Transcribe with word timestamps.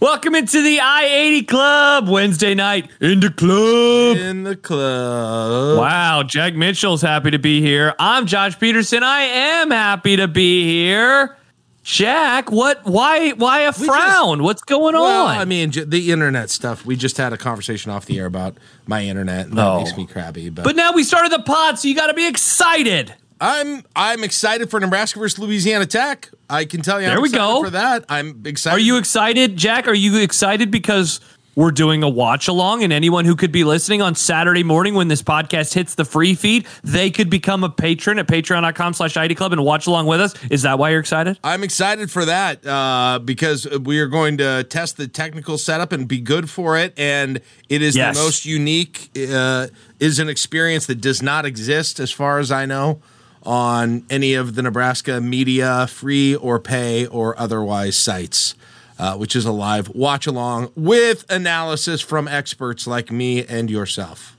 Welcome 0.00 0.36
into 0.36 0.62
the 0.62 0.78
I 0.78 1.04
80 1.06 1.42
Club 1.44 2.08
Wednesday 2.08 2.54
night 2.54 2.88
in 3.00 3.18
the 3.18 3.30
club. 3.30 4.16
In 4.16 4.44
the 4.44 4.54
club. 4.54 5.76
Wow, 5.78 6.22
Jack 6.22 6.54
Mitchell's 6.54 7.02
happy 7.02 7.32
to 7.32 7.38
be 7.40 7.60
here. 7.60 7.94
I'm 7.98 8.26
Josh 8.26 8.56
Peterson. 8.60 9.02
I 9.02 9.22
am 9.22 9.72
happy 9.72 10.14
to 10.16 10.28
be 10.28 10.64
here. 10.64 11.36
Jack, 11.82 12.52
what? 12.52 12.84
Why? 12.84 13.30
Why 13.30 13.60
a 13.62 13.72
frown? 13.72 14.38
just- 14.38 14.44
What's 14.44 14.62
going 14.62 14.94
Well, 14.94 15.26
on? 15.26 15.36
I 15.36 15.44
mean, 15.44 15.72
the 15.74 16.12
internet 16.12 16.50
stuff. 16.50 16.86
We 16.86 16.94
just 16.94 17.16
had 17.16 17.32
a 17.32 17.36
conversation 17.38 17.90
off 17.90 18.06
the 18.06 18.20
air 18.20 18.26
about 18.26 18.56
my 18.86 19.02
internet, 19.04 19.46
and 19.48 19.58
that 19.58 19.66
Oh. 19.66 19.78
makes 19.82 19.96
me 19.96 20.06
crabby. 20.06 20.48
But, 20.48 20.62
but 20.64 20.76
now 20.76 20.92
we 20.92 21.02
started 21.02 21.32
the 21.32 21.40
pod, 21.42 21.78
so 21.78 21.88
you 21.88 21.96
got 21.96 22.06
to 22.08 22.14
be 22.14 22.28
excited. 22.28 23.14
I'm 23.40 23.82
I'm 23.94 24.24
excited 24.24 24.70
for 24.70 24.80
Nebraska 24.80 25.18
versus 25.18 25.38
Louisiana 25.38 25.86
Tech. 25.86 26.30
I 26.50 26.64
can 26.64 26.82
tell 26.82 27.00
you, 27.00 27.06
There 27.06 27.16
I'm 27.16 27.22
we 27.22 27.28
excited 27.28 27.44
go. 27.54 27.64
for 27.64 27.70
that. 27.70 28.04
I'm 28.08 28.42
excited. 28.44 28.76
Are 28.76 28.80
you 28.80 28.96
excited, 28.96 29.56
Jack? 29.56 29.86
Are 29.86 29.94
you 29.94 30.16
excited 30.18 30.70
because 30.70 31.20
we're 31.54 31.70
doing 31.72 32.04
a 32.04 32.08
watch 32.08 32.46
along, 32.46 32.84
and 32.84 32.92
anyone 32.92 33.24
who 33.24 33.34
could 33.34 33.50
be 33.50 33.64
listening 33.64 34.00
on 34.00 34.14
Saturday 34.14 34.62
morning 34.62 34.94
when 34.94 35.08
this 35.08 35.22
podcast 35.22 35.74
hits 35.74 35.96
the 35.96 36.04
free 36.04 36.36
feed, 36.36 36.64
they 36.84 37.10
could 37.10 37.28
become 37.28 37.64
a 37.64 37.68
patron 37.68 38.20
at 38.20 38.28
patreon.com/slash 38.28 39.16
I 39.16 39.24
80 39.24 39.34
Club 39.34 39.52
and 39.52 39.64
watch 39.64 39.88
along 39.88 40.06
with 40.06 40.20
us. 40.20 40.34
Is 40.52 40.62
that 40.62 40.78
why 40.78 40.90
you're 40.90 41.00
excited? 41.00 41.36
I'm 41.42 41.64
excited 41.64 42.12
for 42.12 42.24
that 42.26 42.64
uh, 42.64 43.18
because 43.24 43.66
we 43.80 43.98
are 43.98 44.06
going 44.06 44.38
to 44.38 44.64
test 44.70 44.98
the 44.98 45.08
technical 45.08 45.58
setup 45.58 45.90
and 45.90 46.06
be 46.06 46.20
good 46.20 46.48
for 46.48 46.78
it. 46.78 46.94
And 46.96 47.40
it 47.68 47.82
is 47.82 47.96
Yes. 47.96 48.16
the 48.16 48.22
most 48.22 48.44
unique, 48.46 49.10
uh, 49.28 49.66
is 49.98 50.20
an 50.20 50.28
experience 50.28 50.86
that 50.86 51.00
does 51.00 51.22
not 51.22 51.44
exist, 51.44 51.98
as 51.98 52.12
far 52.12 52.38
as 52.38 52.52
I 52.52 52.66
know, 52.66 53.00
on 53.42 54.04
any 54.10 54.34
of 54.34 54.54
the 54.54 54.62
Nebraska 54.62 55.20
media, 55.20 55.86
free 55.86 56.34
or 56.34 56.58
pay 56.58 57.06
or 57.06 57.38
otherwise 57.38 57.96
sites. 57.96 58.54
Uh, 59.00 59.14
which 59.16 59.36
is 59.36 59.44
a 59.44 59.52
live 59.52 59.88
watch 59.90 60.26
along 60.26 60.72
with 60.74 61.24
analysis 61.30 62.00
from 62.00 62.26
experts 62.26 62.84
like 62.84 63.12
me 63.12 63.44
and 63.46 63.70
yourself. 63.70 64.36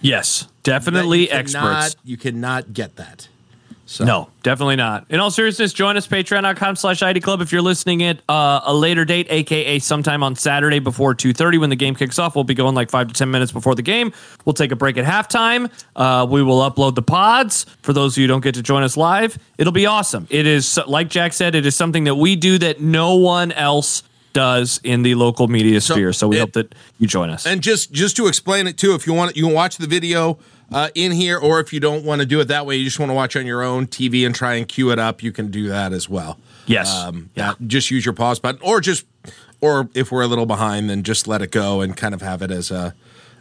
Yes, 0.00 0.48
definitely 0.64 1.20
you 1.20 1.28
cannot- 1.28 1.44
experts. 1.84 1.96
You 2.04 2.16
cannot 2.16 2.72
get 2.74 2.96
that. 2.96 3.28
So 3.92 4.04
No, 4.04 4.30
definitely 4.42 4.76
not. 4.76 5.06
In 5.10 5.20
all 5.20 5.30
seriousness, 5.30 5.74
join 5.74 5.98
us 5.98 6.08
patreon.com 6.08 6.76
slash 6.76 7.02
I 7.02 7.10
80 7.10 7.20
Club 7.20 7.40
if 7.42 7.52
you're 7.52 7.60
listening 7.60 8.02
at 8.02 8.20
uh, 8.28 8.60
a 8.64 8.74
later 8.74 9.04
date, 9.04 9.26
aka 9.28 9.78
sometime 9.78 10.22
on 10.22 10.34
Saturday 10.34 10.78
before 10.78 11.14
2.30 11.14 11.60
when 11.60 11.70
the 11.70 11.76
game 11.76 11.94
kicks 11.94 12.18
off. 12.18 12.34
We'll 12.34 12.44
be 12.44 12.54
going 12.54 12.74
like 12.74 12.90
five 12.90 13.08
to 13.08 13.14
10 13.14 13.30
minutes 13.30 13.52
before 13.52 13.74
the 13.74 13.82
game. 13.82 14.12
We'll 14.46 14.54
take 14.54 14.72
a 14.72 14.76
break 14.76 14.96
at 14.96 15.04
halftime. 15.04 15.70
Uh, 15.94 16.26
we 16.28 16.42
will 16.42 16.60
upload 16.60 16.94
the 16.94 17.02
pods 17.02 17.66
for 17.82 17.92
those 17.92 18.14
of 18.14 18.18
you 18.18 18.24
who 18.24 18.28
don't 18.28 18.40
get 18.40 18.54
to 18.54 18.62
join 18.62 18.82
us 18.82 18.96
live. 18.96 19.38
It'll 19.58 19.72
be 19.74 19.86
awesome. 19.86 20.26
It 20.30 20.46
is, 20.46 20.78
like 20.86 21.10
Jack 21.10 21.34
said, 21.34 21.54
it 21.54 21.66
is 21.66 21.76
something 21.76 22.04
that 22.04 22.14
we 22.14 22.34
do 22.34 22.56
that 22.58 22.80
no 22.80 23.16
one 23.16 23.52
else 23.52 24.02
does 24.32 24.80
in 24.84 25.02
the 25.02 25.14
local 25.14 25.48
media 25.48 25.80
sphere. 25.80 26.12
So 26.12 26.28
we 26.28 26.36
it- 26.36 26.40
hope 26.40 26.52
that 26.52 26.74
you 26.98 27.06
join 27.06 27.30
us. 27.30 27.46
And 27.46 27.62
just 27.62 27.92
just 27.92 28.16
to 28.16 28.26
explain 28.26 28.66
it 28.66 28.76
too, 28.78 28.94
if 28.94 29.06
you 29.06 29.12
want, 29.12 29.36
you 29.36 29.44
can 29.46 29.54
watch 29.54 29.76
the 29.76 29.86
video 29.86 30.38
uh, 30.72 30.88
in 30.94 31.12
here, 31.12 31.38
or 31.38 31.60
if 31.60 31.72
you 31.72 31.80
don't 31.80 32.04
want 32.04 32.20
to 32.20 32.26
do 32.26 32.40
it 32.40 32.48
that 32.48 32.64
way, 32.66 32.76
you 32.76 32.84
just 32.84 32.98
want 32.98 33.10
to 33.10 33.14
watch 33.14 33.36
on 33.36 33.44
your 33.46 33.62
own 33.62 33.86
TV 33.86 34.24
and 34.24 34.34
try 34.34 34.54
and 34.54 34.66
cue 34.66 34.90
it 34.90 34.98
up. 34.98 35.22
You 35.22 35.30
can 35.32 35.50
do 35.50 35.68
that 35.68 35.92
as 35.92 36.08
well. 36.08 36.38
Yes. 36.66 36.90
Um, 36.94 37.30
Yeah. 37.34 37.48
yeah. 37.60 37.66
Just 37.66 37.90
use 37.90 38.04
your 38.06 38.14
pause 38.14 38.38
button, 38.38 38.60
or 38.64 38.80
just, 38.80 39.04
or 39.60 39.88
if 39.94 40.10
we're 40.10 40.22
a 40.22 40.26
little 40.26 40.46
behind, 40.46 40.88
then 40.88 41.02
just 41.02 41.28
let 41.28 41.42
it 41.42 41.50
go 41.50 41.80
and 41.82 41.94
kind 41.96 42.14
of 42.14 42.22
have 42.22 42.40
it 42.40 42.50
as 42.50 42.70
a, 42.70 42.94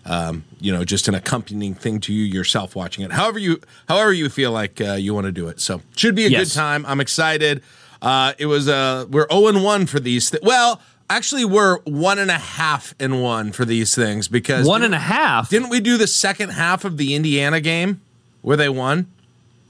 um, 0.05 0.43
you 0.59 0.73
know, 0.73 0.83
just 0.83 1.07
an 1.07 1.15
accompanying 1.15 1.73
thing 1.75 1.99
to 2.01 2.11
you 2.13 2.23
yourself 2.23 2.75
watching 2.75 3.05
it. 3.05 3.11
However 3.13 3.39
you, 3.39 3.61
however 3.87 4.11
you 4.11 4.27
feel 4.27 4.51
like 4.51 4.81
uh, 4.81 4.93
you 4.93 5.13
want 5.13 5.25
to 5.25 5.31
do 5.31 5.47
it. 5.47 5.61
So 5.61 5.81
should 5.95 6.15
be 6.15 6.25
a 6.25 6.29
Yes. 6.29 6.49
good 6.49 6.55
time. 6.59 6.85
I'm 6.87 6.99
excited. 6.99 7.61
Uh, 8.01 8.33
it 8.37 8.47
was 8.47 8.67
uh, 8.67 9.05
we're 9.09 9.27
zero 9.31 9.47
and 9.47 9.63
one 9.63 9.85
for 9.85 9.99
these. 9.99 10.31
Th- 10.31 10.41
well, 10.43 10.81
actually, 11.09 11.45
we're 11.45 11.79
one 11.81 12.17
and 12.19 12.31
a 12.31 12.37
half 12.37 12.93
and 12.99 13.21
one 13.21 13.51
for 13.51 13.63
these 13.65 13.93
things 13.93 14.27
because 14.27 14.67
One 14.67 14.81
and 14.83 14.95
a 14.95 14.99
half. 14.99 15.49
didn't 15.49 15.69
we 15.69 15.79
do 15.79 15.97
the 15.97 16.07
second 16.07 16.49
half 16.49 16.83
of 16.85 16.97
the 16.97 17.13
Indiana 17.15 17.59
game 17.61 18.01
where 18.41 18.57
they 18.57 18.69
won? 18.69 19.07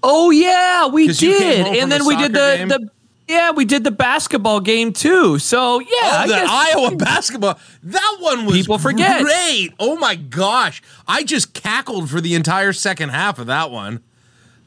Oh 0.03 0.31
yeah, 0.31 0.87
we 0.87 1.07
did, 1.09 1.67
and 1.67 1.91
then 1.91 2.01
a 2.01 2.05
we 2.05 2.15
did 2.15 2.31
the 2.33 2.55
game? 2.57 2.67
the 2.69 2.89
yeah 3.27 3.51
we 3.51 3.65
did 3.65 3.83
the 3.83 3.91
basketball 3.91 4.59
game 4.59 4.93
too. 4.93 5.37
So 5.37 5.79
yeah, 5.79 5.87
Oh, 6.23 6.27
the 6.27 6.45
Iowa 6.87 6.95
basketball. 6.95 7.59
That 7.83 8.17
one 8.19 8.45
was 8.45 8.55
People 8.55 8.77
forget. 8.79 9.21
great. 9.21 9.73
Oh 9.79 9.97
my 9.97 10.15
gosh. 10.15 10.81
I 11.07 11.23
just 11.23 11.53
cackled 11.53 12.09
for 12.09 12.19
the 12.21 12.33
entire 12.33 12.73
second 12.73 13.09
half 13.09 13.37
of 13.39 13.47
that 13.47 13.69
one. 13.71 14.01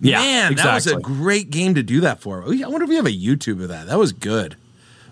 Yeah, 0.00 0.18
Man, 0.18 0.54
that 0.56 0.74
was 0.74 0.86
a 0.86 0.96
great 0.98 1.50
game 1.50 1.74
to 1.76 1.82
do 1.82 2.00
that 2.00 2.20
for. 2.20 2.42
I 2.42 2.66
wonder 2.66 2.82
if 2.84 2.88
we 2.88 2.96
have 2.96 3.06
a 3.06 3.10
YouTube 3.10 3.62
of 3.62 3.68
that. 3.68 3.86
That 3.86 3.98
was 3.98 4.12
good. 4.12 4.56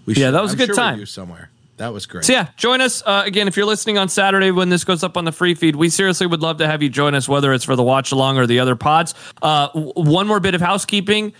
We 0.06 0.14
Yeah, 0.14 0.30
that 0.32 0.42
was 0.42 0.52
a 0.52 0.54
I'm 0.54 0.58
good 0.58 0.66
sure 0.66 0.74
time. 0.74 1.06
somewhere. 1.06 1.50
That 1.78 1.92
was 1.92 2.06
great. 2.06 2.24
So 2.24 2.32
yeah, 2.34 2.48
join 2.56 2.80
us 2.80 3.02
uh, 3.06 3.22
again 3.24 3.48
if 3.48 3.56
you're 3.56 3.66
listening 3.66 3.98
on 3.98 4.08
Saturday 4.08 4.50
when 4.50 4.68
this 4.68 4.84
goes 4.84 5.02
up 5.02 5.16
on 5.16 5.24
the 5.24 5.32
free 5.32 5.54
feed. 5.54 5.74
We 5.74 5.88
seriously 5.88 6.26
would 6.26 6.40
love 6.42 6.58
to 6.58 6.66
have 6.66 6.82
you 6.82 6.88
join 6.88 7.14
us, 7.14 7.28
whether 7.28 7.52
it's 7.52 7.64
for 7.64 7.74
the 7.76 7.82
watch 7.82 8.12
along 8.12 8.38
or 8.38 8.46
the 8.46 8.60
other 8.60 8.76
pods. 8.76 9.14
Uh, 9.40 9.68
w- 9.68 9.92
one 9.96 10.26
more 10.26 10.38
bit 10.38 10.54
of 10.54 10.60
housekeeping 10.60 11.32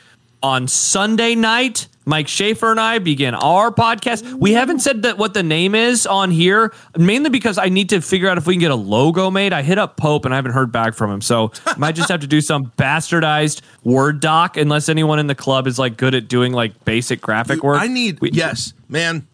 on 0.43 0.67
Sunday 0.67 1.35
night. 1.35 1.87
Mike 2.05 2.27
Schaefer 2.27 2.71
and 2.73 2.81
I 2.81 2.99
begin 2.99 3.35
our 3.35 3.71
podcast. 3.71 4.25
We 4.35 4.53
haven't 4.53 4.81
said 4.81 5.03
that 5.03 5.19
what 5.19 5.35
the 5.35 5.43
name 5.43 5.75
is 5.75 6.07
on 6.07 6.31
here, 6.31 6.73
mainly 6.97 7.31
because 7.31 7.59
I 7.59 7.69
need 7.69 7.91
to 7.91 8.01
figure 8.01 8.29
out 8.29 8.39
if 8.39 8.47
we 8.47 8.55
can 8.55 8.61
get 8.61 8.71
a 8.73 8.77
logo 8.77 9.31
made. 9.31 9.53
I 9.53 9.63
hit 9.63 9.79
up 9.79 9.97
Pope 9.97 10.25
and 10.25 10.35
I 10.35 10.37
haven't 10.37 10.53
heard 10.53 10.73
back 10.73 10.95
from 10.95 11.11
him, 11.13 11.21
so 11.21 11.53
I 11.67 11.75
might 11.79 11.95
just 11.95 12.09
have 12.09 12.21
to 12.21 12.27
do 12.27 12.41
some 12.41 12.73
bastardized 12.77 13.61
Word 13.85 14.21
doc. 14.21 14.57
Unless 14.57 14.89
anyone 14.89 15.19
in 15.19 15.27
the 15.29 15.35
club 15.35 15.67
is 15.67 15.79
like 15.79 15.97
good 15.97 16.15
at 16.15 16.27
doing 16.29 16.53
like 16.53 16.85
basic 16.85 17.21
graphic 17.21 17.63
work. 17.63 17.81
I 17.81 17.87
need 17.87 18.21
We- 18.21 18.31
yes, 18.33 18.73
man. 18.89 19.27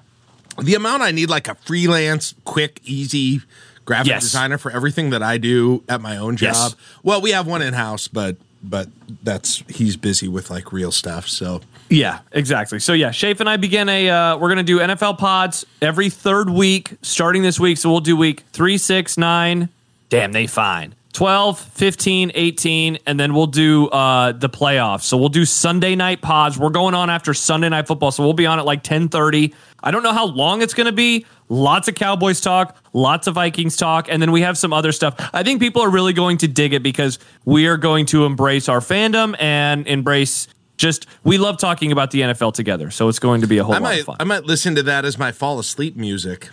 The 0.60 0.74
amount 0.74 1.02
I 1.02 1.12
need 1.12 1.30
like 1.30 1.46
a 1.48 1.54
freelance, 1.54 2.34
quick, 2.44 2.80
easy 2.84 3.40
graphic 3.84 4.08
Yes. 4.08 4.22
designer 4.24 4.58
for 4.58 4.70
everything 4.72 5.10
that 5.10 5.22
I 5.22 5.38
do 5.38 5.84
at 5.88 6.00
my 6.00 6.16
own 6.18 6.36
job. 6.36 6.54
Yes. 6.54 6.76
Well, 7.02 7.20
we 7.22 7.30
have 7.30 7.46
one 7.46 7.62
in 7.62 7.72
house, 7.74 8.08
but 8.08 8.36
but 8.62 8.88
that's 9.22 9.62
he's 9.68 9.96
busy 9.96 10.26
with 10.26 10.50
like 10.50 10.72
real 10.72 10.90
stuff. 10.90 11.28
So 11.28 11.60
Yeah, 11.90 12.20
exactly. 12.32 12.80
So 12.80 12.92
yeah, 12.92 13.10
Shafe 13.10 13.40
and 13.40 13.48
I 13.48 13.56
begin 13.56 13.88
a. 13.88 14.10
Uh, 14.10 14.36
we're 14.36 14.48
gonna 14.48 14.62
do 14.62 14.78
NFL 14.78 15.18
pods 15.18 15.64
every 15.80 16.10
third 16.10 16.50
week, 16.50 16.96
starting 17.02 17.42
this 17.42 17.58
week. 17.58 17.78
So 17.78 17.90
we'll 17.90 18.00
do 18.00 18.16
week 18.16 18.44
three, 18.52 18.78
six, 18.78 19.16
nine. 19.16 19.68
Damn, 20.10 20.32
they 20.32 20.46
fine. 20.46 20.94
12, 21.14 21.58
15, 21.58 22.32
18, 22.34 22.98
and 23.06 23.18
then 23.18 23.34
we'll 23.34 23.46
do 23.46 23.88
uh, 23.88 24.30
the 24.32 24.48
playoffs. 24.48 25.02
So 25.02 25.16
we'll 25.16 25.30
do 25.30 25.44
Sunday 25.44 25.96
night 25.96 26.20
pods. 26.20 26.56
We're 26.58 26.70
going 26.70 26.94
on 26.94 27.10
after 27.10 27.34
Sunday 27.34 27.68
night 27.68 27.88
football, 27.88 28.12
so 28.12 28.22
we'll 28.22 28.34
be 28.34 28.46
on 28.46 28.58
at 28.58 28.64
like 28.64 28.84
10:30. 28.84 29.52
I 29.82 29.90
don't 29.90 30.02
know 30.02 30.12
how 30.12 30.26
long 30.26 30.62
it's 30.62 30.74
going 30.74 30.86
to 30.86 30.92
be. 30.92 31.24
Lots 31.48 31.88
of 31.88 31.94
Cowboys 31.94 32.40
talk, 32.40 32.76
lots 32.92 33.26
of 33.26 33.34
Vikings 33.34 33.76
talk, 33.76 34.06
and 34.08 34.20
then 34.20 34.32
we 34.32 34.42
have 34.42 34.58
some 34.58 34.72
other 34.72 34.92
stuff. 34.92 35.14
I 35.32 35.42
think 35.42 35.60
people 35.60 35.82
are 35.82 35.90
really 35.90 36.12
going 36.12 36.38
to 36.38 36.48
dig 36.48 36.72
it 36.72 36.82
because 36.82 37.18
we 37.44 37.66
are 37.66 37.76
going 37.76 38.06
to 38.06 38.24
embrace 38.26 38.68
our 38.68 38.80
fandom 38.80 39.34
and 39.40 39.86
embrace 39.86 40.46
just 40.78 41.06
we 41.24 41.36
love 41.36 41.58
talking 41.58 41.92
about 41.92 42.10
the 42.10 42.22
NFL 42.22 42.54
together. 42.54 42.90
So 42.90 43.08
it's 43.08 43.18
going 43.18 43.42
to 43.42 43.46
be 43.46 43.58
a 43.58 43.64
whole 43.64 43.74
I 43.74 43.78
lot 43.78 43.82
might 43.82 44.00
of 44.00 44.06
fun. 44.06 44.16
I 44.18 44.24
might 44.24 44.44
listen 44.44 44.74
to 44.76 44.82
that 44.84 45.04
as 45.04 45.18
my 45.18 45.32
fall 45.32 45.58
asleep 45.58 45.96
music. 45.96 46.48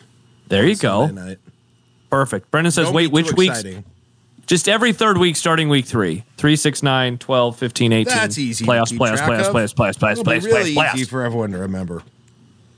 there 0.47 0.67
you 0.67 0.75
go. 0.75 1.05
Sunday 1.07 1.25
night. 1.25 1.39
Perfect. 2.09 2.51
Brendan 2.51 2.71
says, 2.71 2.87
Don't 2.87 2.95
wait, 2.95 3.11
which 3.11 3.31
weeks? 3.33 3.59
exciting. 3.59 3.85
Just 4.47 4.69
every 4.69 4.93
third 4.93 5.17
week 5.17 5.35
starting 5.35 5.69
week 5.69 5.85
three. 5.85 6.23
3, 6.37 6.55
6, 6.55 6.83
9, 6.83 7.17
12, 7.17 7.57
15, 7.57 7.93
18. 7.93 8.05
That's 8.05 8.37
easy. 8.37 8.63
to 8.63 8.71
Playoffs, 8.71 8.95
playoffs, 8.95 9.17
playoffs, 9.17 9.49
playoffs, 9.49 9.73
playoffs, 9.73 9.97
playoffs, 9.97 10.23
playoffs, 10.23 10.43
really 10.43 10.75
playoffs, 10.75 10.95
easy 10.95 11.05
for 11.05 11.23
everyone 11.23 11.51
to 11.51 11.57
remember. 11.57 12.03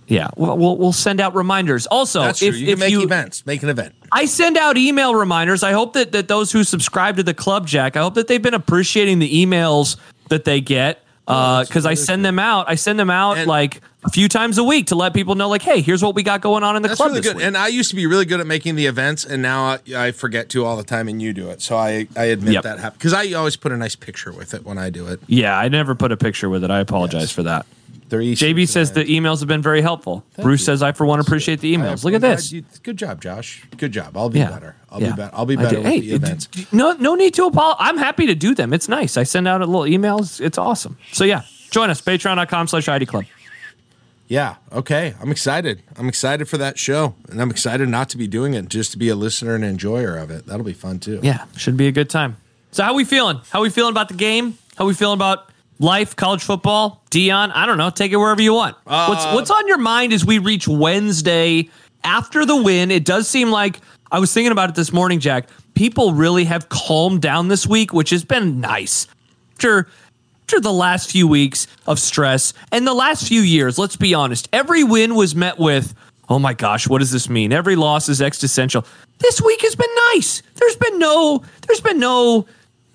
Yeah, 0.08 0.30
we'll, 0.38 0.58
we'll, 0.58 0.78
we'll 0.78 0.94
send 0.94 1.20
out 1.20 1.36
reminders. 1.36 1.86
Also, 1.86 2.22
That's 2.22 2.42
if, 2.42 2.54
true. 2.54 2.60
You 2.60 2.74
if 2.74 2.80
make 2.80 2.92
you, 2.92 3.04
events. 3.04 3.46
Make 3.46 3.64
an 3.64 3.70
event. 3.70 3.94
I 4.14 4.26
send 4.26 4.58
out 4.58 4.78
email 4.78 5.14
reminders. 5.14 5.64
I 5.64 5.74
hope 5.74 5.92
that, 5.94 6.14
that 6.14 6.30
those 6.30 6.54
who 6.54 6.64
subscribe 6.64 7.18
to 7.18 7.24
the 7.24 7.34
club, 7.34 7.68
Jack, 7.68 7.98
I 7.98 8.00
hope 8.00 8.14
that 8.14 8.30
they've 8.30 8.42
been 8.42 8.54
appreciating 8.54 9.20
the 9.20 9.46
emails 9.46 9.98
that 10.30 10.46
they 10.46 10.62
get 10.62 11.04
Uh, 11.28 11.64
because 11.66 11.86
I 11.86 11.94
send 11.96 12.24
them 12.24 12.40
out. 12.40 12.70
I 12.70 12.76
send 12.76 12.98
them 13.00 13.10
out 13.10 13.38
And- 13.38 13.48
like 13.48 13.82
a 14.06 14.10
few 14.10 14.30
times 14.30 14.58
a 14.58 14.64
week 14.64 14.88
to 14.88 14.96
let 14.96 15.14
people 15.14 15.36
know, 15.36 15.50
like, 15.50 15.62
hey, 15.62 15.82
here's 15.82 16.02
what 16.02 16.16
we 16.16 16.24
got 16.24 16.40
going 16.40 16.64
on 16.64 16.78
in 16.78 16.82
the 16.82 16.88
That's 16.88 16.98
club 16.98 17.10
really 17.10 17.20
this 17.20 17.30
good. 17.32 17.38
week. 17.38 17.46
And 17.46 17.58
I 17.58 17.68
used 17.68 17.90
to 17.90 17.96
be 17.98 18.06
really 18.06 18.24
good 18.26 18.40
at 18.40 18.48
making 18.48 18.76
the 18.76 18.86
events, 18.86 19.26
and 19.26 19.42
now 19.42 19.66
I, 19.66 19.80
I 19.96 20.12
forget 20.12 20.48
to 20.50 20.64
all 20.64 20.78
the 20.78 20.84
time, 20.84 21.10
and 21.10 21.22
you 21.22 21.34
do 21.34 21.50
it. 21.50 21.62
So 21.62 21.76
I, 21.76 22.08
I 22.16 22.26
admit 22.26 22.54
Yep. 22.54 22.64
that 22.64 22.80
happened 22.80 23.00
because 23.00 23.14
I 23.14 23.34
always 23.34 23.58
put 23.58 23.74
a 23.74 23.78
nice 23.78 23.96
picture 23.98 24.32
with 24.32 24.54
it 24.54 24.66
when 24.66 24.78
I 24.78 24.90
do 24.90 25.08
it. 25.08 25.20
yeah, 25.28 25.58
I 25.58 25.68
never 25.68 25.96
put 25.96 26.12
a 26.14 26.18
picture 26.18 26.48
with 26.50 26.64
it. 26.64 26.72
I 26.72 26.80
apologize 26.80 27.24
Yes. 27.24 27.32
for 27.34 27.44
that. 27.44 27.66
They're 28.10 28.22
easy 28.22 28.54
JB 28.54 28.68
says 28.70 28.94
the 28.94 29.04
emails 29.04 29.40
have 29.40 29.48
been 29.50 29.62
very 29.62 29.82
helpful. 29.82 30.24
Bruce 30.42 30.62
you. 30.62 30.66
says 30.66 30.82
I, 30.82 30.94
for 30.94 31.06
one, 31.06 31.20
appreciate 31.20 31.60
the 31.60 31.76
emails. 31.76 32.04
Look 32.06 32.14
at 32.14 32.22
this. 32.22 32.52
you- 32.54 32.64
Good 32.84 32.96
job, 32.98 33.22
Josh. 33.22 33.64
Good 33.76 33.92
job. 33.92 34.16
I'll 34.16 34.30
be 34.30 34.40
Yeah. 34.40 34.50
better. 34.50 34.76
I'll 34.90 35.02
Yeah. 35.02 35.12
be 35.12 35.16
better. 35.18 35.36
I'll 35.36 35.46
be 35.46 35.56
better 35.58 35.78
with 35.80 35.86
Hey, 35.88 36.00
the 36.00 36.12
events. 36.14 36.46
d- 36.48 36.68
No, 36.72 36.94
no 36.94 37.16
need 37.16 37.34
to 37.34 37.46
apologize. 37.46 37.78
I'm 37.82 37.98
happy 37.98 38.26
to 38.28 38.36
do 38.36 38.56
them. 38.56 38.72
It's 38.74 38.88
nice. 38.88 39.18
I 39.18 39.24
send 39.24 39.48
out 39.48 39.62
a 39.62 39.66
little 39.66 39.82
emails. 39.82 40.40
It's 40.40 40.58
awesome. 40.58 40.98
So 41.12 41.26
yeah, 41.26 41.42
join 41.72 41.90
us. 41.90 42.00
Patreon.com 42.02 42.68
slash 42.68 42.88
I 42.88 42.96
80 42.96 43.06
Club. 43.06 43.26
Yeah. 44.30 44.56
Okay. 44.74 45.14
I'm 45.22 45.32
excited. 45.32 45.82
I'm 45.98 46.08
excited 46.10 46.48
for 46.50 46.58
that 46.58 46.78
show, 46.78 47.16
and 47.30 47.42
I'm 47.42 47.50
excited 47.50 47.88
not 47.90 48.10
to 48.10 48.18
be 48.18 48.28
doing 48.28 48.54
it, 48.54 48.68
just 48.70 48.92
to 48.92 48.98
be 48.98 49.10
a 49.10 49.16
listener 49.16 49.56
and 49.56 49.64
enjoyer 49.64 50.18
of 50.18 50.30
it. 50.32 50.46
That'll 50.48 50.66
be 50.66 50.74
fun 50.74 51.00
too. 51.00 51.20
Yeah, 51.24 51.44
should 51.56 51.78
be 51.78 51.88
a 51.88 51.92
good 51.94 52.10
time. 52.10 52.36
So 52.72 52.84
how 52.84 52.94
we 52.94 53.06
feeling? 53.06 53.40
How 53.50 53.62
we 53.62 53.70
feeling 53.70 53.92
about 53.92 54.10
the 54.10 54.14
game? 54.16 54.58
How 54.78 54.86
we 54.86 54.94
feeling 54.94 55.16
about 55.18 55.50
life, 55.80 56.16
college 56.16 56.44
football, 56.44 57.04
Deion? 57.12 57.52
I 57.54 57.66
don't 57.66 57.78
know. 57.78 57.90
Take 57.90 58.12
it 58.12 58.18
wherever 58.18 58.42
you 58.42 58.54
want. 58.54 58.76
what's 58.84 59.26
Uh, 59.26 59.32
What's 59.34 59.52
on 59.52 59.68
your 59.68 59.78
mind 59.78 60.14
as 60.14 60.26
we 60.26 60.40
reach 60.40 60.68
Wednesday 60.68 61.70
after 62.04 62.46
the 62.46 62.56
win, 62.56 62.92
it 62.92 63.06
does 63.06 63.28
seem 63.28 63.50
like 63.50 63.80
I 64.12 64.20
was 64.20 64.34
thinking 64.34 64.52
about 64.52 64.70
it 64.70 64.76
this 64.76 64.94
morning, 64.94 65.20
Jack. 65.20 65.50
People 65.76 66.14
really 66.14 66.46
have 66.46 66.70
calmed 66.70 67.22
down 67.22 67.50
this 67.50 67.68
week, 67.68 67.94
which 67.94 68.10
has 68.12 68.24
been 68.24 68.60
nice. 68.62 69.08
After, 69.54 69.88
after 70.44 70.60
the 70.60 70.72
last 70.74 71.12
few 71.12 71.28
weeks 71.28 71.68
of 71.86 72.00
stress 72.00 72.54
and 72.72 72.88
the 72.88 72.94
last 72.94 73.28
few 73.28 73.42
years, 73.42 73.78
let's 73.78 73.96
be 73.96 74.14
honest, 74.14 74.48
every 74.54 74.84
win 74.84 75.16
was 75.16 75.36
met 75.36 75.60
with, 75.60 75.94
oh 76.30 76.40
my 76.40 76.54
gosh, 76.54 76.88
what 76.88 77.00
does 77.00 77.12
this 77.12 77.30
mean? 77.30 77.52
Every 77.52 77.76
loss 77.76 78.08
is 78.10 78.22
existential. 78.22 78.86
This 79.20 79.42
week 79.42 79.62
has 79.62 79.76
been 79.76 79.90
nice. 80.14 80.42
There's 80.56 80.76
been 80.78 81.00
no, 81.00 81.44
there's 81.68 81.82
been 81.82 82.00
no 82.00 82.46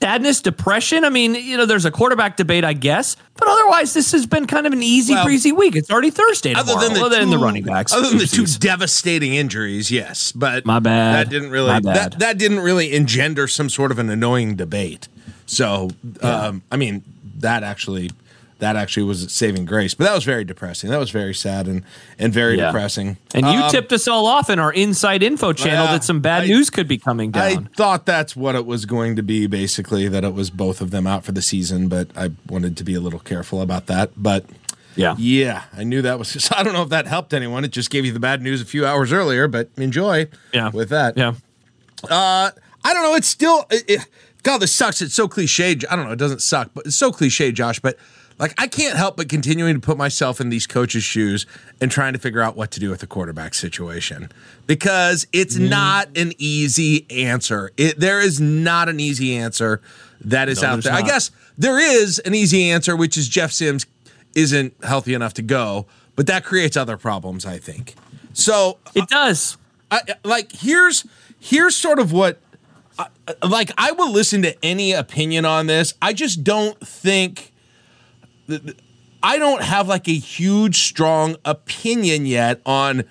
sadness, 0.03 0.41
depression. 0.41 1.05
I 1.05 1.11
mean, 1.11 1.37
you 1.37 1.57
know, 1.57 1.65
there's 1.65 1.85
a 1.85 1.91
quarterback 1.91 2.37
debate, 2.37 2.65
I 2.65 2.73
guess, 2.73 3.17
but 3.37 3.47
otherwise, 3.47 3.95
this 3.95 4.11
has 4.11 4.27
been 4.27 4.47
kind 4.49 4.67
of 4.67 4.73
an 4.73 4.83
easy 4.83 5.15
Well, 5.15 5.25
breezy 5.25 5.53
week. 5.53 5.77
It's 5.77 5.91
already 5.91 6.11
Thursday. 6.11 6.55
Other 6.55 6.75
than 6.75 6.95
the, 6.95 7.05
other 7.05 7.21
than 7.21 7.31
the 7.31 7.39
running 7.39 7.63
backs, 7.63 7.93
other 7.93 8.09
than 8.09 8.19
the 8.19 8.27
two 8.27 8.47
devastating 8.47 9.35
injuries, 9.35 9.93
yes, 9.93 10.33
but 10.33 10.67
My 10.67 10.81
bad. 10.81 11.27
That 11.27 11.31
didn't 11.31 11.51
really 11.51 11.79
that 11.81 12.19
that 12.19 12.37
didn't 12.37 12.61
really 12.61 12.93
engender 12.93 13.47
some 13.47 13.71
sort 13.71 13.93
of 13.93 13.99
an 14.01 14.11
annoying 14.11 14.57
debate. 14.57 15.07
So, 15.47 15.91
um, 16.21 16.63
I 16.73 16.77
mean, 16.77 17.05
that 17.39 17.63
actually 17.63 18.11
that 18.63 18.77
actually 18.77 19.03
was 19.03 19.31
saving 19.33 19.65
grace, 19.65 19.93
but 19.93 20.05
that 20.05 20.15
was 20.15 20.23
very 20.25 20.45
depressing. 20.45 20.89
That 20.89 21.01
was 21.01 21.11
very 21.11 21.35
sad 21.35 21.67
and 21.67 21.83
and 22.19 22.33
very 22.33 22.57
Yeah. 22.57 22.67
depressing. 22.67 23.17
And 23.35 23.45
you 23.45 23.53
Um, 23.61 23.71
tipped 23.71 23.93
us 23.93 24.07
all 24.07 24.25
off 24.27 24.49
in 24.49 24.59
our 24.61 24.73
inside 24.73 25.23
info 25.23 25.53
channel 25.53 25.87
Yeah, 25.87 25.93
that 25.93 26.05
some 26.05 26.21
bad 26.21 26.45
I- 26.45 26.47
news 26.47 26.71
could 26.71 26.87
be 26.87 26.97
coming 26.97 27.33
down. 27.33 27.43
I 27.73 27.77
thought 27.77 28.07
that's 28.07 28.37
what 28.37 28.55
it 28.55 28.65
was 28.65 28.85
going 28.85 29.17
to 29.17 29.23
be, 29.23 29.47
basically, 29.49 30.07
that 30.09 30.23
it 30.25 30.33
was 30.33 30.49
both 30.51 30.81
of 30.81 30.93
them 30.93 31.07
out 31.09 31.25
for 31.25 31.33
the 31.33 31.43
season, 31.43 31.89
but 31.89 32.09
I 32.17 32.31
wanted 32.49 32.77
to 32.77 32.85
be 32.85 32.95
a 32.95 33.01
little 33.01 33.19
careful 33.19 33.61
about 33.61 33.87
that. 33.87 34.11
But 34.17 34.45
yeah. 34.95 35.17
yeah, 35.19 35.63
I 35.77 35.83
knew 35.83 36.01
that 36.03 36.19
was. 36.19 36.33
Just, 36.33 36.53
I 36.57 36.63
don't 36.63 36.73
know 36.73 36.83
if 36.85 36.89
that 36.91 37.07
helped 37.09 37.35
anyone. 37.35 37.65
It 37.65 37.73
just 37.73 37.91
gave 37.91 38.05
you 38.07 38.13
the 38.13 38.21
bad 38.21 38.43
news 38.43 38.61
a 38.63 38.65
few 38.65 38.87
hours 38.87 39.13
earlier, 39.13 39.49
but 39.49 39.71
enjoy 39.77 40.29
Yeah. 40.55 40.71
with 40.73 40.89
that. 40.91 41.17
Yeah. 41.19 41.33
Uh, 42.09 42.51
I 42.85 42.95
don't 42.95 43.03
know. 43.03 43.15
It's 43.17 43.29
still. 43.29 43.67
It, 43.71 43.85
it- 43.89 44.07
God, 44.45 44.59
this 44.59 44.73
sucks. 44.73 45.01
It's 45.01 45.15
so 45.15 45.29
cliche. 45.29 45.71
I 45.89 45.95
don't 45.95 46.05
know. 46.07 46.11
It 46.13 46.19
doesn't 46.19 46.43
suck, 46.43 46.71
but 46.75 46.85
it's 46.87 46.97
so 46.97 47.13
cliche, 47.13 47.53
Josh. 47.53 47.79
But 47.79 47.97
like, 48.39 48.55
I 48.59 48.67
can't 48.67 48.97
help 48.97 49.17
but 49.17 49.29
continuing 49.29 49.75
to 49.75 49.81
put 49.81 49.97
myself 49.97 50.41
in 50.41 50.49
these 50.49 50.67
coaches' 50.67 51.05
shoes 51.05 51.47
and 51.81 51.91
trying 51.91 52.13
to 52.13 52.19
figure 52.19 52.41
out 52.43 52.57
what 52.57 52.71
to 52.73 52.81
do 52.81 52.91
with 52.91 53.01
the 53.01 53.07
quarterback 53.07 53.55
situation 53.55 54.31
because 54.67 55.27
it's 55.33 55.57
Mm-hmm. 55.57 55.69
not 55.69 56.17
an 56.17 56.33
easy 56.39 57.07
answer. 57.11 57.71
It, 57.77 57.99
there 58.01 58.21
is 58.21 58.41
not 58.41 58.89
an 58.89 58.99
easy 59.01 59.37
answer 59.37 59.81
that 60.23 60.49
is 60.49 60.63
out 60.63 60.75
there's 60.75 60.85
there. 60.85 60.95
I 60.95 61.03
guess 61.03 61.31
there 61.59 61.79
is 61.79 62.19
an 62.21 62.35
easy 62.35 62.71
answer, 62.71 62.97
which 62.97 63.17
is 63.17 63.29
Jeff 63.29 63.53
Sims 63.53 63.87
isn't 64.35 64.75
healthy 64.85 65.15
enough 65.15 65.35
to 65.35 65.43
go, 65.43 65.87
but 66.17 66.27
that 66.27 66.45
creates 66.45 66.77
other 66.77 66.97
problems. 66.97 67.45
I 67.45 67.59
think. 67.59 67.95
So 68.33 68.79
It 68.95 69.09
does. 69.09 69.57
I, 69.91 70.01
like 70.25 70.53
here's 70.53 71.05
here's 71.39 71.77
sort 71.77 71.99
of 71.99 72.13
what 72.13 72.41
like 73.43 73.71
I 73.77 73.93
will 73.93 74.11
listen 74.11 74.43
to 74.43 74.57
any 74.65 74.93
opinion 74.93 75.45
on 75.45 75.67
this. 75.67 75.95
I 76.01 76.13
just 76.13 76.43
don't 76.45 76.79
think 76.81 77.52
I 79.23 79.39
don't 79.39 79.63
have 79.63 79.89
like 79.89 80.09
a 80.09 80.15
huge 80.19 80.79
strong 80.79 81.37
opinion 81.45 82.27
yet 82.27 82.61
on 82.67 83.05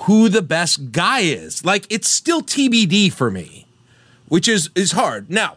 who 0.00 0.28
the 0.28 0.42
best 0.42 0.92
guy 0.92 1.20
is. 1.20 1.64
Like 1.64 1.86
it's 1.90 2.08
still 2.08 2.42
TBD 2.42 3.12
for 3.12 3.30
me, 3.30 3.66
which 4.28 4.48
is 4.48 4.70
is 4.74 4.92
hard. 4.92 5.30
Now, 5.30 5.56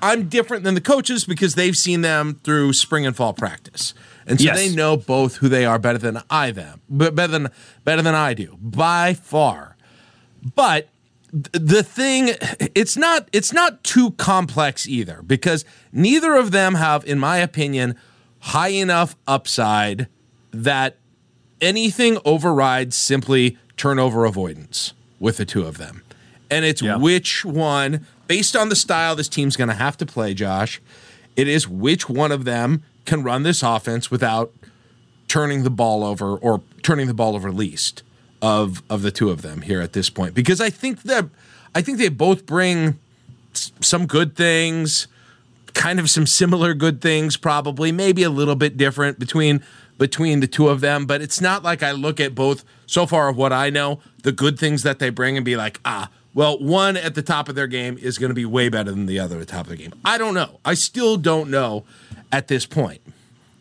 I'm 0.00 0.28
different 0.28 0.64
than 0.64 0.74
the 0.74 0.80
coaches 0.80 1.24
because 1.24 1.54
they've 1.54 1.76
seen 1.76 2.00
them 2.00 2.40
through 2.44 2.72
spring 2.72 3.06
and 3.06 3.14
fall 3.16 3.32
practice. 3.34 3.92
And 4.26 4.40
so 4.40 4.46
Yes. 4.46 4.56
they 4.56 4.74
know 4.74 4.96
both 4.96 5.36
who 5.36 5.48
they 5.48 5.64
are 5.64 5.78
better 5.78 5.98
than 5.98 6.20
I 6.30 6.50
them, 6.50 6.80
but 6.88 7.14
better 7.14 7.32
than 7.32 7.48
better 7.84 8.02
than 8.02 8.14
I 8.14 8.34
do 8.34 8.56
by 8.60 9.14
far. 9.14 9.76
But 10.54 10.88
th- 11.30 11.48
the 11.52 11.82
thing 11.82 12.30
it's 12.74 12.96
not 12.96 13.28
it's 13.32 13.52
not 13.52 13.84
too 13.84 14.12
complex 14.12 14.88
either 14.88 15.22
because 15.26 15.64
neither 15.92 16.34
of 16.34 16.50
them 16.50 16.74
have 16.76 17.04
in 17.06 17.18
my 17.18 17.36
opinion 17.38 17.96
high 18.40 18.68
enough 18.68 19.16
upside 19.26 20.06
that 20.52 20.96
anything 21.60 22.18
overrides 22.24 22.96
simply 22.96 23.56
turnover 23.76 24.24
avoidance 24.24 24.92
with 25.18 25.36
the 25.38 25.44
two 25.44 25.64
of 25.64 25.78
them. 25.78 26.02
And 26.50 26.64
it's 26.64 26.80
Yeah. 26.82 26.96
which 26.96 27.44
one, 27.44 28.06
based 28.28 28.54
on 28.54 28.68
the 28.68 28.76
style 28.76 29.16
this 29.16 29.28
team's 29.28 29.56
going 29.56 29.68
to 29.68 29.74
have 29.74 29.96
to 29.98 30.06
play, 30.06 30.34
Josh, 30.34 30.80
it 31.34 31.48
is 31.48 31.66
which 31.68 32.08
one 32.08 32.30
of 32.32 32.44
them 32.44 32.82
can 33.04 33.22
run 33.22 33.42
this 33.42 33.62
offense 33.62 34.10
without 34.10 34.52
turning 35.28 35.64
the 35.64 35.70
ball 35.70 36.04
over 36.04 36.36
or 36.36 36.62
turning 36.82 37.06
the 37.08 37.14
ball 37.14 37.34
over 37.34 37.50
least 37.50 38.02
of 38.42 38.82
of 38.88 39.02
the 39.02 39.10
two 39.10 39.30
of 39.30 39.42
them 39.42 39.62
here 39.62 39.80
at 39.80 39.92
this 39.92 40.08
point 40.10 40.34
because 40.34 40.60
I 40.60 40.70
think 40.70 41.02
that 41.02 41.26
I 41.74 41.82
think 41.82 41.98
they 41.98 42.08
both 42.08 42.46
bring 42.46 42.98
s- 43.54 43.72
some 43.80 44.06
good 44.06 44.36
things 44.36 45.08
kind 45.76 46.00
of 46.00 46.08
some 46.10 46.26
similar 46.26 46.74
good 46.74 47.00
things 47.00 47.36
probably 47.36 47.92
maybe 47.92 48.22
a 48.22 48.30
little 48.30 48.56
bit 48.56 48.76
different 48.76 49.18
between 49.18 49.62
between 49.98 50.40
the 50.40 50.46
two 50.46 50.68
of 50.68 50.80
them 50.80 51.04
but 51.06 51.20
it's 51.22 51.40
not 51.40 51.62
like 51.62 51.82
i 51.82 51.92
look 51.92 52.18
at 52.18 52.34
both 52.34 52.64
so 52.86 53.06
far 53.06 53.28
of 53.28 53.36
what 53.36 53.52
i 53.52 53.68
know 53.70 54.00
the 54.22 54.32
good 54.32 54.58
things 54.58 54.82
that 54.82 54.98
they 54.98 55.10
bring 55.10 55.36
and 55.36 55.44
be 55.44 55.54
like 55.56 55.78
ah 55.84 56.08
well 56.34 56.58
one 56.58 56.96
at 56.96 57.14
the 57.14 57.22
top 57.22 57.48
of 57.48 57.54
their 57.54 57.66
game 57.66 57.96
is 57.98 58.16
going 58.18 58.30
to 58.30 58.34
be 58.34 58.44
way 58.46 58.68
better 58.70 58.90
than 58.90 59.06
the 59.06 59.18
other 59.20 59.36
at 59.38 59.46
the 59.46 59.52
top 59.52 59.66
of 59.66 59.70
the 59.70 59.76
game. 59.76 59.92
I 60.04 60.18
don't 60.18 60.34
know. 60.34 60.60
I 60.66 60.74
still 60.74 61.16
don't 61.16 61.50
know 61.50 61.84
at 62.30 62.48
this 62.48 62.66
point. 62.66 63.00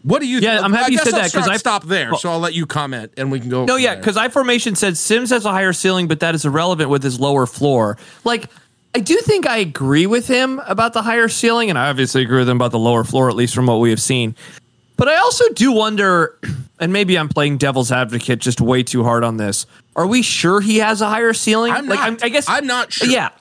What 0.03 0.19
do 0.19 0.27
you 0.27 0.39
Yeah, 0.39 0.59
I'm 0.59 0.73
happy 0.73 0.85
I 0.85 0.87
you 0.89 0.97
said 0.97 1.13
I'll 1.13 1.21
that, 1.21 1.31
'cause 1.31 1.43
start- 1.43 1.49
I- 1.49 1.57
stop 1.57 1.83
there 1.85 2.11
well- 2.11 2.19
so 2.19 2.29
i'll 2.29 2.39
let 2.39 2.53
you 2.53 2.65
comment 2.65 3.13
and 3.17 3.31
we 3.31 3.39
can 3.39 3.49
go 3.49 3.63
No, 3.65 3.77
yeah, 3.77 3.95
because 3.95 4.17
I 4.17 4.27
formation 4.27 4.75
said 4.75 4.97
Sims 4.97 5.29
has 5.29 5.45
a 5.45 5.51
higher 5.51 5.71
ceiling, 5.73 6.07
but 6.09 6.19
that 6.19 6.35
is 6.35 6.43
irrelevant 6.45 6.89
with 6.89 7.01
his 7.01 7.17
lower 7.19 7.45
floor. 7.47 7.97
Like, 8.25 8.49
I 8.95 8.99
do 8.99 9.17
think 9.17 9.45
I 9.45 9.57
agree 9.57 10.07
with 10.07 10.25
him 10.25 10.59
about 10.65 10.93
the 10.93 11.01
higher 11.01 11.27
ceiling, 11.27 11.69
and 11.69 11.77
I 11.77 11.89
obviously 11.89 12.21
agree 12.21 12.39
with 12.39 12.47
him 12.47 12.55
about 12.55 12.71
the 12.71 12.79
lower 12.79 13.03
floor, 13.03 13.29
at 13.29 13.35
least 13.35 13.53
from 13.53 13.65
what 13.65 13.81
we 13.81 13.89
have 13.89 14.01
seen. 14.01 14.35
But 14.95 15.09
I 15.09 15.17
also 15.17 15.49
do 15.49 15.73
wonder, 15.73 16.39
and 16.79 16.93
maybe 16.93 17.19
I'm 17.19 17.27
playing 17.27 17.57
devil's 17.57 17.91
advocate 17.91 18.39
just 18.39 18.61
way 18.61 18.83
too 18.83 19.03
hard 19.03 19.25
on 19.25 19.35
this. 19.35 19.65
Are 19.97 20.07
we 20.07 20.21
sure 20.21 20.61
he 20.61 20.77
has 20.77 21.01
a 21.01 21.09
higher 21.09 21.33
ceiling? 21.33 21.73
I'm 21.73 21.87
like, 21.87 21.99
not. 21.99 22.07
I'm, 22.07 22.17
I 22.23 22.29
guess 22.29 22.45
I'm 22.47 22.65
not 22.67 22.93
sure. 22.93 23.09
Yeah, 23.09 23.31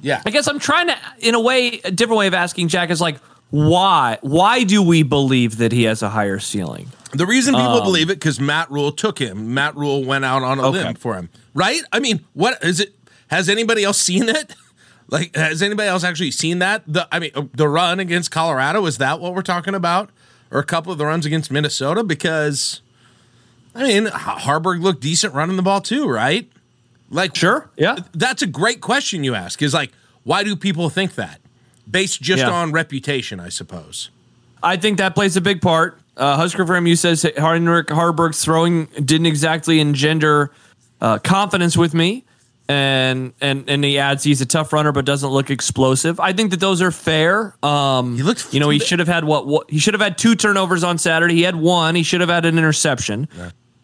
yeah 0.00 0.22
I 0.24 0.30
guess 0.30 0.46
I'm 0.46 0.60
trying 0.60 0.86
to, 0.86 0.96
in 1.18 1.34
a 1.34 1.40
way, 1.40 1.80
a 1.82 1.90
different 1.90 2.18
way 2.18 2.28
of 2.28 2.34
asking 2.34 2.68
Jack 2.68 2.90
is 2.90 3.00
like, 3.00 3.16
why? 3.50 4.18
Why 4.20 4.62
do 4.62 4.80
we 4.80 5.02
believe 5.02 5.56
that 5.56 5.72
he 5.72 5.82
has 5.84 6.02
a 6.02 6.08
higher 6.10 6.38
ceiling? 6.38 6.86
The 7.12 7.26
reason 7.26 7.52
people 7.54 7.80
believe 7.80 8.10
it 8.10 8.20
because 8.20 8.38
Matt 8.38 8.70
Rhule 8.70 8.92
took 8.92 9.18
him. 9.18 9.54
Matt 9.54 9.74
Rhule 9.74 10.04
went 10.04 10.24
out 10.24 10.44
on 10.44 10.60
a 10.60 10.68
Um, 10.68 10.74
Okay. 10.74 10.84
limb 10.84 10.94
for 10.94 11.14
him, 11.14 11.30
right? 11.54 11.80
I 11.92 11.98
mean, 11.98 12.24
what 12.34 12.62
is 12.62 12.78
it? 12.78 12.95
Has 13.28 13.48
anybody 13.48 13.84
else 13.84 13.98
seen 14.00 14.28
it? 14.28 14.54
Like, 15.08 15.36
has 15.36 15.62
anybody 15.62 15.88
else 15.88 16.02
actually 16.02 16.32
seen 16.32 16.58
that? 16.58 16.82
The 16.84 17.06
I 17.12 17.20
mean, 17.20 17.30
the 17.54 17.68
run 17.68 18.00
against 18.00 18.32
Colorado 18.32 18.84
is 18.86 18.98
that 18.98 19.20
what 19.20 19.34
we're 19.36 19.42
talking 19.42 19.72
about, 19.72 20.10
or 20.50 20.58
a 20.58 20.64
couple 20.64 20.90
of 20.90 20.98
the 20.98 21.06
runs 21.06 21.24
against 21.24 21.48
Minnesota? 21.48 22.02
Because, 22.02 22.80
I 23.72 23.84
mean, 23.84 24.06
Haarberg 24.06 24.82
looked 24.82 25.00
decent 25.02 25.32
running 25.32 25.54
the 25.54 25.62
ball 25.62 25.80
too, 25.80 26.08
right? 26.08 26.50
Like, 27.08 27.36
Sure, 27.36 27.70
yeah. 27.76 27.98
that's 28.14 28.42
a 28.42 28.48
great 28.48 28.80
question 28.80 29.22
you 29.22 29.36
ask. 29.36 29.62
Is 29.62 29.72
like, 29.72 29.92
why 30.24 30.42
do 30.42 30.56
people 30.56 30.90
think 30.90 31.14
that? 31.14 31.40
Based 31.88 32.20
just 32.20 32.40
Yeah. 32.42 32.50
on 32.50 32.72
reputation, 32.72 33.38
I 33.38 33.48
suppose. 33.50 34.10
I 34.60 34.76
think 34.76 34.98
that 34.98 35.14
plays 35.14 35.36
a 35.36 35.40
big 35.40 35.62
part. 35.62 36.00
Uh, 36.16 36.34
Husker 36.36 36.66
from 36.66 36.88
you 36.88 36.96
says 36.96 37.24
Heinrich 37.38 37.86
Haarberg's 37.86 38.42
throwing 38.44 38.86
didn't 39.04 39.26
exactly 39.26 39.78
engender 39.78 40.50
uh, 41.00 41.18
confidence 41.20 41.76
with 41.76 41.94
me, 41.94 42.24
and 42.68 43.32
and 43.40 43.68
and 43.68 43.84
he 43.84 43.98
adds 43.98 44.24
he's 44.24 44.40
a 44.40 44.46
tough 44.46 44.72
runner 44.72 44.92
but 44.92 45.04
doesn't 45.04 45.30
look 45.30 45.50
explosive. 45.50 46.18
I 46.20 46.32
think 46.32 46.50
that 46.50 46.60
those 46.60 46.82
are 46.82 46.90
fair. 46.90 47.54
Um, 47.62 48.16
He 48.16 48.22
looked- 48.22 48.52
you 48.52 48.60
know, 48.60 48.70
he 48.70 48.78
should 48.78 48.98
have 48.98 49.08
had 49.08 49.24
what, 49.24 49.46
what 49.46 49.70
he 49.70 49.78
should 49.78 49.94
have 49.94 50.00
had 50.00 50.18
two 50.18 50.34
turnovers 50.34 50.82
on 50.84 50.98
Saturday. 50.98 51.34
He 51.34 51.42
had 51.42 51.56
one. 51.56 51.94
He 51.94 52.02
should 52.02 52.20
have 52.20 52.30
had 52.30 52.44
an 52.44 52.58
interception, 52.58 53.28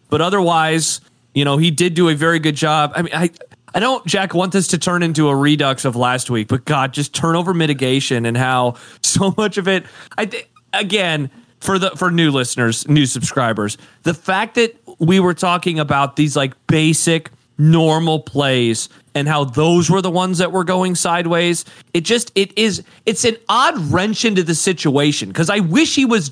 but 0.09 0.21
otherwise, 0.21 1.01
you 1.33 1.45
know, 1.45 1.57
he 1.57 1.71
did 1.71 1.93
do 1.93 2.09
a 2.09 2.15
very 2.15 2.39
good 2.39 2.55
job. 2.55 2.91
I 2.95 3.01
mean, 3.01 3.13
I. 3.15 3.29
I 3.75 3.79
don't, 3.79 4.05
Jack, 4.05 4.35
want 4.35 4.51
this 4.53 4.67
to 4.67 4.77
turn 4.77 5.01
into 5.01 5.29
a 5.29 5.35
redux 5.35 5.83
of 5.83 5.95
last 5.95 6.29
week, 6.29 6.47
but 6.47 6.63
God, 6.63 6.93
just 6.93 7.11
turnover 7.15 7.55
mitigation 7.55 8.27
and 8.27 8.37
how 8.37 8.75
so 9.01 9.33
much 9.35 9.57
of 9.57 9.67
it. 9.67 9.85
I 10.15 10.27
think 10.27 10.47
again 10.73 11.31
for 11.59 11.79
the 11.79 11.89
for 11.91 12.11
new 12.11 12.29
listeners, 12.29 12.87
new 12.87 13.07
subscribers, 13.07 13.79
the 14.03 14.13
fact 14.13 14.53
that 14.55 14.79
we 14.99 15.19
were 15.19 15.33
talking 15.33 15.79
about 15.79 16.17
these 16.17 16.35
like 16.35 16.53
basic 16.67 17.31
normal 17.57 18.19
plays 18.19 18.89
and 19.15 19.27
how 19.27 19.43
those 19.43 19.89
were 19.89 20.01
the 20.01 20.09
ones 20.09 20.39
that 20.39 20.51
were 20.51 20.63
going 20.63 20.95
sideways, 20.95 21.65
it 21.93 22.01
just 22.01 22.31
it 22.35 22.57
is 22.57 22.83
it's 23.05 23.23
an 23.25 23.37
odd 23.49 23.77
wrench 23.91 24.25
into 24.25 24.43
the 24.43 24.55
situation 24.55 25.29
because 25.29 25.49
I 25.49 25.59
wish 25.59 25.95
he 25.95 26.05
was 26.05 26.31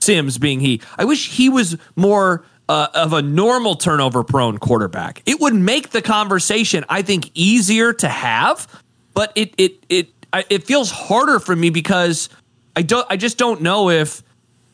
Sims 0.00 0.38
being 0.38 0.60
he. 0.60 0.80
I 0.98 1.04
wish 1.04 1.30
he 1.30 1.48
was 1.48 1.76
more 1.96 2.44
uh, 2.68 2.88
of 2.94 3.12
a 3.12 3.22
normal 3.22 3.74
turnover 3.74 4.22
prone 4.22 4.58
quarterback. 4.58 5.22
It 5.26 5.40
would 5.40 5.54
make 5.54 5.90
the 5.90 6.02
conversation, 6.02 6.84
I 6.88 7.02
think, 7.02 7.30
easier 7.34 7.92
to 7.94 8.08
have. 8.08 8.68
But 9.14 9.32
it 9.34 9.54
it 9.56 9.84
it 9.88 10.08
I, 10.32 10.44
it 10.50 10.64
feels 10.64 10.90
harder 10.90 11.40
for 11.40 11.56
me 11.56 11.70
because 11.70 12.28
I 12.74 12.82
don't 12.82 13.06
I 13.10 13.16
just 13.16 13.38
don't 13.38 13.62
know 13.62 13.90
if 13.90 14.22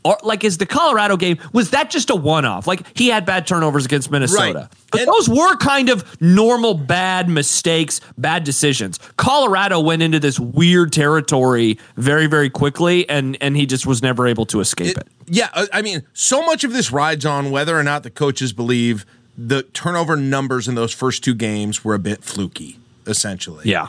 or 0.04 0.18
like 0.22 0.42
is 0.44 0.58
the 0.58 0.66
Colorado 0.66 1.16
game 1.16 1.38
was 1.52 1.70
that 1.70 1.90
just 1.90 2.10
a 2.10 2.14
one 2.16 2.44
off? 2.44 2.66
Like 2.66 2.96
he 2.96 3.08
had 3.08 3.24
bad 3.24 3.46
turnovers 3.46 3.84
against 3.84 4.10
Minnesota. 4.10 4.58
Right. 4.60 4.68
But 4.90 5.00
And- 5.02 5.08
those 5.08 5.28
were 5.28 5.56
kind 5.56 5.88
of 5.88 6.20
normal 6.20 6.74
bad 6.74 7.28
mistakes, 7.28 8.00
bad 8.18 8.44
decisions. 8.44 8.98
Colorado 9.16 9.78
went 9.80 10.02
into 10.02 10.18
this 10.18 10.38
weird 10.40 10.92
territory 10.92 11.78
very 11.96 12.26
very 12.26 12.50
quickly 12.50 13.08
and 13.08 13.36
and 13.40 13.56
he 13.56 13.64
just 13.66 13.86
was 13.86 14.02
never 14.02 14.26
able 14.26 14.46
to 14.46 14.60
escape 14.60 14.96
it. 14.98 15.06
Yeah, 15.26 15.48
uh, 15.54 15.66
I 15.72 15.82
mean, 15.82 16.02
so 16.12 16.42
much 16.44 16.64
of 16.64 16.72
this 16.72 16.90
rides 16.90 17.24
on 17.24 17.50
whether 17.50 17.78
or 17.78 17.82
not 17.84 18.02
the 18.02 18.10
coaches 18.10 18.52
believe 18.52 19.06
the 19.38 19.62
turnover 19.62 20.16
numbers 20.16 20.68
in 20.68 20.74
those 20.74 20.92
first 20.92 21.24
two 21.24 21.34
games 21.34 21.82
were 21.84 21.94
a 21.94 21.98
bit 21.98 22.22
fluky, 22.24 22.78
essentially. 23.06 23.64
Yeah. 23.70 23.88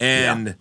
and 0.00 0.56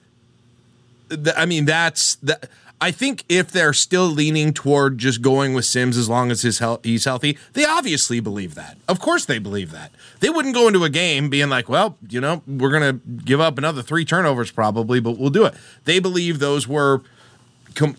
th- 1.09 1.35
I 1.37 1.45
mean 1.45 1.65
that's 1.65 2.15
that. 2.17 2.49
I 2.81 2.91
think 2.91 3.25
if 3.27 3.51
they're 3.51 3.73
still 3.73 4.07
leaning 4.07 4.53
toward 4.53 4.97
just 4.97 5.21
going 5.21 5.53
with 5.53 5.65
Sims 5.65 5.97
as 5.97 6.07
long 6.07 6.31
as 6.31 6.43
his 6.43 6.59
health, 6.59 6.81
he's 6.83 7.05
healthy, 7.05 7.37
they 7.53 7.65
obviously 7.65 8.19
believe 8.19 8.55
that. 8.55 8.77
Of 8.87 8.99
course, 8.99 9.25
they 9.25 9.37
believe 9.37 9.71
that. 9.71 9.91
They 10.21 10.29
wouldn't 10.29 10.55
go 10.55 10.67
into 10.67 10.83
a 10.85 10.89
game 10.89 11.29
being 11.29 11.49
like, 11.49 11.67
"Well, 11.67 11.97
you 12.09 12.21
know, 12.21 12.41
we're 12.47 12.71
gonna 12.71 12.93
give 13.25 13.41
up 13.41 13.57
another 13.57 13.81
three 13.81 14.05
turnovers 14.05 14.51
probably, 14.51 14.99
but 14.99 15.17
we'll 15.17 15.29
do 15.29 15.45
it." 15.45 15.55
They 15.83 15.99
believe 15.99 16.39
those 16.39 16.67
were, 16.67 17.01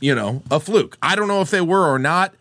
you 0.00 0.14
know, 0.14 0.42
a 0.50 0.58
fluke. 0.60 0.96
I 1.02 1.14
don't 1.14 1.28
know 1.28 1.42
if 1.42 1.50
they 1.50 1.60
were 1.60 1.86
or 1.86 1.98
not. 1.98 2.34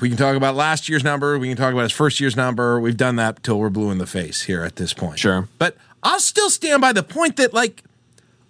We 0.00 0.08
can 0.08 0.16
talk 0.16 0.36
about 0.36 0.54
last 0.54 0.88
year's 0.88 1.04
number. 1.04 1.38
We 1.38 1.48
can 1.48 1.56
talk 1.56 1.72
about 1.72 1.82
his 1.82 1.92
first 1.92 2.20
year's 2.20 2.36
number. 2.36 2.80
We've 2.80 2.96
done 2.96 3.16
that 3.16 3.42
till 3.42 3.58
we're 3.58 3.70
blue 3.70 3.90
in 3.90 3.98
the 3.98 4.06
face 4.06 4.42
here 4.42 4.64
at 4.64 4.76
this 4.76 4.94
point. 4.94 5.18
Sure. 5.18 5.48
But 5.58 5.76
I'll 6.02 6.20
still 6.20 6.48
stand 6.48 6.80
by 6.80 6.92
the 6.94 7.02
point 7.02 7.36
that, 7.36 7.52
like, 7.52 7.84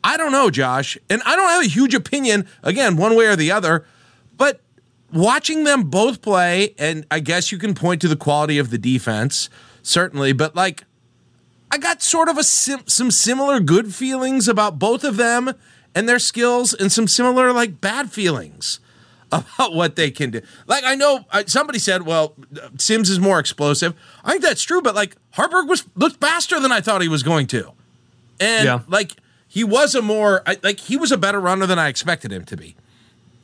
I 0.02 0.16
don't 0.16 0.33
know, 0.33 0.50
Josh, 0.50 0.97
and 1.11 1.23
I 1.26 1.37
don't 1.37 1.49
have 1.49 1.64
a 1.64 1.69
huge 1.69 1.95
opinion, 1.95 2.47
again, 2.62 2.97
one 2.97 3.14
way 3.16 3.26
or 3.26 3.37
the 3.37 3.52
other, 3.52 3.85
but 4.37 4.61
watching 5.12 5.64
them 5.64 5.85
both 5.90 6.23
play, 6.23 6.75
and 6.78 7.07
I 7.11 7.21
guess 7.21 7.52
you 7.52 7.59
can 7.59 7.75
point 7.75 8.00
to 8.02 8.09
the 8.09 8.16
quality 8.16 8.59
of 8.59 8.71
the 8.71 8.78
defense, 8.78 9.50
certainly, 9.83 10.33
but 10.33 10.54
like, 10.57 10.85
I 11.71 11.78
got 11.78 12.02
sort 12.02 12.28
of 12.28 12.37
a 12.38 12.42
sim- 12.42 12.87
some 12.88 13.11
similar 13.11 13.61
good 13.61 13.95
feelings 13.95 14.49
about 14.49 14.78
both 14.78 15.04
of 15.04 15.16
them 15.16 15.52
and 15.95 16.09
their 16.09 16.19
skills, 16.19 16.73
and 16.75 16.90
some 16.90 17.07
similar 17.07 17.52
like 17.52 17.80
bad 17.80 18.11
feelings 18.11 18.80
about 19.33 19.73
what 19.75 19.95
they 19.97 20.11
can 20.11 20.30
do. 20.30 20.40
Like 20.66 20.83
I 20.85 20.97
know 20.97 21.26
uh, 21.30 21.45
somebody 21.47 21.78
said, 21.78 22.04
"Well, 22.07 22.35
Sims 22.78 23.09
is 23.11 23.21
more 23.21 23.38
explosive." 23.38 23.95
I 24.25 24.33
think 24.33 24.42
that's 24.42 24.62
true, 24.64 24.83
but 24.83 24.95
like 24.97 25.14
Haarberg 25.37 25.69
was 25.69 25.85
looked 25.95 26.21
faster 26.21 26.59
than 26.59 26.73
I 26.73 26.80
thought 26.80 27.02
he 27.02 27.09
was 27.09 27.23
going 27.23 27.47
to, 27.49 27.71
and 28.40 28.64
Yeah. 28.64 28.80
like 28.88 29.12
he 29.50 29.64
was 29.64 29.97
a 29.97 30.00
more 30.00 30.45
like 30.62 30.78
he 30.78 30.97
was 30.97 31.11
a 31.11 31.19
better 31.19 31.40
runner 31.40 31.66
than 31.66 31.78
I 31.78 31.88
expected 31.88 32.30
him 32.30 32.45
to 32.45 32.57
be. 32.57 32.76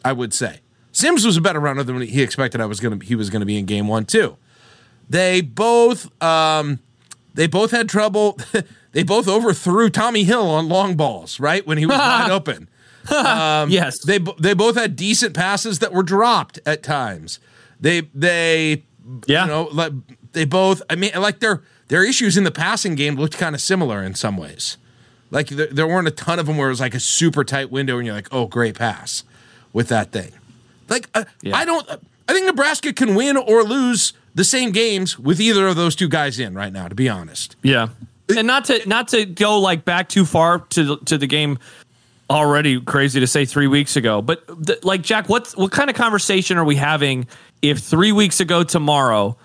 I 0.04 0.12
would 0.12 0.32
say 0.32 0.60
Sims 0.92 1.26
was 1.26 1.36
a 1.36 1.40
better 1.40 1.58
runner 1.58 1.82
than 1.82 2.00
he 2.00 2.22
expected. 2.22 2.60
I 2.60 2.66
was 2.66 2.78
gonna 2.78 3.04
he 3.04 3.16
was 3.16 3.28
gonna 3.28 3.44
be 3.44 3.58
in 3.58 3.66
game 3.66 3.88
one 3.88 4.06
too. 4.06 4.36
They 5.10 5.40
both 5.40 6.10
um, 6.22 6.78
they 7.34 7.48
both 7.48 7.72
had 7.72 7.88
trouble. 7.88 8.38
they 8.92 9.02
both 9.02 9.26
overthrew 9.26 9.90
Tommy 9.90 10.22
Hill 10.22 10.48
on 10.48 10.68
long 10.68 10.96
balls, 10.96 11.40
right 11.40 11.66
when 11.66 11.76
he 11.76 11.86
was 11.86 11.98
wide 11.98 12.30
open. 12.30 12.68
yes. 13.10 13.98
They 14.04 14.20
they 14.38 14.54
both 14.54 14.76
had 14.76 14.94
decent 14.94 15.34
passes 15.34 15.80
that 15.80 15.92
were 15.92 16.04
dropped 16.04 16.60
at 16.64 16.84
times. 16.84 17.40
They 17.80 18.02
they 18.14 18.84
yeah. 19.26 19.42
you 19.42 19.50
know 19.50 19.68
like 19.72 19.92
they 20.32 20.44
both 20.44 20.82
I 20.88 20.94
mean 20.94 21.10
like 21.16 21.40
their 21.40 21.64
their 21.88 22.04
issues 22.04 22.36
in 22.36 22.44
the 22.44 22.52
passing 22.52 22.94
game 22.94 23.16
looked 23.16 23.36
kind 23.36 23.56
of 23.56 23.60
similar 23.60 24.04
in 24.04 24.14
some 24.14 24.36
ways. 24.36 24.76
Like 25.30 25.48
there, 25.48 25.66
there 25.66 25.86
weren't 25.86 26.08
a 26.08 26.12
ton 26.12 26.38
of 26.38 26.46
them 26.46 26.56
where 26.56 26.68
it 26.68 26.72
was 26.72 26.80
like 26.80 26.94
a 26.94 27.00
super 27.00 27.44
tight 27.44 27.70
window 27.70 27.98
and 27.98 28.06
you're 28.06 28.14
like, 28.14 28.28
"Oh, 28.32 28.46
great 28.46 28.76
pass." 28.76 29.24
With 29.72 29.88
that 29.88 30.10
thing. 30.10 30.32
Like 30.88 31.08
uh, 31.14 31.24
Yeah. 31.42 31.56
I 31.56 31.64
don't 31.64 31.86
I 32.28 32.32
think 32.32 32.46
Nebraska 32.46 32.92
can 32.92 33.14
win 33.14 33.36
or 33.36 33.62
lose 33.62 34.12
the 34.34 34.44
same 34.44 34.70
games 34.70 35.18
with 35.18 35.40
either 35.40 35.68
of 35.68 35.76
those 35.76 35.94
two 35.94 36.08
guys 36.08 36.38
in 36.38 36.54
right 36.54 36.72
now 36.72 36.88
to 36.88 36.94
be 36.94 37.08
honest. 37.08 37.56
Yeah, 37.62 37.88
and 38.34 38.46
not 38.46 38.64
to 38.66 38.86
not 38.88 39.08
to 39.08 39.24
go 39.26 39.58
like 39.58 39.84
back 39.84 40.08
too 40.08 40.24
far 40.24 40.60
to 40.60 40.84
the, 40.84 40.96
to 41.06 41.18
the 41.18 41.26
game. 41.26 41.58
Already 42.28 42.80
crazy 42.80 43.20
to 43.20 43.26
say 43.26 43.44
three 43.44 43.68
weeks 43.68 43.94
ago, 43.94 44.20
but 44.20 44.66
th- 44.66 44.82
like 44.82 45.02
Jack, 45.02 45.28
what 45.28 45.52
what 45.52 45.70
kind 45.70 45.88
of 45.88 45.94
conversation 45.94 46.58
are 46.58 46.64
we 46.64 46.74
having 46.74 47.28
if 47.62 47.78
three 47.78 48.10
weeks 48.10 48.40
ago 48.40 48.64
tomorrow 48.64 49.36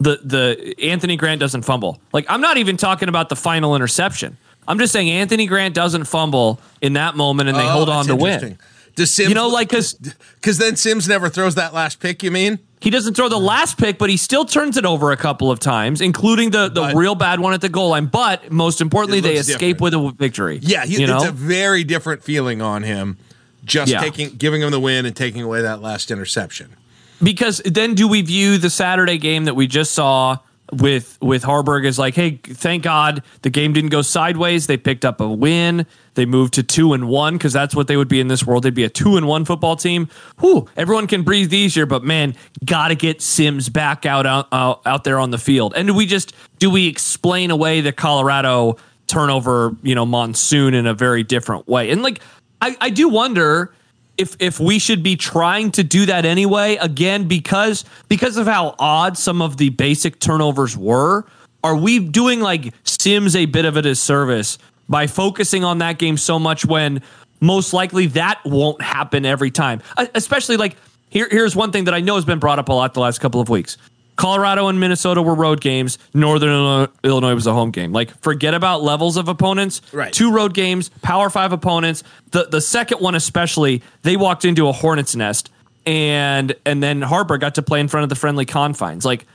the 0.00 0.18
the 0.24 0.74
Anthony 0.82 1.16
Grant 1.16 1.38
doesn't 1.38 1.62
fumble? 1.62 2.00
Like 2.12 2.26
I'm 2.28 2.40
not 2.40 2.56
even 2.56 2.76
talking 2.76 3.08
about 3.08 3.28
the 3.28 3.36
final 3.36 3.76
interception. 3.76 4.36
I'm 4.66 4.78
just 4.78 4.92
saying 4.92 5.10
Anthony 5.10 5.46
Grant 5.46 5.74
doesn't 5.74 6.04
fumble 6.04 6.60
in 6.80 6.94
that 6.94 7.16
moment 7.16 7.48
and 7.48 7.58
they 7.58 7.66
hold 7.66 7.88
Oh, 7.88 7.92
on 7.92 8.06
to 8.06 8.16
win. 8.16 8.58
Does 8.96 9.10
Sims 9.10 9.28
You 9.28 9.34
know, 9.34 9.48
like 9.48 9.68
because 9.68 9.94
Because 9.94 10.58
then 10.58 10.76
Sims 10.76 11.08
never 11.08 11.28
throws 11.28 11.56
that 11.56 11.74
last 11.74 12.00
pick. 12.00 12.22
You 12.22 12.30
mean? 12.30 12.60
He 12.80 12.90
doesn't 12.90 13.14
throw 13.14 13.28
the 13.28 13.38
last 13.40 13.76
pick, 13.78 13.98
but 13.98 14.08
he 14.10 14.16
still 14.16 14.44
turns 14.44 14.76
it 14.76 14.84
over 14.84 15.10
a 15.10 15.16
couple 15.16 15.50
of 15.50 15.58
times, 15.58 16.00
including 16.02 16.50
the, 16.50 16.68
the 16.68 16.82
But- 16.82 16.94
real 16.94 17.14
bad 17.14 17.40
one 17.40 17.54
at 17.54 17.60
the 17.60 17.68
goal 17.70 17.88
line. 17.90 18.06
But 18.06 18.52
most 18.52 18.80
importantly, 18.80 19.20
they 19.20 19.34
escape 19.36 19.78
different. 19.78 19.80
with 19.80 19.94
a 19.94 20.16
victory. 20.16 20.58
Yeah, 20.62 20.84
he, 20.84 21.00
you 21.00 21.06
know, 21.06 21.16
it's 21.16 21.24
a 21.26 21.32
very 21.32 21.82
different 21.82 22.22
feeling 22.22 22.60
on 22.62 22.82
him. 22.82 23.16
Just 23.64 23.90
Yeah. 23.90 24.00
taking, 24.00 24.30
giving 24.36 24.60
him 24.62 24.70
the 24.70 24.78
win 24.80 25.06
and 25.06 25.16
taking 25.16 25.40
away 25.42 25.62
that 25.62 25.80
last 25.82 26.10
interception. 26.10 26.76
because 27.22 27.62
then 27.64 27.94
do 27.94 28.06
we 28.06 28.20
view 28.20 28.58
the 28.58 28.68
Saturday 28.68 29.16
game 29.16 29.46
that 29.46 29.54
we 29.54 29.66
just 29.66 29.92
saw 29.94 30.36
with 30.80 31.18
with 31.20 31.42
Haarberg 31.42 31.84
is 31.84 31.98
like, 31.98 32.14
hey, 32.14 32.40
thank 32.42 32.82
God 32.82 33.22
the 33.42 33.50
game 33.50 33.72
didn't 33.72 33.90
go 33.90 34.02
sideways. 34.02 34.66
They 34.66 34.76
picked 34.76 35.04
up 35.04 35.20
a 35.20 35.28
win. 35.28 35.86
They 36.14 36.26
moved 36.26 36.54
to 36.54 36.62
two 36.62 36.92
and 36.92 37.08
one 37.08 37.34
because 37.34 37.52
that's 37.52 37.74
what 37.74 37.88
they 37.88 37.96
would 37.96 38.08
be 38.08 38.20
in 38.20 38.28
this 38.28 38.46
world. 38.46 38.62
They'd 38.62 38.74
be 38.74 38.84
a 38.84 38.88
two 38.88 39.16
and 39.16 39.26
one 39.26 39.44
football 39.44 39.76
team. 39.76 40.08
Whew, 40.40 40.68
everyone 40.76 41.06
can 41.06 41.22
breathe 41.22 41.52
easier, 41.52 41.86
but 41.86 42.04
man, 42.04 42.34
gotta 42.64 42.94
get 42.94 43.20
Sims 43.20 43.68
back 43.68 44.06
out 44.06 44.26
out, 44.26 44.48
out 44.52 44.82
out 44.86 45.04
there 45.04 45.18
on 45.18 45.30
the 45.30 45.38
field. 45.38 45.74
And 45.76 45.88
do 45.88 45.94
we 45.94 46.06
just 46.06 46.34
do 46.58 46.70
we 46.70 46.86
explain 46.86 47.50
away 47.50 47.80
the 47.80 47.92
Colorado 47.92 48.76
turnover, 49.06 49.76
you 49.82 49.94
know, 49.94 50.06
monsoon 50.06 50.74
in 50.74 50.86
a 50.86 50.94
very 50.94 51.22
different 51.22 51.66
way? 51.68 51.90
And 51.90 52.02
like, 52.02 52.20
I, 52.60 52.76
I 52.80 52.90
do 52.90 53.08
wonder 53.08 53.72
if 54.16 54.36
if 54.38 54.60
we 54.60 54.78
should 54.78 55.02
be 55.02 55.16
trying 55.16 55.70
to 55.72 55.82
do 55.82 56.06
that 56.06 56.24
anyway 56.24 56.76
again 56.76 57.26
because 57.26 57.84
because 58.08 58.36
of 58.36 58.46
how 58.46 58.74
odd 58.78 59.18
some 59.18 59.42
of 59.42 59.56
the 59.56 59.70
basic 59.70 60.20
turnovers 60.20 60.76
were 60.76 61.24
are 61.62 61.76
we 61.76 61.98
doing 61.98 62.40
like 62.40 62.72
sims 62.84 63.34
a 63.34 63.46
bit 63.46 63.64
of 63.64 63.76
a 63.76 63.82
disservice 63.82 64.58
by 64.88 65.06
focusing 65.06 65.64
on 65.64 65.78
that 65.78 65.98
game 65.98 66.16
so 66.16 66.38
much 66.38 66.64
when 66.64 67.02
most 67.40 67.72
likely 67.72 68.06
that 68.08 68.38
won't 68.44 68.82
happen 68.82 69.24
every 69.24 69.50
time? 69.50 69.82
Uh, 69.96 70.06
especially 70.14 70.56
like 70.56 70.76
here 71.08 71.28
here's 71.30 71.56
one 71.56 71.72
thing 71.72 71.84
that 71.84 71.94
i 71.94 72.00
know 72.00 72.16
has 72.16 72.24
been 72.24 72.38
brought 72.38 72.58
up 72.58 72.68
a 72.68 72.72
lot 72.72 72.92
the 72.94 73.00
last 73.00 73.20
couple 73.20 73.40
of 73.40 73.48
weeks 73.48 73.78
Colorado 74.16 74.68
and 74.68 74.78
Minnesota 74.78 75.20
were 75.22 75.34
road 75.34 75.60
games. 75.60 75.98
Northern 76.14 76.88
Illinois- 77.02 77.34
was 77.34 77.46
a 77.46 77.52
home 77.52 77.70
game. 77.70 77.92
Like, 77.92 78.16
forget 78.22 78.54
about 78.54 78.82
levels 78.82 79.16
of 79.16 79.28
opponents. 79.28 79.82
Right. 79.92 80.12
Two 80.12 80.30
road 80.32 80.54
games, 80.54 80.88
Power 81.02 81.30
Five 81.30 81.52
opponents. 81.52 82.02
The 82.30 82.44
the 82.44 82.60
second 82.60 82.98
one 83.00 83.14
especially, 83.14 83.82
they 84.02 84.16
walked 84.16 84.44
into 84.44 84.68
a 84.68 84.72
hornet's 84.72 85.16
nest, 85.16 85.50
and 85.86 86.54
and 86.64 86.82
then 86.82 87.02
Harper 87.02 87.38
got 87.38 87.56
to 87.56 87.62
play 87.62 87.80
in 87.80 87.88
front 87.88 88.02
of 88.04 88.08
the 88.08 88.14
friendly 88.16 88.44
confines. 88.44 89.04
Like, 89.04 89.26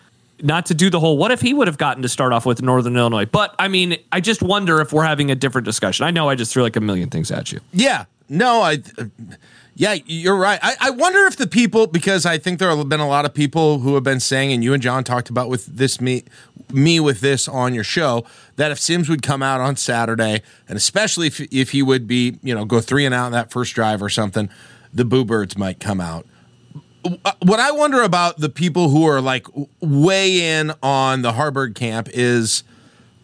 not 0.42 0.68
to 0.68 0.74
do 0.74 0.90
the 0.90 1.00
whole. 1.00 1.18
What 1.18 1.32
if 1.32 1.42
he 1.42 1.54
would 1.54 1.68
have 1.68 1.78
gotten 1.78 2.02
to 2.04 2.10
start 2.10 2.32
off 2.32 2.46
with 2.46 2.62
Northern 2.62 2.96
Illinois? 2.96 3.26
But 3.26 3.54
I 3.60 3.68
mean, 3.68 3.98
I 4.12 4.22
just 4.22 4.42
wonder 4.42 4.80
if 4.80 4.94
we're 4.94 5.04
having 5.04 5.30
a 5.32 5.36
different 5.36 5.66
discussion. 5.66 6.06
I 6.06 6.12
know 6.12 6.30
I 6.30 6.36
just 6.36 6.54
threw 6.54 6.64
like 6.64 6.78
a 6.78 6.82
million 6.82 7.10
things 7.10 7.30
at 7.32 7.52
you. 7.52 7.60
Yeah. 7.74 8.06
No, 8.30 8.62
I. 8.62 8.82
Uh, 8.98 9.06
yeah, 9.80 9.96
you're 10.08 10.36
right. 10.36 10.60
I, 10.62 10.76
I 10.82 10.90
wonder 10.90 11.26
if 11.26 11.38
the 11.38 11.48
people, 11.48 11.88
because 11.88 12.26
I 12.26 12.38
think 12.38 12.60
there 12.60 12.70
have 12.76 12.90
been 12.90 13.00
a 13.00 13.08
lot 13.08 13.24
of 13.24 13.34
people 13.34 13.80
who 13.80 13.96
have 13.96 14.04
been 14.04 14.20
saying, 14.20 14.52
and 14.52 14.62
you 14.62 14.74
and 14.74 14.84
John 14.84 15.06
talked 15.06 15.30
about 15.30 15.48
with 15.48 15.68
this 15.68 16.02
me, 16.02 16.26
me 16.74 17.00
with 17.00 17.22
this 17.22 17.48
on 17.48 17.74
your 17.74 17.86
show, 17.86 18.26
that 18.58 18.72
if 18.72 18.80
Sims 18.80 19.08
would 19.08 19.22
come 19.22 19.42
out 19.42 19.62
on 19.62 19.78
Saturday, 19.78 20.42
and 20.68 20.76
especially 20.76 21.28
if 21.28 21.40
if 21.54 21.72
he 21.72 21.82
would 21.82 22.08
be, 22.08 22.38
you 22.44 22.54
know, 22.54 22.66
go 22.66 22.82
three 22.82 23.06
and 23.06 23.16
out 23.16 23.28
in 23.28 23.32
that 23.32 23.52
first 23.52 23.74
drive 23.74 24.04
or 24.04 24.10
something, 24.10 24.50
the 24.94 25.06
Boo 25.06 25.24
Birds 25.24 25.58
might 25.58 25.80
come 25.80 26.02
out. 26.02 26.26
Uh, 27.06 27.32
What 27.44 27.62
I 27.62 27.72
wonder 27.72 28.02
about 28.02 28.40
the 28.40 28.50
people 28.50 28.90
who 28.90 29.06
are 29.06 29.22
like 29.22 29.48
way 29.80 30.60
in 30.60 30.74
on 30.84 31.22
the 31.22 31.32
Haarberg 31.32 31.76
camp 31.76 32.10
is 32.12 32.66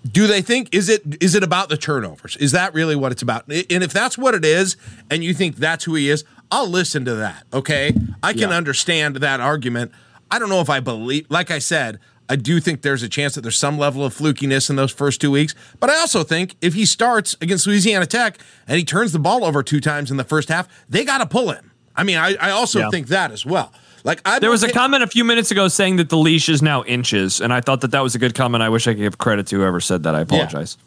do 0.10 0.28
they 0.28 0.42
think 0.42 0.74
is 0.74 0.90
it 0.90 1.02
is 1.22 1.36
it 1.36 1.44
about 1.44 1.70
the 1.70 1.78
turnovers 1.78 2.38
is 2.38 2.52
that 2.52 2.74
really 2.74 2.96
what 2.96 3.12
it's 3.12 3.22
about 3.22 3.48
and 3.48 3.84
if 3.84 3.92
that's 3.92 4.18
what 4.18 4.36
it 4.36 4.46
is 4.46 4.78
and 5.10 5.24
you 5.24 5.34
think 5.34 5.56
that's 5.56 5.84
who 5.86 5.96
he 5.96 6.10
is 6.10 6.24
i'll 6.52 6.68
listen 6.70 7.06
to 7.06 7.16
that 7.16 7.44
okay 7.54 7.94
i 8.24 8.32
can 8.34 8.50
Yeah. 8.50 8.58
understand 8.58 9.18
that 9.18 9.40
argument 9.40 9.92
i 10.32 10.40
don't 10.40 10.50
know 10.50 10.62
if 10.62 10.70
i 10.70 10.80
believe 10.80 11.26
like 11.30 11.52
i 11.52 11.60
said 11.60 12.00
i 12.30 12.36
do 12.36 12.60
think 12.60 12.82
there's 12.82 13.04
a 13.04 13.10
chance 13.10 13.36
that 13.36 13.42
there's 13.42 13.58
some 13.58 13.78
level 13.78 14.04
of 14.06 14.14
flukiness 14.16 14.70
in 14.70 14.76
those 14.76 14.92
first 14.92 15.22
two 15.22 15.32
weeks 15.32 15.56
but 15.80 15.90
i 15.90 15.96
also 16.00 16.24
think 16.24 16.56
if 16.62 16.74
he 16.74 16.86
starts 16.86 17.36
against 17.42 17.66
louisiana 17.68 18.06
tech 18.06 18.38
and 18.68 18.78
he 18.78 18.84
turns 18.86 19.12
the 19.12 19.20
ball 19.20 19.44
over 19.44 19.62
two 19.64 19.80
times 19.82 20.12
in 20.12 20.18
the 20.18 20.24
first 20.24 20.50
half 20.50 20.68
they 20.90 21.04
got 21.04 21.18
to 21.20 21.26
pull 21.26 21.52
him 21.52 21.72
i 21.96 22.04
mean 22.04 22.18
i, 22.18 22.36
I 22.36 22.52
also 22.52 22.80
Yeah. 22.80 22.90
think 22.90 23.08
that 23.08 23.32
as 23.32 23.46
well 23.46 23.72
like 24.04 24.22
I 24.24 24.38
There 24.38 24.52
was 24.52 24.62
a 24.62 24.72
comment 24.72 25.02
a 25.02 25.08
few 25.08 25.24
minutes 25.24 25.50
ago 25.50 25.68
saying 25.68 25.96
that 25.96 26.10
the 26.10 26.18
leash 26.18 26.48
is 26.48 26.62
now 26.62 26.84
inches, 26.84 27.42
and 27.42 27.52
I 27.52 27.60
thought 27.60 27.82
that 27.82 27.90
that 27.90 28.02
was 28.04 28.14
a 28.14 28.20
good 28.20 28.36
comment. 28.36 28.62
I 28.62 28.70
wish 28.70 28.86
I 28.86 28.92
could 28.94 29.00
give 29.00 29.18
credit 29.18 29.48
to 29.48 29.56
whoever 29.56 29.80
said 29.80 30.04
that. 30.04 30.14
I 30.14 30.20
apologize. 30.22 30.78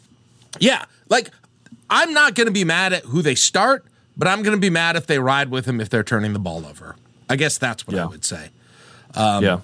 Yeah, 0.61 0.85
like 1.09 1.29
I'm 1.89 2.13
not 2.13 2.33
going 2.35 2.47
to 2.47 2.53
be 2.53 2.63
mad 2.63 2.93
at 2.93 3.03
who 3.03 3.21
they 3.21 3.35
start, 3.35 3.83
but 4.19 4.27
I'm 4.27 4.43
going 4.43 4.55
to 4.55 4.61
be 4.61 4.69
mad 4.69 4.95
if 4.95 5.07
they 5.07 5.17
ride 5.17 5.49
with 5.49 5.65
him 5.65 5.81
if 5.81 5.89
they're 5.89 6.03
turning 6.03 6.33
the 6.33 6.39
ball 6.39 6.65
over. 6.67 6.95
I 7.29 7.35
guess 7.37 7.57
that's 7.57 7.87
what 7.87 7.95
Yeah. 7.95 8.03
I 8.03 8.07
would 8.07 8.23
say. 8.25 8.49
yeah. 9.15 9.61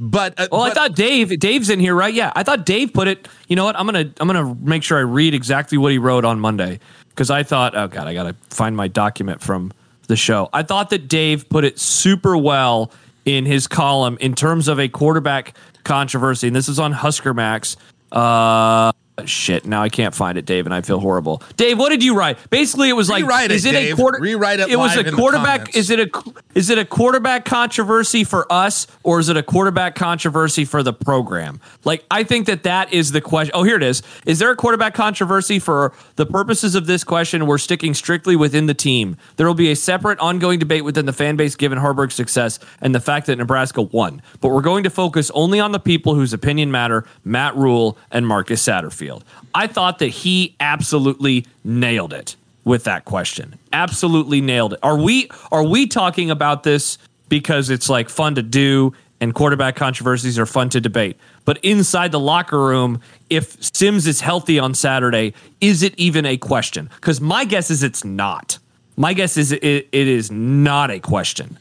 But 0.00 0.38
uh, 0.38 0.48
Well, 0.52 0.62
I 0.62 0.70
thought 0.70 0.94
Dave. 0.94 1.38
Dave's 1.38 1.70
in 1.70 1.80
here, 1.80 1.94
right? 1.94 2.12
Yeah, 2.12 2.30
I 2.36 2.42
thought 2.42 2.66
Dave 2.66 2.92
put 2.92 3.08
it. 3.08 3.26
You 3.48 3.56
know 3.56 3.64
what? 3.64 3.74
I'm 3.78 3.86
gonna 3.86 4.10
I'm 4.20 4.26
gonna 4.26 4.54
make 4.60 4.82
sure 4.82 4.98
I 4.98 5.02
read 5.02 5.32
exactly 5.32 5.78
what 5.78 5.92
he 5.92 5.98
wrote 5.98 6.26
on 6.26 6.40
Monday 6.40 6.78
because 7.08 7.30
I 7.30 7.42
thought, 7.42 7.74
oh 7.74 7.88
god, 7.88 8.06
I 8.06 8.12
gotta 8.12 8.34
find 8.50 8.76
my 8.76 8.88
document 8.88 9.40
from 9.40 9.72
the 10.08 10.16
show. 10.16 10.50
I 10.52 10.62
thought 10.62 10.90
that 10.90 11.08
Dave 11.08 11.48
put 11.48 11.64
it 11.64 11.78
super 11.78 12.36
well 12.36 12.90
in 13.24 13.46
his 13.46 13.66
column 13.66 14.18
in 14.20 14.34
terms 14.34 14.68
of 14.68 14.78
a 14.78 14.88
quarterback 14.88 15.56
controversy, 15.84 16.48
and 16.48 16.56
this 16.56 16.68
is 16.68 16.78
on 16.78 16.92
Husker 16.92 17.32
Max. 17.32 17.78
Uh, 18.12 18.92
Uh, 19.18 19.24
shit. 19.26 19.66
Now 19.66 19.82
I 19.82 19.88
can't 19.88 20.14
find 20.14 20.38
it, 20.38 20.46
Dave, 20.46 20.66
and 20.66 20.74
I 20.74 20.80
feel 20.80 21.00
horrible. 21.00 21.42
Dave, 21.56 21.78
what 21.78 21.88
did 21.90 22.02
you 22.02 22.16
write? 22.16 22.38
Basically, 22.50 22.88
it 22.88 22.92
was 22.92 23.10
like, 23.10 23.22
Rewrite 23.22 23.50
it, 23.50 23.54
is 23.54 23.64
it 23.64 23.72
Dave. 23.72 23.94
a 23.94 23.96
quarter? 23.96 24.20
Rewrite 24.20 24.60
it 24.60 24.70
It 24.70 24.76
was 24.76 24.96
a 24.96 25.10
quarterback. 25.10 25.74
Is 25.74 25.90
it 25.90 26.00
a 26.00 26.34
is 26.54 26.70
it 26.70 26.78
a 26.78 26.84
quarterback 26.84 27.44
controversy 27.44 28.24
for 28.24 28.50
us 28.52 28.86
or 29.02 29.18
is 29.18 29.28
it 29.28 29.36
a 29.36 29.42
quarterback 29.42 29.94
controversy 29.94 30.64
for 30.64 30.82
the 30.82 30.92
program? 30.92 31.60
Like 31.84 32.04
I 32.10 32.22
think 32.22 32.46
that 32.46 32.62
that 32.62 32.92
is 32.92 33.12
the 33.12 33.20
question. 33.20 33.52
Oh, 33.54 33.62
here 33.64 33.76
it 33.76 33.82
is. 33.82 34.02
Is 34.24 34.38
there 34.38 34.50
a 34.50 34.56
quarterback 34.56 34.94
controversy 34.94 35.58
for 35.58 35.92
the 36.16 36.26
purposes 36.26 36.74
of 36.74 36.86
this 36.86 37.02
question? 37.04 37.46
We're 37.46 37.58
sticking 37.58 37.94
strictly 37.94 38.36
within 38.36 38.66
the 38.66 38.74
team. 38.74 39.16
There 39.36 39.46
will 39.46 39.54
be 39.54 39.70
a 39.70 39.76
separate 39.76 40.18
ongoing 40.20 40.58
debate 40.58 40.84
within 40.84 41.06
the 41.06 41.12
fan 41.12 41.36
base 41.36 41.56
given 41.56 41.78
Haarberg's 41.78 42.14
success 42.14 42.58
and 42.80 42.94
the 42.94 43.00
fact 43.00 43.26
that 43.26 43.36
Nebraska 43.36 43.82
won. 43.82 44.22
But 44.40 44.50
we're 44.50 44.62
going 44.62 44.84
to 44.84 44.90
focus 44.90 45.30
only 45.34 45.60
on 45.60 45.72
the 45.72 45.80
people 45.80 46.14
whose 46.14 46.32
opinion 46.32 46.70
matter, 46.70 47.04
Matt 47.24 47.56
Rhule 47.56 47.98
and 48.10 48.26
Marcus 48.26 48.62
Satterfield. 48.64 49.07
I 49.54 49.66
thought 49.66 49.98
that 49.98 50.08
he 50.08 50.54
absolutely 50.60 51.46
nailed 51.64 52.12
it 52.12 52.36
with 52.64 52.84
that 52.84 53.04
question. 53.04 53.58
Absolutely 53.72 54.40
nailed 54.40 54.74
it. 54.74 54.78
Are 54.82 54.98
we 54.98 55.30
are 55.50 55.64
we 55.64 55.86
talking 55.86 56.30
about 56.30 56.62
this 56.62 56.98
because 57.28 57.70
it's 57.70 57.88
like 57.88 58.08
fun 58.08 58.34
to 58.36 58.42
do 58.42 58.94
and 59.20 59.34
quarterback 59.34 59.74
controversies 59.74 60.38
are 60.38 60.46
fun 60.46 60.68
to 60.70 60.80
debate? 60.80 61.16
But 61.44 61.58
inside 61.64 62.12
the 62.12 62.20
locker 62.20 62.58
room, 62.58 63.00
if 63.30 63.56
Sims 63.74 64.06
is 64.06 64.20
healthy 64.20 64.58
on 64.58 64.74
Saturday, 64.74 65.34
is 65.60 65.82
it 65.82 65.94
even 65.96 66.26
a 66.26 66.36
question? 66.36 66.90
Because 66.96 67.20
my 67.20 67.44
guess 67.44 67.70
is 67.70 67.82
it's 67.82 68.04
not. 68.04 68.58
My 68.96 69.14
guess 69.14 69.36
is 69.36 69.52
it, 69.52 69.62
it 69.62 69.88
is 69.92 70.30
not 70.30 70.90
a 70.90 71.00
question. 71.00 71.58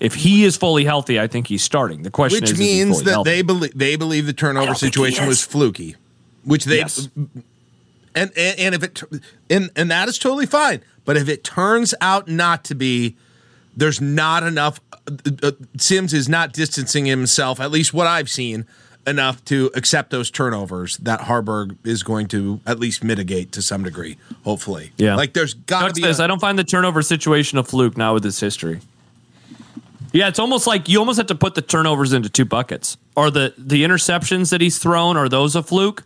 If 0.00 0.14
he 0.14 0.44
is 0.44 0.56
fully 0.56 0.84
healthy, 0.84 1.20
I 1.20 1.26
think 1.26 1.48
he's 1.48 1.62
starting. 1.62 2.02
The 2.02 2.10
question 2.10 2.40
which 2.40 2.50
is, 2.50 2.52
is 2.52 2.58
he 2.58 2.84
means 2.84 2.96
fully 2.96 3.04
that 3.04 3.10
healthy? 3.10 3.30
they 3.30 3.42
believe 3.42 3.78
they 3.78 3.96
believe 3.96 4.26
the 4.26 4.32
turnover 4.32 4.66
don't 4.66 4.78
think 4.78 4.94
he 4.94 5.00
situation 5.00 5.26
was 5.26 5.44
fluky, 5.44 5.96
which 6.44 6.64
they 6.64 6.78
Yes. 6.78 7.08
and, 8.14 8.30
and 8.36 8.58
and 8.58 8.74
if 8.74 8.82
it 8.82 9.02
and 9.50 9.70
and 9.76 9.90
that 9.90 10.08
is 10.08 10.18
totally 10.18 10.46
fine. 10.46 10.80
But 11.04 11.16
if 11.16 11.28
it 11.28 11.42
turns 11.44 11.94
out 12.00 12.28
not 12.28 12.64
to 12.64 12.74
be, 12.74 13.16
there's 13.76 14.00
not 14.00 14.42
enough. 14.42 14.80
Uh, 15.06 15.12
uh, 15.42 15.52
Sims 15.78 16.12
is 16.12 16.28
not 16.28 16.52
distancing 16.52 17.06
himself, 17.06 17.60
at 17.60 17.70
least 17.70 17.94
what 17.94 18.06
I've 18.06 18.28
seen, 18.28 18.66
enough 19.06 19.42
to 19.46 19.70
accept 19.74 20.10
those 20.10 20.30
turnovers 20.30 20.98
that 20.98 21.20
Haarberg 21.20 21.76
is 21.84 22.02
going 22.02 22.26
to 22.28 22.60
at 22.66 22.78
least 22.78 23.02
mitigate 23.02 23.52
to 23.52 23.62
some 23.62 23.82
degree. 23.84 24.18
Hopefully, 24.44 24.92
Yeah. 24.98 25.14
Like 25.16 25.32
there's 25.32 25.54
got 25.54 25.88
to 25.88 25.94
be. 25.94 26.02
says, 26.02 26.20
a- 26.20 26.24
I 26.24 26.26
don't 26.26 26.40
find 26.40 26.58
the 26.58 26.64
turnover 26.64 27.00
situation 27.02 27.56
a 27.58 27.64
fluke 27.64 27.96
now 27.96 28.12
with 28.14 28.22
this 28.22 28.38
history. 28.40 28.80
Yeah, 30.12 30.28
it's 30.28 30.38
almost 30.38 30.66
like 30.66 30.88
you 30.88 30.98
almost 30.98 31.18
have 31.18 31.26
to 31.26 31.34
put 31.34 31.54
the 31.54 31.62
turnovers 31.62 32.12
into 32.14 32.28
two 32.30 32.44
buckets. 32.46 32.96
Are 33.16 33.30
the 33.30 33.52
the 33.58 33.82
interceptions 33.84 34.50
that 34.50 34.60
he's 34.60 34.78
thrown 34.78 35.16
are 35.16 35.28
those 35.28 35.54
a 35.56 35.62
fluke? 35.62 36.02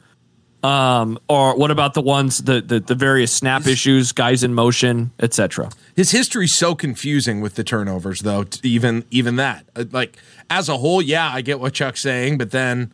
Um, 0.62 1.18
or 1.28 1.56
what 1.56 1.72
about 1.72 1.94
the 1.94 2.00
ones 2.02 2.38
the 2.44 2.60
the, 2.60 2.78
the 2.78 2.94
various 2.94 3.32
snap 3.32 3.66
issues, 3.66 4.12
guys 4.12 4.44
in 4.44 4.54
motion, 4.54 5.10
etc. 5.18 5.70
his 5.96 6.12
history's 6.12 6.54
so 6.54 6.74
confusing 6.76 7.40
with 7.40 7.56
the 7.56 7.64
turnovers, 7.64 8.20
though. 8.20 8.44
Even 8.62 9.04
even 9.10 9.36
that, 9.36 9.64
Uh, 9.74 9.84
like 9.90 10.16
as 10.48 10.68
a 10.68 10.76
whole, 10.76 11.02
yeah, 11.02 11.28
I 11.32 11.40
get 11.40 11.58
what 11.58 11.72
Chuck's 11.74 12.00
saying, 12.00 12.38
but 12.38 12.52
then, 12.52 12.92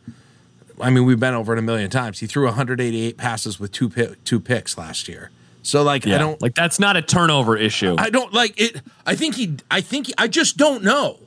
I 0.81 0.89
mean, 0.89 1.05
we've 1.05 1.19
been 1.19 1.35
over 1.35 1.53
it 1.53 1.59
a 1.59 1.61
million 1.61 1.91
times. 1.91 2.19
He 2.19 2.25
threw 2.25 2.45
188 2.45 3.17
passes 3.17 3.59
with 3.59 3.71
two 3.71 3.89
pi- 3.89 4.15
two 4.25 4.39
picks 4.39 4.75
last 4.77 5.07
year. 5.07 5.29
So 5.61 5.83
like, 5.83 6.07
I 6.07 6.17
don't 6.17 6.41
like 6.41 6.55
that's 6.55 6.79
not 6.79 6.97
a 6.97 7.03
turnover 7.03 7.55
issue. 7.55 7.95
I 7.99 8.09
don't 8.09 8.33
like 8.33 8.59
it. 8.59 8.81
I 9.05 9.13
think 9.13 9.35
he. 9.35 9.57
I 9.69 9.81
think 9.81 10.07
he, 10.07 10.13
I 10.17 10.27
just 10.27 10.57
don't 10.57 10.83
know. 10.83 11.17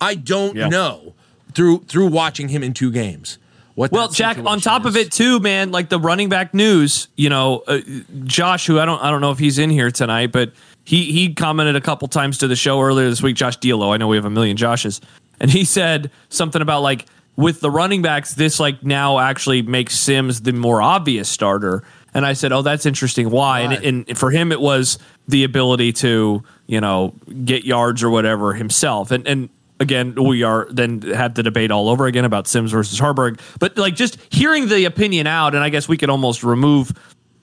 I 0.00 0.16
don't 0.16 0.56
Yeah. 0.56 0.68
know 0.68 1.14
through 1.54 1.84
through 1.86 2.08
watching 2.08 2.48
him 2.48 2.64
in 2.64 2.72
two 2.74 2.90
games. 2.90 3.38
What 3.74 3.90
Well, 3.90 4.08
Jack, 4.08 4.38
on 4.38 4.60
top 4.60 4.84
of 4.84 4.96
it 4.96 5.10
too, 5.10 5.40
man, 5.40 5.70
like 5.70 5.88
the 5.88 5.98
running 5.98 6.28
back 6.28 6.52
news, 6.52 7.08
you 7.16 7.30
know, 7.30 7.62
uh, 7.66 7.80
Josh, 8.24 8.66
who 8.66 8.78
I 8.78 8.84
don't, 8.84 9.02
I 9.02 9.10
don't 9.10 9.20
know 9.20 9.30
if 9.30 9.38
he's 9.38 9.58
in 9.58 9.70
here 9.70 9.90
tonight, 9.90 10.30
but 10.30 10.52
he 10.84 11.12
he 11.12 11.32
commented 11.32 11.76
a 11.76 11.80
couple 11.80 12.08
times 12.08 12.38
to 12.38 12.48
the 12.48 12.56
show 12.56 12.80
earlier 12.80 13.08
this 13.08 13.22
week. 13.22 13.36
Josh 13.36 13.58
Dielo, 13.58 13.94
I 13.94 13.96
know 13.96 14.08
we 14.08 14.16
have 14.16 14.24
a 14.24 14.30
million 14.30 14.56
Joshes, 14.56 15.00
and 15.40 15.50
he 15.50 15.64
said 15.64 16.10
something 16.28 16.60
about 16.60 16.82
like 16.82 17.06
with 17.36 17.60
the 17.60 17.70
running 17.70 18.02
backs, 18.02 18.34
this 18.34 18.60
like 18.60 18.82
now 18.82 19.18
actually 19.18 19.62
makes 19.62 19.98
Sims 19.98 20.42
the 20.42 20.52
more 20.52 20.82
obvious 20.82 21.28
starter. 21.28 21.82
And 22.14 22.26
I 22.26 22.34
said, 22.34 22.52
oh, 22.52 22.60
that's 22.60 22.84
interesting. 22.84 23.30
Why? 23.30 23.64
Why? 23.64 23.74
And, 23.74 24.06
and 24.06 24.18
for 24.18 24.30
him, 24.30 24.52
it 24.52 24.60
was 24.60 24.98
the 25.28 25.44
ability 25.44 25.92
to 25.94 26.42
you 26.66 26.80
know 26.80 27.14
get 27.44 27.64
yards 27.64 28.02
or 28.02 28.10
whatever 28.10 28.52
himself, 28.52 29.10
and 29.10 29.26
and 29.26 29.48
again, 29.82 30.14
we 30.14 30.42
are 30.42 30.66
then 30.70 31.02
have 31.02 31.34
the 31.34 31.42
debate 31.42 31.70
all 31.70 31.90
over 31.90 32.06
again 32.06 32.24
about 32.24 32.46
Sims 32.46 32.72
versus 32.72 32.98
Haarberg. 32.98 33.40
But 33.58 33.76
like 33.76 33.96
just 33.96 34.16
hearing 34.30 34.68
the 34.68 34.84
opinion 34.86 35.26
out, 35.26 35.54
and 35.54 35.62
I 35.62 35.68
guess 35.68 35.88
we 35.88 35.98
could 35.98 36.08
almost 36.08 36.42
remove 36.42 36.92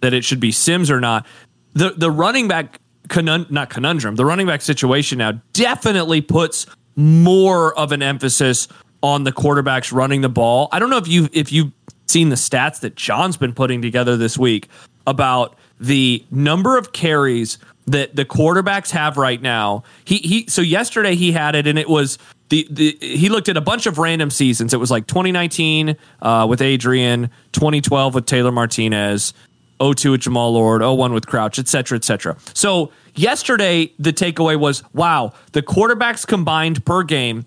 that 0.02 0.13
it 0.13 0.23
should 0.25 0.39
be 0.39 0.52
Sims 0.52 0.89
or 0.89 0.99
not. 0.99 1.28
The 1.73 1.91
the 1.91 2.10
running 2.10 2.47
back 2.47 2.80
conun- 3.10 3.52
not 3.52 3.69
conundrum, 3.69 4.15
the 4.15 4.25
running 4.25 4.47
back 4.47 4.62
situation 4.62 5.19
now 5.19 5.34
definitely 5.54 6.21
puts 6.21 6.65
more 6.95 7.78
of 7.78 7.91
an 7.91 8.02
emphasis 8.02 8.67
on 9.04 9.23
the 9.23 9.32
quarterbacks 9.32 9.93
running 9.93 10.21
the 10.21 10.30
ball. 10.30 10.69
I 10.71 10.80
don't 10.80 10.89
know 10.89 10.97
if 10.97 11.08
you 11.08 11.30
if 11.32 11.52
you've 11.52 11.71
seen 12.08 12.30
the 12.30 12.36
stats 12.36 12.80
that 12.80 12.95
John's 12.95 13.38
been 13.38 13.54
putting 13.54 13.82
together 13.82 14.17
this 14.17 14.38
week 14.38 14.67
about 15.06 15.56
the 15.80 16.25
number 16.32 16.78
of 16.78 16.91
carries 16.91 17.58
that 17.91 18.15
the 18.15 18.25
quarterbacks 18.25 18.91
have 18.91 19.17
right 19.17 19.41
now. 19.41 19.84
He 20.06 20.17
he 20.17 20.45
so 20.47 20.62
yesterday 20.62 21.15
he 21.15 21.32
had 21.32 21.56
it 21.56 21.67
and 21.67 21.78
it 21.78 21.89
was 21.89 22.17
the, 22.49 22.67
the 22.69 22.97
he 23.02 23.30
looked 23.30 23.49
at 23.49 23.58
a 23.58 23.62
bunch 23.62 23.86
of 23.86 23.97
random 23.97 24.30
seasons. 24.30 24.73
It 24.73 24.78
was 24.78 24.91
like 24.91 25.08
2019 25.08 25.97
uh, 26.21 26.45
with 26.49 26.62
Adrian, 26.62 27.30
2012 27.52 28.15
with 28.15 28.25
Taylor 28.25 28.52
Martinez, 28.52 29.34
02 29.82 30.12
with 30.12 30.21
Jammal 30.21 30.54
Lord, 30.54 30.82
01 30.82 31.13
with 31.13 31.28
Crouch, 31.28 31.58
et 31.58 31.67
cetera, 31.67 31.95
et 31.95 32.04
cetera. 32.04 32.38
So 32.54 32.91
yesterday 33.15 33.91
the 33.97 34.13
takeaway 34.13 34.60
was 34.60 34.84
wow, 34.93 35.34
the 35.54 35.62
quarterbacks 35.62 36.25
combined 36.25 36.86
per 36.86 37.04
game 37.04 37.45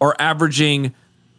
are 0.00 0.16
averaging 0.18 0.94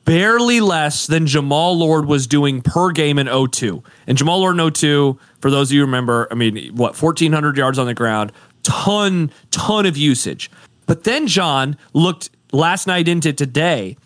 barely 0.05 0.61
less 0.61 1.07
than 1.07 1.25
Jammal 1.25 1.75
Lord 1.75 2.05
was 2.05 2.27
doing 2.27 2.61
per 2.61 2.91
game 2.91 3.19
in 3.19 3.27
02. 3.27 3.83
And 4.07 4.17
Jammal 4.17 4.39
Lord 4.39 4.59
in 4.59 4.71
02, 4.71 5.19
for 5.41 5.51
those 5.51 5.69
of 5.69 5.73
you 5.73 5.81
who 5.81 5.85
remember, 5.85 6.27
I 6.31 6.35
mean, 6.35 6.75
what, 6.75 6.99
1,400 7.01 7.57
yards 7.57 7.77
on 7.77 7.87
the 7.87 7.93
ground, 7.93 8.31
ton, 8.63 9.31
ton 9.51 9.85
of 9.85 9.97
usage. 9.97 10.49
But 10.85 11.03
then 11.03 11.27
John 11.27 11.77
looked 11.93 12.29
last 12.51 12.87
night 12.87 13.07
into 13.07 13.33
today 13.33 13.97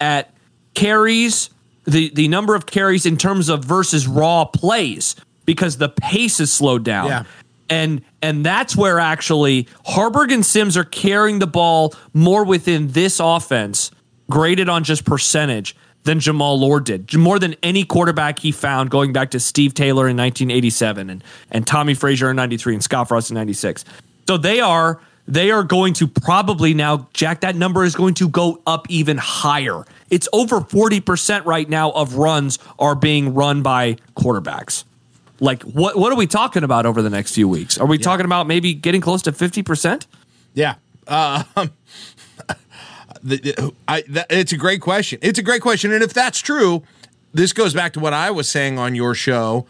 at 0.00 0.32
carries, 0.74 1.50
the, 1.84 2.10
the 2.14 2.28
number 2.28 2.54
of 2.54 2.66
carries 2.66 3.04
in 3.04 3.16
terms 3.16 3.48
of 3.48 3.64
versus 3.64 4.06
raw 4.06 4.44
plays 4.44 5.16
because 5.44 5.78
the 5.78 5.88
pace 5.88 6.40
is 6.40 6.52
slowed 6.52 6.84
down. 6.84 7.08
Yeah. 7.08 7.24
And 7.70 8.02
and 8.22 8.46
that's 8.46 8.74
where 8.74 8.98
actually 8.98 9.68
Harburg 9.84 10.32
and 10.32 10.44
Sims 10.44 10.76
are 10.76 10.84
carrying 10.84 11.38
the 11.38 11.46
ball 11.46 11.94
more 12.14 12.44
within 12.44 12.92
this 12.92 13.20
offense, 13.20 13.90
graded 14.30 14.68
on 14.68 14.84
just 14.84 15.04
percentage, 15.04 15.74
than 16.04 16.20
Jammal 16.20 16.58
Lord 16.58 16.84
did. 16.84 17.14
More 17.14 17.38
than 17.38 17.54
any 17.62 17.84
quarterback 17.84 18.38
he 18.38 18.50
found 18.50 18.90
going 18.90 19.12
back 19.12 19.30
to 19.32 19.40
Steve 19.40 19.74
Taylor 19.74 20.08
in 20.08 20.16
1987 20.16 21.10
and, 21.10 21.24
and 21.50 21.66
Tommie 21.66 21.94
Frazier 21.94 22.30
in 22.30 22.36
93 22.36 22.74
and 22.74 22.82
Scott 22.82 23.08
Frost 23.08 23.30
in 23.30 23.34
96. 23.34 23.84
So 24.26 24.36
they 24.36 24.60
are 24.60 25.00
they 25.26 25.50
are 25.50 25.62
going 25.62 25.92
to 25.94 26.08
probably 26.08 26.72
now, 26.72 27.08
Jack, 27.12 27.42
that 27.42 27.54
number 27.54 27.84
is 27.84 27.94
going 27.94 28.14
to 28.14 28.30
go 28.30 28.62
up 28.66 28.86
even 28.88 29.18
higher. 29.18 29.84
It's 30.08 30.26
over 30.32 30.60
40% 30.60 31.44
right 31.44 31.68
now 31.68 31.90
of 31.90 32.14
runs 32.14 32.58
are 32.78 32.94
being 32.94 33.34
run 33.34 33.60
by 33.60 33.98
quarterbacks. 34.16 34.84
Like 35.40 35.62
what 35.64 35.96
what 35.96 36.10
are 36.10 36.16
we 36.16 36.26
talking 36.26 36.64
about 36.64 36.86
over 36.86 37.02
the 37.02 37.10
next 37.10 37.34
few 37.34 37.48
weeks? 37.48 37.78
Are 37.78 37.86
we 37.86 37.98
talking 37.98 38.24
about 38.24 38.46
maybe 38.46 38.72
getting 38.72 39.00
close 39.02 39.22
to 39.22 39.32
50%? 39.32 40.06
Yeah. 40.54 40.76
Um, 41.08 41.70
the, 43.22 43.72
I, 43.86 44.02
that, 44.08 44.26
it's 44.30 44.52
a 44.52 44.56
great 44.56 44.80
question. 44.80 45.18
It's 45.22 45.38
a 45.38 45.42
great 45.42 45.62
question. 45.62 45.92
And 45.92 46.02
if 46.02 46.12
that's 46.12 46.40
true, 46.40 46.82
this 47.32 47.52
goes 47.52 47.74
back 47.74 47.92
to 47.94 48.00
what 48.00 48.12
I 48.12 48.30
was 48.30 48.48
saying 48.48 48.78
on 48.78 48.94
your 48.94 49.14
show. 49.14 49.66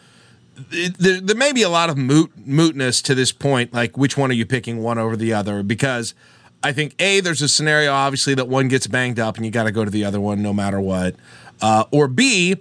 There, 0.70 1.20
there 1.20 1.36
may 1.36 1.52
be 1.52 1.62
a 1.62 1.68
lot 1.68 1.88
of 1.90 1.96
moot, 1.96 2.32
mootness 2.36 3.02
to 3.04 3.14
this 3.14 3.32
point. 3.32 3.72
Like, 3.72 3.96
which 3.96 4.16
one 4.16 4.30
are 4.30 4.34
you 4.34 4.46
picking, 4.46 4.82
one 4.82 4.98
over 4.98 5.16
the 5.16 5.32
other? 5.32 5.62
Because 5.62 6.14
I 6.62 6.72
think, 6.72 6.94
A, 7.00 7.20
there's 7.20 7.42
a 7.42 7.48
scenario, 7.48 7.92
obviously, 7.92 8.34
that 8.34 8.48
one 8.48 8.68
gets 8.68 8.86
banged 8.86 9.20
up 9.20 9.36
and 9.36 9.44
you 9.44 9.52
got 9.52 9.64
to 9.64 9.72
go 9.72 9.84
to 9.84 9.90
the 9.90 10.04
other 10.04 10.20
one 10.20 10.42
no 10.42 10.52
matter 10.52 10.80
what. 10.80 11.14
Uh, 11.60 11.84
or 11.90 12.08
B, 12.08 12.56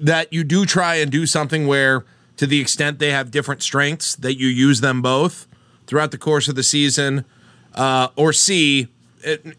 that 0.00 0.32
you 0.32 0.44
do 0.44 0.64
try 0.64 0.94
and 0.96 1.10
do 1.10 1.26
something 1.26 1.66
where, 1.66 2.04
to 2.38 2.46
the 2.46 2.60
extent 2.60 2.98
they 2.98 3.10
have 3.10 3.30
different 3.30 3.62
strengths, 3.62 4.16
that 4.16 4.38
you 4.38 4.48
use 4.48 4.80
them 4.80 5.02
both 5.02 5.46
throughout 5.86 6.10
the 6.10 6.18
course 6.18 6.48
of 6.48 6.54
the 6.54 6.62
season. 6.62 7.26
Uh, 7.74 8.08
or 8.16 8.32
C, 8.32 8.88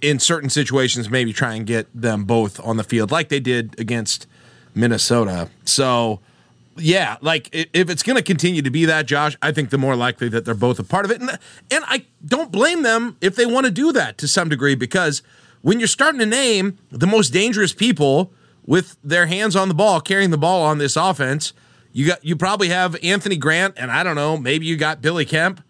in 0.02 0.20
certain 0.20 0.50
situations, 0.50 1.10
maybe 1.10 1.34
try 1.34 1.54
and 1.54 1.66
get 1.66 1.88
them 1.94 2.26
both 2.26 2.60
on 2.62 2.78
the 2.78 2.84
field 2.84 3.12
like 3.12 3.30
they 3.30 3.40
did 3.40 3.80
against 3.80 4.28
Minnesota. 4.74 5.50
So, 5.66 6.20
yeah, 6.78 7.18
like 7.22 7.50
if 7.52 7.90
it's 7.90 8.04
going 8.04 8.16
to 8.16 8.24
continue 8.24 8.62
to 8.62 8.70
be 8.70 8.86
that, 8.86 9.06
Josh, 9.06 9.38
I 9.42 9.52
think 9.52 9.70
the 9.70 9.78
more 9.78 9.96
likely 9.96 10.30
that 10.30 10.46
they're 10.46 10.54
both 10.54 10.80
a 10.80 10.84
part 10.84 11.06
of 11.06 11.12
it. 11.12 11.22
And, 11.22 11.30
and 11.30 11.84
I 11.88 12.06
don't 12.26 12.52
blame 12.52 12.84
them 12.84 13.18
if 13.22 13.36
they 13.36 13.46
want 13.46 13.66
to 13.66 13.72
do 13.72 13.92
that 13.92 14.18
to 14.20 14.28
some 14.28 14.50
degree 14.50 14.76
because 14.76 15.22
when 15.62 15.80
you're 15.80 15.88
starting 15.88 16.20
to 16.20 16.26
name 16.26 16.80
the 16.90 17.08
most 17.08 17.30
dangerous 17.30 17.74
people 17.74 18.32
with 18.66 18.98
their 19.04 19.26
hands 19.26 19.56
on 19.56 19.68
the 19.68 19.74
ball, 19.74 20.02
carrying 20.02 20.32
the 20.32 20.38
ball 20.38 20.64
on 20.64 20.78
this 20.78 20.96
offense, 20.96 21.54
you 21.94 22.08
got 22.08 22.24
you 22.24 22.36
probably 22.36 22.70
have 22.70 22.96
Anthony 23.04 23.36
Grant 23.36 23.74
and 23.78 23.92
I 23.92 24.04
don't 24.04 24.16
know, 24.16 24.38
maybe 24.38 24.66
you 24.66 24.78
got 24.78 25.02
Billy 25.02 25.26
Kemp 25.26 25.62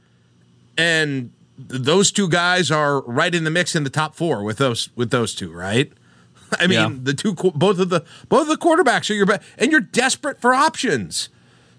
and 0.77 1.32
those 1.67 2.12
two 2.12 2.28
guys 2.28 2.71
are 2.71 3.02
right 3.02 3.34
in 3.34 3.43
the 3.43 3.52
mix 3.52 3.76
in 3.76 3.84
the 3.84 3.89
top 3.89 4.15
4 4.15 4.43
with 4.43 4.58
those 4.58 4.89
with 4.95 5.12
those 5.12 5.36
two, 5.36 5.52
right? 5.52 5.91
I 6.60 6.67
mean, 6.67 6.80
yeah. 6.80 6.89
the 7.02 7.13
two 7.13 7.34
both 7.34 7.80
of 7.80 7.89
the 7.89 8.04
both 8.30 8.43
of 8.43 8.47
the 8.47 8.58
quarterbacks 8.58 9.10
are 9.10 9.13
your 9.13 9.26
best, 9.26 9.41
and 9.58 9.71
you're 9.71 9.82
desperate 9.82 10.41
for 10.41 10.54
options. 10.54 11.30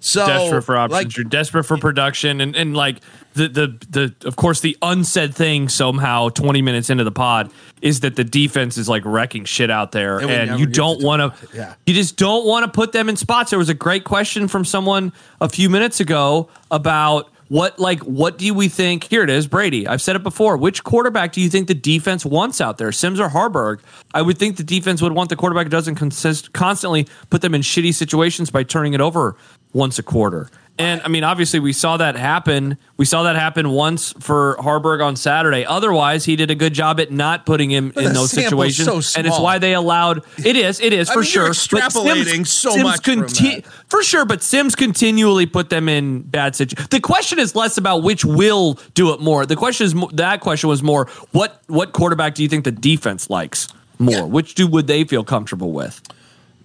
So 0.00 0.26
desperate 0.26 0.62
for 0.62 0.76
options. 0.76 1.04
Like, 1.04 1.16
you're 1.16 1.24
desperate 1.24 1.64
for 1.64 1.76
production, 1.76 2.40
and 2.40 2.56
and 2.56 2.74
like 2.76 2.96
the 3.34 3.48
the 3.48 3.78
the 3.88 4.26
of 4.26 4.34
course 4.34 4.60
the 4.60 4.76
unsaid 4.82 5.34
thing 5.34 5.68
somehow 5.68 6.28
20 6.30 6.60
minutes 6.60 6.90
into 6.90 7.04
the 7.04 7.12
pod 7.12 7.52
is 7.82 8.00
that 8.00 8.16
the 8.16 8.24
defense 8.24 8.76
is 8.76 8.88
like 8.88 9.04
wrecking 9.04 9.44
shit 9.44 9.70
out 9.70 9.92
there, 9.92 10.18
and, 10.18 10.30
and 10.30 10.60
you 10.60 10.66
don't 10.66 11.02
want 11.02 11.20
to. 11.20 11.56
Yeah. 11.56 11.74
You 11.86 11.94
just 11.94 12.16
don't 12.16 12.44
want 12.46 12.64
to 12.64 12.70
put 12.70 12.92
them 12.92 13.08
in 13.08 13.16
spots. 13.16 13.50
There 13.50 13.58
was 13.58 13.68
a 13.68 13.74
great 13.74 14.02
question 14.02 14.48
from 14.48 14.64
someone 14.64 15.12
a 15.40 15.48
few 15.48 15.70
minutes 15.70 16.00
ago 16.00 16.48
about 16.70 17.31
what 17.52 17.78
like 17.78 18.00
what 18.00 18.38
do 18.38 18.54
we 18.54 18.68
think? 18.68 19.04
Here 19.04 19.22
it 19.22 19.28
is, 19.28 19.46
Brady. 19.46 19.86
I've 19.86 20.00
said 20.00 20.16
it 20.16 20.22
before. 20.22 20.56
Which 20.56 20.84
quarterback 20.84 21.32
do 21.32 21.42
you 21.42 21.50
think 21.50 21.68
the 21.68 21.74
defense 21.74 22.24
wants 22.24 22.62
out 22.62 22.78
there, 22.78 22.90
Sims 22.92 23.20
or 23.20 23.28
Haarberg? 23.28 23.80
I 24.14 24.22
would 24.22 24.38
think 24.38 24.56
the 24.56 24.62
defense 24.62 25.02
would 25.02 25.12
want 25.12 25.28
the 25.28 25.36
quarterback 25.36 25.66
who 25.66 25.68
doesn't 25.68 25.96
consist 25.96 26.54
constantly 26.54 27.06
put 27.28 27.42
them 27.42 27.54
in 27.54 27.60
shitty 27.60 27.92
situations 27.92 28.48
by 28.50 28.62
turning 28.62 28.94
it 28.94 29.02
over 29.02 29.36
once 29.74 29.98
a 29.98 30.02
quarter. 30.02 30.48
And 30.78 31.02
I 31.02 31.08
mean, 31.08 31.22
obviously, 31.22 31.60
we 31.60 31.74
saw 31.74 31.98
that 31.98 32.16
happen. 32.16 32.78
We 32.96 33.04
saw 33.04 33.24
that 33.24 33.36
happen 33.36 33.70
once 33.70 34.12
for 34.20 34.56
Haarberg 34.58 35.04
on 35.04 35.16
Saturday. 35.16 35.66
Otherwise, 35.66 36.24
he 36.24 36.34
did 36.34 36.50
a 36.50 36.54
good 36.54 36.72
job 36.72 36.98
at 36.98 37.12
not 37.12 37.44
putting 37.44 37.70
him 37.70 37.90
but 37.94 38.04
in 38.04 38.14
those 38.14 38.30
situations, 38.30 39.06
so 39.06 39.18
and 39.18 39.26
it's 39.26 39.38
why 39.38 39.58
they 39.58 39.74
allowed. 39.74 40.24
It 40.42 40.56
is, 40.56 40.80
it 40.80 40.94
is 40.94 41.10
I 41.10 41.12
for 41.12 41.20
mean, 41.20 41.28
sure. 41.28 41.50
extrapolating 41.50 42.24
Sims, 42.24 42.50
so 42.50 42.70
Sims 42.70 42.82
much 42.84 43.02
conti- 43.02 43.60
for 43.86 44.02
sure, 44.02 44.24
but 44.24 44.42
Sims 44.42 44.74
continually 44.74 45.44
put 45.44 45.68
them 45.68 45.90
in 45.90 46.22
bad 46.22 46.56
situations. 46.56 46.88
The 46.88 47.00
question 47.00 47.38
is 47.38 47.54
less 47.54 47.76
about 47.76 48.02
which 48.02 48.24
will 48.24 48.78
do 48.94 49.12
it 49.12 49.20
more. 49.20 49.44
The 49.44 49.56
question 49.56 49.84
is 49.84 49.94
that 50.14 50.40
question 50.40 50.70
was 50.70 50.82
more 50.82 51.06
what 51.32 51.62
what 51.66 51.92
quarterback 51.92 52.34
do 52.34 52.42
you 52.42 52.48
think 52.48 52.64
the 52.64 52.72
defense 52.72 53.28
likes 53.28 53.68
more? 53.98 54.14
Yeah. 54.14 54.22
Which 54.22 54.54
do 54.54 54.66
would 54.66 54.86
they 54.86 55.04
feel 55.04 55.22
comfortable 55.22 55.72
with? 55.72 56.00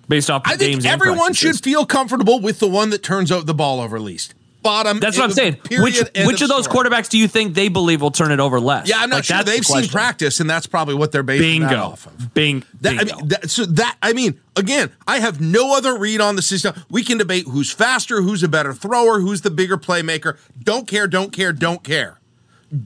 Based 0.08 0.30
off. 0.30 0.44
I 0.46 0.58
think 0.58 0.86
everyone 0.86 1.34
should 1.34 1.62
feel 1.64 1.86
comfortable 1.86 2.40
with 2.40 2.60
the 2.60 2.68
one 2.68 2.90
that 2.92 3.04
turns 3.04 3.32
out 3.32 3.46
the 3.46 3.54
ball 3.54 3.80
over 3.80 4.00
least. 4.00 4.34
Bottom. 4.64 5.00
That's 5.00 5.18
what 5.18 5.24
I'm 5.26 5.32
saying. 5.32 5.58
Which 5.70 6.02
which 6.02 6.42
of, 6.42 6.42
of 6.42 6.50
those 6.50 6.66
story. 6.66 6.90
quarterbacks 6.90 7.10
do 7.10 7.18
you 7.18 7.28
think 7.28 7.54
they 7.54 7.70
believe 7.70 8.02
will 8.02 8.12
turn 8.12 8.32
it 8.32 8.40
over 8.40 8.60
less? 8.60 8.90
Yeah, 8.90 8.98
I'm 8.98 9.10
not 9.10 9.18
like, 9.18 9.26
sure. 9.26 9.44
They've 9.44 9.60
the 9.60 9.64
seen 9.64 9.88
practice, 9.88 10.40
and 10.40 10.50
that's 10.50 10.68
probably 10.68 10.96
what 10.96 11.12
they're 11.12 11.24
basing 11.24 11.62
Bingo. 11.62 11.68
that 11.68 11.78
off 11.78 12.06
of. 12.08 12.34
Bing. 12.34 12.64
That, 12.82 12.98
Bingo. 12.98 13.14
I 13.14 13.18
mean, 13.18 13.28
that, 13.30 13.50
so 13.50 13.66
that 13.66 13.98
I 14.02 14.14
mean, 14.14 14.42
again, 14.58 14.92
I 15.08 15.20
have 15.20 15.40
no 15.40 15.78
other 15.78 15.98
read 15.98 16.20
on 16.20 16.36
the 16.36 16.42
system. 16.42 16.76
We 16.90 17.04
can 17.04 17.18
debate 17.18 17.46
who's 17.46 17.72
faster, 17.72 18.22
who's 18.22 18.44
a 18.44 18.50
better 18.50 18.74
thrower, 18.74 19.22
who's 19.22 19.42
the 19.42 19.52
bigger 19.52 19.78
playmaker. 19.78 20.38
Don't 20.62 20.88
care. 20.88 21.08
Don't 21.08 21.32
care. 21.32 21.54
Don't 21.54 21.84
care. 21.84 22.20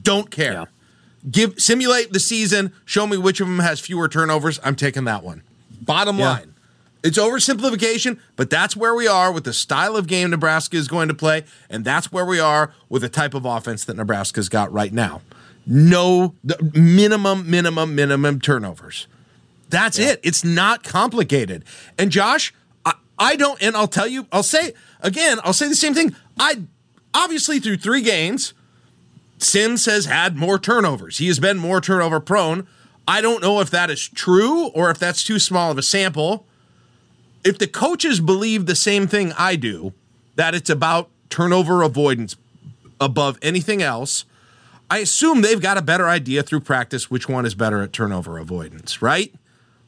Don't 0.02 0.30
care. 0.30 0.52
Yeah. 0.52 0.64
Give 1.28 1.60
simulate 1.60 2.12
the 2.12 2.20
season. 2.20 2.72
Show 2.84 3.06
me 3.06 3.16
which 3.16 3.40
of 3.40 3.48
them 3.48 3.60
has 3.60 3.80
fewer 3.80 4.08
turnovers. 4.08 4.60
I'm 4.62 4.76
taking 4.76 5.04
that 5.04 5.24
one. 5.24 5.42
Bottom 5.80 6.18
yeah. 6.18 6.30
line. 6.30 6.51
It's 7.02 7.18
oversimplification, 7.18 8.20
but 8.36 8.48
that's 8.48 8.76
where 8.76 8.94
we 8.94 9.08
are 9.08 9.32
with 9.32 9.44
the 9.44 9.52
style 9.52 9.96
of 9.96 10.06
game 10.06 10.30
Nebraska 10.30 10.76
is 10.76 10.86
going 10.86 11.08
to 11.08 11.14
play, 11.14 11.44
and 11.68 11.84
that's 11.84 12.12
where 12.12 12.24
we 12.24 12.38
are 12.38 12.72
with 12.88 13.02
the 13.02 13.08
type 13.08 13.34
of 13.34 13.44
offense 13.44 13.84
that 13.86 13.96
Nebraska's 13.96 14.48
got 14.48 14.72
right 14.72 14.92
now. 14.92 15.20
No 15.66 16.34
minimum, 16.74 17.50
minimum, 17.50 17.94
minimum 17.94 18.40
turnovers. 18.40 19.08
That's 19.68 19.98
yeah. 19.98 20.10
it. 20.10 20.20
It's 20.22 20.44
not 20.44 20.84
complicated. 20.84 21.64
And 21.98 22.10
Josh, 22.10 22.54
I, 22.84 22.94
I 23.18 23.36
don't, 23.36 23.60
and 23.62 23.76
I'll 23.76 23.88
tell 23.88 24.06
you, 24.06 24.26
I'll 24.30 24.42
say 24.42 24.72
again, 25.00 25.38
I'll 25.44 25.52
say 25.52 25.68
the 25.68 25.74
same 25.74 25.94
thing. 25.94 26.14
I 26.38 26.62
obviously 27.14 27.58
through 27.58 27.78
three 27.78 28.02
games, 28.02 28.54
Sims 29.38 29.86
has 29.86 30.04
had 30.04 30.36
more 30.36 30.58
turnovers. 30.58 31.18
He 31.18 31.26
has 31.26 31.40
been 31.40 31.58
more 31.58 31.80
turnover 31.80 32.20
prone. 32.20 32.66
I 33.08 33.20
don't 33.20 33.42
know 33.42 33.60
if 33.60 33.70
that 33.70 33.90
is 33.90 34.08
true 34.08 34.68
or 34.68 34.90
if 34.90 34.98
that's 34.98 35.24
too 35.24 35.38
small 35.38 35.72
of 35.72 35.78
a 35.78 35.82
sample 35.82 36.46
if 37.44 37.58
the 37.58 37.66
coaches 37.66 38.20
believe 38.20 38.66
the 38.66 38.74
same 38.74 39.06
thing 39.06 39.32
I 39.38 39.56
do, 39.56 39.92
that 40.36 40.54
it's 40.54 40.70
about 40.70 41.08
turnover 41.30 41.82
avoidance 41.82 42.36
above 43.00 43.38
anything 43.42 43.82
else, 43.82 44.24
I 44.90 44.98
assume 44.98 45.40
they've 45.40 45.60
got 45.60 45.78
a 45.78 45.82
better 45.82 46.08
idea 46.08 46.42
through 46.42 46.60
practice 46.60 47.10
which 47.10 47.28
one 47.28 47.46
is 47.46 47.54
better 47.54 47.82
at 47.82 47.92
turnover 47.92 48.38
avoidance, 48.38 49.00
right? 49.00 49.34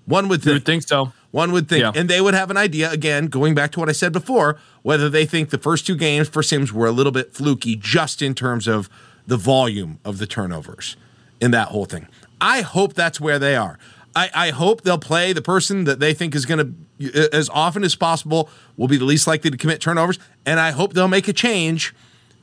One 0.07 0.29
would 0.29 0.43
think, 0.43 0.55
would 0.55 0.67
think 0.67 0.83
so. 0.83 1.13
One 1.31 1.53
would 1.53 1.69
think. 1.69 1.83
Yeah. 1.83 1.93
And 1.95 2.09
they 2.09 2.21
would 2.21 2.35
have 2.35 2.51
an 2.51 2.57
idea, 2.57 2.91
again, 2.91 3.27
going 3.27 3.55
back 3.55 3.73
to 3.73 3.81
what 3.81 3.89
I 3.89 3.93
said 3.93 4.13
before, 4.13 4.59
whether 4.83 5.09
they 5.09 5.27
think 5.27 5.51
the 5.51 5.59
first 5.59 5.87
two 5.87 5.97
games 5.97 6.29
for 6.29 6.43
Sims 6.43 6.73
were 6.73 6.87
a 6.87 6.93
little 6.93 7.13
bit 7.13 7.35
fluky 7.35 7.77
just 7.77 8.23
in 8.23 8.35
terms 8.35 8.67
of 8.67 8.89
the 9.27 9.37
volume 9.37 9.99
of 10.05 10.19
the 10.19 10.27
turnovers 10.27 10.97
in 11.41 11.51
that 11.53 11.69
whole 11.69 11.87
thing. 11.87 12.09
I 12.41 12.61
hope 12.61 12.95
that's 12.95 13.21
where 13.21 13.39
they 13.39 13.57
are. 13.57 13.79
I, 14.17 14.31
I 14.35 14.51
hope 14.51 14.83
they'll 14.83 14.99
play 14.99 15.33
the 15.33 15.43
person 15.43 15.85
that 15.85 16.01
they 16.01 16.15
think 16.15 16.35
is 16.35 16.47
going 16.47 16.77
to, 17.01 17.31
as 17.33 17.49
often 17.49 17.83
as 17.85 17.97
possible, 17.97 18.49
will 18.77 18.89
be 18.89 18.97
the 18.97 19.05
least 19.05 19.27
likely 19.27 19.51
to 19.51 19.57
commit 19.57 19.81
turnovers. 19.81 20.19
And 20.47 20.61
I 20.61 20.71
hope 20.71 20.93
they'll 20.93 21.09
make 21.09 21.29
a 21.29 21.33
change 21.33 21.95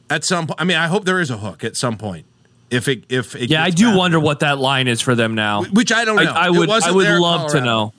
at 0.10 0.24
some 0.24 0.48
point. 0.48 0.60
I 0.60 0.66
mean, 0.66 0.78
I 0.78 0.88
hope 0.88 1.06
there 1.06 1.22
is 1.22 1.30
a 1.30 1.38
hook 1.38 1.64
at 1.64 1.76
some 1.76 1.98
point. 1.98 2.26
If 2.70 2.88
it, 2.88 3.04
if 3.10 3.36
it 3.36 3.50
yeah, 3.50 3.64
I 3.64 3.70
do 3.70 3.98
wonder 3.98 4.20
what 4.20 4.40
that 4.40 4.58
line 4.58 4.88
is 4.88 5.02
for 5.02 5.14
them 5.14 5.36
now. 5.36 5.64
Which 5.64 5.92
I 5.92 6.06
don't 6.06 6.16
know. 6.16 6.24
I, 6.24 6.48
I 6.48 6.50
would, 6.50 6.70
I 6.70 6.92
would 6.92 7.20
love 7.20 7.52
to 7.52 7.62
know. 7.62 7.94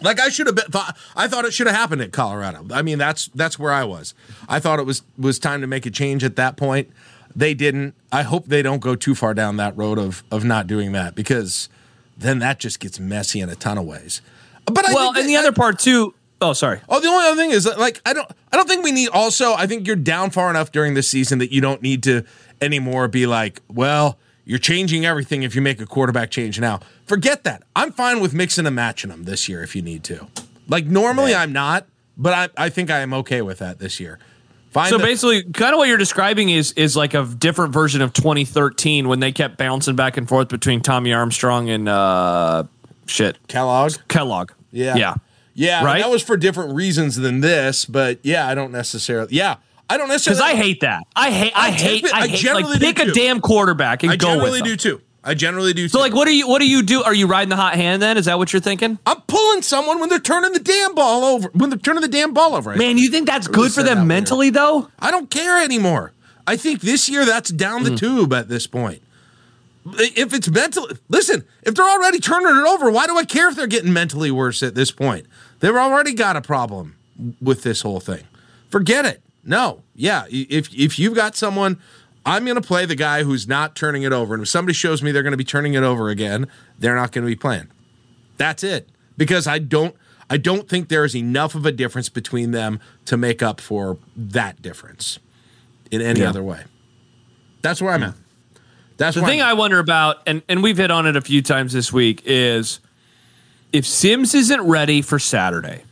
Like 0.00 0.20
I 0.20 0.28
should 0.28 0.46
have 0.46 0.56
been, 0.56 0.66
thought, 0.66 0.96
I 1.16 1.28
thought 1.28 1.44
it 1.44 1.52
should 1.52 1.66
have 1.66 1.74
happened 1.76 2.02
at 2.02 2.12
Colorado. 2.12 2.66
I 2.72 2.82
mean, 2.82 2.98
that's 2.98 3.26
that's 3.34 3.58
where 3.58 3.72
I 3.72 3.84
was. 3.84 4.14
I 4.48 4.60
thought 4.60 4.78
it 4.78 4.86
was 4.86 5.02
was 5.16 5.38
time 5.38 5.60
to 5.60 5.66
make 5.66 5.86
a 5.86 5.90
change 5.90 6.22
at 6.24 6.36
that 6.36 6.56
point. 6.56 6.90
They 7.34 7.54
didn't. 7.54 7.94
I 8.12 8.22
hope 8.22 8.46
they 8.46 8.62
don't 8.62 8.80
go 8.80 8.94
too 8.94 9.14
far 9.14 9.34
down 9.34 9.56
that 9.56 9.76
road 9.76 9.98
of 9.98 10.22
of 10.30 10.44
not 10.44 10.66
doing 10.66 10.92
that 10.92 11.14
because 11.14 11.68
then 12.18 12.40
that 12.40 12.58
just 12.58 12.80
gets 12.80 12.98
messy 12.98 13.40
in 13.40 13.48
a 13.48 13.54
ton 13.54 13.78
of 13.78 13.84
ways. 13.84 14.20
But 14.66 14.86
I 14.86 14.92
well, 14.92 15.16
and 15.16 15.28
the 15.28 15.36
other 15.36 15.52
part 15.52 15.78
too. 15.78 16.14
Oh, 16.40 16.52
sorry. 16.52 16.80
Oh, 16.88 17.00
the 17.00 17.08
only 17.08 17.26
other 17.26 17.36
thing 17.36 17.50
is 17.50 17.66
like 17.78 18.00
I 18.04 18.12
don't 18.12 18.30
I 18.52 18.56
don't 18.56 18.68
think 18.68 18.84
we 18.84 18.92
need 18.92 19.08
also 19.08 19.54
I 19.54 19.66
think 19.66 19.86
you're 19.86 19.96
down 19.96 20.30
far 20.30 20.50
enough 20.50 20.72
during 20.72 20.94
this 20.94 21.08
season 21.08 21.38
that 21.38 21.52
you 21.52 21.60
don't 21.60 21.80
need 21.80 22.02
to 22.04 22.24
anymore 22.60 23.08
be 23.08 23.26
like, 23.26 23.62
well, 23.68 24.18
you're 24.44 24.58
changing 24.58 25.04
everything 25.06 25.42
if 25.42 25.54
you 25.54 25.62
make 25.62 25.80
a 25.80 25.86
quarterback 25.86 26.30
change 26.30 26.60
now. 26.60 26.80
Forget 27.06 27.44
that. 27.44 27.62
I'm 27.74 27.92
fine 27.92 28.20
with 28.20 28.34
mixing 28.34 28.66
and 28.66 28.76
matching 28.76 29.10
them 29.10 29.24
this 29.24 29.48
year 29.48 29.62
if 29.62 29.74
you 29.74 29.82
need 29.82 30.04
to. 30.04 30.26
Like 30.68 30.86
normally 30.86 31.34
I'm 31.34 31.52
not, 31.52 31.86
but 32.16 32.32
I, 32.56 32.66
I 32.66 32.68
think 32.68 32.90
I 32.90 33.00
am 33.00 33.14
okay 33.14 33.42
with 33.42 33.58
that 33.58 33.78
this 33.78 34.00
year. 34.00 34.18
Find 34.70 34.90
so 34.90 34.98
the- 34.98 35.04
basically, 35.04 35.44
kind 35.44 35.72
of 35.72 35.78
what 35.78 35.88
you're 35.88 35.96
describing 35.96 36.50
is 36.50 36.72
is 36.72 36.96
like 36.96 37.14
a 37.14 37.24
different 37.24 37.72
version 37.72 38.02
of 38.02 38.12
2013 38.12 39.08
when 39.08 39.20
they 39.20 39.32
kept 39.32 39.56
bouncing 39.56 39.96
back 39.96 40.16
and 40.16 40.28
forth 40.28 40.48
between 40.48 40.80
Tommy 40.80 41.12
Armstrong 41.12 41.70
and 41.70 41.88
uh, 41.88 42.64
shit 43.06 43.38
Kellogg. 43.48 43.94
Kellogg. 44.08 44.52
Yeah. 44.70 44.96
Yeah. 44.96 45.14
Yeah. 45.54 45.84
Right. 45.84 46.02
That 46.02 46.10
was 46.10 46.22
for 46.22 46.36
different 46.36 46.74
reasons 46.74 47.16
than 47.16 47.40
this, 47.40 47.84
but 47.84 48.18
yeah, 48.22 48.46
I 48.46 48.54
don't 48.54 48.72
necessarily. 48.72 49.34
Yeah. 49.34 49.56
I 49.90 49.96
don't 49.96 50.08
necessarily 50.08 50.38
because 50.38 50.52
I 50.52 50.62
hate 50.62 50.80
that. 50.80 51.04
I 51.16 51.30
hate. 51.30 51.52
I, 51.56 51.68
I 51.68 51.70
hate. 51.70 52.04
I, 52.04 52.20
I 52.20 52.28
hate. 52.28 52.52
Like, 52.52 52.78
pick 52.78 52.98
a 52.98 53.10
damn 53.12 53.40
quarterback 53.40 54.02
and 54.02 54.12
I 54.12 54.16
go 54.16 54.28
with. 54.28 54.36
I 54.36 54.44
generally 54.44 54.62
do 54.62 54.76
too. 54.76 55.00
I 55.24 55.34
generally 55.34 55.72
do. 55.72 55.88
So, 55.88 55.98
too. 55.98 56.02
like, 56.02 56.14
what 56.14 56.26
do 56.26 56.34
you 56.34 56.48
what 56.48 56.60
do 56.60 56.68
you 56.68 56.82
do? 56.82 57.02
Are 57.02 57.14
you 57.14 57.26
riding 57.26 57.48
the 57.48 57.56
hot 57.56 57.74
hand? 57.74 58.00
Then 58.00 58.16
is 58.16 58.26
that 58.26 58.38
what 58.38 58.52
you're 58.52 58.60
thinking? 58.60 58.98
I'm 59.04 59.20
pulling 59.22 59.62
someone 59.62 60.00
when 60.00 60.08
they're 60.08 60.18
turning 60.18 60.52
the 60.52 60.60
damn 60.60 60.94
ball 60.94 61.24
over. 61.24 61.50
When 61.52 61.70
they're 61.70 61.78
turning 61.78 62.02
the 62.02 62.08
damn 62.08 62.32
ball 62.32 62.54
over. 62.54 62.74
Man, 62.76 62.98
you 62.98 63.10
think 63.10 63.26
that's 63.26 63.48
good 63.48 63.72
for 63.72 63.82
them 63.82 64.06
mentally, 64.06 64.46
weird. 64.46 64.54
though? 64.54 64.90
I 64.98 65.10
don't 65.10 65.28
care 65.28 65.62
anymore. 65.62 66.12
I 66.46 66.56
think 66.56 66.80
this 66.80 67.08
year 67.08 67.26
that's 67.26 67.50
down 67.50 67.84
the 67.84 67.90
mm. 67.90 67.98
tube 67.98 68.32
at 68.32 68.48
this 68.48 68.66
point. 68.66 69.02
If 69.94 70.34
it's 70.34 70.48
mental, 70.48 70.88
listen. 71.08 71.44
If 71.62 71.74
they're 71.74 71.88
already 71.88 72.20
turning 72.20 72.56
it 72.56 72.66
over, 72.66 72.90
why 72.90 73.06
do 73.06 73.16
I 73.16 73.24
care 73.24 73.48
if 73.48 73.56
they're 73.56 73.66
getting 73.66 73.92
mentally 73.92 74.30
worse 74.30 74.62
at 74.62 74.74
this 74.74 74.90
point? 74.90 75.26
They've 75.60 75.74
already 75.74 76.14
got 76.14 76.36
a 76.36 76.40
problem 76.40 76.96
with 77.40 77.62
this 77.62 77.82
whole 77.82 78.00
thing. 78.00 78.24
Forget 78.70 79.04
it. 79.04 79.22
No, 79.44 79.82
yeah. 79.94 80.24
If 80.28 80.72
if 80.74 80.98
you've 80.98 81.14
got 81.14 81.36
someone 81.36 81.78
I'm 82.26 82.44
going 82.44 82.56
to 82.56 82.66
play 82.66 82.84
the 82.84 82.94
guy 82.94 83.22
who's 83.22 83.48
not 83.48 83.74
turning 83.74 84.02
it 84.02 84.12
over. 84.12 84.34
And 84.34 84.42
if 84.42 84.48
somebody 84.48 84.74
shows 84.74 85.02
me 85.02 85.12
they're 85.12 85.22
going 85.22 85.32
to 85.32 85.38
be 85.38 85.44
turning 85.44 85.74
it 85.74 85.82
over 85.82 86.10
again, 86.10 86.46
they're 86.78 86.96
not 86.96 87.12
going 87.12 87.24
to 87.24 87.30
be 87.30 87.36
playing. 87.36 87.68
That's 88.36 88.62
it. 88.62 88.88
Because 89.16 89.46
I 89.46 89.58
don't 89.58 89.94
I 90.30 90.36
don't 90.36 90.68
think 90.68 90.88
there 90.88 91.04
is 91.04 91.16
enough 91.16 91.54
of 91.54 91.64
a 91.64 91.72
difference 91.72 92.08
between 92.08 92.50
them 92.50 92.80
to 93.06 93.16
make 93.16 93.42
up 93.42 93.60
for 93.60 93.98
that 94.16 94.60
difference 94.60 95.18
in 95.90 96.02
any 96.02 96.20
yeah. 96.20 96.28
other 96.28 96.42
way. 96.42 96.64
That's 97.62 97.80
where 97.80 97.94
I'm 97.94 98.02
at. 98.02 98.14
That's 98.98 99.16
The 99.16 99.22
thing 99.22 99.40
I 99.40 99.54
wonder 99.54 99.78
about, 99.78 100.18
and, 100.26 100.42
and 100.48 100.62
we've 100.62 100.76
hit 100.76 100.90
on 100.90 101.06
it 101.06 101.16
a 101.16 101.20
few 101.20 101.40
times 101.40 101.72
this 101.72 101.92
week, 101.92 102.22
is 102.24 102.80
if 103.72 103.86
Sims 103.86 104.34
isn't 104.34 104.60
ready 104.60 105.02
for 105.02 105.18
Saturday 105.18 105.84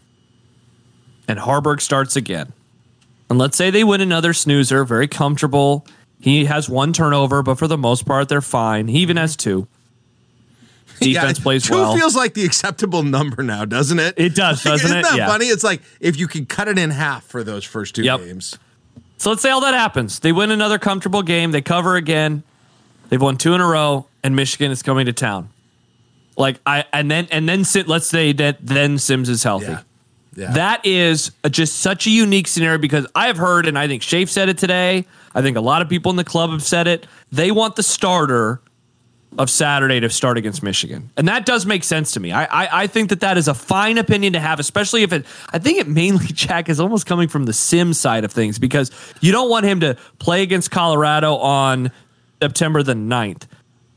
and 1.28 1.38
Haarberg 1.38 1.80
starts 1.80 2.16
again, 2.16 2.52
and 3.30 3.38
let's 3.38 3.56
say 3.56 3.70
they 3.70 3.84
win 3.84 4.00
another 4.00 4.32
snoozer, 4.32 4.84
very 4.84 5.08
comfortable. 5.08 5.86
He 6.20 6.46
has 6.46 6.68
one 6.68 6.92
turnover, 6.92 7.42
but 7.42 7.58
for 7.58 7.68
the 7.68 7.76
most 7.78 8.06
part, 8.06 8.28
they're 8.28 8.40
fine. 8.40 8.88
He 8.88 8.98
even 9.00 9.16
has 9.16 9.36
two. 9.36 9.66
Defense 11.00 11.38
Yeah, 11.38 11.42
plays 11.42 11.64
two 11.64 11.74
well. 11.74 11.94
feels 11.94 12.16
like 12.16 12.32
the 12.34 12.44
acceptable 12.44 13.02
number 13.02 13.42
now, 13.42 13.64
doesn't 13.66 13.98
it? 13.98 14.14
It 14.16 14.34
does, 14.34 14.62
doesn't 14.64 14.86
Isn't 14.86 14.98
it? 14.98 15.02
that 15.02 15.16
Yeah. 15.18 15.26
funny? 15.26 15.46
It's 15.46 15.62
like 15.64 15.82
if 16.00 16.18
you 16.18 16.26
can 16.26 16.46
cut 16.46 16.68
it 16.68 16.78
in 16.78 16.90
half 16.90 17.24
for 17.24 17.44
those 17.44 17.64
first 17.64 17.94
two 17.94 18.02
Yep. 18.02 18.20
games. 18.20 18.58
So 19.18 19.30
let's 19.30 19.42
say 19.42 19.50
all 19.50 19.60
that 19.62 19.74
happens. 19.74 20.20
They 20.20 20.32
win 20.32 20.50
another 20.50 20.78
comfortable 20.78 21.22
game. 21.22 21.50
They 21.52 21.60
cover 21.62 21.96
again. 21.96 22.42
They've 23.08 23.20
won 23.20 23.36
two 23.36 23.54
in 23.54 23.60
a 23.60 23.66
row, 23.66 24.06
and 24.24 24.34
Michigan 24.36 24.70
is 24.70 24.82
coming 24.82 25.06
to 25.06 25.12
town. 25.12 25.48
Like 26.36 26.60
I 26.66 26.84
and 26.92 27.10
then 27.10 27.28
and 27.30 27.48
then. 27.48 27.64
Let's 27.86 28.06
say 28.06 28.32
that 28.32 28.58
then 28.60 28.98
Sims 28.98 29.28
is 29.28 29.42
healthy. 29.42 29.66
Yeah. 29.68 29.80
Yeah. 30.34 30.52
That 30.52 30.84
is 30.84 31.30
a, 31.44 31.48
just 31.48 31.76
such 31.78 32.06
a 32.06 32.10
unique 32.10 32.46
scenario 32.46 32.76
because 32.76 33.06
I 33.14 33.28
have 33.28 33.38
heard, 33.38 33.66
and 33.66 33.78
I 33.78 33.86
think 33.86 34.02
Shafe 34.02 34.30
said 34.30 34.50
it 34.50 34.58
today. 34.58 35.06
I 35.36 35.42
think 35.42 35.58
a 35.58 35.60
lot 35.60 35.82
of 35.82 35.88
people 35.88 36.10
in 36.10 36.16
the 36.16 36.24
club 36.24 36.50
have 36.50 36.62
said 36.62 36.88
it. 36.88 37.06
They 37.30 37.50
want 37.50 37.76
the 37.76 37.82
starter 37.82 38.62
of 39.38 39.50
Saturday 39.50 40.00
to 40.00 40.08
start 40.08 40.38
against 40.38 40.62
Michigan, 40.62 41.10
and 41.18 41.28
that 41.28 41.44
does 41.44 41.66
make 41.66 41.84
sense 41.84 42.12
to 42.12 42.20
me. 42.20 42.32
I, 42.32 42.44
I 42.44 42.68
I 42.82 42.86
think 42.86 43.10
that 43.10 43.20
that 43.20 43.36
is 43.36 43.46
a 43.46 43.52
fine 43.52 43.98
opinion 43.98 44.32
to 44.32 44.40
have, 44.40 44.58
especially 44.58 45.02
if 45.02 45.12
it. 45.12 45.26
I 45.52 45.58
think 45.58 45.78
it 45.78 45.86
mainly 45.86 46.26
Jack 46.32 46.70
is 46.70 46.80
almost 46.80 47.04
coming 47.04 47.28
from 47.28 47.44
the 47.44 47.52
sim 47.52 47.92
side 47.92 48.24
of 48.24 48.32
things 48.32 48.58
because 48.58 48.90
you 49.20 49.30
don't 49.30 49.50
want 49.50 49.66
him 49.66 49.80
to 49.80 49.98
play 50.18 50.42
against 50.42 50.70
Colorado 50.70 51.36
on 51.36 51.92
September 52.40 52.82
the 52.82 52.94
9th 52.94 53.42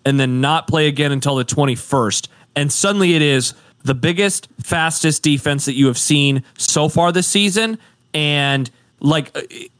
and 0.06 0.20
then 0.20 0.42
not 0.42 0.68
play 0.68 0.88
again 0.88 1.12
until 1.12 1.36
the 1.36 1.46
21st. 1.46 2.28
And 2.56 2.72
suddenly 2.72 3.16
it 3.16 3.22
is 3.22 3.54
the 3.84 3.96
biggest, 3.96 4.50
fastest 4.62 5.24
defense 5.24 5.66
that 5.66 5.76
you 5.76 5.88
have 5.88 5.98
seen 5.98 6.44
so 6.58 6.90
far 6.90 7.12
this 7.12 7.28
season. 7.28 7.78
And 8.14 8.70
like 9.00 9.32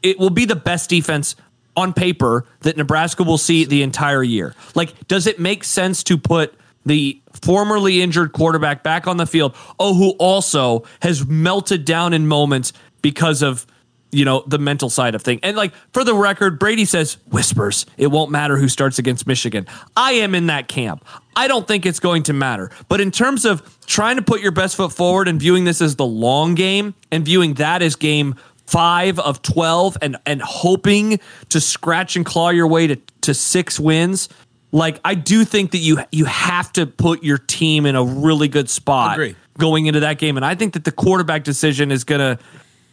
it 0.02 0.18
will 0.18 0.30
be 0.30 0.44
the 0.44 0.56
best 0.56 0.88
defense 0.88 1.36
on 1.76 1.92
paper 1.92 2.44
that 2.60 2.76
Nebraska 2.76 3.22
will 3.22 3.38
see 3.38 3.64
the 3.64 3.82
entire 3.82 4.22
year. 4.22 4.54
Like, 4.74 5.08
does 5.08 5.26
it 5.26 5.38
make 5.38 5.64
sense 5.64 6.02
to 6.04 6.18
put 6.18 6.54
the 6.84 7.20
formerly 7.42 8.02
injured 8.02 8.32
quarterback 8.32 8.82
back 8.82 9.06
on 9.06 9.16
the 9.16 9.26
field? 9.26 9.54
Oh, 9.78 9.94
who 9.94 10.10
also 10.12 10.84
has 11.02 11.26
melted 11.26 11.84
down 11.84 12.12
in 12.12 12.26
moments 12.26 12.72
because 13.02 13.42
of 13.42 13.66
you 14.12 14.24
know 14.24 14.42
the 14.46 14.58
mental 14.58 14.90
side 14.90 15.14
of 15.14 15.22
thing 15.22 15.38
and 15.42 15.56
like 15.56 15.72
for 15.92 16.04
the 16.04 16.14
record 16.14 16.58
brady 16.58 16.84
says 16.84 17.14
whispers 17.30 17.86
it 17.96 18.08
won't 18.08 18.30
matter 18.30 18.56
who 18.56 18.68
starts 18.68 18.98
against 18.98 19.26
michigan 19.26 19.66
i 19.96 20.12
am 20.12 20.34
in 20.34 20.46
that 20.46 20.68
camp 20.68 21.04
i 21.36 21.46
don't 21.46 21.68
think 21.68 21.86
it's 21.86 22.00
going 22.00 22.22
to 22.22 22.32
matter 22.32 22.70
but 22.88 23.00
in 23.00 23.10
terms 23.10 23.44
of 23.44 23.78
trying 23.86 24.16
to 24.16 24.22
put 24.22 24.40
your 24.40 24.52
best 24.52 24.76
foot 24.76 24.92
forward 24.92 25.28
and 25.28 25.38
viewing 25.38 25.64
this 25.64 25.80
as 25.80 25.96
the 25.96 26.06
long 26.06 26.54
game 26.54 26.94
and 27.12 27.24
viewing 27.24 27.54
that 27.54 27.82
as 27.82 27.96
game 27.96 28.34
five 28.70 29.18
of 29.18 29.42
12 29.42 29.98
and 30.00 30.16
and 30.26 30.40
hoping 30.40 31.18
to 31.48 31.60
scratch 31.60 32.14
and 32.14 32.24
claw 32.24 32.50
your 32.50 32.68
way 32.68 32.86
to 32.86 32.96
to 33.20 33.34
six 33.34 33.80
wins 33.80 34.28
like 34.70 35.00
i 35.04 35.14
do 35.14 35.44
think 35.44 35.72
that 35.72 35.78
you 35.78 35.98
you 36.12 36.24
have 36.24 36.72
to 36.72 36.86
put 36.86 37.24
your 37.24 37.38
team 37.38 37.84
in 37.84 37.96
a 37.96 38.04
really 38.04 38.46
good 38.46 38.70
spot 38.70 39.14
Agree. 39.14 39.34
going 39.58 39.86
into 39.86 40.00
that 40.00 40.18
game 40.18 40.36
and 40.36 40.46
i 40.46 40.54
think 40.54 40.74
that 40.74 40.84
the 40.84 40.92
quarterback 40.92 41.42
decision 41.42 41.90
is 41.90 42.04
going 42.04 42.20
to 42.20 42.42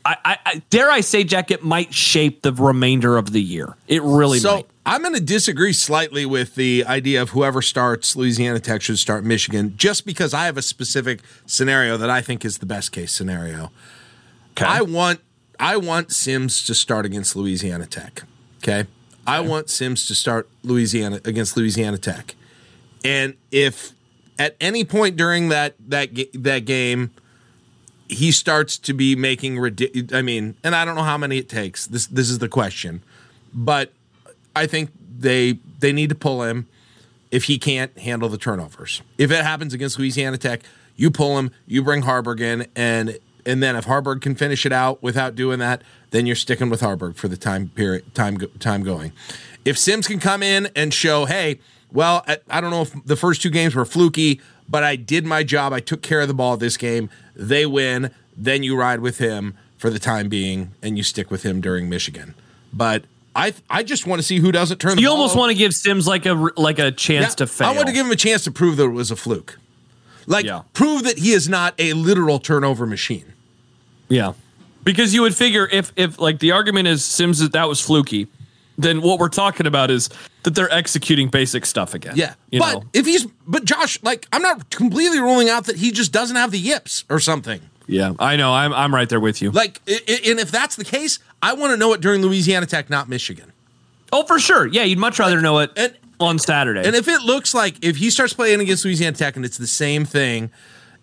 I, 0.10 0.38
I, 0.46 0.62
dare 0.70 0.90
I 0.90 1.02
say, 1.02 1.26
Jack, 1.26 1.52
it 1.52 1.66
might 1.66 1.94
shape 1.94 2.42
the 2.42 2.54
remainder 2.54 3.18
of 3.18 3.34
the 3.34 3.42
year. 3.42 3.76
It 3.90 4.02
really 4.04 4.40
So 4.40 4.56
might. 4.56 4.66
I'm 4.86 5.02
going 5.02 5.16
to 5.16 5.20
disagree 5.20 5.74
slightly 5.74 6.26
with 6.26 6.56
the 6.56 6.86
idea 6.86 7.22
of 7.22 7.32
whoever 7.32 7.62
starts 7.62 8.16
Louisiana 8.16 8.62
Tech 8.62 8.82
should 8.82 9.00
start 9.00 9.26
Michigan, 9.26 9.74
just 9.76 10.06
because 10.06 10.34
I 10.34 10.46
have 10.46 10.56
a 10.56 10.62
specific 10.62 11.20
scenario 11.46 11.98
that 11.98 12.10
I 12.10 12.22
think 12.22 12.46
is 12.46 12.60
the 12.60 12.66
best 12.66 12.94
case 12.94 13.12
scenario. 13.12 13.70
I 14.56 14.82
want 14.82 15.20
I 15.60 15.78
want 15.78 16.12
Sims 16.12 16.65
to 16.65 16.76
start 16.76 17.06
against 17.06 17.36
Louisiana 17.36 17.86
Tech. 17.86 18.24
Okay, 18.58 18.86
I 19.26 19.39
want 19.41 19.70
Sims 19.70 20.06
to 20.08 20.15
start 20.15 20.50
Louisiana 20.63 21.22
against 21.26 21.58
Louisiana 21.58 21.98
Tech, 21.98 22.36
and 23.04 23.36
if 23.52 23.93
at 24.39 24.56
any 24.60 24.84
point 24.84 25.17
during 25.17 25.50
that 25.50 25.76
that 25.88 26.10
that 26.34 26.65
game 26.65 27.12
he 28.10 28.32
starts 28.32 28.78
to 28.78 28.93
be 28.93 29.15
making 29.15 29.60
ridiculous. 29.60 30.13
I 30.13 30.22
mean, 30.22 30.56
and 30.63 30.76
I 30.76 30.86
don't 30.86 30.96
know 30.96 31.04
how 31.04 31.17
many 31.17 31.38
it 31.38 31.50
takes. 31.50 31.88
This 31.88 32.08
this 32.08 32.30
is 32.30 32.39
the 32.39 32.50
question, 32.50 33.04
but 33.54 33.91
I 34.56 34.65
think 34.67 34.91
they 35.20 35.60
they 35.80 35.91
need 35.91 36.10
to 36.10 36.15
pull 36.15 36.43
him 36.43 36.67
if 37.32 37.46
he 37.46 37.58
can't 37.58 37.98
handle 38.00 38.30
the 38.30 38.38
turnovers. 38.38 39.02
If 39.17 39.32
it 39.32 39.43
happens 39.43 39.74
against 39.74 40.00
Louisiana 40.00 40.38
Tech, 40.38 40.62
you 40.96 41.12
pull 41.12 41.38
him, 41.38 41.52
you 41.65 41.84
bring 41.84 42.04
Haarberg 42.04 42.39
in, 42.39 42.67
and 42.76 43.20
and 43.47 43.63
then 43.63 43.75
if 43.75 43.86
Haarberg 43.86 44.21
can 44.21 44.36
finish 44.36 44.65
it 44.65 44.71
out 44.71 45.01
without 45.01 45.33
doing 45.36 45.57
that, 45.60 45.81
then 46.12 46.25
you're 46.27 46.36
sticking 46.36 46.69
with 46.69 46.81
Haarberg 46.81 47.15
for 47.15 47.27
the 47.27 47.38
time 47.38 47.69
period 47.69 48.13
time 48.13 48.38
time 48.60 48.83
going. 48.83 49.12
If 49.65 49.77
Sims 49.79 50.07
can 50.07 50.19
come 50.19 50.43
in 50.43 50.69
and 50.75 50.93
show, 50.93 51.25
hey, 51.25 51.60
well, 51.91 52.23
I, 52.27 52.38
I 52.49 52.62
don't 52.62 52.69
know 52.71 52.83
if 52.83 52.93
the 53.05 53.15
first 53.15 53.41
two 53.41 53.49
games 53.49 53.73
were 53.75 53.86
fluky, 53.86 54.39
but 54.69 54.83
I 54.83 54.95
did 54.95 55.25
my 55.25 55.43
job. 55.43 55.73
I 55.73 55.79
took 55.79 56.01
care 56.01 56.21
of 56.21 56.27
the 56.27 56.33
ball 56.33 56.55
this 56.57 56.77
game. 56.77 57.10
They 57.36 57.65
win. 57.65 58.12
Then 58.36 58.62
you 58.63 58.77
ride 58.77 58.99
with 58.99 59.17
him 59.17 59.55
for 59.77 59.89
the 59.89 59.99
time 59.99 60.29
being, 60.29 60.71
and 60.83 60.97
you 60.97 61.03
stick 61.03 61.31
with 61.31 61.43
him 61.43 61.60
during 61.62 61.89
Michigan. 61.89 62.36
But 62.71 63.05
I 63.36 63.53
I 63.69 63.83
just 63.83 64.05
want 64.07 64.19
to 64.19 64.23
see 64.23 64.39
who 64.39 64.51
doesn't 64.51 64.77
turn. 64.79 64.95
the 64.95 65.01
You 65.01 65.10
almost 65.10 65.31
over. 65.31 65.39
want 65.39 65.51
to 65.51 65.57
give 65.57 65.73
Sims 65.73 66.07
like 66.07 66.25
a 66.25 66.33
like 66.57 66.79
a 66.79 66.91
chance 66.91 67.31
Yeah, 67.31 67.36
to 67.36 67.47
fail. 67.47 67.67
I 67.69 67.73
want 67.75 67.88
to 67.88 67.93
give 67.93 68.05
him 68.05 68.12
a 68.12 68.15
chance 68.17 68.43
to 68.45 68.51
prove 68.51 68.77
that 68.77 68.83
it 68.86 68.88
was 68.89 69.12
a 69.12 69.15
fluke. 69.15 69.57
Like 70.27 70.45
Yeah. 70.45 70.63
prove 70.73 71.03
that 71.03 71.17
he 71.19 71.31
is 71.31 71.47
not 71.47 71.73
a 71.79 71.93
literal 71.93 72.38
turnover 72.39 72.86
machine. 72.86 73.33
Yeah, 74.10 74.34
because 74.84 75.13
you 75.13 75.22
would 75.22 75.36
figure 75.36 75.67
if 75.72 75.91
if 75.96 76.20
like 76.20 76.39
the 76.39 76.52
argument 76.52 76.88
is 76.88 77.04
Sims 77.04 77.39
that 77.39 77.54
that 77.54 77.67
was 77.67 77.82
fluky, 77.82 78.28
then 78.78 79.02
what 79.02 79.20
we're 79.20 79.30
talking 79.30 79.67
about 79.67 79.91
is 79.91 80.10
that 80.43 80.56
they're 80.56 80.72
executing 80.72 81.30
basic 81.30 81.65
stuff 81.65 81.93
again. 81.93 82.13
Yeah. 82.15 82.36
you 82.52 82.60
but 82.60 82.74
know. 82.74 82.84
if 82.93 83.06
he's 83.06 83.26
but 83.48 83.65
Josh, 83.65 84.02
like 84.04 84.28
I'm 84.32 84.41
not 84.41 84.70
completely 84.70 85.20
ruling 85.20 85.50
out 85.50 85.65
that 85.65 85.78
he 85.78 85.91
just 85.91 86.12
doesn't 86.12 86.36
have 86.36 86.52
the 86.52 86.60
yips 86.60 87.04
or 87.10 87.20
something. 87.20 87.62
Yeah, 87.88 88.13
I 88.20 88.36
know. 88.36 88.54
I'm 88.54 88.74
I'm 88.74 88.93
right 88.93 89.08
there 89.08 89.20
with 89.20 89.41
you. 89.41 89.52
Like 89.52 89.82
and 89.88 90.39
if 90.39 90.52
that's 90.52 90.76
the 90.76 90.86
case, 90.86 91.20
I 91.41 91.54
want 91.54 91.72
to 91.72 91.78
know 91.78 91.93
it 91.93 92.02
during 92.02 92.22
Louisiana 92.22 92.65
Tech, 92.65 92.89
not 92.89 93.08
Michigan. 93.10 93.52
oh, 94.12 94.24
for 94.24 94.39
sure. 94.39 94.67
Yeah, 94.67 94.84
you'd 94.84 95.00
much 95.00 95.20
rather 95.20 95.41
know 95.41 95.60
it 95.60 95.72
and- 95.76 95.96
on 96.20 96.39
Saturday. 96.39 96.84
And 96.86 96.96
if 96.96 97.08
it 97.08 97.22
looks 97.22 97.54
like 97.54 97.76
if 97.84 97.98
he 97.98 98.10
starts 98.10 98.34
playing 98.34 98.60
against 98.60 98.84
Louisiana 98.84 99.15
Tech 99.15 99.36
and 99.36 99.46
it's 99.46 99.58
the 99.58 99.67
same 99.67 100.04
thing, 100.04 100.50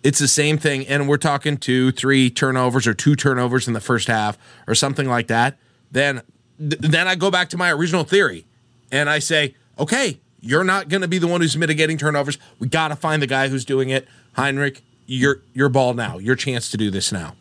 it's 0.04 0.18
the 0.18 0.28
same 0.28 0.58
thing, 0.58 0.86
and 0.86 1.08
we're 1.08 1.16
talking 1.16 1.56
two, 1.56 1.90
three 1.90 2.28
turnovers 2.28 2.86
or 2.86 2.92
two 2.92 3.16
turnovers 3.16 3.66
in 3.66 3.72
the 3.72 3.80
first 3.80 4.06
half 4.06 4.36
or 4.68 4.74
something 4.74 5.08
like 5.08 5.28
that, 5.28 5.56
then 5.90 6.20
th- 6.58 6.78
then 6.78 7.08
I 7.08 7.14
go 7.14 7.30
back 7.30 7.48
to 7.48 7.56
my 7.56 7.72
original 7.72 8.04
theory, 8.04 8.44
and 8.92 9.08
I 9.08 9.18
say, 9.18 9.56
okay, 9.78 10.20
you're 10.40 10.62
not 10.62 10.90
going 10.90 11.00
to 11.00 11.08
be 11.08 11.16
the 11.16 11.26
one 11.26 11.40
who's 11.40 11.56
mitigating 11.56 11.96
turnovers. 11.96 12.36
We 12.58 12.68
got 12.68 12.88
to 12.88 12.96
find 12.96 13.22
the 13.22 13.26
guy 13.26 13.48
who's 13.48 13.64
doing 13.64 13.88
it, 13.88 14.06
Heinrich. 14.34 14.82
Your 15.06 15.42
your 15.52 15.68
ball 15.68 15.92
now, 15.94 16.18
your 16.18 16.36
chance 16.36 16.70
to 16.70 16.76
do 16.76 16.90
this 16.90 17.12
now, 17.12 17.36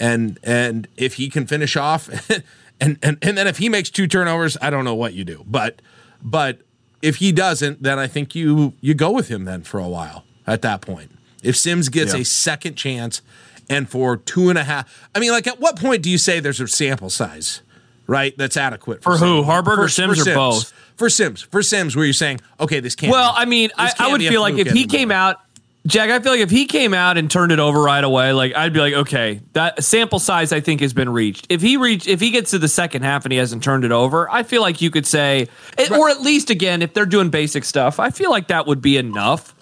and 0.00 0.40
and 0.42 0.88
if 0.96 1.14
he 1.14 1.28
can 1.28 1.46
finish 1.46 1.76
off, 1.76 2.08
and 2.80 2.98
and 3.02 3.18
and 3.22 3.38
then 3.38 3.46
if 3.46 3.58
he 3.58 3.68
makes 3.68 3.90
two 3.90 4.08
turnovers, 4.08 4.56
I 4.60 4.70
don't 4.70 4.84
know 4.84 4.94
what 4.94 5.14
you 5.14 5.24
do, 5.24 5.44
but 5.46 5.82
but 6.20 6.62
if 7.02 7.16
he 7.16 7.30
doesn't, 7.30 7.82
then 7.82 7.98
I 8.00 8.08
think 8.08 8.34
you 8.34 8.74
you 8.80 8.94
go 8.94 9.12
with 9.12 9.28
him 9.28 9.44
then 9.44 9.62
for 9.62 9.78
a 9.78 9.88
while 9.88 10.24
at 10.48 10.62
that 10.62 10.80
point. 10.80 11.15
If 11.42 11.56
Sims 11.56 11.88
gets 11.88 12.14
Yeah. 12.14 12.20
a 12.20 12.24
second 12.24 12.74
chance 12.76 13.22
and 13.68 13.88
for 13.88 14.16
two 14.16 14.48
and 14.48 14.58
a 14.58 14.64
half, 14.64 15.08
I 15.14 15.20
mean, 15.20 15.30
like 15.32 15.46
at 15.46 15.60
what 15.60 15.78
point 15.78 16.02
do 16.02 16.10
you 16.10 16.18
say 16.18 16.40
there's 16.40 16.60
a 16.60 16.68
sample 16.68 17.10
size, 17.10 17.62
right? 18.06 18.36
That's 18.38 18.56
adequate 18.56 19.02
For 19.02 19.16
who? 19.16 19.42
Sims? 19.42 19.46
Haarberg 19.46 19.78
or 19.78 19.88
Sims 19.88 20.26
or 20.26 20.34
both? 20.34 20.72
For 20.96 21.10
Sims, 21.10 21.42
for 21.42 21.62
Sims, 21.62 21.94
where 21.94 22.04
you're 22.06 22.14
saying, 22.14 22.40
okay, 22.58 22.80
this 22.80 22.94
can't. 22.94 23.12
Well, 23.12 23.32
be- 23.32 23.38
I 23.38 23.44
mean, 23.44 23.70
I, 23.76 23.92
I 23.98 24.12
would 24.12 24.22
feel 24.22 24.40
like 24.40 24.54
if 24.58 24.70
he 24.70 24.86
came 24.86 25.10
out, 25.10 25.36
Jack, 25.86 26.10
I 26.10 26.18
feel 26.18 26.32
like 26.32 26.40
if 26.40 26.50
he 26.50 26.66
came 26.66 26.94
out 26.94 27.16
and 27.16 27.30
turned 27.30 27.52
it 27.52 27.60
over 27.60 27.80
right 27.80 28.02
away, 28.02 28.32
like 28.32 28.56
I'd 28.56 28.72
be 28.72 28.80
like, 28.80 28.94
okay, 28.94 29.40
that 29.52 29.84
sample 29.84 30.18
size 30.18 30.52
I 30.52 30.58
think 30.60 30.80
has 30.80 30.92
been 30.92 31.08
reached. 31.08 31.46
If 31.48 31.62
he 31.62 31.76
reached, 31.76 32.08
if 32.08 32.20
he 32.20 32.30
gets 32.30 32.50
to 32.52 32.58
the 32.58 32.66
second 32.66 33.02
half 33.02 33.24
and 33.24 33.30
he 33.30 33.38
hasn't 33.38 33.62
turned 33.62 33.84
it 33.84 33.92
over, 33.92 34.28
I 34.28 34.42
feel 34.42 34.62
like 34.62 34.80
you 34.80 34.90
could 34.90 35.06
say, 35.06 35.46
eh, 35.78 35.96
or 35.96 36.08
at 36.08 36.22
least 36.22 36.50
again, 36.50 36.82
if 36.82 36.92
they're 36.92 37.06
doing 37.06 37.30
basic 37.30 37.64
stuff, 37.64 38.00
I 38.00 38.10
feel 38.10 38.30
like 38.32 38.48
that 38.48 38.66
would 38.66 38.80
be 38.82 38.96
enough. 38.96 39.54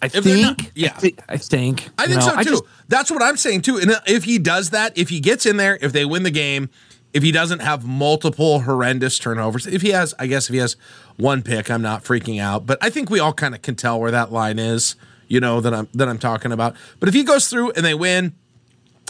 I 0.00 0.08
they're 0.08 0.22
think. 0.22 0.42
not- 0.42 0.70
yeah. 0.74 0.92
I, 0.96 1.00
thi- 1.00 1.16
I 1.28 1.36
think. 1.38 1.88
I 1.98 2.06
think 2.06 2.22
so 2.22 2.36
too. 2.36 2.44
just- 2.44 2.64
That's 2.88 3.10
what 3.10 3.22
I'm 3.22 3.36
saying 3.36 3.62
too. 3.62 3.78
And 3.78 3.90
uh, 3.90 4.00
if 4.06 4.24
he 4.24 4.38
does 4.38 4.70
that, 4.70 4.96
if 4.96 5.08
he 5.08 5.20
gets 5.20 5.44
in 5.46 5.56
there, 5.56 5.78
if 5.80 5.92
they 5.92 6.04
win 6.04 6.22
the 6.22 6.30
game, 6.30 6.70
if 7.12 7.22
he 7.22 7.32
doesn't 7.32 7.60
have 7.60 7.84
multiple 7.86 8.60
horrendous 8.60 9.18
turnovers, 9.18 9.66
if 9.66 9.82
he 9.82 9.90
has, 9.90 10.14
I 10.18 10.26
guess 10.26 10.48
if 10.48 10.52
he 10.52 10.58
has 10.58 10.76
one 11.16 11.42
pick, 11.42 11.70
I'm 11.70 11.82
not 11.82 12.04
freaking 12.04 12.40
out. 12.40 12.66
But 12.66 12.78
I 12.82 12.90
think 12.90 13.10
we 13.10 13.18
all 13.18 13.32
kind 13.32 13.54
of 13.54 13.62
can 13.62 13.74
tell 13.74 13.98
where 13.98 14.10
that 14.10 14.30
line 14.30 14.58
is, 14.58 14.94
you 15.26 15.40
know, 15.40 15.60
that 15.60 15.72
I'm 15.74 15.88
that 15.94 16.08
I'm 16.08 16.18
talking 16.18 16.52
about. 16.52 16.76
But 17.00 17.08
if 17.08 17.14
he 17.14 17.24
goes 17.24 17.48
through 17.48 17.72
and 17.72 17.84
they 17.84 17.94
win, 17.94 18.34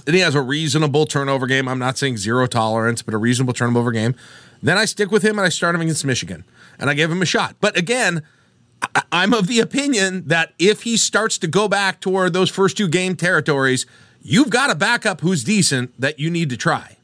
and 0.07 0.15
he 0.15 0.23
has 0.23 0.35
a 0.35 0.41
reasonable 0.41 1.05
turnover 1.05 1.47
game. 1.47 1.69
I'm 1.69 1.79
not 1.79 1.99
saying 1.99 2.17
zero 2.17 2.47
tolerance, 2.47 3.03
but 3.03 3.13
a 3.13 3.19
reasonable 3.19 3.53
turnover 3.53 3.93
game. 3.93 4.15
Then 4.63 4.79
I 4.79 4.87
stick 4.87 5.11
with 5.11 5.23
him 5.23 5.39
and 5.39 5.45
I 5.45 5.51
start 5.51 5.75
him 5.75 5.83
against 5.83 6.05
Michigan 6.05 6.45
and 6.79 6.89
I 6.89 6.95
give 6.95 7.11
him 7.13 7.21
a 7.21 7.27
shot. 7.27 7.57
But 7.61 7.77
again, 7.77 8.23
I'm 9.11 9.33
of 9.33 9.47
the 9.47 9.61
opinion 9.61 10.25
that 10.27 10.53
if 10.59 10.83
he 10.83 10.97
starts 10.97 11.39
to 11.39 11.47
go 11.47 11.69
back 11.69 12.01
toward 12.01 12.33
those 12.33 12.51
first 12.51 12.77
two 12.77 12.89
game 12.89 13.17
territories, 13.17 13.87
you've 14.23 14.51
got 14.51 14.71
a 14.71 14.75
backup 14.75 15.21
who's 15.21 15.45
decent 15.45 15.99
that 16.01 16.19
you 16.19 16.31
need 16.31 16.51
to 16.51 16.57
try. 16.57 16.97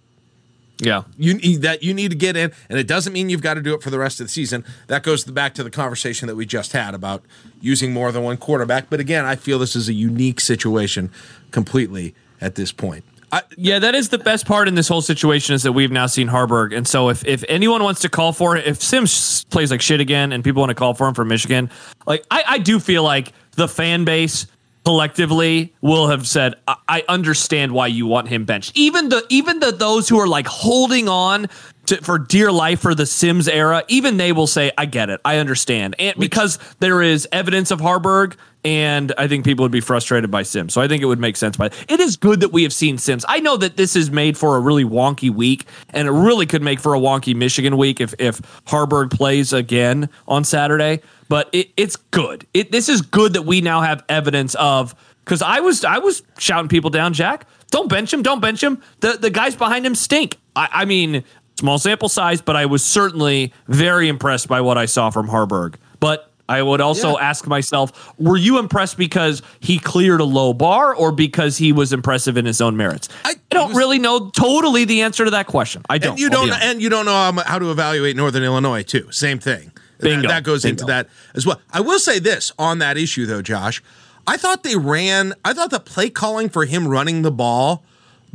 Yeah. 0.79 1.05
You 1.17 1.35
need 1.35 1.63
that 1.63 1.83
you 1.83 1.95
need 1.95 2.11
to 2.11 2.17
get 2.17 2.37
in, 2.37 2.53
and 2.69 2.79
it 2.79 2.87
doesn't 2.87 3.13
mean 3.13 3.31
you've 3.31 3.43
got 3.43 3.55
to 3.55 3.63
do 3.63 3.75
it 3.75 3.83
for 3.83 3.91
the 3.91 3.99
rest 3.99 4.21
of 4.21 4.27
the 4.27 4.31
season. 4.31 4.65
That 4.89 5.03
goes 5.03 5.25
back 5.25 5.55
to 5.55 5.65
the 5.65 5.71
conversation 5.71 6.27
that 6.27 6.35
we 6.35 6.47
just 6.47 6.73
had 6.73 6.95
about 6.95 7.23
using 7.61 7.93
more 7.93 8.11
than 8.11 8.23
one 8.23 8.37
quarterback. 8.37 8.91
But 8.91 9.01
again, 9.01 9.25
I 9.25 9.37
feel 9.37 9.59
this 9.59 9.77
is 9.77 9.89
a 9.89 9.93
unique 9.93 10.41
situation 10.41 11.11
completely 11.53 12.15
at 12.41 12.57
this 12.57 12.73
point. 12.73 13.05
I, 13.35 13.43
Yeah, 13.57 13.81
that 13.81 13.95
is 13.95 14.11
the 14.11 14.19
best 14.19 14.47
part 14.47 14.69
in 14.69 14.75
this 14.75 14.87
whole 14.87 15.03
situation 15.03 15.55
is 15.55 15.65
that 15.65 15.73
we've 15.73 15.91
now 15.91 16.07
seen 16.07 16.29
Haarberg, 16.29 16.75
and 16.77 16.87
so 16.87 17.09
if 17.09 17.27
if 17.27 17.45
anyone 17.49 17.83
wants 17.83 18.01
to 18.03 18.09
call 18.09 18.33
for 18.33 18.57
it, 18.57 18.67
if 18.67 18.81
Sims 18.81 19.45
plays 19.51 19.71
like 19.71 19.83
shit 19.83 20.01
again, 20.01 20.33
and 20.33 20.45
people 20.45 20.61
want 20.61 20.71
to 20.71 20.75
call 20.75 20.95
for 20.95 21.09
him 21.09 21.15
for 21.15 21.25
Michigan, 21.25 21.69
like 22.07 22.25
I, 22.31 22.45
I 22.47 22.59
do 22.59 22.79
feel 22.79 23.03
like 23.03 23.33
the 23.53 23.69
fan 23.69 24.05
base 24.05 24.47
collectively 24.85 25.73
will 25.81 26.09
have 26.09 26.29
said, 26.29 26.55
I, 26.69 26.77
I 26.89 27.05
understand 27.09 27.73
why 27.73 27.89
you 27.89 28.07
want 28.07 28.29
him 28.29 28.45
benched. 28.45 28.73
Even 28.77 29.09
the 29.09 29.25
even 29.29 29.59
the 29.59 29.73
those 29.73 30.09
who 30.09 30.19
are 30.21 30.29
like 30.29 30.47
holding 30.47 31.09
on 31.09 31.49
to, 31.87 31.97
for 32.03 32.19
dear 32.19 32.51
life 32.51 32.81
for 32.81 32.95
the 32.95 33.07
Sims 33.07 33.49
era, 33.49 33.85
even 33.89 34.17
they 34.17 34.33
will 34.33 34.47
say, 34.47 34.73
I 34.77 34.87
get 34.87 35.11
it, 35.11 35.21
I 35.25 35.39
understand, 35.39 35.97
and 35.99 36.19
because 36.19 36.59
there 36.81 37.03
is 37.03 37.29
evidence 37.33 37.71
of 37.71 37.81
Haarberg 37.81 38.37
and 38.65 39.13
I 39.19 39.29
think 39.29 39.45
people 39.45 39.63
would 39.65 39.73
be 39.73 39.81
frustrated 39.81 40.31
by 40.31 40.43
Sims. 40.43 40.73
So 40.73 40.81
I 40.81 40.89
think 40.89 41.03
it 41.03 41.07
would 41.07 41.21
make 41.21 41.37
sense. 41.37 41.57
But 41.57 41.75
it 41.89 42.01
is 42.01 42.17
good 42.17 42.41
that 42.41 42.51
we 42.51 42.63
have 42.63 42.73
seen 42.73 42.97
Sims. 42.97 43.25
I 43.29 43.41
know 43.41 43.59
that 43.59 43.77
this 43.77 43.95
is 43.95 44.11
made 44.11 44.39
for 44.39 44.57
a 44.57 44.61
really 44.61 44.85
wonky 44.85 45.31
week, 45.31 45.67
and 45.91 46.09
it 46.09 46.13
really 46.13 46.47
could 46.47 46.63
make 46.63 46.81
for 46.81 46.95
a 46.95 46.99
wonky 46.99 47.37
Michigan 47.37 47.77
week 47.77 48.01
if 48.01 48.15
if 48.19 48.41
Haarberg 48.65 49.11
plays 49.11 49.53
again 49.53 50.09
on 50.27 50.45
Saturday. 50.45 51.03
But 51.29 51.51
it, 51.53 51.71
it's 51.77 51.97
good. 51.97 52.47
It 52.55 52.73
this 52.73 52.89
is 52.89 53.03
good 53.03 53.35
that 53.35 53.43
we 53.43 53.61
now 53.61 53.83
have 53.83 54.03
evidence 54.09 54.55
of. 54.55 54.95
Because 55.25 55.43
I 55.43 55.61
was 55.61 55.85
I 55.85 55.99
was 55.99 56.23
shouting 56.39 56.69
people 56.69 56.91
down, 56.91 57.13
Jack. 57.13 57.47
Don't 57.71 57.89
bench 57.89 58.13
him. 58.13 58.23
Don't 58.23 58.41
bench 58.41 58.63
him. 58.63 58.83
The 59.01 59.13
the 59.13 59.31
guys 59.31 59.57
behind 59.57 59.85
him 59.85 59.95
stink. 59.95 60.39
I, 60.57 60.69
I 60.73 60.85
mean, 60.85 61.25
small 61.59 61.79
sample 61.79 62.09
size, 62.09 62.41
but 62.41 62.57
I 62.57 62.67
was 62.67 62.85
certainly 62.85 63.53
very 63.69 64.09
impressed 64.09 64.49
by 64.49 64.61
what 64.61 64.77
I 64.79 64.87
saw 64.87 65.11
from 65.11 65.29
Haarberg. 65.29 65.75
But 66.01 66.31
I 66.49 66.61
would 66.63 66.81
also 66.83 67.13
Yeah. 67.17 67.23
ask 67.31 67.47
myself, 67.47 68.13
were 68.19 68.37
you 68.37 68.59
impressed 68.59 68.99
because 68.99 69.41
he 69.61 69.79
cleared 69.79 70.21
a 70.21 70.25
low 70.25 70.53
bar 70.53 70.95
or 70.95 71.11
because 71.11 71.57
he 71.57 71.73
was 71.73 71.93
impressive 71.93 72.37
in 72.37 72.45
his 72.45 72.61
own 72.61 72.77
merits? 72.77 73.09
I, 73.25 73.31
I 73.31 73.35
don't 73.51 73.69
was- 73.69 73.77
really 73.79 73.99
know 73.99 74.29
totally 74.31 74.85
the 74.85 75.03
answer 75.03 75.25
to 75.25 75.31
that 75.31 75.47
question. 75.47 75.83
I 75.89 75.97
don't. 75.99 76.13
and 76.13 76.21
you 76.21 76.29
don't 76.29 76.51
and 76.51 76.83
you 76.83 76.91
don't 76.91 77.07
know 77.07 77.43
how, 77.47 77.59
to 77.59 77.71
evaluate 77.71 78.15
Northern 78.17 78.43
Illinois 78.43 78.83
too. 78.83 79.11
Same 79.11 79.39
thing. 79.39 79.73
Bingo. 80.01 80.23
That, 80.23 80.29
that 80.29 80.43
goes 80.45 80.65
Bingo. 80.65 80.73
into 80.83 80.85
that 80.87 81.09
as 81.35 81.47
well. 81.47 81.61
I 81.73 81.81
will 81.81 81.99
say 82.01 82.19
this 82.19 82.53
on 82.59 82.79
that 82.81 82.99
issue 82.99 83.25
though, 83.25 83.41
Josh. 83.41 83.83
I 84.27 84.37
thought 84.37 84.65
they 84.65 84.77
ran. 84.77 85.33
I 85.47 85.55
thought 85.55 85.71
the 85.71 85.81
play 85.81 86.11
calling 86.11 86.49
for 86.51 86.67
him 86.67 86.89
running 86.89 87.23
the 87.23 87.31
ball, 87.31 87.85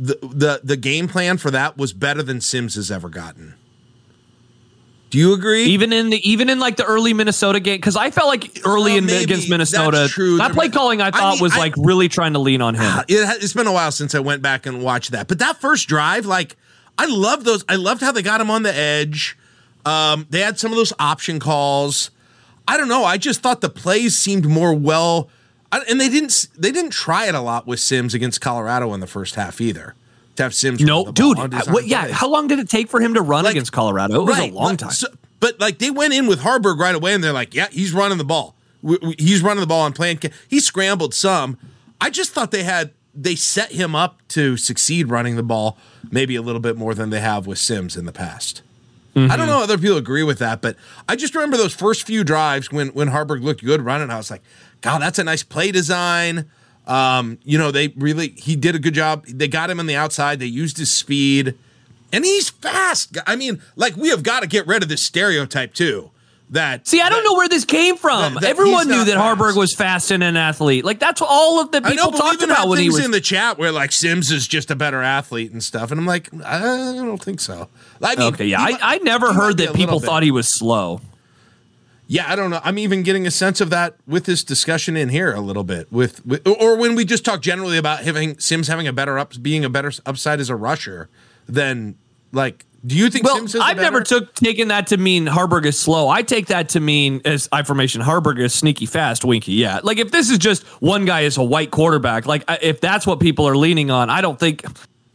the 0.02 0.18
the 0.22 0.60
the 0.64 0.76
game 0.76 1.06
plan 1.08 1.36
for 1.36 1.50
that 1.50 1.76
was 1.76 1.92
better 1.92 2.22
than 2.22 2.40
Sims 2.40 2.74
has 2.76 2.90
ever 2.90 3.08
gotten. 3.10 3.54
Do 5.10 5.18
you 5.18 5.32
agree? 5.34 5.64
even 5.64 5.92
in 5.92 6.10
the 6.10 6.28
even 6.30 6.48
in 6.48 6.60
like 6.60 6.76
the 6.76 6.84
early 6.84 7.12
Minnesota 7.14 7.58
game, 7.58 7.78
because 7.78 7.96
I 7.96 8.10
felt 8.12 8.28
like 8.28 8.60
early 8.64 8.92
Well, 8.92 8.98
in 9.10 9.22
against 9.24 9.50
Minnesota, 9.50 10.06
true. 10.08 10.36
that 10.38 10.52
play 10.52 10.68
calling 10.68 11.02
I 11.02 11.08
I 11.08 11.10
thought 11.10 11.34
mean, 11.34 11.42
was 11.42 11.52
I- 11.54 11.58
like 11.58 11.74
really 11.76 12.08
trying 12.08 12.34
to 12.34 12.38
lean 12.38 12.62
on 12.62 12.76
him. 12.76 12.98
It, 13.08 13.42
it's 13.42 13.52
been 13.52 13.66
a 13.66 13.72
while 13.72 13.90
since 13.90 14.14
I 14.14 14.20
went 14.20 14.40
back 14.40 14.66
and 14.66 14.82
watched 14.82 15.10
that. 15.10 15.26
But 15.26 15.40
that 15.40 15.60
first 15.60 15.88
drive, 15.88 16.26
like, 16.26 16.56
I 16.96 17.06
love 17.06 17.42
those. 17.42 17.64
I 17.68 17.74
loved 17.74 18.00
how 18.02 18.12
they 18.12 18.22
got 18.22 18.40
him 18.40 18.50
on 18.52 18.62
the 18.62 18.72
edge. 18.74 19.36
Um, 19.84 20.26
they 20.30 20.40
had 20.40 20.60
some 20.60 20.70
of 20.70 20.76
those 20.76 20.92
option 21.00 21.40
calls. 21.40 22.12
I 22.68 22.76
don't 22.76 22.88
know. 22.88 23.04
I 23.04 23.16
just 23.18 23.40
thought 23.40 23.62
the 23.62 23.68
plays 23.70 24.16
seemed 24.16 24.46
more 24.46 24.72
well, 24.74 25.28
I, 25.28 25.28
and 25.72 26.00
they 26.00 26.08
didn't. 26.08 26.48
They 26.56 26.72
didn't 26.72 26.90
try 26.90 27.26
it 27.26 27.34
a 27.34 27.40
lot 27.40 27.66
with 27.66 27.80
Sims 27.80 28.14
against 28.14 28.40
Colorado 28.40 28.92
in 28.94 29.00
the 29.00 29.06
first 29.06 29.34
half 29.36 29.60
either. 29.60 29.94
To 30.36 30.44
have 30.44 30.54
Sims, 30.54 30.80
No, 30.80 31.04
run 31.04 31.14
the 31.14 31.22
ball 31.22 31.34
dude. 31.34 31.72
what, 31.72 31.86
yeah, 31.86 32.08
how 32.08 32.28
long 32.28 32.46
did 32.48 32.58
it 32.58 32.68
take 32.68 32.88
for 32.88 33.00
him 33.00 33.14
to 33.14 33.20
run 33.20 33.44
Like, 33.44 33.52
against 33.52 33.72
Colorado? 33.72 34.22
It 34.22 34.24
was 34.26 34.38
a 34.38 34.50
long 34.50 34.76
time. 34.76 34.90
so- 34.90 35.08
but 35.40 35.58
like 35.58 35.78
they 35.78 35.90
went 35.90 36.12
in 36.14 36.26
with 36.26 36.40
Haarberg 36.40 36.78
right 36.78 36.94
away, 36.94 37.14
and 37.14 37.22
they're 37.24 37.32
like, 37.32 37.54
"Yeah, 37.54 37.68
he's 37.70 37.92
running 37.92 38.18
the 38.18 38.24
ball. 38.24 38.54
W- 38.82 38.98
w- 39.00 39.16
He's 39.18 39.42
running 39.42 39.60
the 39.60 39.66
ball 39.66 39.86
and 39.86 39.94
playing." 39.94 40.20
He 40.48 40.60
scrambled 40.60 41.14
some. 41.14 41.56
I 42.00 42.10
just 42.10 42.32
thought 42.32 42.50
they 42.50 42.62
had 42.62 42.92
they 43.14 43.34
set 43.34 43.72
him 43.72 43.94
up 43.96 44.20
to 44.28 44.56
succeed 44.56 45.08
running 45.10 45.36
the 45.36 45.42
ball 45.42 45.76
maybe 46.10 46.36
a 46.36 46.42
little 46.42 46.60
bit 46.60 46.76
more 46.76 46.94
than 46.94 47.10
they 47.10 47.20
have 47.20 47.46
with 47.46 47.58
Sims 47.58 47.96
in 47.96 48.04
the 48.06 48.12
past. 48.12 48.62
I 49.16 49.20
don't 49.20 49.30
mm-hmm. 49.30 49.46
know 49.46 49.58
if 49.58 49.64
other 49.64 49.78
people 49.78 49.96
agree 49.96 50.22
with 50.22 50.38
that, 50.38 50.62
but 50.62 50.76
I 51.08 51.16
just 51.16 51.34
remember 51.34 51.56
those 51.56 51.74
first 51.74 52.06
few 52.06 52.22
drives 52.22 52.70
when 52.70 52.88
when 52.90 53.08
Haarberg 53.08 53.42
looked 53.42 53.64
good 53.64 53.82
running. 53.82 54.08
I 54.10 54.16
was 54.16 54.30
like, 54.30 54.42
God, 54.80 55.00
that's 55.02 55.18
a 55.18 55.24
nice 55.24 55.42
play 55.42 55.70
design. 55.72 56.50
Um, 56.86 57.38
you 57.44 57.58
know, 57.58 57.70
they 57.70 57.88
really 57.96 58.28
he 58.30 58.56
did 58.56 58.74
a 58.74 58.78
good 58.78 58.94
job. 58.94 59.26
They 59.26 59.48
got 59.48 59.70
him 59.70 59.78
on 59.80 59.86
the 59.86 59.96
outside. 59.96 60.40
They 60.40 60.46
used 60.46 60.78
his 60.78 60.90
speed, 60.90 61.54
and 62.12 62.24
he's 62.24 62.50
fast. 62.50 63.16
I 63.26 63.36
mean, 63.36 63.60
like 63.76 63.96
we 63.96 64.08
have 64.08 64.22
got 64.22 64.40
to 64.40 64.48
get 64.48 64.66
rid 64.66 64.82
of 64.82 64.88
this 64.88 65.02
stereotype 65.02 65.74
too. 65.74 66.10
That 66.52 66.88
See, 66.88 67.00
I 67.00 67.08
don't 67.10 67.22
know 67.22 67.34
where 67.34 67.48
this 67.48 67.64
came 67.64 67.96
from. 67.96 68.34
that- 68.34 68.40
that 68.40 68.50
Everyone 68.50 68.88
knew 68.88 69.04
that 69.04 69.14
fast. 69.14 69.38
Haarberg 69.38 69.56
was 69.56 69.72
fast 69.72 70.10
and 70.10 70.20
an 70.20 70.36
athlete. 70.36 70.84
Like 70.84 70.98
that's 70.98 71.22
all 71.22 71.60
of 71.60 71.70
the 71.70 71.80
people 71.80 72.10
know, 72.10 72.18
talked 72.18 72.42
about 72.42 72.66
when 72.66 72.80
he 72.80 72.88
was. 72.88 73.04
in 73.04 73.12
the 73.12 73.20
chat 73.20 73.56
where 73.56 73.70
like 73.70 73.92
Sims 73.92 74.32
is 74.32 74.48
just 74.48 74.68
a 74.72 74.74
better 74.74 75.00
athlete 75.00 75.52
and 75.52 75.62
stuff, 75.62 75.92
and 75.92 76.00
I'm 76.00 76.06
like, 76.06 76.28
I 76.44 76.58
don't 76.96 77.22
think 77.22 77.38
so. 77.38 77.68
I 78.02 78.16
mean, 78.16 78.34
okay, 78.34 78.46
yeah, 78.46 78.60
I, 78.62 78.70
might- 78.72 78.80
I 78.82 78.98
never 78.98 79.28
he 79.28 79.34
heard 79.34 79.58
that 79.58 79.74
people 79.74 80.00
thought 80.00 80.24
he 80.24 80.32
was 80.32 80.48
slow. 80.48 81.00
Yeah, 82.10 82.24
I 82.26 82.34
don't 82.34 82.50
know. 82.50 82.60
I'm 82.64 82.76
even 82.76 83.04
getting 83.04 83.24
a 83.24 83.30
sense 83.30 83.60
of 83.60 83.70
that 83.70 83.94
with 84.04 84.24
this 84.24 84.42
discussion 84.42 84.96
in 84.96 85.10
here 85.10 85.32
a 85.32 85.40
little 85.40 85.62
bit 85.62 85.92
with, 85.92 86.26
with 86.26 86.44
or 86.44 86.76
when 86.76 86.96
we 86.96 87.04
just 87.04 87.24
talk 87.24 87.40
generally 87.40 87.78
about 87.78 88.02
having 88.02 88.36
Sims 88.40 88.66
having 88.66 88.88
a 88.88 88.92
better 88.92 89.16
up 89.16 89.32
being 89.40 89.64
a 89.64 89.70
better 89.70 89.92
upside 90.04 90.40
as 90.40 90.50
a 90.50 90.56
rusher 90.56 91.08
than 91.48 91.94
like 92.32 92.64
do 92.84 92.96
you 92.96 93.10
think 93.10 93.26
Well, 93.26 93.36
Sims 93.36 93.54
is 93.54 93.60
I've 93.60 93.76
never 93.76 94.00
took 94.00 94.34
taken 94.34 94.68
that 94.68 94.88
to 94.88 94.96
mean 94.96 95.26
Haarberg 95.26 95.64
is 95.66 95.78
slow. 95.78 96.08
I 96.08 96.22
take 96.22 96.46
that 96.46 96.70
to 96.70 96.80
mean 96.80 97.20
as 97.24 97.48
information 97.56 98.02
Haarberg 98.02 98.40
is 98.40 98.54
sneaky 98.54 98.86
fast, 98.86 99.24
winky. 99.24 99.52
Yeah, 99.52 99.78
like 99.84 99.98
if 99.98 100.10
this 100.10 100.30
is 100.30 100.38
just 100.38 100.64
one 100.82 101.04
guy 101.04 101.20
is 101.20 101.36
a 101.36 101.44
white 101.44 101.70
quarterback, 101.70 102.26
like 102.26 102.42
if 102.60 102.80
that's 102.80 103.06
what 103.06 103.20
people 103.20 103.46
are 103.46 103.56
leaning 103.56 103.92
on, 103.92 104.10
I 104.10 104.20
don't 104.20 104.38
think 104.38 104.64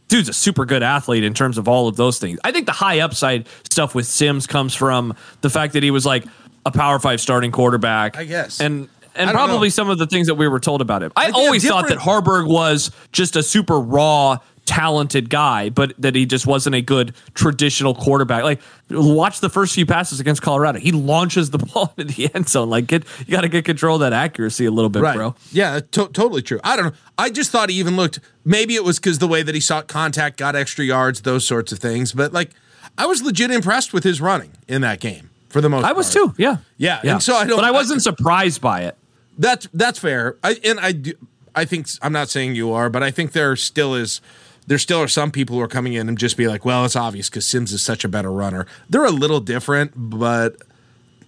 dude's 0.08 0.30
a 0.30 0.32
super 0.32 0.64
good 0.64 0.82
athlete 0.82 1.24
in 1.24 1.34
terms 1.34 1.58
of 1.58 1.68
all 1.68 1.88
of 1.88 1.96
those 1.96 2.18
things. 2.18 2.38
I 2.42 2.52
think 2.52 2.64
the 2.64 2.72
high 2.72 3.00
upside 3.00 3.46
stuff 3.70 3.94
with 3.94 4.06
Sims 4.06 4.46
comes 4.46 4.74
from 4.74 5.14
the 5.42 5.50
fact 5.50 5.74
that 5.74 5.82
he 5.82 5.90
was 5.90 6.06
like 6.06 6.24
a 6.66 6.70
Power 6.70 6.98
Five 6.98 7.20
starting 7.20 7.52
quarterback. 7.52 8.16
I 8.16 8.24
guess. 8.24 8.60
and. 8.60 8.88
And 9.18 9.30
probably 9.30 9.68
know. 9.68 9.70
some 9.70 9.88
of 9.88 9.96
the 9.96 10.06
things 10.06 10.26
that 10.26 10.34
we 10.34 10.46
were 10.46 10.60
told 10.60 10.82
about 10.82 11.02
him. 11.02 11.10
I 11.16 11.28
Like, 11.28 11.32
they 11.32 11.38
have 11.38 11.46
always 11.46 11.66
thought 11.66 11.88
that 11.88 11.96
Haarberg 11.96 12.46
was 12.46 12.90
just 13.12 13.34
a 13.34 13.42
super 13.42 13.80
raw, 13.80 14.40
talented 14.66 15.30
guy, 15.30 15.70
but 15.70 15.94
that 15.96 16.14
he 16.14 16.26
just 16.26 16.46
wasn't 16.46 16.74
a 16.74 16.82
good 16.82 17.14
traditional 17.32 17.94
quarterback. 17.94 18.42
Like, 18.42 18.60
watch 18.90 19.40
the 19.40 19.48
first 19.48 19.74
few 19.74 19.86
passes 19.86 20.20
against 20.20 20.42
Colorado. 20.42 20.80
He 20.80 20.92
launches 20.92 21.48
the 21.48 21.56
ball 21.74 21.94
into 21.96 22.12
the 22.12 22.34
end 22.34 22.50
zone. 22.50 22.68
Like, 22.68 22.88
get 22.88 23.04
you 23.20 23.32
got 23.32 23.40
to 23.40 23.48
get 23.48 23.64
control 23.64 23.94
of 23.94 24.00
that 24.00 24.12
accuracy 24.12 24.66
a 24.66 24.70
little 24.70 24.90
bit, 24.90 25.00
right? 25.00 25.16
bro. 25.16 25.34
Yeah, 25.50 25.80
to- 25.92 26.08
totally 26.08 26.42
true. 26.42 26.60
I 26.62 26.76
don't 26.76 26.84
know. 26.84 26.98
I 27.16 27.30
just 27.30 27.50
thought 27.50 27.70
he 27.70 27.76
even 27.76 27.96
looked. 27.96 28.20
Maybe 28.44 28.74
it 28.74 28.84
was 28.84 28.98
because 28.98 29.18
the 29.18 29.28
way 29.28 29.42
that 29.42 29.54
he 29.54 29.62
sought 29.62 29.86
contact, 29.88 30.36
got 30.36 30.54
extra 30.54 30.84
yards, 30.84 31.22
those 31.22 31.46
sorts 31.46 31.72
of 31.72 31.78
things. 31.78 32.12
But 32.12 32.34
like, 32.34 32.50
I 32.98 33.06
was 33.06 33.22
legit 33.22 33.50
impressed 33.50 33.94
with 33.94 34.04
his 34.04 34.20
running 34.20 34.52
in 34.68 34.82
that 34.82 35.00
game 35.00 35.30
for 35.56 35.62
the 35.62 35.70
most. 35.70 35.84
I 35.86 35.92
was 35.92 36.12
part. 36.14 36.36
too. 36.36 36.42
Yeah, 36.42 36.58
Yeah, 36.76 37.00
and 37.02 37.22
so 37.22 37.34
I 37.34 37.46
don't- 37.46 37.56
But 37.56 37.64
I 37.64 37.70
wasn't 37.70 38.02
surprised 38.02 38.60
by 38.60 38.82
it. 38.82 38.94
That's 39.38 39.66
that's 39.72 39.98
fair. 39.98 40.36
I 40.44 40.56
and 40.62 40.78
I 40.78 40.92
do, 40.92 41.12
I 41.54 41.64
think 41.64 41.86
I'm 42.02 42.12
not 42.12 42.28
saying 42.28 42.54
you 42.56 42.72
are, 42.72 42.90
but 42.90 43.02
I 43.02 43.10
think 43.10 43.32
there 43.32 43.56
still 43.56 43.94
is 43.94 44.20
there 44.66 44.76
still 44.78 44.98
are 45.00 45.08
some 45.08 45.30
people 45.30 45.56
who 45.56 45.62
are 45.62 45.68
coming 45.68 45.94
in 45.94 46.08
and 46.10 46.18
just 46.18 46.36
be 46.36 46.46
like, 46.46 46.64
well, 46.66 46.84
it's 46.84 46.96
obvious 46.96 47.30
because 47.30 47.46
Sims 47.46 47.72
is 47.72 47.80
such 47.82 48.04
a 48.04 48.08
better 48.08 48.30
runner. 48.30 48.66
They're 48.90 49.04
a 49.06 49.10
little 49.10 49.40
different, 49.40 49.92
but 49.96 50.56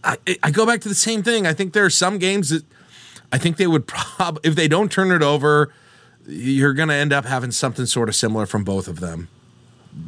I, 0.04 0.16
I 0.42 0.50
go 0.50 0.66
back 0.66 0.80
to 0.82 0.88
the 0.90 0.94
same 0.94 1.22
thing. 1.22 1.46
I 1.46 1.54
think 1.54 1.72
there 1.72 1.84
are 1.86 1.90
some 1.90 2.18
games 2.18 2.50
that 2.50 2.64
I 3.32 3.38
think 3.38 3.56
they 3.56 3.66
would 3.66 3.86
probably 3.94 4.42
if 4.44 4.54
they 4.56 4.68
don't 4.68 4.92
turn 4.92 5.10
it 5.10 5.22
over, 5.22 5.72
you're 6.26 6.74
going 6.74 6.88
to 6.90 6.94
end 6.94 7.12
up 7.14 7.24
having 7.24 7.50
something 7.50 7.86
sort 7.86 8.08
of 8.10 8.14
similar 8.14 8.44
from 8.44 8.62
both 8.64 8.88
of 8.88 9.00
them, 9.00 9.28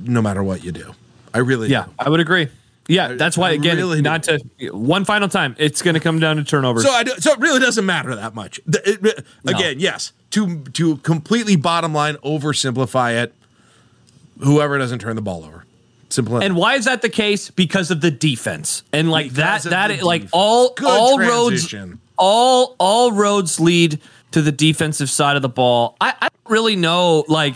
no 0.02 0.20
matter 0.20 0.42
what 0.42 0.62
you 0.64 0.72
do. 0.72 0.94
I 1.32 1.38
really 1.38 1.68
Yeah, 1.68 1.84
do. 1.84 1.90
I 1.98 2.08
would 2.10 2.20
agree. 2.20 2.48
Yeah, 2.90 3.14
that's 3.14 3.38
why 3.38 3.52
again, 3.52 3.76
really 3.76 4.02
not 4.02 4.24
to 4.24 4.40
one 4.72 5.04
final 5.04 5.28
time, 5.28 5.54
it's 5.58 5.80
going 5.80 5.94
to 5.94 6.00
come 6.00 6.18
down 6.18 6.36
to 6.36 6.44
turnovers. 6.44 6.82
So 6.82 6.90
I 6.90 7.04
do, 7.04 7.12
so 7.18 7.32
it 7.32 7.38
really 7.38 7.60
doesn't 7.60 7.86
matter 7.86 8.14
that 8.16 8.34
much. 8.34 8.60
It 8.66 9.00
re- 9.00 9.14
again, 9.46 9.78
yes, 9.78 10.12
to 10.30 10.64
to 10.64 10.96
completely 10.98 11.54
bottom 11.56 11.94
line 11.94 12.16
oversimplify 12.16 13.22
it, 13.22 13.32
whoever 14.42 14.76
doesn't 14.78 14.98
turn 14.98 15.14
the 15.16 15.22
ball 15.22 15.44
over. 15.44 15.64
Simple 16.08 16.34
enough. 16.36 16.44
And 16.46 16.56
why 16.56 16.74
is 16.74 16.86
that 16.86 17.02
the 17.02 17.08
case? 17.08 17.50
Because 17.50 17.92
of 17.92 18.00
the 18.00 18.10
defense. 18.10 18.82
And 18.92 19.08
like 19.10 19.32
Because 19.32 19.62
that 19.64 19.88
that 19.88 20.02
like 20.02 20.24
all 20.32 20.74
Good 20.74 20.88
all 20.88 21.16
transition. 21.16 21.90
roads 21.90 22.00
all 22.18 22.74
all 22.80 23.12
roads 23.12 23.60
lead 23.60 24.00
to 24.32 24.42
the 24.42 24.52
defensive 24.52 25.08
side 25.08 25.36
of 25.36 25.42
the 25.42 25.48
ball. 25.48 25.96
I, 26.00 26.14
I 26.20 26.28
don't 26.28 26.52
really 26.52 26.74
know 26.76 27.24
like 27.28 27.54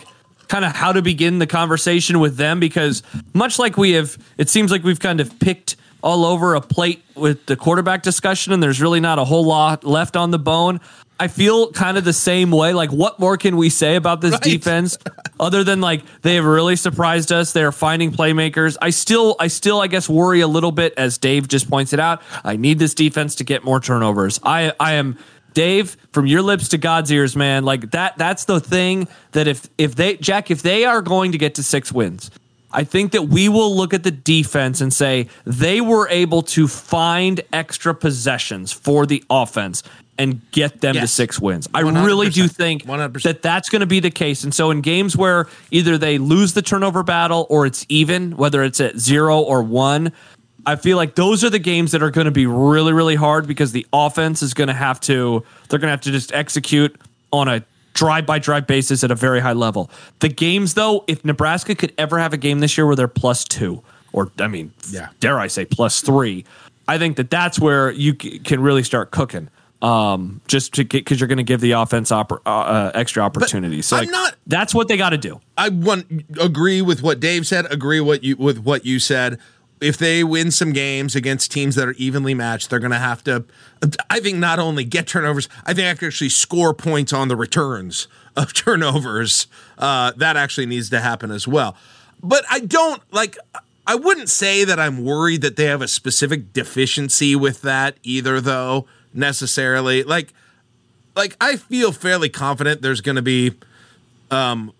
kind 0.55 0.65
of 0.65 0.71
how 0.71 0.93
to 0.93 1.03
begin 1.03 1.41
the 1.41 1.49
conversation 1.49 2.21
with 2.21 2.37
them 2.37 2.61
because 2.61 3.03
much 3.33 3.59
like 3.59 3.77
we 3.77 3.91
have, 3.91 4.17
it 4.39 4.49
seems 4.49 4.71
like 4.71 4.85
we've 4.85 5.01
kind 5.01 5.19
of 5.21 5.37
picked 5.41 5.75
all 6.01 6.25
over 6.25 6.55
a 6.55 6.61
plate 6.61 7.03
with 7.17 7.45
the 7.47 7.57
quarterback 7.57 8.05
discussion, 8.05 8.53
and 8.53 8.63
there's 8.63 8.81
really 8.81 9.01
not 9.01 9.19
a 9.19 9.25
whole 9.25 9.45
lot 9.45 9.83
left 9.83 10.15
on 10.15 10.31
the 10.31 10.39
bone. 10.39 10.79
I 11.19 11.27
feel 11.27 11.73
kind 11.73 11.99
of 11.99 12.05
the 12.05 12.13
same 12.13 12.53
way. 12.53 12.73
Like, 12.73 12.93
what 12.93 13.19
more 13.19 13.37
can 13.37 13.57
we 13.57 13.69
say 13.69 13.97
about 13.97 14.21
this 14.21 14.33
Right. 14.35 14.43
defense 14.43 14.97
other 15.41 15.65
than 15.65 15.81
like 15.81 16.03
they 16.23 16.37
have 16.37 16.45
really 16.45 16.77
surprised 16.77 17.33
us? 17.33 17.53
They're 17.53 17.73
finding 17.73 18.13
playmakers. 18.13 18.77
I 18.81 18.91
still, 18.91 19.35
I 19.41 19.49
still, 19.49 19.81
I 19.81 19.89
guess, 19.89 20.09
worry 20.09 20.41
a 20.41 20.47
little 20.49 20.73
bit 20.73 20.95
as 20.97 21.19
Dave 21.19 21.49
just 21.49 21.69
pointed 21.69 21.99
out. 21.99 22.23
I 22.45 22.55
need 22.57 22.79
this 22.79 22.95
defense 22.95 23.35
to 23.37 23.45
get 23.45 23.65
more 23.65 23.81
turnovers. 23.81 24.39
I, 24.45 24.73
I 24.79 24.93
am 24.95 25.19
Dave 25.55 25.97
from 26.13 26.27
your 26.27 26.43
lips 26.43 26.69
to 26.69 26.79
God's 26.79 27.11
ears, 27.11 27.35
man. 27.35 27.65
Like 27.65 27.93
that. 27.93 28.19
That's 28.19 28.45
the 28.45 28.61
thing 28.61 29.09
that 29.33 29.47
if 29.47 29.69
if 29.79 29.95
they 29.95 30.17
Jack, 30.17 30.51
if 30.51 30.63
they 30.63 30.85
are 30.85 31.01
going 31.01 31.33
to 31.33 31.39
get 31.39 31.55
to 31.55 31.63
six 31.63 31.91
wins, 31.91 32.31
I 32.71 32.85
think 32.85 33.13
that 33.13 33.23
we 33.29 33.49
will 33.49 33.75
look 33.75 33.95
at 33.95 34.03
the 34.03 34.11
defense 34.11 34.81
and 34.81 34.93
say 34.93 35.29
they 35.45 35.81
were 35.81 36.09
able 36.09 36.43
to 36.43 36.67
find 36.67 37.41
extra 37.53 37.95
possessions 37.95 38.73
for 38.73 39.07
the 39.07 39.23
offense 39.31 39.85
and 40.19 40.41
get 40.51 40.81
them 40.81 40.95
to 40.95 41.07
six 41.07 41.41
wins. 41.41 41.69
I 41.75 41.83
100%. 41.83 42.05
really 42.05 42.31
do 42.31 42.47
think 42.49 42.85
100%. 42.85 43.23
that 43.23 43.43
that's 43.43 43.69
going 43.69 43.81
to 43.81 43.87
be 43.87 44.01
the 44.01 44.11
case. 44.11 44.45
And 44.45 44.55
so 44.55 44.71
in 44.71 44.81
games 44.81 45.17
where 45.17 45.49
either 45.71 45.99
they 45.99 46.19
lose 46.19 46.55
the 46.55 46.63
turnover 46.63 47.03
battle 47.03 47.47
or 47.51 47.67
it's 47.67 47.85
even, 47.89 48.37
whether 48.37 48.63
it's 48.63 48.81
at 48.81 48.99
zero 48.99 49.41
or 49.41 49.63
one, 49.63 50.13
I 50.67 50.77
feel 50.77 50.97
like 50.97 51.15
those 51.15 51.45
are 51.45 51.51
the 51.51 51.59
games 51.59 51.93
that 51.93 52.03
are 52.03 52.11
going 52.11 52.25
to 52.27 52.31
be 52.31 52.47
really, 52.47 52.93
really 52.93 53.17
hard 53.17 53.47
because 53.47 53.73
the 53.73 53.87
offense 53.93 54.43
is 54.43 54.55
going 54.55 54.69
to 54.69 54.75
have 54.75 55.01
to, 55.03 55.45
they're 55.69 55.79
going 55.79 55.89
to 55.89 55.93
have 55.93 56.01
to 56.03 56.11
just 56.11 56.33
execute 56.33 56.95
on 57.33 57.49
a 57.49 57.65
drive 57.93 58.27
by 58.27 58.39
drive 58.39 58.67
basis 58.67 59.05
at 59.05 59.11
a 59.11 59.15
very 59.15 59.41
high 59.41 59.53
level. 59.53 59.91
The 60.21 60.29
games, 60.29 60.75
though, 60.75 61.05
if 61.07 61.25
Nebraska 61.25 61.75
could 61.75 61.93
ever 61.99 62.19
have 62.19 62.33
a 62.33 62.37
game 62.37 62.61
this 62.61 62.77
year 62.79 62.87
where 62.87 62.97
they're 62.97 63.09
plus 63.09 63.45
two, 63.45 63.83
or 64.13 64.31
I 64.39 64.47
mean, 64.49 64.73
Yeah. 64.91 65.09
dare 65.21 65.39
I 65.39 65.49
say 65.49 65.65
plus 65.65 66.01
three, 66.01 66.45
I 66.89 66.99
think 66.99 67.17
that 67.17 67.31
that's 67.31 67.59
where 67.61 67.91
you 67.91 68.17
c- 68.21 68.39
can 68.41 68.61
really 68.61 68.83
start 68.83 69.11
cooking. 69.11 69.49
Um, 69.83 70.41
just 70.49 70.73
to 70.75 70.85
because 70.85 71.21
you're 71.21 71.29
going 71.29 71.37
to 71.37 71.43
give 71.43 71.61
the 71.61 71.73
offense 71.73 72.11
oppor- 72.11 72.41
uh, 72.47 72.49
uh, 72.51 72.91
extra 72.95 73.23
opportunities. 73.23 73.85
So 73.85 73.99
I'm 73.99 74.09
not- 74.11 74.35
That's 74.47 74.75
what 74.75 74.89
they 74.89 74.97
got 74.97 75.11
to 75.11 75.19
do. 75.19 75.41
I 75.59 75.69
want 75.69 76.07
agree 76.41 76.81
with 76.81 77.03
what 77.03 77.21
Dave 77.21 77.47
said. 77.47 77.71
Agree 77.71 78.01
what 78.01 78.25
you 78.25 78.35
with 78.37 78.59
what 78.59 78.87
you 78.87 78.99
said. 78.99 79.39
If 79.81 79.99
they 79.99 80.25
win 80.25 80.51
some 80.51 80.73
games 80.73 81.15
against 81.15 81.53
teams 81.53 81.75
that 81.75 81.89
are 81.89 81.93
evenly 81.93 82.33
matched, 82.33 82.71
they're 82.71 82.79
going 82.79 82.93
to 82.93 82.99
have 82.99 83.23
to. 83.25 83.45
I 84.09 84.21
think 84.21 84.39
not 84.39 84.59
only 84.59 84.85
get 84.85 85.07
turnovers, 85.07 85.49
I 85.67 85.75
think 85.75 86.03
actually 86.03 86.31
score 86.31 86.73
points 86.73 87.13
on 87.13 87.29
the 87.29 87.37
returns 87.37 88.09
of 88.37 88.53
turnovers. 88.55 89.47
Uh, 89.77 90.13
that 90.17 90.37
actually 90.37 90.67
needs 90.67 90.91
to 90.91 91.01
happen 91.01 91.31
as 91.31 91.47
well. 91.47 91.77
But 92.23 92.45
I 92.51 92.61
don't 92.61 93.03
like. 93.13 93.37
I 93.87 93.97
wouldn't 93.97 94.31
say 94.31 94.65
that 94.65 94.81
I'm 94.81 95.05
worried 95.05 95.43
that 95.43 95.57
they 95.57 95.67
have 95.67 95.83
a 95.83 95.89
specific 95.89 96.55
deficiency 96.55 97.37
with 97.37 97.61
that 97.63 97.99
either, 98.03 98.41
though 98.41 98.87
necessarily. 99.13 100.03
Like, 100.03 100.33
like 101.15 101.37
I 101.41 101.57
feel 101.57 101.93
fairly 101.93 102.29
confident 102.29 102.83
there's 102.83 103.01
going 103.01 103.17
to 103.17 103.23
be 103.23 103.53
um, 104.31 104.73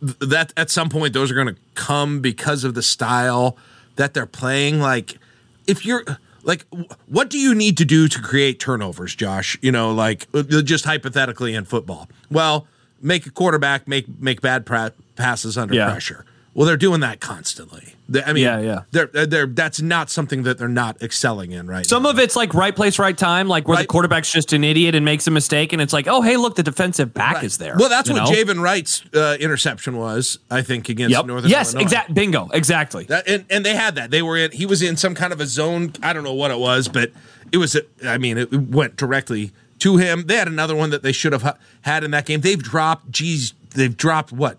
that 0.00 0.52
at 0.56 0.70
some 0.70 0.88
point 0.88 1.14
those 1.14 1.30
are 1.30 1.34
going 1.34 1.48
to 1.48 1.56
come 1.74 2.20
because 2.20 2.64
of 2.64 2.74
the 2.74 2.82
style 2.82 3.56
that 4.00 4.14
they're 4.14 4.24
playing 4.26 4.80
like 4.80 5.18
if 5.66 5.84
you're 5.84 6.02
like 6.42 6.64
what 7.06 7.28
do 7.28 7.38
you 7.38 7.54
need 7.54 7.76
to 7.76 7.84
do 7.84 8.08
to 8.08 8.18
create 8.20 8.58
turnovers 8.58 9.14
josh? 9.14 9.58
You 9.60 9.70
know 9.72 9.92
like 9.92 10.26
just 10.64 10.86
hypothetically 10.86 11.54
in 11.54 11.66
football. 11.66 12.08
Well 12.30 12.66
make 13.02 13.26
a 13.26 13.30
quarterback 13.30 13.86
make 13.86 14.06
make 14.18 14.40
bad 14.40 14.64
pra- 14.64 14.92
passes 15.16 15.58
under 15.58 15.74
Yeah. 15.74 15.90
pressure 15.90 16.24
well 16.54 16.66
they're 16.66 16.76
doing 16.76 17.00
that 17.00 17.20
constantly 17.20 17.94
They- 18.08 18.22
i 18.24 18.32
mean 18.32 18.42
Yeah, 18.44 18.60
yeah. 18.60 18.80
they're 18.90 19.06
they're 19.06 19.46
that's 19.46 19.80
not 19.80 20.10
something 20.10 20.42
that 20.42 20.58
they're 20.58 20.68
not 20.68 21.00
excelling 21.02 21.52
in 21.52 21.66
right 21.68 21.86
Some 21.86 22.02
now. 22.02 22.10
of 22.10 22.18
it's 22.18 22.34
like 22.36 22.54
right 22.54 22.74
place, 22.74 22.98
right 22.98 23.16
time, 23.16 23.46
like 23.48 23.68
where 23.68 23.76
Right. 23.76 23.82
the 23.82 23.86
quarterback's 23.88 24.30
just 24.32 24.52
an 24.52 24.64
idiot 24.64 24.94
and 24.94 25.04
makes 25.04 25.26
a 25.26 25.30
mistake, 25.30 25.72
and 25.72 25.80
it's 25.80 25.92
like, 25.92 26.06
oh, 26.08 26.20
hey, 26.22 26.36
look, 26.36 26.56
the 26.56 26.62
defensive 26.62 27.14
back 27.14 27.36
Right. 27.36 27.44
is 27.44 27.58
there. 27.58 27.76
well 27.78 27.88
that's 27.88 28.10
what 28.10 28.16
know? 28.16 28.24
javin 28.30 28.60
wright's 28.60 29.02
uh, 29.14 29.36
interception 29.40 29.96
was 29.96 30.38
i 30.50 30.60
think 30.62 30.88
against 30.88 31.12
Yep. 31.16 31.26
northern 31.26 31.50
yes, 31.50 31.72
Illinois. 31.72 31.82
exact. 31.84 32.14
Bingo. 32.14 32.48
Exactly. 32.52 33.04
That, 33.04 33.28
and, 33.28 33.44
and 33.50 33.64
they 33.64 33.74
had 33.76 33.94
that. 33.94 34.10
They 34.10 34.22
were 34.22 34.36
in. 34.36 34.50
He 34.52 34.66
was 34.66 34.82
in 34.82 34.96
some 34.96 35.14
kind 35.14 35.32
of 35.32 35.40
a 35.40 35.46
zone. 35.46 35.92
I 36.02 36.12
don't 36.12 36.24
know 36.24 36.34
what 36.34 36.50
it 36.50 36.58
was, 36.58 36.88
but 36.88 37.12
it 37.52 37.58
was. 37.58 37.76
a- 37.76 37.84
I 38.04 38.18
mean, 38.18 38.36
it 38.38 38.52
went 38.52 38.96
directly 38.96 39.52
to 39.80 39.96
him. 39.98 40.24
They 40.26 40.36
had 40.36 40.48
another 40.48 40.74
one 40.76 40.90
that 40.90 41.02
they 41.02 41.12
should 41.12 41.32
have 41.32 41.42
ha- 41.42 41.56
had 41.82 42.02
in 42.04 42.10
that 42.10 42.26
game. 42.26 42.40
They've 42.40 42.62
dropped. 42.62 43.10
Geez, 43.10 43.54
they've 43.74 43.96
dropped 43.96 44.32
what 44.32 44.58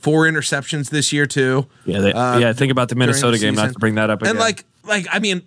four 0.00 0.24
interceptions 0.24 0.90
this 0.90 1.12
year 1.12 1.26
too. 1.26 1.66
yeah. 1.84 2.00
They, 2.00 2.12
uh, 2.12 2.38
yeah. 2.38 2.52
Think 2.52 2.72
about 2.72 2.88
the 2.88 2.96
Minnesota 2.96 3.38
game. 3.38 3.54
Not 3.54 3.72
to 3.72 3.78
bring 3.78 3.94
that 3.94 4.10
up 4.10 4.22
again. 4.22 4.30
And 4.32 4.38
like, 4.38 4.64
like 4.84 5.06
I 5.12 5.18
mean, 5.20 5.42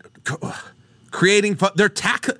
creating. 1.12 1.60
They're 1.76 1.90
tack. 1.90 2.28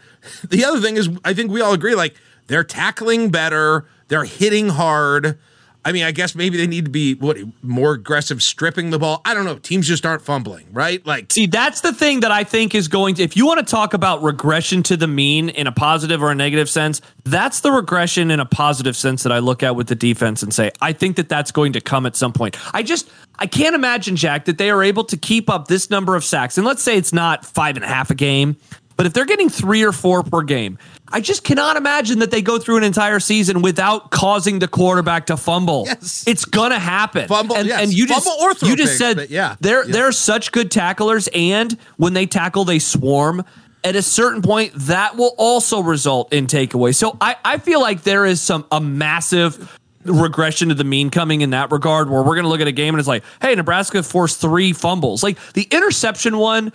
The 0.50 0.64
other 0.64 0.80
thing 0.80 0.96
is, 0.96 1.10
I 1.26 1.34
think 1.34 1.52
we 1.52 1.60
all 1.60 1.74
agree. 1.74 1.96
Like 1.96 2.16
they're 2.48 2.64
tackling 2.64 3.30
better. 3.30 3.86
They're 4.08 4.24
hitting 4.24 4.70
hard. 4.70 5.38
I 5.86 5.92
mean, 5.92 6.04
I 6.04 6.12
guess 6.12 6.34
maybe 6.34 6.58
they 6.58 6.68
need 6.68 6.86
to 6.86 6.92
be 6.92 7.16
what 7.16 7.38
more 7.62 7.94
aggressive, 7.94 8.42
stripping 8.42 8.90
the 8.90 9.00
ball. 9.00 9.22
I 9.26 9.34
don't 9.34 9.46
know. 9.46 9.58
Teams 9.58 9.88
just 9.88 10.06
aren't 10.06 10.22
fumbling, 10.22 10.66
right? 10.72 11.06
Like 11.06 11.32
See, 11.32 11.46
that's 11.46 11.82
the 11.82 11.94
thing 11.94 12.22
that 12.22 12.32
I 12.32 12.44
think 12.44 12.74
is 12.74 12.88
going 12.88 13.16
to, 13.16 13.24
if 13.24 13.36
you 13.36 13.46
want 13.46 13.60
to 13.60 13.70
talk 13.70 13.94
about 13.94 14.24
regression 14.24 14.84
to 14.84 14.98
the 14.98 15.08
mean 15.08 15.50
in 15.50 15.68
a 15.68 15.72
positive 15.72 16.24
or 16.24 16.32
a 16.32 16.36
negative 16.36 16.70
sense, 16.70 17.02
that's 17.26 17.60
the 17.62 17.72
regression 17.72 18.32
in 18.32 18.40
a 18.40 18.46
positive 18.46 18.96
sense 18.96 19.24
that 19.24 19.32
I 19.32 19.40
look 19.40 19.64
at 19.64 19.76
with 19.76 19.88
the 19.88 19.96
defense 19.96 20.42
and 20.42 20.54
say, 20.54 20.72
I 20.82 20.94
think 20.94 21.18
that 21.18 21.30
that's 21.30 21.52
going 21.52 21.74
to 21.74 21.82
come 21.82 22.06
at 22.06 22.16
some 22.16 22.34
point. 22.34 22.58
I 22.74 22.84
just, 22.84 23.10
I 23.40 23.48
can't 23.48 23.76
imagine, 23.76 24.16
Jack, 24.16 24.46
that 24.46 24.58
they 24.58 24.70
are 24.70 24.84
able 24.84 25.04
to 25.06 25.18
keep 25.18 25.50
up 25.50 25.68
this 25.68 25.90
number 25.90 26.16
of 26.16 26.24
sacks. 26.24 26.58
And 26.58 26.66
let's 26.66 26.82
say 26.82 26.98
it's 26.98 27.14
not 27.14 27.46
five 27.46 27.76
and 27.76 27.84
a 27.84 27.88
half 27.88 28.10
a 28.10 28.16
game, 28.16 28.56
but 28.96 29.06
if 29.06 29.14
they're 29.14 29.26
getting 29.26 29.50
three 29.50 29.84
or 29.84 29.92
four 29.92 30.24
per 30.24 30.44
game, 30.44 30.78
I 31.12 31.20
just 31.20 31.44
cannot 31.44 31.78
imagine 31.78 32.20
that 32.20 32.32
they 32.32 32.42
go 32.42 32.58
through 32.58 32.78
an 32.78 32.84
entire 32.84 33.20
season 33.20 33.62
without 33.62 34.10
causing 34.10 34.60
the 34.60 34.68
quarterback 34.68 35.28
to 35.28 35.38
fumble. 35.38 35.84
Yes. 35.86 36.24
It's 36.26 36.46
gonna 36.46 36.80
happen. 36.80 37.28
Fumble, 37.28 37.56
and, 37.56 37.68
yes. 37.68 37.84
and 37.84 37.94
you 37.94 38.08
just 38.08 38.26
Fumble 38.26 38.42
or 38.42 38.54
throw 38.54 38.70
you 38.70 38.76
just 38.76 38.98
picks, 38.98 39.18
said 39.20 39.30
yeah. 39.30 39.56
they're 39.60 39.86
Yeah. 39.86 39.92
they're 39.92 40.12
such 40.12 40.52
good 40.52 40.72
tacklers, 40.72 41.30
and 41.34 41.78
when 41.98 42.14
they 42.14 42.26
tackle, 42.26 42.66
they 42.66 42.80
swarm. 42.80 43.44
At 43.86 43.98
a 43.98 44.02
certain 44.02 44.42
point, 44.42 44.72
that 44.76 45.18
will 45.18 45.36
also 45.38 45.82
result 45.82 46.32
in 46.32 46.48
takeaways. 46.48 46.96
So 46.96 47.18
I, 47.20 47.36
I 47.44 47.58
feel 47.58 47.82
like 47.82 48.04
there 48.04 48.26
is 48.26 48.42
some 48.42 48.66
a 48.72 48.80
massive 48.80 49.78
regression 50.06 50.70
to 50.70 50.76
the 50.76 50.86
mean 50.86 51.10
coming 51.10 51.42
in 51.42 51.50
that 51.50 51.70
regard, 51.70 52.10
where 52.10 52.22
we're 52.22 52.36
going 52.36 52.44
to 52.44 52.50
look 52.50 52.62
at 52.62 52.68
a 52.68 52.72
game 52.72 52.94
and 52.94 53.00
it's 53.00 53.10
like, 53.10 53.24
hey, 53.42 53.54
Nebraska 53.56 54.02
forced 54.02 54.40
three 54.40 54.72
fumbles. 54.72 55.22
Like 55.22 55.38
the 55.54 55.68
interception 55.70 56.38
one, 56.38 56.72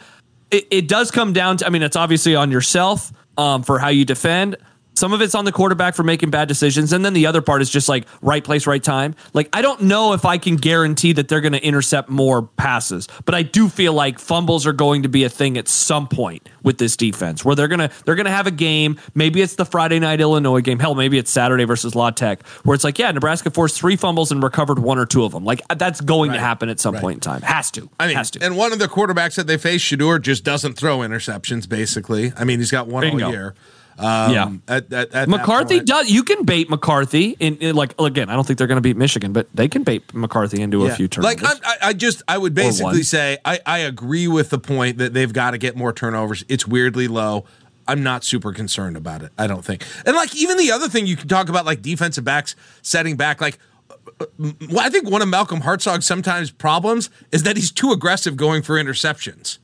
it, 0.51 0.67
it 0.71 0.87
does 0.87 1.11
come 1.11 1.33
down 1.33 1.57
to. 1.57 1.67
I 1.67 1.71
mean, 1.71 1.83
it's 1.83 1.97
obviously 1.97 2.35
on 2.37 2.51
yourself 2.51 3.11
um, 3.39 3.63
for 3.63 3.79
how 3.79 3.89
you 3.89 4.05
defend. 4.05 4.57
Some 4.99 5.13
of 5.13 5.21
it's 5.21 5.37
on 5.37 5.45
the 5.45 5.53
quarterback 5.53 5.95
for 5.95 6.03
making 6.03 6.31
bad 6.31 6.49
decisions, 6.49 6.93
and 6.93 7.05
then 7.05 7.13
the 7.13 7.27
other 7.27 7.41
part 7.41 7.63
is 7.63 7.71
just 7.71 7.89
like 7.89 8.05
right 8.21 8.43
place, 8.43 8.67
right 8.67 8.83
time. 8.83 9.15
Like 9.33 9.49
I 9.53 9.63
don't 9.63 9.83
know 9.83 10.13
if 10.13 10.25
I 10.25 10.39
can 10.39 10.57
guarantee 10.57 11.13
that 11.13 11.29
they're 11.29 11.41
going 11.41 11.53
to 11.53 11.65
intercept 11.65 12.09
more 12.09 12.43
passes, 12.43 13.07
but 13.25 13.35
I 13.35 13.43
do 13.43 13.69
feel 13.69 13.93
like 13.93 14.19
fumbles 14.19 14.67
are 14.67 14.73
going 14.73 15.05
to 15.05 15.09
be 15.09 15.23
a 15.23 15.29
thing 15.29 15.57
at 15.57 15.69
some 15.69 16.09
point 16.09 16.49
with 16.65 16.79
this 16.79 16.97
defense, 16.97 17.45
where 17.45 17.55
they're 17.55 17.69
gonna 17.69 17.91
they're 18.05 18.17
gonna 18.17 18.31
have 18.31 18.49
a 18.49 18.51
game. 18.51 18.99
Maybe 19.15 19.41
it's 19.41 19.55
the 19.55 19.65
Friday 19.65 20.01
night 20.01 20.21
Illinois 20.21 20.61
game. 20.63 20.81
Hell, 20.81 20.97
maybe 20.97 21.17
it's 21.17 21.31
Saturday 21.31 21.65
versus 21.65 21.95
La 21.95 22.11
Tech, 22.11 22.45
where 22.65 22.75
it's 22.75 22.83
like, 22.85 22.99
yeah, 22.99 23.13
Nebraska 23.13 23.51
forced 23.51 23.79
three 23.79 23.95
fumbles 23.95 24.33
and 24.33 24.43
recovered 24.43 24.81
one 24.81 24.99
or 24.99 25.07
two 25.07 25.23
of 25.25 25.31
them. 25.31 25.45
Like 25.45 25.63
uh, 25.71 25.75
that's 25.77 26.01
going 26.01 26.33
to 26.33 26.41
happen 26.41 26.69
at 26.69 26.81
some 26.81 26.95
Right. 26.95 27.03
point 27.03 27.15
in 27.19 27.21
time. 27.21 27.43
Has 27.43 27.71
to. 27.73 27.89
I 28.01 28.09
mean, 28.09 28.17
has 28.17 28.33
to. 28.33 28.43
and 28.45 28.57
one 28.57 28.73
of 28.73 28.81
the 28.81 28.89
quarterbacks 28.89 29.37
that 29.37 29.47
they 29.47 29.59
face, 29.59 29.81
Shedeur, 29.83 30.21
just 30.21 30.43
doesn't 30.43 30.73
throw 30.75 30.99
interceptions. 30.99 31.69
Basically, 31.69 32.33
I 32.37 32.43
mean, 32.45 32.59
he's 32.59 32.71
got 32.73 32.89
one 32.89 33.03
Bingo. 33.03 33.27
all 33.27 33.31
year. 33.31 33.55
Um, 33.99 34.33
Yeah. 34.33 34.53
At, 34.69 34.93
at, 34.93 35.13
at 35.15 35.29
McCarthy 35.29 35.81
does. 35.81 36.11
You 36.11 36.23
can 36.23 36.45
bait 36.45 36.71
McCarthy 36.71 37.37
in, 37.41 37.57
in 37.59 37.75
like 37.77 37.95
again. 38.01 38.31
I 38.31 38.35
don't 38.35 38.47
think 38.47 38.59
they're 38.59 38.67
going 38.69 38.77
to 38.77 38.83
beat 38.83 38.97
Michigan, 38.97 39.33
but 39.33 39.49
they 39.55 39.69
can 39.69 39.83
bait 39.83 40.15
McCarthy 40.15 40.61
into 40.63 40.87
a 40.87 40.95
few 40.95 41.09
turnovers. 41.09 41.43
Like 41.43 41.61
I, 41.65 41.89
I 41.89 41.93
just, 41.93 42.23
I 42.29 42.39
would 42.39 42.55
basically 42.55 43.03
say, 43.03 43.39
I, 43.45 43.61
I 43.67 43.79
agree 43.79 44.29
with 44.29 44.51
the 44.51 44.59
point 44.59 44.99
that 44.99 45.15
they've 45.15 45.33
got 45.33 45.51
to 45.53 45.59
get 45.59 45.77
more 45.77 45.93
turnovers. 45.93 46.45
It's 46.49 46.67
weirdly 46.67 47.09
low. 47.09 47.45
I'm 47.87 48.03
not 48.03 48.23
super 48.25 48.53
concerned 48.53 48.97
about 48.97 49.23
it. 49.23 49.33
I 49.39 49.47
don't 49.47 49.65
think. 49.65 49.85
And 50.07 50.15
like 50.15 50.35
even 50.37 50.57
the 50.59 50.71
other 50.73 50.89
thing 50.89 51.07
you 51.07 51.17
can 51.17 51.27
talk 51.29 51.49
about, 51.49 51.65
like 51.67 51.83
defensive 51.83 52.25
backs 52.25 52.55
setting 52.83 53.17
back, 53.17 53.41
like. 53.41 53.59
uh, 54.21 54.27
Well, 54.39 54.81
I 54.81 54.91
think 54.91 55.11
one 55.11 55.23
of 55.23 55.29
Malcolm 55.29 55.61
Hartzog's 55.63 56.05
sometimes 56.05 56.51
problems 56.51 57.09
is 57.33 57.43
that 57.45 57.57
he's 57.57 57.73
too 57.73 57.91
aggressive 57.93 58.37
going 58.37 58.63
for 58.63 58.75
interceptions. 58.75 59.59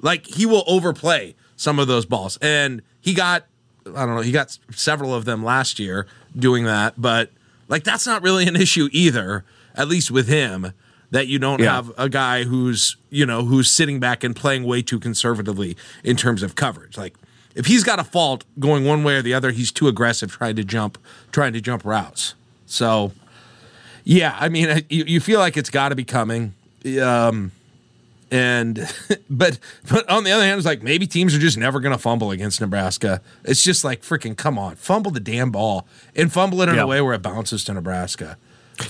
Like 0.00 0.26
he 0.26 0.46
will 0.46 0.62
overplay 0.66 1.34
some 1.56 1.78
of 1.78 1.86
those 1.88 2.04
balls, 2.06 2.38
and 2.42 2.82
he 3.00 3.14
got 3.14 3.46
I 3.86 4.06
don't 4.06 4.14
know 4.16 4.20
he 4.22 4.32
got 4.32 4.58
several 4.72 5.14
of 5.14 5.24
them 5.24 5.44
last 5.44 5.78
year 5.78 6.06
doing 6.36 6.64
that, 6.64 6.94
but 7.00 7.30
like 7.68 7.84
that's 7.84 8.06
not 8.06 8.22
really 8.22 8.46
an 8.46 8.56
issue 8.56 8.88
either. 8.92 9.44
At 9.76 9.88
least 9.88 10.10
with 10.10 10.28
him, 10.28 10.72
that 11.10 11.26
you 11.26 11.38
don't 11.38 11.60
Yeah. 11.60 11.74
have 11.74 11.92
a 11.98 12.08
guy 12.08 12.44
who's 12.44 12.96
you 13.10 13.26
know 13.26 13.44
who's 13.44 13.70
sitting 13.70 13.98
back 14.00 14.22
and 14.24 14.34
playing 14.36 14.64
way 14.64 14.82
too 14.82 14.98
conservatively 15.00 15.76
in 16.02 16.16
terms 16.16 16.42
of 16.42 16.54
coverage. 16.54 16.96
Like 16.96 17.14
if 17.54 17.66
he's 17.66 17.84
got 17.84 17.98
a 17.98 18.04
fault 18.04 18.44
going 18.58 18.84
one 18.84 19.04
way 19.04 19.16
or 19.16 19.22
the 19.22 19.34
other, 19.34 19.50
he's 19.50 19.70
too 19.72 19.88
aggressive 19.88 20.30
trying 20.32 20.56
to 20.56 20.64
jump 20.64 20.98
trying 21.32 21.52
to 21.52 21.60
jump 21.60 21.84
routes. 21.84 22.34
So 22.66 23.12
Yeah, 24.04 24.36
I 24.38 24.48
mean, 24.48 24.84
you, 24.90 25.04
you 25.06 25.20
feel 25.20 25.38
like 25.40 25.56
it's 25.56 25.70
got 25.70 25.88
to 25.88 25.94
be 25.94 26.04
coming. 26.04 26.52
Um, 27.02 27.52
and 28.34 28.92
but 29.30 29.58
but 29.90 30.08
on 30.10 30.24
the 30.24 30.32
other 30.32 30.42
hand, 30.44 30.58
it's 30.58 30.66
like 30.66 30.82
maybe 30.82 31.06
teams 31.06 31.34
are 31.34 31.38
just 31.38 31.56
never 31.56 31.80
going 31.80 31.92
to 31.92 31.98
fumble 31.98 32.30
against 32.32 32.60
Nebraska. 32.60 33.22
It's 33.44 33.62
just 33.62 33.84
like 33.84 34.02
freaking 34.02 34.36
come 34.36 34.58
on, 34.58 34.76
fumble 34.76 35.10
the 35.10 35.20
damn 35.20 35.50
ball 35.50 35.86
and 36.16 36.32
fumble 36.32 36.60
it 36.62 36.68
in 36.68 36.74
Yeah. 36.74 36.82
a 36.82 36.86
way 36.86 37.00
where 37.00 37.14
it 37.14 37.22
bounces 37.22 37.64
to 37.64 37.74
Nebraska. 37.74 38.36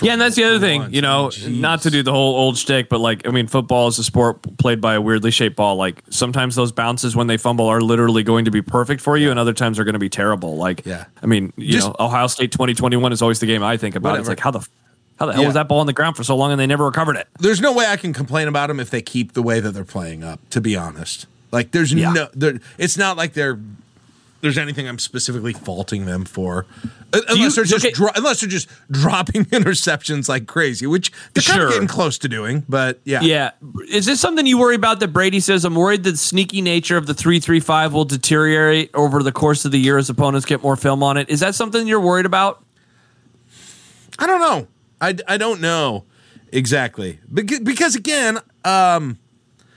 Yeah, 0.01 0.13
and 0.15 0.21
that's 0.23 0.35
the 0.35 0.45
other 0.45 0.59
thing, 0.61 0.95
you 0.95 1.03
know, 1.03 1.31
not 1.47 1.83
to 1.83 1.91
do 1.91 2.03
the 2.03 2.11
whole 2.11 2.35
old 2.37 2.57
shtick, 2.57 2.89
but 2.89 3.01
like, 3.01 3.29
I 3.29 3.31
mean, 3.31 3.47
football 3.47 3.87
is 3.89 3.99
a 3.99 4.03
sport 4.05 4.41
played 4.57 4.81
by 4.81 4.95
a 4.95 5.01
weirdly 5.01 5.31
shaped 5.31 5.57
ball. 5.57 5.77
Like, 5.77 6.03
sometimes 6.09 6.55
those 6.55 6.73
bounces 6.73 7.15
when 7.15 7.27
they 7.27 7.37
fumble 7.37 7.67
are 7.67 7.83
literally 7.83 8.23
going 8.23 8.47
to 8.47 8.51
be 8.51 8.63
perfect 8.63 9.03
for 9.03 9.19
you, 9.19 9.31
and 9.31 9.39
other 9.39 9.53
times 9.53 9.77
they're 9.77 9.85
going 9.85 9.93
to 9.93 9.99
be 9.99 10.09
terrible. 10.09 10.57
Like, 10.57 10.87
Yeah. 10.87 11.05
I 11.23 11.27
mean, 11.27 11.53
you 11.59 11.73
Just- 11.73 11.89
know, 11.89 11.97
Ohio 12.01 12.29
State 12.29 12.51
2021 12.51 13.13
is 13.13 13.21
always 13.21 13.41
the 13.41 13.47
game 13.47 13.63
I 13.63 13.77
think 13.77 13.95
about. 13.95 14.19
It's 14.19 14.27
like, 14.27 14.41
how 14.41 14.53
the, 14.53 14.67
how 15.25 15.27
the 15.27 15.33
hell 15.35 15.43
Yeah. 15.43 15.49
was 15.49 15.55
that 15.55 15.69
ball 15.69 15.81
on 15.81 15.87
the 15.87 15.93
ground 15.93 16.17
for 16.17 16.25
so 16.25 16.37
long 16.37 16.51
and 16.53 16.61
they 16.61 16.67
never 16.67 16.85
recovered 16.85 17.17
it? 17.17 17.29
There's 17.39 17.61
no 17.61 17.73
way 17.73 17.87
I 17.87 17.97
can 17.97 18.13
complain 18.13 18.49
about 18.49 18.69
them 18.69 18.79
if 18.81 18.91
they 18.91 19.03
keep 19.03 19.33
the 19.33 19.43
way 19.43 19.61
that 19.61 19.73
they're 19.73 19.85
playing 19.85 20.23
up. 20.23 20.41
To 20.51 20.61
be 20.61 20.77
honest, 20.77 21.27
like 21.53 21.71
there's 21.73 21.93
Yeah. 21.93 22.13
no, 22.13 22.29
there, 22.35 22.61
it's 22.79 22.97
not 22.97 23.17
like 23.17 23.33
they're 23.35 23.59
there's 24.41 24.59
anything 24.59 24.87
I'm 24.87 24.99
specifically 24.99 25.55
faulting 25.55 26.05
them 26.05 26.27
for, 26.27 26.67
Uh, 27.15 27.21
unless 27.31 27.55
they're 27.55 27.65
just 27.65 27.83
okay- 27.83 27.95
dro- 27.95 28.11
unless 28.15 28.41
they're 28.41 28.49
just 28.51 28.69
dropping 28.91 29.45
interceptions 29.47 30.29
like 30.29 30.47
crazy, 30.47 30.87
which 30.87 31.11
they're 31.33 31.43
kind 31.43 31.63
of 31.63 31.71
getting 31.71 31.89
close 31.89 32.19
to 32.19 32.29
doing. 32.29 32.63
But 32.69 33.01
yeah, 33.05 33.23
Yeah. 33.23 33.53
Is 33.89 34.05
this 34.05 34.21
something 34.21 34.47
you 34.47 34.59
worry 34.59 34.75
about 34.75 35.01
that 35.01 35.15
Brady 35.15 35.41
says? 35.41 35.65
I'm 35.65 35.75
worried 35.75 36.05
that 36.05 36.11
the 36.11 36.17
sneaky 36.19 36.61
nature 36.61 36.99
of 36.99 37.07
the 37.07 37.15
335 37.15 37.95
will 37.95 38.05
deteriorate 38.05 38.91
over 38.93 39.23
the 39.23 39.33
course 39.33 39.65
of 39.65 39.71
the 39.73 39.79
year 39.81 39.97
as 39.97 40.11
opponents 40.11 40.45
get 40.45 40.63
more 40.63 40.77
film 40.77 41.03
on 41.03 41.17
it. 41.17 41.31
Is 41.31 41.41
that 41.41 41.55
something 41.55 41.87
you're 41.87 41.99
worried 41.99 42.27
about? 42.27 42.63
I 44.19 44.27
don't 44.27 44.41
know. 44.41 44.67
I, 45.01 45.17
I 45.27 45.37
don't 45.37 45.61
know 45.61 46.05
exactly 46.53 47.19
because, 47.33 47.61
because 47.61 47.95
again, 47.97 48.39
um, 48.65 49.19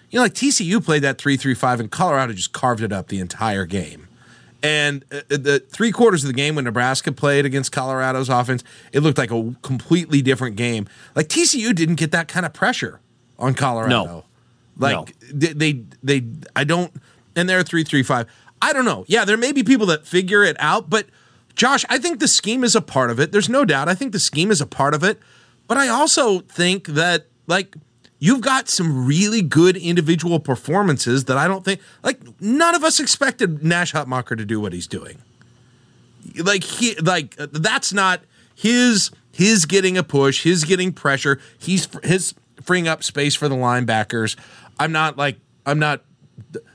you 0.09 0.18
know, 0.18 0.24
like 0.24 0.34
TCU 0.34 0.84
played 0.84 1.03
that 1.03 1.18
three 1.18 1.38
three 1.38 1.53
five, 1.53 1.80
and 1.80 1.91
Colorado 1.91 2.34
just 2.34 2.53
carved 2.53 2.82
it 2.82 2.93
up 2.93 3.07
the 3.07 3.20
entire 3.20 3.65
game. 3.65 4.07
And 4.63 5.05
uh, 5.11 5.22
the 5.30 5.59
three 5.59 5.91
quarters 5.91 6.24
of 6.24 6.28
the 6.28 6.34
game 6.34 6.55
when 6.55 6.65
Nebraska 6.65 7.11
played 7.11 7.45
against 7.45 7.72
Colorado's 7.72 8.30
offense, 8.30 8.63
it 8.91 9.01
looked 9.01 9.18
like 9.18 9.32
a 9.32 9.55
completely 9.61 10.22
different 10.22 10.55
game. 10.55 10.88
Like 11.15 11.28
TCU 11.28 11.76
didn't 11.76 11.95
get 11.95 12.11
that 12.11 12.28
kind 12.28 12.45
of 12.45 12.53
pressure 12.53 12.99
on 13.38 13.53
Colorado. 13.53 14.05
No. 14.05 14.24
Like 14.80 15.15
they, 15.20 15.53
they, 15.53 15.84
they, 16.03 16.24
I 16.55 16.63
don't, 16.63 16.93
and 17.36 17.49
they're 17.49 17.63
three 17.63 17.84
three 17.84 18.03
five. 18.03 18.28
I 18.61 18.74
don't 18.74 18.86
know. 18.86 19.05
Yeah, 19.07 19.26
there 19.26 19.38
may 19.38 19.51
be 19.51 19.63
people 19.63 19.88
that 19.88 20.05
figure 20.07 20.43
it 20.43 20.55
out, 20.59 20.89
but 20.89 21.07
Josh, 21.58 21.84
I 21.89 21.97
think 21.97 22.20
the 22.20 22.28
scheme 22.28 22.64
is 22.64 22.76
a 22.76 22.82
part 22.82 23.10
of 23.10 23.20
it. 23.20 23.32
There's 23.32 23.49
no 23.49 23.66
doubt. 23.66 23.89
I 23.89 23.95
think 23.95 24.12
the 24.12 24.20
scheme 24.20 24.51
is 24.51 24.62
a 24.62 24.68
part 24.68 24.93
of 24.93 25.03
it, 25.03 25.20
but 25.68 25.76
I 25.76 25.88
also 25.89 26.39
think 26.41 26.88
that 26.88 27.26
like 27.47 27.76
you've 28.20 28.41
got 28.41 28.70
some 28.70 29.08
really 29.08 29.41
good 29.41 29.76
individual 29.76 30.39
performances 30.39 31.26
that 31.26 31.36
I 31.36 31.47
don't 31.47 31.66
think 31.66 31.82
like 32.03 32.20
none 32.39 32.76
of 32.76 32.84
us 32.84 32.99
expected 32.99 33.64
Nash 33.64 33.91
Hutmacher 33.91 34.38
to 34.38 34.45
do 34.45 34.60
what 34.60 34.72
he's 34.72 34.86
doing. 34.86 35.18
Like 36.38 36.64
he 36.64 36.93
like 36.95 37.36
that's 37.36 37.91
not 37.91 38.22
his 38.55 39.10
his 39.32 39.66
getting 39.66 39.97
a 39.97 40.03
push, 40.03 40.43
his 40.43 40.64
getting 40.64 40.93
pressure, 40.93 41.39
he's 41.58 41.88
his 42.03 42.36
freeing 42.62 42.88
up 42.88 43.03
space 43.03 43.34
for 43.34 43.49
the 43.49 43.55
linebackers. 43.55 44.38
I'm 44.80 44.91
not 44.91 45.18
like 45.18 45.38
I'm 45.66 45.80
not 45.80 46.03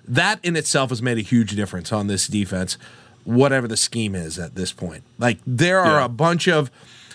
that 0.09 0.41
in 0.43 0.57
itself 0.57 0.91
has 0.91 1.01
made 1.01 1.19
a 1.19 1.23
huge 1.23 1.55
difference 1.55 1.93
on 1.93 2.09
this 2.09 2.27
defense, 2.27 2.79
whatever 3.25 3.69
the 3.69 3.77
scheme 3.77 4.15
is 4.15 4.39
at 4.39 4.55
this 4.55 4.73
point. 4.73 5.03
Like 5.19 5.39
there 5.47 5.81
are 5.81 6.01
Yeah. 6.01 6.05
a 6.07 6.09
bunch 6.09 6.49
of 6.49 6.71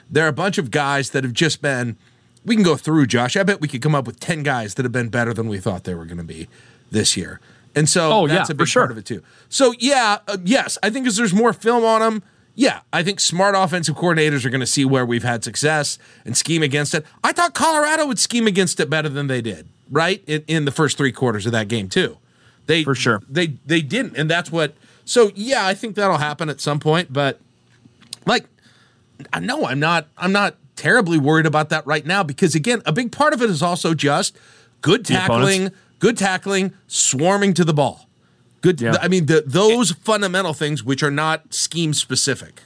there 0.09 0.23
are 0.25 0.29
a 0.29 0.33
bunch 0.33 0.57
of 0.57 0.71
guys 0.71 1.09
that 1.11 1.23
have 1.23 1.33
just 1.33 1.61
been 1.61 1.97
we 2.45 2.55
can 2.55 2.63
go 2.63 2.77
through, 2.77 3.07
Josh. 3.07 3.35
I 3.35 3.43
bet 3.43 3.59
we 3.59 3.67
could 3.67 3.81
come 3.81 3.93
up 3.93 4.07
with 4.07 4.21
10 4.21 4.41
guys 4.41 4.75
that 4.75 4.83
have 4.85 4.93
been 4.93 5.09
better 5.09 5.33
than 5.33 5.49
we 5.49 5.59
thought 5.59 5.83
they 5.83 5.93
were 5.93 6.05
going 6.05 6.17
to 6.17 6.23
be 6.23 6.47
this 6.91 7.17
year. 7.17 7.41
And 7.75 7.89
so 7.89 8.09
Oh, 8.11 8.25
yeah, 8.25 8.35
that's 8.35 8.49
a 8.49 8.53
for 8.53 8.59
big 8.59 8.67
sure. 8.69 8.83
part 8.83 8.91
of 8.91 8.97
it 8.97 9.05
too. 9.05 9.21
So 9.49 9.73
yeah, 9.79 10.19
uh, 10.29 10.37
yes, 10.45 10.77
I 10.81 10.89
think 10.89 11.05
as 11.07 11.17
there's 11.17 11.33
more 11.33 11.51
film 11.51 11.83
on 11.83 11.99
them, 11.99 12.23
yeah, 12.55 12.79
I 12.93 13.03
think 13.03 13.19
smart 13.19 13.53
offensive 13.57 13.95
coordinators 13.95 14.45
are 14.45 14.49
going 14.49 14.61
to 14.61 14.65
see 14.65 14.85
where 14.85 15.05
we've 15.05 15.23
had 15.23 15.43
success 15.43 15.99
and 16.25 16.35
scheme 16.37 16.63
against 16.63 16.95
it. 16.95 17.05
I 17.23 17.33
thought 17.33 17.53
Colorado 17.53 18.07
would 18.07 18.17
scheme 18.17 18.47
against 18.47 18.79
it 18.79 18.89
better 18.89 19.09
than 19.09 19.27
they 19.27 19.41
did, 19.41 19.67
right? 19.91 20.23
In, 20.25 20.43
in 20.47 20.65
the 20.65 20.71
first 20.71 20.97
three 20.97 21.11
quarters 21.11 21.45
of 21.45 21.51
that 21.51 21.67
game 21.67 21.89
too. 21.89 22.17
They 22.65 22.83
For 22.83 22.95
sure. 22.95 23.21
they 23.29 23.47
they 23.65 23.81
didn't, 23.81 24.15
and 24.17 24.29
that's 24.29 24.51
what. 24.51 24.73
So 25.07 25.31
yeah, 25.35 25.65
I 25.65 25.73
think 25.73 25.95
that'll 25.95 26.17
happen 26.17 26.49
at 26.49 26.59
some 26.59 26.79
point, 26.79 27.11
but 27.11 27.39
like 28.25 28.45
I 29.31 29.39
know 29.39 29.65
I'm 29.65 29.79
not 29.79 30.07
I'm 30.17 30.33
not 30.33 30.57
terribly 30.75 31.17
worried 31.17 31.45
about 31.45 31.69
that 31.69 31.87
right 31.87 32.05
now 32.05 32.23
because 32.23 32.55
again, 32.55 32.81
a 32.85 32.91
big 32.91 33.11
part 33.11 33.33
of 33.33 33.41
it 33.41 33.49
is 33.49 33.63
also 33.63 33.93
just 33.93 34.37
good 34.81 35.05
tackling, 35.05 35.71
good 35.99 36.17
tackling, 36.17 36.73
swarming 36.87 37.53
to 37.53 37.63
the 37.63 37.73
ball. 37.73 38.07
Good 38.61 38.81
Yeah. 38.81 38.97
I 39.01 39.07
mean 39.07 39.27
the, 39.27 39.43
those 39.45 39.91
fundamental 39.91 40.53
things 40.53 40.83
which 40.83 41.01
are 41.01 41.11
not 41.11 41.53
scheme 41.53 41.93
specific. 41.93 42.61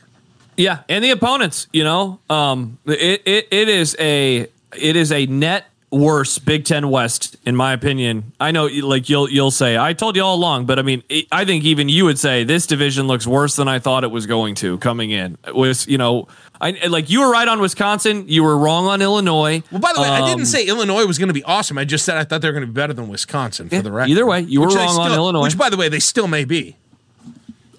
Yeah, 0.57 0.79
and 0.89 1.03
the 1.03 1.11
opponents, 1.11 1.67
you 1.71 1.83
know, 1.83 2.19
um, 2.29 2.79
it, 2.85 3.21
it 3.25 3.47
it 3.51 3.69
is 3.69 3.95
a 3.99 4.47
it 4.75 4.95
is 4.95 5.11
a 5.11 5.27
net 5.27 5.65
worse 5.91 6.39
Big 6.39 6.63
Ten 6.65 6.89
West 6.89 7.35
in 7.45 7.55
my 7.55 7.73
opinion. 7.73 8.31
I 8.39 8.51
know, 8.51 8.65
like 8.67 9.09
you'll 9.09 9.29
you'll 9.29 9.51
say, 9.51 9.77
I 9.77 9.93
told 9.93 10.15
you 10.15 10.23
all 10.23 10.35
along, 10.35 10.65
but 10.65 10.79
I 10.79 10.81
mean, 10.83 11.03
I 11.31 11.43
think 11.45 11.63
even 11.65 11.89
you 11.89 12.05
would 12.05 12.17
say 12.17 12.43
this 12.45 12.65
division 12.65 13.07
looks 13.07 13.27
worse 13.27 13.57
than 13.57 13.67
I 13.67 13.79
thought 13.79 14.03
it 14.03 14.11
was 14.11 14.25
going 14.25 14.55
to 14.55 14.77
coming 14.77 15.11
in. 15.11 15.37
It 15.45 15.53
was 15.55 15.85
you 15.87 15.97
know, 15.97 16.27
I 16.61 16.71
like 16.87 17.09
you 17.09 17.19
were 17.21 17.29
right 17.31 17.47
on 17.47 17.59
Wisconsin, 17.59 18.25
you 18.27 18.43
were 18.43 18.57
wrong 18.57 18.87
on 18.87 19.01
Illinois. 19.01 19.63
Well, 19.71 19.81
by 19.81 19.91
the 19.93 20.01
way, 20.01 20.07
I 20.07 20.21
Um, 20.21 20.27
didn't 20.29 20.45
say 20.45 20.65
Illinois 20.65 21.05
was 21.05 21.17
going 21.17 21.27
to 21.27 21.33
be 21.33 21.43
awesome. 21.43 21.77
I 21.77 21.83
just 21.85 22.05
said 22.05 22.15
I 22.17 22.23
thought 22.23 22.41
they 22.41 22.47
were 22.47 22.53
going 22.53 22.61
to 22.65 22.67
be 22.67 22.73
better 22.73 22.93
than 22.93 23.09
Wisconsin 23.09 23.67
for 23.69 23.75
Yeah, 23.75 23.81
the 23.81 23.91
record. 23.91 24.11
either 24.11 24.25
way, 24.25 24.41
you 24.41 24.61
were 24.61 24.67
wrong 24.67 24.97
on 24.97 25.11
Illinois. 25.11 25.43
Which, 25.43 25.57
by 25.57 25.69
the 25.69 25.77
way, 25.77 25.89
they 25.89 25.99
still 25.99 26.27
may 26.27 26.45
be. 26.45 26.77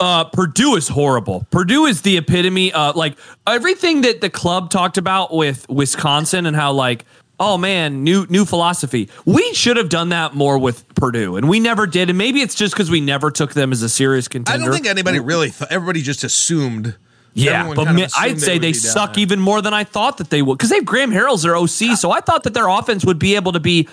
Uh, 0.01 0.25
Purdue 0.25 0.75
is 0.75 0.89
horrible. 0.89 1.47
Purdue 1.53 1.87
is 1.87 2.03
the 2.03 2.17
epitome 2.17 2.73
of 2.73 2.97
like 2.97 3.17
everything 3.47 4.01
that 4.01 4.21
the 4.21 4.29
club 4.29 4.69
talked 4.69 4.99
about 4.99 5.33
with 5.33 5.69
Wisconsin 5.69 6.45
and 6.45 6.57
how 6.57 6.73
like 6.73 7.05
oh 7.43 7.59
man 7.59 8.05
new 8.05 8.26
new 8.28 8.45
philosophy. 8.45 9.09
We 9.24 9.53
should 9.55 9.76
have 9.76 9.88
done 9.88 10.11
that 10.11 10.34
more 10.34 10.59
with 10.59 10.95
Purdue 10.95 11.36
and 11.36 11.49
we 11.49 11.61
never 11.61 11.86
did. 11.86 12.09
And 12.09 12.16
maybe 12.16 12.40
it's 12.40 12.55
just 12.55 12.72
because 12.74 12.90
we 12.90 13.01
never 13.01 13.30
took 13.30 13.53
them 13.53 13.72
as 13.72 13.82
a 13.82 13.88
serious 13.88 14.28
contender. 14.28 14.62
I 14.62 14.64
don't 14.64 14.72
think 14.72 14.86
anybody 14.86 15.18
really 15.18 15.51
thought. 15.51 15.72
Everybody 15.72 16.03
just 16.03 16.24
assumed. 16.24 16.97
yeah, 17.34 17.72
but 17.74 17.88
I'd 17.88 18.40
say 18.40 18.55
would 18.55 18.62
they 18.62 18.72
suck 18.72 19.18
even 19.18 19.40
more 19.40 19.61
than 19.62 19.74
I 19.74 19.84
thought 19.84 20.18
that 20.18 20.30
they 20.30 20.43
would 20.43 20.57
because 20.59 20.70
they 20.70 20.76
have 20.76 20.84
Graham 20.84 21.11
Harrell's 21.11 21.43
their 21.43 21.57
OC. 21.57 21.97
So 21.99 22.11
I 22.11 22.20
thought 22.20 22.45
that 22.45 22.55
their 22.55 22.68
offense 22.68 23.05
would 23.05 23.18
be 23.18 23.34
able 23.36 23.53
to 23.53 23.61
be 23.61 23.88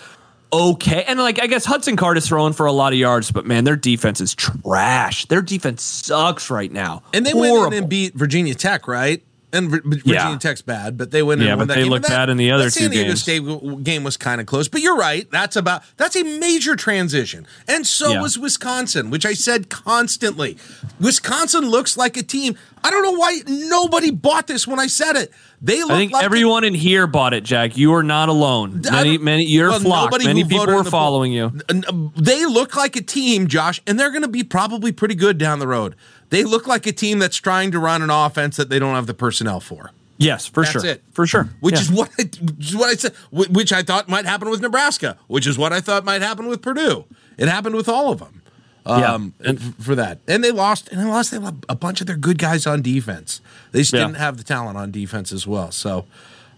okay. 0.51 1.03
And 1.07 1.19
like 1.19 1.41
I 1.41 1.47
guess 1.47 1.65
Hudson 1.65 1.95
Card 1.95 2.17
is 2.17 2.27
throwing 2.27 2.53
for 2.53 2.65
a 2.65 2.71
lot 2.71 2.93
of 2.93 2.99
yards, 2.99 3.31
but 3.31 3.45
man, 3.45 3.63
their 3.63 3.75
defense 3.75 4.21
is 4.21 4.35
trash. 4.35 5.25
Their 5.25 5.41
defense 5.41 5.81
sucks 5.83 6.49
right 6.49 6.71
now. 6.71 7.03
And 7.13 7.25
they 7.25 7.31
Horrible. 7.31 7.61
went 7.61 7.73
in 7.73 7.83
and 7.83 7.89
beat 7.89 8.13
Virginia 8.13 8.55
Tech, 8.55 8.87
right? 8.87 9.23
And 9.51 9.69
Virginia 9.71 10.01
Yeah. 10.05 10.37
Tech's 10.37 10.61
bad, 10.61 10.95
but 10.97 11.09
they 11.11 11.23
went 11.23 11.41
in 11.41 11.47
Yeah, 11.47 11.53
and 11.53 11.59
won 11.61 11.67
but 11.67 11.73
that 11.73 11.77
they 11.79 11.83
game. 11.85 11.91
looked 11.91 12.05
And 12.05 12.13
that- 12.13 12.17
bad 12.19 12.29
in 12.29 12.37
the 12.37 12.51
other 12.51 12.65
that 12.65 12.71
San 12.71 12.83
two 12.83 12.89
Diego 12.89 13.07
games. 13.09 13.21
State 13.21 13.83
game 13.83 14.03
was 14.03 14.15
kind 14.15 14.39
of 14.39 14.45
close, 14.47 14.67
but 14.67 14.81
you're 14.81 14.95
right. 14.97 15.27
That's 15.31 15.55
about 15.55 15.83
that's 15.97 16.15
a 16.15 16.23
major 16.23 16.75
transition, 16.75 17.47
and 17.67 17.87
so 17.87 18.11
Yeah. 18.11 18.21
was 18.21 18.37
Wisconsin, 18.37 19.09
which 19.09 19.25
I 19.25 19.33
said 19.33 19.69
constantly. 19.69 20.55
Wisconsin 20.99 21.67
looks 21.69 21.97
like 21.97 22.15
a 22.17 22.23
team. 22.23 22.57
I 22.83 22.91
don't 22.91 23.03
know 23.03 23.11
why 23.13 23.39
nobody 23.47 24.11
bought 24.11 24.47
this 24.47 24.67
when 24.67 24.79
I 24.79 24.87
said 24.87 25.15
it. 25.15 25.31
They 25.61 25.81
look 25.81 25.91
I 25.91 25.97
think 25.97 26.11
like 26.13 26.23
everyone 26.23 26.63
in 26.63 26.73
here 26.73 27.07
bought 27.07 27.33
it, 27.33 27.43
Jack. 27.43 27.77
You 27.77 27.93
are 27.93 28.03
not 28.03 28.29
alone. 28.29 28.81
Many, 28.89 29.17
many, 29.17 29.45
you're 29.45 29.69
well, 29.69 29.79
flocked. 29.79 30.23
Many 30.23 30.43
people 30.43 30.59
voted 30.59 30.73
were 30.73 30.79
in 30.79 30.85
the 30.85 30.91
following 30.91 31.31
you. 31.33 31.51
N- 31.69 31.83
n- 31.87 32.11
They 32.15 32.45
look 32.45 32.75
like 32.75 32.95
a 32.95 33.01
team, 33.01 33.47
Josh, 33.47 33.81
and 33.85 33.99
they're 33.99 34.11
going 34.11 34.21
to 34.21 34.27
be 34.29 34.43
probably 34.43 34.91
pretty 34.91 35.15
good 35.15 35.37
down 35.37 35.59
the 35.59 35.67
road. 35.67 35.95
They 36.29 36.43
look 36.43 36.67
like 36.67 36.85
a 36.87 36.91
team 36.91 37.19
that's 37.19 37.37
trying 37.37 37.71
to 37.71 37.79
run 37.79 38.01
an 38.01 38.09
offense 38.09 38.55
that 38.57 38.69
they 38.69 38.79
don't 38.79 38.95
have 38.95 39.07
the 39.07 39.13
personnel 39.13 39.59
for. 39.59 39.91
Yes, 40.17 40.45
for 40.45 40.63
That's 40.63 40.81
sure. 40.81 40.85
it. 40.85 41.03
For 41.13 41.25
sure. 41.25 41.49
Which 41.61 41.75
Yeah. 41.75 41.81
is 41.81 41.91
what 41.91 42.09
I, 42.19 42.23
which 42.23 42.67
is 42.69 42.75
what 42.75 42.89
I 42.89 42.95
said, 42.95 43.13
which 43.31 43.71
I 43.71 43.83
thought 43.83 44.09
might 44.09 44.25
happen 44.25 44.49
with 44.49 44.61
Nebraska, 44.61 45.17
which 45.27 45.47
is 45.47 45.57
what 45.57 45.71
I 45.71 45.79
thought 45.81 46.03
might 46.03 46.21
happen 46.21 46.47
with 46.47 46.61
Purdue. 46.61 47.05
It 47.37 47.47
happened 47.47 47.75
with 47.75 47.87
all 47.87 48.11
of 48.11 48.19
them. 48.19 48.38
Yeah. 48.85 49.13
Um, 49.13 49.33
f- 49.43 49.57
for 49.79 49.93
that, 49.95 50.19
and 50.27 50.43
they 50.43 50.51
lost, 50.51 50.89
and 50.89 50.99
they 50.99 51.05
lost. 51.05 51.31
A 51.33 51.75
bunch 51.75 52.01
of 52.01 52.07
their 52.07 52.15
good 52.17 52.37
guys 52.39 52.65
on 52.65 52.81
defense. 52.81 53.41
They 53.71 53.79
just 53.79 53.93
Yeah. 53.93 53.99
didn't 54.05 54.17
have 54.17 54.37
the 54.37 54.43
talent 54.43 54.77
on 54.77 54.89
defense 54.91 55.31
as 55.31 55.45
well. 55.45 55.69
So, 55.71 56.05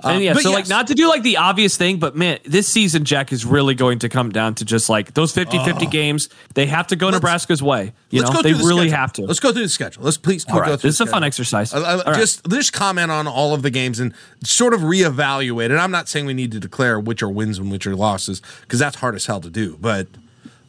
uh, 0.03 0.09
and 0.09 0.23
yeah, 0.23 0.33
so 0.33 0.51
like 0.51 0.69
not 0.69 0.87
to 0.87 0.93
do 0.95 1.09
like 1.09 1.23
the 1.23 1.37
obvious 1.37 1.75
thing, 1.75 1.97
but 1.99 2.15
man, 2.15 2.39
this 2.45 2.67
season, 2.69 3.03
Jack, 3.03 3.33
is 3.33 3.43
really 3.45 3.75
going 3.75 3.99
to 3.99 4.07
come 4.09 4.29
down 4.29 4.55
to 4.55 4.65
just 4.65 4.87
like 4.89 5.13
those 5.13 5.33
50-50 5.33 5.91
games. 5.91 6.29
They 6.53 6.67
have 6.67 6.87
to 6.87 6.95
go 6.95 7.09
Nebraska's 7.09 7.61
way. 7.61 7.91
You 8.11 8.21
Let's 8.21 8.31
know, 8.31 8.37
go 8.37 8.43
they 8.43 8.49
through 8.51 8.59
the 8.61 8.67
really 8.67 8.87
schedule. 8.89 8.97
have 9.01 9.13
to. 9.13 9.21
Let's 9.25 9.39
go 9.41 9.51
through 9.51 9.63
the 9.63 9.69
schedule. 9.69 10.03
Let's 10.03 10.17
please 10.17 10.45
All 10.47 10.59
go 10.59 10.77
through 10.77 10.89
This 10.89 10.95
is 10.95 11.01
a 11.01 11.05
fun 11.07 11.23
exercise. 11.25 11.73
I- 11.73 11.79
I- 11.79 11.91
All 11.97 12.03
right. 12.05 12.15
just 12.15 12.47
just 12.49 12.71
comment 12.71 13.11
on 13.11 13.27
all 13.27 13.53
of 13.53 13.61
the 13.61 13.69
games 13.71 13.99
and 13.99 14.13
sort 14.43 14.73
of 14.73 14.81
reevaluate. 14.81 15.65
And 15.65 15.79
I'm 15.79 15.91
not 15.91 16.07
saying 16.07 16.25
we 16.27 16.33
need 16.33 16.51
to 16.53 16.59
declare 16.59 16.97
which 16.99 17.21
are 17.21 17.29
wins 17.29 17.57
and 17.59 17.69
which 17.71 17.85
are 17.85 17.95
losses 17.95 18.41
because 18.61 18.79
that's 18.79 18.95
hard 18.97 19.15
as 19.15 19.25
hell 19.25 19.41
to 19.41 19.49
do. 19.49 19.77
But 19.81 20.07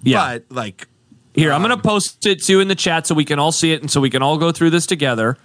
Yeah. 0.02 0.38
but 0.38 0.44
like 0.54 0.88
Here, 1.34 1.52
I'm 1.52 1.62
going 1.62 1.74
to 1.76 1.82
post 1.82 2.26
it 2.26 2.42
to 2.44 2.52
you 2.52 2.60
in 2.60 2.68
the 2.68 2.74
chat 2.74 3.06
so 3.06 3.14
we 3.14 3.24
can 3.24 3.38
all 3.38 3.52
see 3.52 3.72
it 3.72 3.80
and 3.80 3.90
so 3.90 4.00
we 4.00 4.10
can 4.10 4.22
all 4.22 4.36
go 4.38 4.52
through 4.52 4.70
this 4.70 4.86
together. 4.86 5.38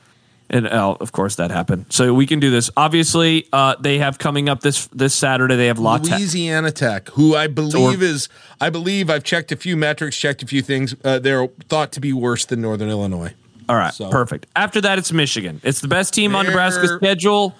And 0.49 0.65
oh, 0.67 0.95
of 1.01 1.11
course 1.11 1.35
that 1.35 1.51
happened. 1.51 1.87
So 1.89 2.13
we 2.13 2.25
can 2.25 2.39
do 2.39 2.49
this. 2.49 2.69
Obviously, 2.77 3.47
uh, 3.51 3.75
they 3.81 3.97
have 3.97 4.17
coming 4.17 4.47
up 4.47 4.61
this 4.61 4.87
this 4.87 5.13
Saturday. 5.13 5.57
They 5.57 5.67
have 5.67 5.77
La 5.77 5.95
Louisiana 5.97 6.71
Tech, 6.71 7.09
who 7.09 7.35
I 7.35 7.47
believe 7.47 8.01
is, 8.01 8.29
I 8.61 8.69
believe 8.69 9.09
I've 9.09 9.25
checked 9.25 9.51
a 9.51 9.57
few 9.57 9.75
metrics, 9.75 10.15
checked 10.15 10.41
a 10.43 10.47
few 10.47 10.61
things. 10.61 10.95
Uh, 11.03 11.19
they're 11.19 11.47
thought 11.67 11.91
to 11.93 11.99
be 11.99 12.13
worse 12.13 12.45
than 12.45 12.61
Northern 12.61 12.89
Illinois. 12.89 13.33
All 13.67 13.75
right, 13.75 13.93
So- 13.93 14.09
perfect. 14.09 14.45
After 14.55 14.79
that, 14.79 14.97
it's 14.97 15.11
Michigan. 15.11 15.59
It's 15.63 15.81
the 15.81 15.89
best 15.89 16.13
team 16.13 16.33
on 16.33 16.45
They're- 16.45 16.53
Nebraska's 16.53 16.91
schedule. 16.95 17.53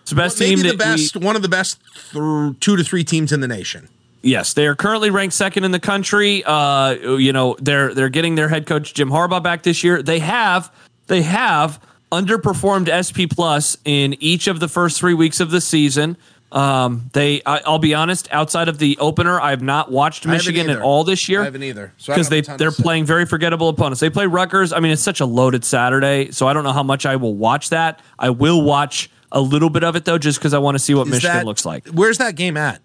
It's 0.00 0.10
the 0.10 0.16
best 0.16 0.40
Maybe 0.40 0.56
team 0.56 0.62
the 0.64 0.68
that 0.70 0.78
best, 0.78 1.14
we, 1.16 1.24
one 1.24 1.36
of 1.36 1.42
the 1.42 1.48
best 1.48 1.78
th- 2.10 2.58
two 2.58 2.76
to 2.76 2.82
three 2.82 3.04
teams 3.04 3.30
in 3.30 3.38
the 3.40 3.46
nation. 3.46 3.88
Yes, 4.22 4.54
they 4.54 4.66
are 4.66 4.74
currently 4.74 5.10
ranked 5.10 5.34
second 5.34 5.64
in 5.64 5.72
the 5.72 5.80
country. 5.80 6.44
Uh, 6.44 6.92
you 7.16 7.32
know, 7.32 7.56
they're 7.60 7.92
they're 7.92 8.08
getting 8.08 8.36
their 8.36 8.48
head 8.48 8.66
coach 8.66 8.94
Jim 8.94 9.10
Harbaugh 9.10 9.42
back 9.42 9.62
this 9.62 9.82
year. 9.82 10.02
They 10.02 10.20
have 10.20 10.72
they 11.08 11.22
have 11.22 11.80
underperformed 12.12 12.88
SP 12.92 13.26
Plus 13.28 13.76
in 13.84 14.14
each 14.20 14.46
of 14.46 14.60
the 14.60 14.68
first 14.68 14.98
three 14.98 15.14
weeks 15.14 15.40
of 15.40 15.50
the 15.50 15.60
season. 15.60 16.16
Um, 16.52 17.08
they, 17.14 17.40
I, 17.46 17.62
I'll 17.64 17.78
be 17.78 17.94
honest, 17.94 18.28
outside 18.30 18.68
of 18.68 18.76
the 18.76 18.98
opener, 18.98 19.40
I 19.40 19.50
have 19.50 19.62
not 19.62 19.90
watched 19.90 20.26
Michigan 20.26 20.68
at 20.68 20.82
all 20.82 21.02
this 21.02 21.26
year. 21.26 21.40
I 21.40 21.44
haven't 21.46 21.62
either. 21.62 21.94
Because 21.96 22.28
don't 22.28 22.30
they 22.30 22.36
have 22.36 22.44
a 22.44 22.46
ton 22.46 22.58
to 22.58 22.64
they're 22.64 22.72
playing 22.72 23.06
very 23.06 23.24
forgettable 23.24 23.70
opponents. 23.70 24.00
They 24.00 24.10
play 24.10 24.26
Rutgers. 24.26 24.70
I 24.70 24.80
mean, 24.80 24.92
it's 24.92 25.00
such 25.02 25.20
a 25.20 25.24
loaded 25.24 25.64
Saturday, 25.64 26.30
so 26.30 26.46
I 26.46 26.52
don't 26.52 26.62
know 26.62 26.72
how 26.72 26.82
much 26.82 27.06
I 27.06 27.16
will 27.16 27.34
watch 27.34 27.70
that. 27.70 28.00
I 28.18 28.28
will 28.28 28.60
watch 28.60 29.10
a 29.32 29.40
little 29.40 29.70
bit 29.70 29.82
of 29.82 29.96
it 29.96 30.04
though, 30.04 30.18
just 30.18 30.38
because 30.38 30.52
I 30.52 30.58
want 30.58 30.74
to 30.74 30.78
see 30.78 30.92
what 30.92 31.06
Is 31.06 31.14
Michigan 31.14 31.36
that- 31.38 31.46
looks 31.46 31.64
like. 31.64 31.88
Where's 31.88 32.18
that 32.18 32.36
game 32.36 32.58
at? 32.58 32.82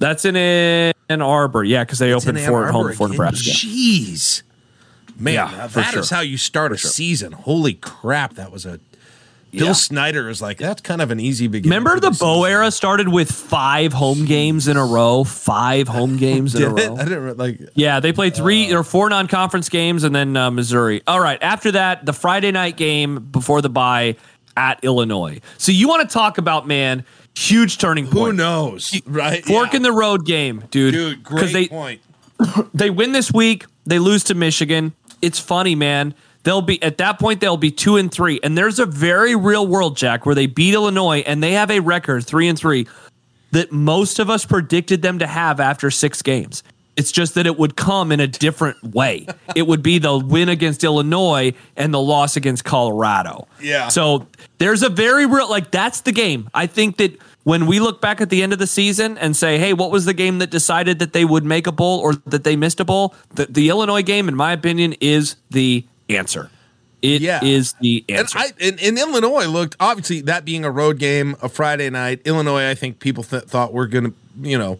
That's 0.00 0.24
in 0.24 0.34
Ann 0.34 0.94
Arbor, 1.22 1.62
yeah, 1.62 1.84
because 1.84 2.00
they 2.00 2.08
In 2.10 2.14
opened 2.16 2.40
four 2.40 2.66
at 2.66 2.72
home 2.72 2.86
Arbor 2.86 2.94
for 2.96 3.04
again? 3.04 3.12
Nebraska. 3.18 3.50
Jeez. 3.50 4.42
Man, 5.18 5.34
Yeah, 5.34 5.68
for 5.68 5.80
that 5.80 5.94
is 5.94 6.10
how 6.10 6.20
you 6.20 6.36
start 6.38 6.72
a 6.72 6.78
season. 6.78 7.32
Holy 7.32 7.74
crap, 7.74 8.34
that 8.34 8.50
was 8.50 8.64
a 8.66 8.80
Bill 9.52 9.66
Yeah. 9.66 9.72
Snyder 9.72 10.28
is 10.30 10.40
like, 10.40 10.58
that's 10.58 10.80
kind 10.80 11.02
of 11.02 11.10
an 11.10 11.18
easy 11.20 11.48
beginning. 11.48 11.76
Remember 11.76 11.98
the 12.00 12.12
season." 12.12 12.44
era 12.46 12.70
started 12.70 13.08
with 13.08 13.30
five 13.32 13.92
home 13.92 14.24
games 14.24 14.68
in 14.68 14.76
a 14.76 14.84
row. 14.86 15.24
Five 15.24 15.88
home 15.88 16.16
games 16.18 16.54
in 16.54 16.62
a 16.62 16.68
row. 16.70 16.96
I 16.96 17.04
didn't 17.04 17.36
like 17.36 17.60
Yeah, 17.74 17.98
they 18.00 18.12
played 18.12 18.34
three 18.36 18.72
or 18.72 18.82
four 18.84 19.10
non-conference 19.10 19.68
games, 19.68 20.04
and 20.04 20.14
then 20.14 20.36
uh, 20.36 20.50
Missouri. 20.52 21.02
All 21.06 21.20
right, 21.20 21.38
after 21.42 21.72
that, 21.72 22.06
the 22.06 22.12
Friday 22.12 22.52
night 22.52 22.76
game 22.76 23.18
before 23.32 23.60
the 23.60 23.68
bye 23.68 24.16
at 24.56 24.82
Illinois. 24.84 25.40
So 25.58 25.72
you 25.72 25.88
want 25.88 26.08
to 26.08 26.12
talk 26.12 26.38
about 26.38 26.66
man, 26.68 27.04
huge 27.36 27.78
turning 27.78 28.06
point. 28.06 28.32
who 28.32 28.32
knows, 28.32 29.00
right? 29.06 29.44
Fork 29.44 29.72
Yeah. 29.72 29.76
in 29.78 29.82
the 29.82 29.92
road 29.92 30.24
game, 30.26 30.64
dude. 30.70 30.94
Dude, 30.94 31.22
great 31.22 31.52
they 31.52 31.68
point. 31.68 32.00
they 32.74 32.90
win 32.90 33.12
this 33.12 33.32
week, 33.32 33.66
they 33.86 33.98
lose 33.98 34.24
to 34.24 34.34
Michigan. 34.34 34.92
It's 35.22 35.38
funny, 35.38 35.74
man. 35.74 36.14
They'll 36.42 36.62
be 36.62 36.82
at 36.82 36.96
that 36.98 37.18
point 37.18 37.40
they'll 37.40 37.58
be 37.58 37.70
2 37.70 37.96
and 37.96 38.10
3. 38.10 38.40
And 38.42 38.56
there's 38.56 38.78
a 38.78 38.86
very 38.86 39.34
real 39.36 39.66
world, 39.66 39.96
Jack, 39.96 40.24
where 40.24 40.34
they 40.34 40.46
beat 40.46 40.72
Illinois 40.72 41.18
and 41.20 41.42
they 41.42 41.52
have 41.52 41.70
a 41.70 41.80
record 41.80 42.24
3 42.24 42.48
and 42.48 42.58
3 42.58 42.86
that 43.52 43.70
most 43.72 44.18
of 44.18 44.30
us 44.30 44.46
predicted 44.46 45.02
them 45.02 45.18
to 45.18 45.26
have 45.26 45.60
after 45.60 45.90
6 45.90 46.22
games. 46.22 46.62
It's 46.96 47.12
just 47.12 47.34
that 47.34 47.46
it 47.46 47.58
would 47.58 47.76
come 47.76 48.12
in 48.12 48.20
a 48.20 48.26
different 48.26 48.82
way. 48.82 49.26
it 49.56 49.66
would 49.66 49.82
be 49.82 49.98
the 49.98 50.18
win 50.18 50.48
against 50.48 50.84
Illinois 50.84 51.54
and 51.76 51.94
the 51.94 52.00
loss 52.00 52.36
against 52.36 52.64
Colorado. 52.64 53.46
Yeah. 53.60 53.88
So 53.88 54.26
there's 54.58 54.82
a 54.82 54.88
very 54.90 55.24
real 55.26 55.48
like 55.48 55.70
that's 55.70 56.02
the 56.02 56.12
game. 56.12 56.50
I 56.52 56.66
think 56.66 56.98
that 56.98 57.18
when 57.44 57.66
we 57.66 57.80
look 57.80 58.00
back 58.02 58.20
at 58.20 58.28
the 58.28 58.42
end 58.42 58.52
of 58.52 58.58
the 58.58 58.66
season 58.66 59.16
and 59.16 59.34
say, 59.34 59.56
"Hey, 59.58 59.72
what 59.72 59.90
was 59.90 60.04
the 60.04 60.12
game 60.12 60.38
that 60.40 60.50
decided 60.50 60.98
that 60.98 61.12
they 61.14 61.24
would 61.24 61.44
make 61.44 61.66
a 61.66 61.72
bowl 61.72 62.00
or 62.00 62.14
that 62.26 62.44
they 62.44 62.54
missed 62.56 62.80
a 62.80 62.84
bowl?" 62.84 63.14
The, 63.34 63.46
the 63.46 63.68
Illinois 63.70 64.02
game, 64.02 64.28
in 64.28 64.34
my 64.36 64.52
opinion, 64.52 64.94
is 65.00 65.36
the 65.50 65.84
answer. 66.10 66.50
It 67.00 67.08
is 67.12 67.20
Yeah. 67.22 67.42
is 67.42 67.72
the 67.80 68.04
And 68.10 68.18
answer. 68.18 68.38
I 68.38 68.52
in, 68.58 68.78
in 68.78 68.98
Illinois 68.98 69.46
looked 69.46 69.74
obviously 69.80 70.20
that 70.22 70.44
being 70.44 70.66
a 70.66 70.70
road 70.70 70.98
game, 70.98 71.34
a 71.40 71.48
Friday 71.48 71.88
night. 71.88 72.20
Illinois, 72.26 72.68
I 72.68 72.74
think 72.74 72.98
people 72.98 73.24
th- 73.24 73.44
thought 73.44 73.72
we're 73.72 73.86
gonna, 73.86 74.12
you 74.42 74.58
know, 74.58 74.78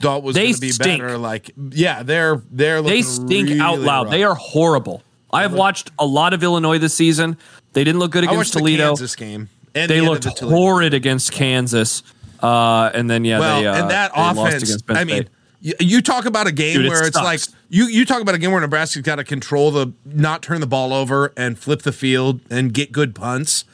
thought 0.00 0.22
was 0.22 0.34
They 0.34 0.48
gonna 0.50 0.58
be 0.60 0.70
stink. 0.72 1.00
better. 1.02 1.18
Like, 1.18 1.50
yeah, 1.70 2.02
they're 2.02 2.40
they're 2.50 2.82
they 2.82 3.02
stink 3.02 3.60
out 3.60 3.78
loud. 3.80 4.04
rough. 4.06 4.10
They 4.12 4.22
are 4.24 4.34
horrible. 4.34 5.02
I 5.32 5.42
have 5.42 5.52
watched 5.52 5.90
a 5.98 6.06
lot 6.06 6.32
of 6.32 6.42
Illinois 6.42 6.78
this 6.78 6.94
season. 6.94 7.36
They 7.72 7.82
didn't 7.82 7.98
look 7.98 8.12
good 8.12 8.22
against 8.24 8.36
watched 8.36 8.52
the 8.54 8.58
Toledo. 8.60 8.86
Kansas 8.90 9.16
game. 9.16 9.48
And 9.74 9.90
They 9.90 9.98
the 9.98 10.06
looked 10.06 10.22
the 10.24 10.30
Toledo. 10.30 10.56
horrid 10.56 10.94
against 10.94 11.32
Kansas. 11.32 12.04
Uh, 12.40 12.90
and 12.94 13.10
then 13.10 13.24
yeah, 13.24 13.40
Well, 13.40 13.60
they, 13.60 13.66
uh, 13.66 13.74
and 13.82 13.90
that 13.90 14.12
offense. 14.14 14.82
I 14.88 15.02
mean, 15.04 15.28
you, 15.60 15.72
you 15.80 16.02
talk 16.02 16.26
about 16.26 16.46
a 16.46 16.52
game 16.52 16.76
Dude, 16.76 16.86
it 16.86 16.88
where 16.90 17.04
it's 17.04 17.16
like 17.16 17.40
you 17.70 17.86
you 17.86 18.04
talk 18.04 18.20
about 18.22 18.34
a 18.36 18.38
game 18.38 18.52
where 18.52 18.60
Nebraska's 18.60 19.02
got 19.02 19.16
to 19.16 19.24
control 19.24 19.70
the, 19.72 19.92
not 20.04 20.42
turn 20.42 20.60
the 20.60 20.66
ball 20.68 20.92
over 20.92 21.32
and 21.36 21.58
flip 21.58 21.82
the 21.82 21.90
field 21.92 22.40
and 22.50 22.72
get 22.72 22.92
good 22.92 23.14
punts. 23.14 23.64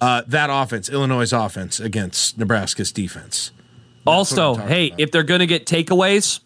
Uh, 0.00 0.22
that 0.26 0.50
offense, 0.52 0.90
Illinois' 0.90 1.32
offense 1.32 1.80
against 1.80 2.36
Nebraska's 2.36 2.92
defense. 2.92 3.52
Also, 4.06 4.54
hey, 4.54 4.88
about. 4.88 5.00
if 5.00 5.10
they're 5.10 5.22
going 5.22 5.40
to 5.40 5.46
get 5.46 5.66
takeaways, 5.66 6.40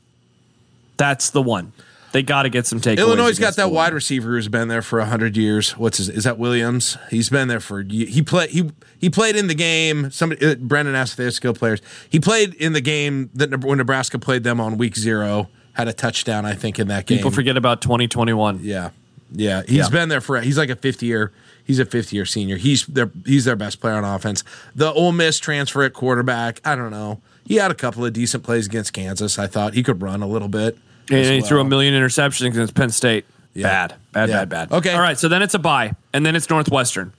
that's 0.97 1.31
the 1.31 1.43
one. 1.43 1.73
They 2.13 2.23
got 2.25 2.43
to 2.43 2.49
get 2.49 2.67
some 2.67 2.81
takeaways. 2.81 2.99
Illinois' 2.99 3.39
got 3.39 3.55
that 3.57 3.71
wide 3.71 3.95
receiver 3.95 4.31
who's 4.31 4.49
been 4.49 4.67
there 4.69 4.83
for 4.83 5.01
hundred 5.01 5.37
years. 5.37 5.79
What's 5.79 5.99
his? 5.99 6.09
Is 6.09 6.25
that 6.25 6.39
Williams? 6.39 6.99
He's 7.09 7.31
been 7.31 7.47
there 7.47 7.61
for. 7.61 7.83
He 7.83 8.21
played. 8.23 8.51
He 8.51 8.73
he 8.99 9.09
played 9.11 9.37
in 9.37 9.47
the 9.47 9.55
game. 9.55 10.11
Somebody. 10.11 10.45
Uh, 10.45 10.55
Brendan 10.57 10.97
asked 10.97 11.13
if 11.13 11.17
they 11.19 11.25
have 11.25 11.35
skill 11.35 11.55
players. 11.55 11.81
He 12.09 12.19
played 12.19 12.55
in 12.55 12.73
the 12.73 12.81
game 12.81 13.31
that 13.35 13.65
when 13.65 13.79
Nebraska 13.79 14.19
played 14.19 14.43
them 14.43 14.61
on 14.61 14.77
week 14.77 14.97
zero. 14.97 15.49
Had 15.75 15.87
a 15.87 15.93
touchdown, 15.93 16.45
I 16.45 16.55
think, 16.55 16.81
in 16.81 16.89
that 16.89 17.07
game. 17.07 17.19
People 17.19 17.31
forget 17.31 17.57
about 17.57 17.81
2021. 17.81 18.59
Yeah, 18.63 18.91
yeah. 19.31 19.63
He's 19.63 19.77
Yeah. 19.77 19.89
been 19.89 20.09
there 20.09 20.21
for. 20.21 20.41
He's 20.41 20.59
like 20.59 20.69
a 20.69 20.77
fifth 20.77 21.03
year. 21.05 21.31
He's 21.65 21.79
a 21.79 21.85
fifth 21.85 22.13
year 22.13 22.27
senior. 22.27 22.57
He's 22.57 22.85
their. 22.87 23.09
He's 23.25 23.45
their 23.45 23.55
best 23.55 23.81
player 23.81 23.95
on 23.95 24.03
offense. 24.05 24.43
The 24.75 24.93
Ole 24.93 25.13
Miss 25.13 25.39
transfer 25.39 25.85
at 25.85 25.93
quarterback. 25.93 26.61
I 26.65 26.75
don't 26.75 26.91
know. 26.91 27.21
He 27.51 27.57
had 27.57 27.73
a 27.73 27.75
couple 27.75 28.05
of 28.05 28.13
decent 28.13 28.45
plays 28.45 28.67
against 28.67 28.93
Kansas. 28.93 29.37
I 29.37 29.49
thought 29.49 29.75
he 29.75 29.83
could 29.83 30.01
run 30.01 30.23
a 30.23 30.27
little 30.29 30.47
bit. 30.47 30.79
And 31.11 31.27
he 31.35 31.41
threw 31.41 31.61
a 31.61 31.65
million 31.65 31.95
interceptions 32.01 32.47
against 32.47 32.75
Penn 32.77 32.91
State. 32.91 33.25
Yeah. 33.55 33.65
Bad, 33.89 33.95
bad, 34.13 34.29
Yeah. 34.29 34.35
bad, 34.45 34.49
bad. 34.49 34.73
Okay. 34.73 34.93
All 34.93 35.01
right. 35.01 35.19
So 35.19 35.27
then 35.27 35.43
it's 35.43 35.55
a 35.55 35.59
bye, 35.59 35.97
and 36.13 36.25
then 36.25 36.37
it's 36.37 36.49
Northwestern. 36.49 37.13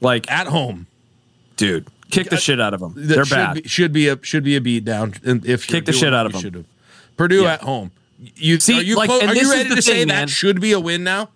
Like, 0.00 0.30
at 0.32 0.46
home. 0.46 0.86
dude, 1.56 1.88
kick 2.10 2.30
the 2.30 2.36
uh, 2.36 2.38
shit 2.38 2.58
out 2.58 2.72
of 2.72 2.80
them. 2.80 2.94
They're 2.96 3.26
should 3.26 3.34
bad. 3.34 3.54
Be, 3.62 3.68
should 3.68 3.92
be 3.92 4.08
a 4.08 4.18
should 4.22 4.44
be 4.44 4.56
a 4.56 4.62
beat 4.62 4.86
down. 4.86 5.12
And 5.22 5.44
if 5.44 5.66
Kick 5.66 5.84
the 5.84 5.92
shit 5.92 6.14
out 6.14 6.24
of 6.24 6.32
them. 6.32 6.40
should 6.40 6.54
have. 6.54 6.64
Purdue 7.18 7.42
Yeah. 7.42 7.52
at 7.52 7.60
home. 7.60 7.90
You 8.36 8.58
See, 8.58 8.78
are 8.78 8.82
you, 8.82 8.96
like, 8.96 9.10
are 9.10 9.34
you 9.34 9.50
ready 9.52 9.68
the 9.68 9.74
to 9.76 9.82
say 9.82 9.98
thing, 9.98 10.08
that 10.08 10.30
should 10.30 10.58
be 10.58 10.72
a 10.72 10.80
win 10.80 11.04
now? 11.04 11.28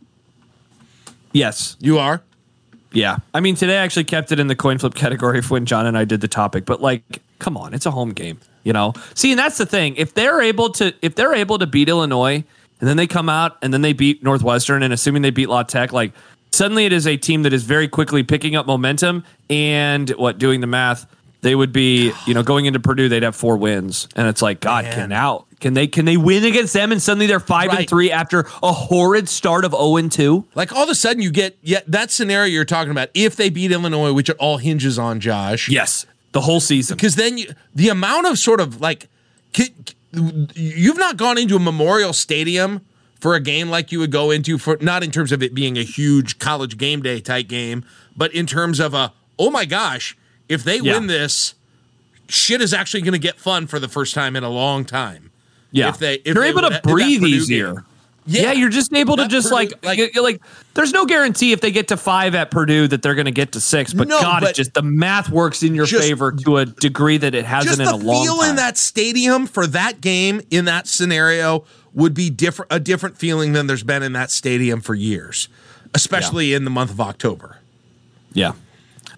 yes. 1.32 1.76
You 1.78 1.98
are. 1.98 2.22
Yeah. 2.92 3.18
I 3.34 3.40
mean, 3.40 3.54
today 3.54 3.76
I 3.78 3.82
actually 3.84 4.04
kept 4.04 4.32
it 4.32 4.40
in 4.40 4.46
the 4.46 4.56
coin 4.56 4.78
flip 4.78 4.94
category 5.04 5.42
when 5.42 5.66
John 5.66 5.84
and 5.84 5.98
I 5.98 6.04
did 6.06 6.22
the 6.22 6.28
topic, 6.28 6.64
but 6.64 6.80
like, 6.80 7.02
come 7.40 7.56
on, 7.56 7.74
it's 7.74 7.86
a 7.86 7.90
home 7.90 8.12
game, 8.12 8.38
you 8.62 8.72
know? 8.72 8.92
See, 9.14 9.32
and 9.32 9.38
that's 9.38 9.58
the 9.58 9.66
thing. 9.66 9.96
If 9.96 10.14
they're 10.14 10.40
able 10.40 10.70
to 10.74 10.94
if 11.02 11.14
they're 11.14 11.34
able 11.34 11.58
to 11.58 11.66
beat 11.66 11.88
Illinois 11.88 12.44
and 12.80 12.88
then 12.88 12.96
they 12.96 13.06
come 13.06 13.28
out 13.28 13.56
and 13.62 13.74
then 13.74 13.82
they 13.82 13.92
beat 13.92 14.22
Northwestern 14.22 14.82
and 14.82 14.92
assuming 14.92 15.22
they 15.22 15.30
beat 15.30 15.48
La 15.48 15.62
Tech, 15.64 15.92
like 15.92 16.12
suddenly 16.52 16.84
it 16.86 16.92
is 16.92 17.06
a 17.06 17.16
team 17.16 17.42
that 17.42 17.52
is 17.52 17.64
very 17.64 17.88
quickly 17.88 18.22
picking 18.22 18.54
up 18.54 18.66
momentum 18.66 19.24
and 19.48 20.10
what 20.10 20.38
doing 20.38 20.60
the 20.60 20.66
math, 20.66 21.06
they 21.42 21.54
would 21.54 21.72
be, 21.72 22.12
you 22.26 22.34
know, 22.34 22.42
going 22.42 22.66
into 22.66 22.80
Purdue, 22.80 23.08
they'd 23.08 23.22
have 23.22 23.36
four 23.36 23.56
wins. 23.56 24.08
And 24.14 24.28
it's 24.28 24.42
like, 24.42 24.60
God, 24.60 24.84
Man. 24.84 24.94
can 24.94 25.12
out. 25.12 25.46
can 25.60 25.74
they 25.74 25.86
can 25.86 26.04
they 26.04 26.16
win 26.16 26.44
against 26.44 26.72
them 26.74 26.92
and 26.92 27.00
suddenly 27.00 27.26
they're 27.26 27.40
five 27.40 27.72
and 27.72 27.88
three 27.88 28.10
after 28.10 28.40
a 28.62 28.72
horrid 28.72 29.28
start 29.28 29.64
of 29.64 29.72
0 29.72 29.96
and 29.96 30.12
2? 30.12 30.46
Like 30.54 30.72
all 30.72 30.84
of 30.84 30.90
a 30.90 30.94
sudden 30.94 31.22
you 31.22 31.30
get 31.30 31.56
yeah 31.62 31.80
that 31.86 32.10
scenario 32.10 32.52
you're 32.52 32.64
talking 32.64 32.90
about. 32.90 33.08
If 33.14 33.36
they 33.36 33.48
beat 33.48 33.72
Illinois, 33.72 34.12
which 34.12 34.28
it 34.28 34.36
all 34.38 34.58
hinges 34.58 34.98
on 34.98 35.20
Josh. 35.20 35.68
Yes. 35.68 36.06
The 36.32 36.42
whole 36.42 36.60
season. 36.60 36.96
Because 36.96 37.16
then 37.16 37.38
you, 37.38 37.52
the 37.74 37.88
amount 37.88 38.26
of 38.26 38.38
sort 38.38 38.60
of 38.60 38.80
like 38.80 39.08
you've 40.12 40.98
not 40.98 41.16
gone 41.16 41.38
into 41.38 41.56
a 41.56 41.60
Memorial 41.60 42.12
Stadium 42.12 42.84
for 43.18 43.34
a 43.34 43.40
game 43.40 43.68
like 43.68 43.92
you 43.92 43.98
would 43.98 44.10
go 44.12 44.30
into 44.30 44.58
for 44.58 44.78
not 44.80 45.02
in 45.02 45.10
terms 45.10 45.32
of 45.32 45.42
it 45.42 45.54
being 45.54 45.76
a 45.76 45.82
huge 45.82 46.38
college 46.38 46.78
game 46.78 47.02
day 47.02 47.20
type 47.20 47.48
game, 47.48 47.84
but 48.16 48.32
in 48.34 48.46
terms 48.46 48.80
of 48.80 48.94
a 48.94 49.12
oh 49.38 49.50
my 49.50 49.64
gosh, 49.64 50.16
if 50.48 50.62
they 50.64 50.78
Yeah. 50.78 50.94
win 50.94 51.06
this, 51.06 51.54
shit 52.28 52.60
is 52.60 52.72
actually 52.74 53.00
going 53.02 53.12
to 53.12 53.18
get 53.18 53.38
fun 53.38 53.66
for 53.66 53.78
the 53.78 53.88
first 53.88 54.14
time 54.14 54.36
in 54.36 54.44
a 54.44 54.50
long 54.50 54.84
time. 54.84 55.30
Yeah, 55.72 55.88
If 55.88 55.98
they- 55.98 56.14
if 56.24 56.34
you're 56.34 56.42
they 56.44 56.50
able 56.50 56.62
would- 56.62 56.72
to 56.72 56.80
breathe 56.82 57.22
easier. 57.24 57.74
game. 57.74 57.84
Yeah. 58.32 58.52
you're 58.52 58.68
just 58.70 58.92
able 58.94 59.16
to 59.16 59.26
just 59.28 59.48
Purdue- 59.50 59.54
like, 59.82 59.84
like- 59.84 60.16
like 60.16 60.42
there's 60.74 60.92
no 60.92 61.06
guarantee 61.06 61.52
if 61.52 61.60
they 61.60 61.70
get 61.70 61.88
to 61.88 61.96
five 61.96 62.34
at 62.34 62.50
Purdue 62.50 62.86
that 62.88 63.02
they're 63.02 63.14
going 63.14 63.24
to 63.26 63.30
get 63.30 63.52
to 63.52 63.60
six. 63.60 63.92
But 63.92 64.08
No, 64.08 64.20
God, 64.20 64.40
but 64.42 64.50
it 64.50 64.56
just 64.56 64.74
the 64.74 64.82
math 64.82 65.28
works 65.30 65.62
in 65.62 65.74
your 65.74 65.86
just- 65.86 66.02
favor 66.02 66.32
to 66.32 66.58
a 66.58 66.66
degree 66.66 67.16
that 67.18 67.34
it 67.34 67.44
hasn't 67.44 67.78
Just 67.78 67.80
in 67.80 67.86
a 67.88 67.96
long 68.04 68.24
feel 68.24 68.36
time. 68.38 68.50
in 68.50 68.56
that 68.56 68.76
stadium 68.78 69.46
for 69.46 69.66
that 69.68 70.00
game 70.00 70.40
in 70.50 70.66
that 70.66 70.86
scenario 70.86 71.64
would 71.92 72.14
be 72.14 72.30
different 72.30 72.70
a 72.72 72.78
different 72.78 73.18
feeling 73.18 73.52
than 73.52 73.66
there's 73.66 73.82
been 73.82 74.02
in 74.02 74.12
that 74.12 74.30
stadium 74.30 74.80
for 74.80 74.94
years, 74.94 75.48
especially 75.94 76.54
in 76.54 76.64
the 76.64 76.70
month 76.70 76.90
of 76.90 77.00
October. 77.00 77.58
yeah, 78.32 78.52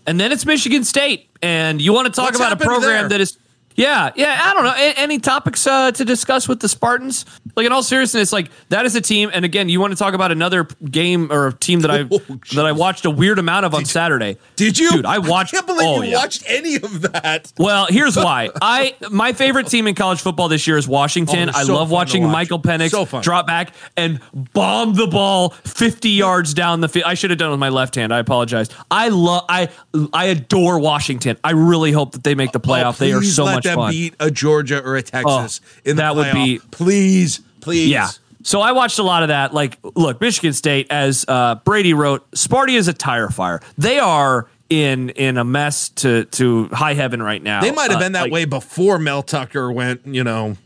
and 0.06 0.18
then 0.18 0.32
it's 0.32 0.46
Michigan 0.46 0.82
State, 0.84 1.28
and 1.42 1.82
you 1.82 1.92
want 1.92 2.06
to 2.06 2.12
talk 2.12 2.26
What's 2.28 2.38
about 2.38 2.52
a 2.52 2.56
program 2.56 2.80
there? 3.02 3.08
that 3.10 3.20
is 3.20 3.36
Yeah, 3.76 4.10
yeah. 4.16 4.40
I 4.42 4.54
don't 4.54 4.64
know. 4.64 4.74
A- 4.74 4.94
any 4.98 5.18
topics 5.18 5.66
uh, 5.66 5.92
to 5.92 6.04
discuss 6.04 6.48
with 6.48 6.60
the 6.60 6.68
Spartans? 6.68 7.24
Like 7.56 7.66
in 7.66 7.72
all 7.72 7.82
seriousness, 7.82 8.32
like 8.32 8.50
that 8.68 8.84
is 8.86 8.94
a 8.96 9.00
team. 9.00 9.30
And 9.32 9.44
again, 9.44 9.68
you 9.68 9.80
want 9.80 9.92
to 9.92 9.98
talk 9.98 10.14
about 10.14 10.32
another 10.32 10.64
game 10.90 11.30
or 11.30 11.48
a 11.48 11.52
team 11.52 11.80
that 11.80 11.90
I 11.90 12.02
Oh, 12.10 12.18
that 12.54 12.66
I 12.66 12.72
watched 12.72 13.04
a 13.04 13.10
weird 13.10 13.38
amount 13.38 13.64
of 13.66 13.74
on 13.74 13.84
Saturday. 13.84 14.36
Did 14.56 14.78
you? 14.78 14.90
Dude, 14.90 15.06
I 15.06 15.18
watched. 15.18 15.52
can't 15.52 15.66
believe 15.66 15.86
oh, 15.88 16.02
you 16.02 16.10
yeah. 16.10 16.16
watched 16.18 16.44
any 16.48 16.76
of 16.76 17.02
that. 17.12 17.52
Well, 17.58 17.86
here's 17.88 18.16
why. 18.16 18.50
I 18.62 18.94
my 19.10 19.32
favorite 19.32 19.66
team 19.68 19.86
in 19.86 19.94
college 19.94 20.20
football 20.20 20.48
this 20.48 20.66
year 20.66 20.76
is 20.76 20.88
Washington. 20.88 21.48
Oh, 21.48 21.52
they're 21.52 21.74
I 21.74 21.78
love 21.78 21.90
watching 21.90 22.24
watch. 22.24 22.32
Michael 22.32 22.58
Penix 22.60 22.90
So 22.90 23.20
drop 23.20 23.46
back 23.46 23.74
and 23.96 24.20
bomb 24.52 24.94
the 24.94 25.06
ball 25.06 25.50
50 25.50 26.10
yards 26.10 26.54
down 26.54 26.80
the 26.80 26.88
field. 26.88 27.04
I 27.06 27.14
should 27.14 27.30
have 27.30 27.38
done 27.38 27.48
it 27.48 27.52
with 27.52 27.60
my 27.60 27.68
left 27.68 27.94
hand. 27.94 28.12
I 28.12 28.18
apologize. 28.18 28.68
I 28.90 29.08
love 29.08 29.44
I 29.48 29.68
I 30.12 30.26
adore 30.26 30.78
Washington. 30.78 31.38
I 31.44 31.52
really 31.52 31.92
hope 31.92 32.12
that 32.12 32.24
they 32.24 32.34
make 32.34 32.52
the 32.52 32.60
playoff. 32.60 32.98
they 32.98 33.12
are 33.12 33.18
Oh, 33.18 33.22
so 33.22 33.44
let 33.44 33.61
much 33.62 33.74
them 33.74 33.76
fun. 33.76 33.90
beat 33.90 34.14
a 34.20 34.30
Georgia 34.30 34.82
or 34.82 34.96
a 34.96 35.02
Texas 35.02 35.60
Oh, 35.64 35.80
in 35.84 35.96
the 35.96 36.02
that 36.02 36.16
would 36.16 36.32
be- 36.32 36.60
please, 36.70 37.40
please. 37.60 37.88
Yeah. 37.88 38.08
So 38.44 38.60
I 38.60 38.72
watched 38.72 38.98
a 38.98 39.02
lot 39.04 39.22
of 39.22 39.28
that. 39.28 39.54
Like, 39.54 39.78
look, 39.94 40.20
Michigan 40.20 40.52
State, 40.52 40.88
as 40.90 41.24
uh, 41.28 41.56
Brady 41.64 41.94
wrote, 41.94 42.28
Sparty 42.32 42.74
is 42.76 42.88
a 42.88 42.92
tire 42.92 43.28
fire. 43.30 43.60
They 43.78 43.98
are 44.00 44.48
in 44.68 45.10
in 45.10 45.36
a 45.38 45.44
mess 45.44 45.90
to 45.90 46.24
to 46.24 46.66
high 46.72 46.94
heaven 46.94 47.22
right 47.22 47.42
now. 47.42 47.60
They 47.60 47.70
might 47.70 47.90
have 47.90 47.98
Uh, 47.98 48.04
been 48.04 48.12
that 48.12 48.22
like- 48.22 48.32
way 48.32 48.44
before 48.44 48.98
Mel 48.98 49.22
Tucker 49.22 49.70
went, 49.70 50.00
you 50.06 50.24
know, 50.24 50.56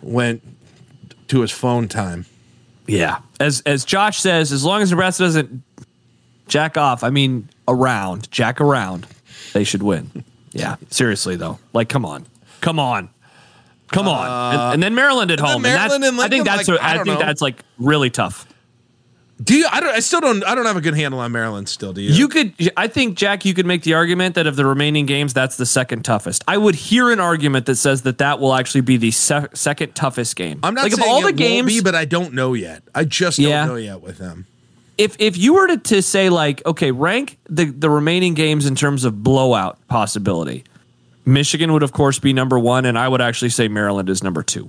went 0.00 0.42
to 1.28 1.40
his 1.42 1.50
phone 1.50 1.88
time. 1.88 2.24
Yeah. 2.86 3.18
As 3.38 3.60
as 3.66 3.84
Josh 3.84 4.18
says, 4.20 4.50
as 4.50 4.64
long 4.64 4.80
as 4.82 4.90
Nebraska 4.90 5.24
doesn't 5.24 5.62
jack 6.48 6.76
off, 6.78 7.04
I 7.04 7.10
mean 7.10 7.48
around, 7.68 8.30
jack 8.30 8.60
around, 8.60 9.06
they 9.52 9.62
should 9.64 9.82
win. 9.82 10.24
Yeah. 10.52 10.76
Seriously 10.90 11.36
though. 11.36 11.58
Like 11.72 11.88
come 11.88 12.04
on. 12.04 12.26
Come 12.60 12.78
on. 12.78 13.10
Come 13.88 14.06
on. 14.06 14.26
Uh, 14.26 14.50
and, 14.52 14.74
and 14.74 14.82
then 14.82 14.94
Maryland 14.94 15.30
at 15.30 15.40
home. 15.40 15.62
then 15.62 15.72
and 15.72 15.80
that's, 15.80 15.98
Maryland 15.98 16.04
and 16.04 16.20
I 16.20 16.28
think 16.28 16.44
that's 16.44 16.68
like, 16.68 16.78
a- 16.80 16.84
I 16.84 16.90
I 16.90 16.94
think 16.94 17.06
know. 17.06 17.18
that's 17.18 17.40
like 17.42 17.62
really 17.78 18.10
tough. 18.10 18.46
Do 19.42 19.56
you? 19.56 19.66
I 19.72 19.80
don't. 19.80 19.88
I 19.94 20.00
still 20.00 20.20
don't. 20.20 20.44
I 20.44 20.54
don't 20.54 20.66
have 20.66 20.76
a 20.76 20.82
good 20.82 20.94
handle 20.94 21.18
on 21.18 21.32
Maryland. 21.32 21.66
Still, 21.66 21.94
do 21.94 22.02
you? 22.02 22.10
You 22.12 22.28
could, 22.28 22.52
I 22.76 22.88
think, 22.88 23.16
Jack, 23.16 23.46
you 23.46 23.54
could 23.54 23.64
make 23.64 23.84
the 23.84 23.94
argument 23.94 24.34
that 24.34 24.46
of 24.46 24.54
the 24.54 24.66
remaining 24.66 25.06
games, 25.06 25.32
that's 25.32 25.56
the 25.56 25.64
second 25.64 26.04
toughest. 26.04 26.44
I 26.46 26.58
would 26.58 26.74
hear 26.74 27.10
an 27.10 27.20
argument 27.20 27.64
that 27.64 27.76
says 27.76 28.02
that 28.02 28.18
that 28.18 28.38
will 28.38 28.52
actually 28.52 28.82
be 28.82 28.98
the 28.98 29.10
se- 29.12 29.46
second 29.54 29.94
toughest 29.94 30.36
game. 30.36 30.60
I'm 30.62 30.74
not 30.74 30.82
like 30.82 30.92
saying 30.92 31.08
of 31.08 31.10
all 31.10 31.22
the 31.22 31.32
games, 31.32 31.68
be, 31.72 31.80
but 31.80 31.94
I 31.94 32.04
don't 32.04 32.34
know 32.34 32.52
yet. 32.52 32.82
I 32.94 33.04
just 33.04 33.38
Yeah. 33.38 33.60
don't 33.64 33.68
know 33.68 33.80
yet 33.80 34.02
with 34.02 34.18
them. 34.18 34.46
If 35.00 35.16
if 35.18 35.38
you 35.38 35.54
were 35.54 35.66
to, 35.68 35.76
to 35.78 36.02
say 36.02 36.28
like, 36.28 36.64
okay, 36.66 36.90
rank 36.90 37.38
the 37.48 37.64
the 37.64 37.88
remaining 37.88 38.34
games 38.34 38.66
in 38.66 38.74
terms 38.74 39.04
of 39.04 39.22
blowout 39.22 39.78
possibility, 39.88 40.64
Michigan 41.24 41.72
would 41.72 41.82
of 41.82 41.92
course 41.92 42.18
be 42.18 42.32
number 42.32 42.58
one, 42.58 42.84
and 42.84 42.98
I 42.98 43.08
would 43.08 43.22
actually 43.22 43.48
say 43.48 43.66
Maryland 43.66 44.10
is 44.10 44.22
number 44.22 44.42
two. 44.42 44.68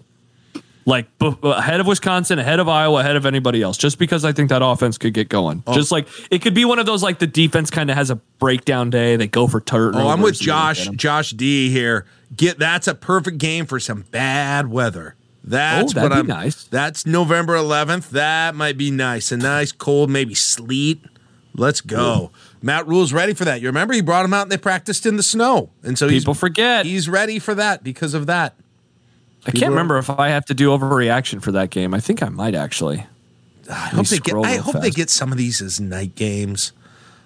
Like 0.85 1.05
b- 1.19 1.35
ahead 1.43 1.79
of 1.79 1.85
Wisconsin, 1.85 2.39
ahead 2.39 2.59
of 2.59 2.67
Iowa, 2.67 3.01
ahead 3.01 3.15
of 3.15 3.27
anybody 3.27 3.61
else, 3.61 3.77
just 3.77 3.99
because 3.99 4.25
I 4.25 4.31
think 4.31 4.49
that 4.49 4.63
offense 4.63 4.97
could 4.97 5.13
get 5.13 5.29
going. 5.29 5.63
Oh. 5.67 5.73
Just 5.75 5.91
like 5.91 6.07
it 6.31 6.41
could 6.41 6.55
be 6.55 6.65
one 6.65 6.79
of 6.79 6.85
those 6.85 7.03
like 7.03 7.19
the 7.19 7.27
defense 7.27 7.69
kind 7.69 7.91
of 7.91 7.97
has 7.97 8.09
a 8.09 8.15
breakdown 8.15 8.89
day. 8.89 9.17
They 9.17 9.27
go 9.27 9.47
for 9.47 9.61
turnovers. 9.61 10.01
Oh, 10.01 10.07
I'm 10.07 10.21
with 10.21 10.39
and 10.39 10.39
they 10.39 10.45
don't 10.45 10.75
Josh. 10.75 10.87
Josh 10.95 11.29
D 11.31 11.69
here. 11.69 12.05
Get 12.35 12.57
that's 12.57 12.87
a 12.87 12.95
perfect 12.95 13.37
game 13.37 13.65
for 13.65 13.79
some 13.79 14.03
bad 14.11 14.71
weather. 14.71 15.15
That's 15.43 15.91
Oh, 15.91 15.95
that'd 15.95 16.09
what 16.11 16.17
I'm. 16.19 16.27
nice. 16.27 16.65
That's 16.65 17.05
November 17.05 17.55
11th. 17.55 18.09
That 18.11 18.53
might 18.55 18.77
be 18.77 18.91
nice. 18.91 19.31
A 19.31 19.37
nice 19.37 19.71
cold, 19.71 20.09
maybe 20.09 20.35
sleet. 20.35 21.03
Let's 21.55 21.81
go. 21.81 22.31
Matt 22.61 22.87
Rhule's 22.87 23.11
ready 23.11 23.33
for 23.33 23.43
that. 23.45 23.59
You 23.59 23.67
remember 23.67 23.93
he 23.93 24.01
brought 24.01 24.23
him 24.23 24.33
out 24.33 24.43
and 24.43 24.51
they 24.51 24.57
practiced 24.57 25.05
in 25.05 25.17
the 25.17 25.23
snow, 25.23 25.69
and 25.83 25.97
so 25.97 26.07
People 26.07 26.33
forget. 26.33 26.85
he's 26.85 27.09
ready 27.09 27.39
for 27.39 27.53
that 27.55 27.83
because 27.83 28.13
of 28.13 28.27
that. 28.27 28.53
I 29.41 29.45
can't 29.45 29.55
people 29.55 29.67
are- 29.67 29.71
remember 29.71 29.97
if 29.97 30.09
I 30.09 30.29
have 30.29 30.45
to 30.45 30.53
do 30.53 30.69
overreaction 30.69 31.41
for 31.41 31.51
that 31.53 31.71
game. 31.71 31.93
I 31.93 31.99
think 31.99 32.21
I 32.23 32.29
might 32.29 32.53
actually. 32.55 33.05
I 33.69 33.73
hope 33.89 34.07
they 34.07 34.19
get. 34.19 34.35
I 34.35 34.57
hope 34.57 34.81
they 34.81 34.91
get 34.91 35.09
some 35.09 35.31
of 35.31 35.37
these 35.37 35.61
as 35.61 35.79
night 35.79 36.15
games. 36.15 36.71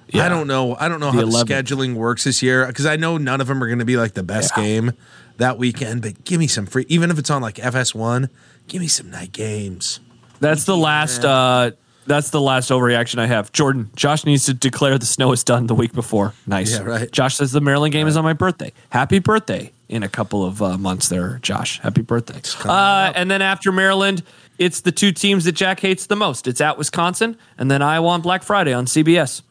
Yeah. 0.08 0.26
I 0.26 0.30
don't 0.30 0.48
know. 0.48 0.76
I 0.80 0.88
don't 0.88 1.00
know 1.00 1.12
The 1.12 1.26
how 1.26 1.44
the 1.44 1.54
scheduling 1.54 1.96
works 1.96 2.24
this 2.24 2.42
year 2.42 2.66
because 2.68 2.86
I 2.86 2.96
know 2.96 3.18
none 3.18 3.42
of 3.42 3.48
them 3.48 3.62
are 3.64 3.68
going 3.68 3.80
to 3.80 3.86
be 3.86 3.98
like 3.98 4.14
the 4.14 4.24
best 4.24 4.54
Yeah. 4.56 4.64
game 4.64 4.94
that 5.38 5.58
weekend. 5.58 6.02
But 6.02 6.24
give 6.24 6.40
me 6.40 6.48
some 6.48 6.66
free, 6.66 6.86
even 6.90 7.12
if 7.12 7.20
it's 7.20 7.30
on 7.30 7.42
like 7.42 7.56
FS1. 7.56 8.30
Give 8.68 8.82
me 8.82 8.88
some 8.88 9.12
night 9.12 9.32
games. 9.32 10.00
That's 10.40 10.64
the 10.66 10.76
last. 10.76 11.24
uh 11.24 11.72
That's 12.08 12.30
the 12.30 12.42
last 12.42 12.70
overreaction 12.72 13.20
I 13.20 13.28
have. 13.28 13.52
Jordan, 13.52 13.90
Josh 13.96 14.26
needs 14.26 14.46
to 14.46 14.54
declare 14.54 14.98
the 14.98 15.06
snow 15.06 15.32
is 15.32 15.44
done 15.44 15.68
the 15.68 15.76
week 15.76 15.94
before. 15.94 16.34
Nice. 16.48 16.74
Yeah, 16.74 16.84
right. 16.84 17.12
Josh 17.12 17.36
says 17.36 17.52
the 17.52 17.62
Maryland 17.62 17.94
game 17.94 18.08
is 18.08 18.16
on 18.18 18.24
my 18.24 18.34
birthday. 18.34 18.72
Happy 18.90 19.20
birthday 19.20 19.72
in 19.90 20.04
a 20.04 20.10
couple 20.10 20.44
of 20.44 20.62
uh, 20.62 20.78
months 20.78 21.10
there, 21.10 21.40
Josh. 21.42 21.80
Happy 21.80 22.02
birthday. 22.02 22.42
Uh, 22.68 23.12
and 23.16 23.30
then 23.30 23.42
after 23.42 23.72
Maryland, 23.72 24.24
it's 24.58 24.82
the 24.82 24.92
two 24.92 25.12
teams 25.12 25.46
that 25.46 25.52
Jack 25.54 25.80
hates 25.80 26.08
the 26.08 26.16
most. 26.16 26.48
It's 26.48 26.62
at 26.62 26.78
Wisconsin 26.78 27.38
and 27.58 27.70
then 27.70 27.82
Iowa 27.82 28.08
on 28.10 28.22
Black 28.22 28.42
Friday 28.44 28.74
on 28.74 28.86
CBS. 28.86 29.42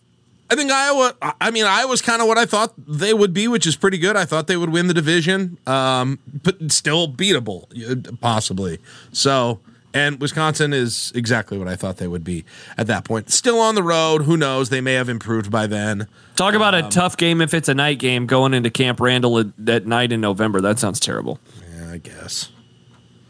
I 0.55 0.57
think 0.57 0.71
Iowa. 0.71 1.15
I- 1.21 1.33
I 1.41 1.51
mean, 1.51 1.65
Iowa's 1.65 2.01
kind 2.01 2.23
of 2.23 2.29
what 2.29 2.39
I 2.39 2.47
thought 2.47 2.73
they 2.87 3.13
would 3.13 3.33
be, 3.35 3.49
which 3.49 3.67
is 3.67 3.75
pretty 3.77 3.99
good. 3.99 4.17
I 4.17 4.25
thought 4.25 4.47
they 4.47 4.57
would 4.57 4.71
win 4.71 4.87
the 4.87 4.95
division, 4.95 5.59
um, 5.67 6.19
but 6.43 6.71
still 6.73 7.09
beatable, 7.09 7.65
uh, 7.91 8.13
possibly. 8.21 8.79
So, 9.13 9.59
and 9.93 10.21
Wisconsin 10.21 10.73
is 10.73 11.13
exactly 11.15 11.59
what 11.59 11.67
I 11.69 11.77
thought 11.77 11.97
they 11.99 12.09
would 12.09 12.25
be 12.25 12.45
at 12.79 12.87
that 12.87 13.05
point. 13.05 13.31
Still 13.31 13.59
on 13.61 13.75
the 13.75 13.83
road. 13.83 14.23
Who 14.23 14.37
knows? 14.37 14.69
They 14.69 14.81
may 14.81 14.95
have 14.95 15.09
improved 15.09 15.51
by 15.51 15.67
then. 15.67 16.07
Talk 16.37 16.55
about 16.55 16.75
Um, 16.75 16.85
a 16.87 16.91
tough 16.91 17.17
game 17.17 17.41
if 17.41 17.53
it's 17.55 17.69
a 17.69 17.75
night 17.75 17.99
game 17.99 18.27
going 18.27 18.55
into 18.55 18.71
Camp 18.71 19.01
Randall 19.01 19.39
at, 19.41 19.47
at 19.69 19.87
night 19.87 20.13
in 20.13 20.21
November. 20.21 20.61
That 20.61 20.79
sounds 20.79 21.01
terrible. 21.01 21.39
Yeah, 21.77 21.93
I 21.93 21.99
guess. 21.99 22.51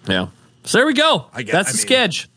Yeah. 0.08 0.26
So 0.64 0.78
there 0.78 0.86
we 0.86 0.94
go. 0.94 1.26
I 1.34 1.42
guess- 1.42 1.52
That's 1.52 1.68
I 1.68 1.72
the 1.72 1.76
mean- 1.78 1.86
sketch. 1.86 2.28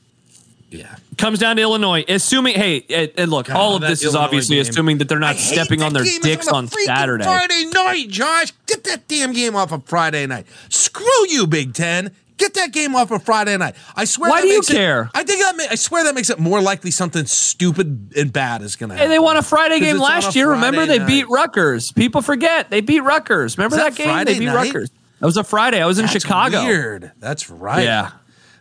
Yeah. 0.69 0.95
Comes 1.17 1.39
down 1.39 1.55
to 1.55 1.61
Illinois. 1.61 2.03
Assuming, 2.09 2.55
hey, 2.55 2.83
and, 2.89 3.11
and 3.17 3.31
look, 3.31 3.49
all 3.49 3.75
of 3.75 3.81
this 3.81 3.99
is 4.03 4.07
Illinois 4.13 4.19
obviously 4.25 4.55
game. 4.57 4.61
assuming 4.69 4.97
that 4.97 5.07
they're 5.09 5.17
not 5.19 5.37
stepping 5.37 5.81
on 5.81 5.93
their 5.93 6.03
dicks 6.21 6.47
a 6.47 6.53
on 6.53 6.67
Saturday. 6.67 7.23
Friday 7.23 7.65
night, 7.73 8.09
Josh. 8.09 8.51
Get 8.65 8.83
that 8.83 9.07
damn 9.07 9.31
game 9.33 9.55
off 9.55 9.71
of 9.71 9.85
Friday 9.85 10.25
night. 10.27 10.45
Screw 10.69 11.05
you, 11.29 11.47
Big 11.47 11.73
Ten. 11.73 12.11
Get 12.35 12.53
that 12.53 12.71
game 12.71 12.95
off 12.95 13.09
of 13.11 13.23
Friday 13.23 13.57
night. 13.57 13.75
I 13.95 14.05
swear. 14.05 14.29
Why 14.29 14.41
that 14.41 14.43
do 14.43 14.47
you 14.49 14.57
makes 14.59 14.69
it- 14.69 14.73
care? 14.73 15.09
I 15.15 15.23
think 15.23 15.39
that. 15.41 15.55
Ma- 15.57 15.63
I 15.71 15.75
swear 15.75 16.03
that 16.03 16.13
makes 16.13 16.29
it 16.29 16.37
more 16.37 16.61
likely 16.61 16.91
something 16.91 17.25
stupid 17.25 18.11
and 18.15 18.31
bad 18.31 18.61
is 18.61 18.75
going 18.75 18.89
to 18.89 18.95
Hey, 18.95 18.99
happen. 19.03 19.11
they 19.11 19.19
won 19.19 19.37
a 19.37 19.41
Friday 19.41 19.79
game 19.79 19.97
last 19.97 20.35
year. 20.35 20.51
Remember, 20.51 20.85
Friday 20.85 20.99
they 20.99 21.05
beat 21.05 21.21
night. 21.23 21.31
Rutgers. 21.31 21.91
People 21.93 22.21
forget 22.21 22.69
they 22.69 22.81
beat 22.81 22.99
Rutgers. 22.99 23.57
Remember 23.57 23.77
that, 23.77 23.93
that 23.93 23.97
game? 23.97 24.07
Friday 24.07 24.33
they 24.33 24.39
beat 24.39 24.45
night? 24.47 24.65
Rutgers. 24.67 24.91
That 25.19 25.25
was 25.25 25.37
a 25.37 25.43
Friday. 25.43 25.81
I 25.81 25.87
was 25.87 25.97
in 25.97 26.05
That's 26.05 26.21
Chicago. 26.21 26.63
Weird. 26.63 27.11
That's 27.19 27.49
right. 27.49 27.83
Yeah, 27.83 28.11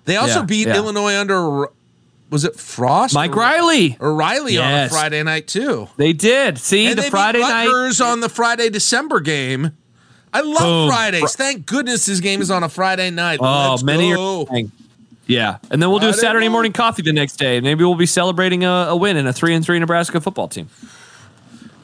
They 0.07 0.17
also 0.17 0.39
Yeah, 0.39 0.45
beat 0.47 0.69
yeah. 0.69 0.77
Illinois 0.77 1.17
under. 1.21 1.67
Was 2.31 2.45
it 2.45 2.57
Frost? 2.57 3.15
Mike 3.15 3.37
or, 3.37 3.41
Riley. 3.41 3.97
or 4.01 4.15
Riley 4.15 4.59
on 4.59 4.73
a 4.73 4.89
Friday 4.89 5.23
night 5.23 5.47
too. 5.47 5.89
They 5.97 6.13
did. 6.13 6.59
See 6.59 6.87
and 6.87 6.99
the 6.99 7.05
Friday 7.05 7.39
night. 7.39 7.69
On 8.01 8.21
the 8.21 8.29
Friday 8.29 8.69
December 8.69 9.21
game. 9.21 9.77
I 10.33 10.41
love 10.41 10.59
Boom. 10.59 10.89
Fridays. 10.89 11.37
Thank 11.37 11.67
goodness 11.67 12.05
this 12.07 12.21
game 12.21 12.43
is 12.43 12.51
on 12.51 12.63
a 12.63 12.69
Friday 12.69 13.11
night. 13.11 13.39
Oh, 13.41 13.71
Let's 13.71 13.83
many 13.83 14.13
go. 14.13 14.47
are. 14.51 14.61
Yeah, 15.27 15.59
and 15.71 15.83
then 15.83 15.91
we'll 15.91 15.99
do 15.99 16.09
a 16.09 16.13
Saturday 16.13 16.49
morning 16.49 16.73
coffee 16.73 17.03
the 17.03 17.13
next 17.13 17.37
day. 17.37 17.61
Maybe 17.61 17.83
we'll 17.83 17.97
be 17.97 18.07
celebrating 18.07 18.65
a, 18.65 18.71
a 18.91 18.97
win 18.97 19.17
in 19.17 19.27
a 19.27 19.33
three 19.33 19.55
and 19.55 19.65
three 19.65 19.79
Nebraska 19.79 20.21
football 20.21 20.47
team. 20.47 20.69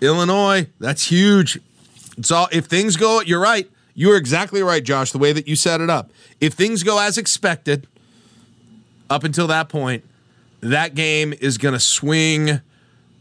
Illinois. 0.00 0.66
That's 0.78 1.06
huge. 1.10 1.58
It's 2.18 2.30
all 2.30 2.48
if 2.52 2.66
things 2.66 2.96
go. 2.96 3.20
You're 3.20 3.40
right. 3.40 3.68
You 3.94 4.12
are 4.12 4.16
exactly 4.16 4.62
right, 4.62 4.82
Josh. 4.82 5.12
The 5.12 5.18
way 5.18 5.32
that 5.32 5.48
you 5.48 5.56
set 5.56 5.80
it 5.80 5.90
up. 5.90 6.10
If 6.40 6.54
things 6.54 6.82
go 6.82 6.98
as 6.98 7.18
expected, 7.18 7.86
up 9.10 9.24
until 9.24 9.46
that 9.48 9.68
point, 9.68 10.04
that 10.62 10.94
game 10.94 11.34
is 11.40 11.58
going 11.58 11.74
to 11.74 11.80
swing. 11.80 12.60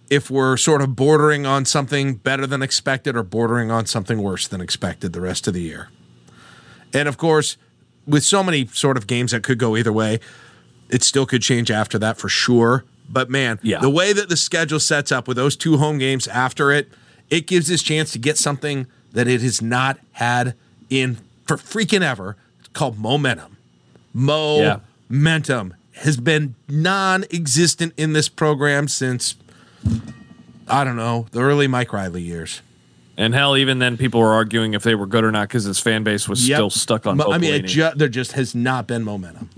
If 0.09 0.29
we're 0.29 0.57
sort 0.57 0.81
of 0.81 0.93
bordering 0.95 1.45
on 1.45 1.63
something 1.65 2.15
better 2.15 2.45
than 2.45 2.61
expected 2.61 3.15
or 3.15 3.23
bordering 3.23 3.71
on 3.71 3.85
something 3.85 4.21
worse 4.21 4.45
than 4.47 4.59
expected 4.59 5.13
the 5.13 5.21
rest 5.21 5.47
of 5.47 5.53
the 5.53 5.61
year. 5.61 5.87
And 6.93 7.07
of 7.07 7.17
course, 7.17 7.55
with 8.05 8.23
so 8.25 8.43
many 8.43 8.67
sort 8.67 8.97
of 8.97 9.07
games 9.07 9.31
that 9.31 9.41
could 9.41 9.57
go 9.57 9.77
either 9.77 9.93
way, 9.93 10.19
it 10.89 11.01
still 11.03 11.25
could 11.25 11.41
change 11.41 11.71
after 11.71 11.97
that 11.99 12.17
for 12.17 12.27
sure. 12.27 12.83
But 13.09 13.29
man, 13.29 13.57
Yeah. 13.63 13.79
the 13.79 13.89
way 13.89 14.11
that 14.11 14.27
the 14.27 14.35
schedule 14.35 14.81
sets 14.81 15.13
up 15.13 15.29
with 15.29 15.37
those 15.37 15.55
two 15.55 15.77
home 15.77 15.97
games 15.97 16.27
after 16.27 16.71
it, 16.71 16.89
it 17.29 17.47
gives 17.47 17.67
this 17.67 17.81
chance 17.81 18.11
to 18.11 18.19
get 18.19 18.37
something 18.37 18.87
that 19.13 19.29
it 19.29 19.39
has 19.41 19.61
not 19.61 19.97
had 20.13 20.55
in 20.89 21.19
for 21.45 21.55
freaking 21.55 22.01
ever 22.01 22.35
It's 22.59 22.67
called 22.73 22.97
momentum. 22.99 23.55
Momentum 24.13 25.73
has 26.01 26.17
been 26.17 26.55
non 26.69 27.23
existent 27.31 27.93
in 27.97 28.13
this 28.13 28.29
program 28.29 28.87
since, 28.87 29.35
I 30.67 30.83
don't 30.83 30.95
know, 30.95 31.27
the 31.31 31.41
early 31.41 31.67
Mike 31.67 31.93
Riley 31.93 32.21
years. 32.21 32.61
And 33.17 33.33
hell, 33.33 33.55
even 33.57 33.79
then, 33.79 33.97
people 33.97 34.19
were 34.21 34.31
arguing 34.33 34.73
if 34.73 34.83
they 34.83 34.95
were 34.95 35.05
good 35.05 35.23
or 35.23 35.31
not 35.31 35.47
because 35.49 35.65
his 35.65 35.79
fan 35.79 36.03
base 36.03 36.27
was 36.29 36.47
Yep. 36.47 36.57
still 36.57 36.69
stuck 36.69 37.05
on. 37.05 37.19
I 37.21 37.37
mean, 37.37 37.53
it 37.53 37.65
ju- 37.65 37.91
there 37.95 38.07
just 38.07 38.31
has 38.33 38.55
not 38.55 38.87
been 38.87 39.03
momentum. 39.03 39.49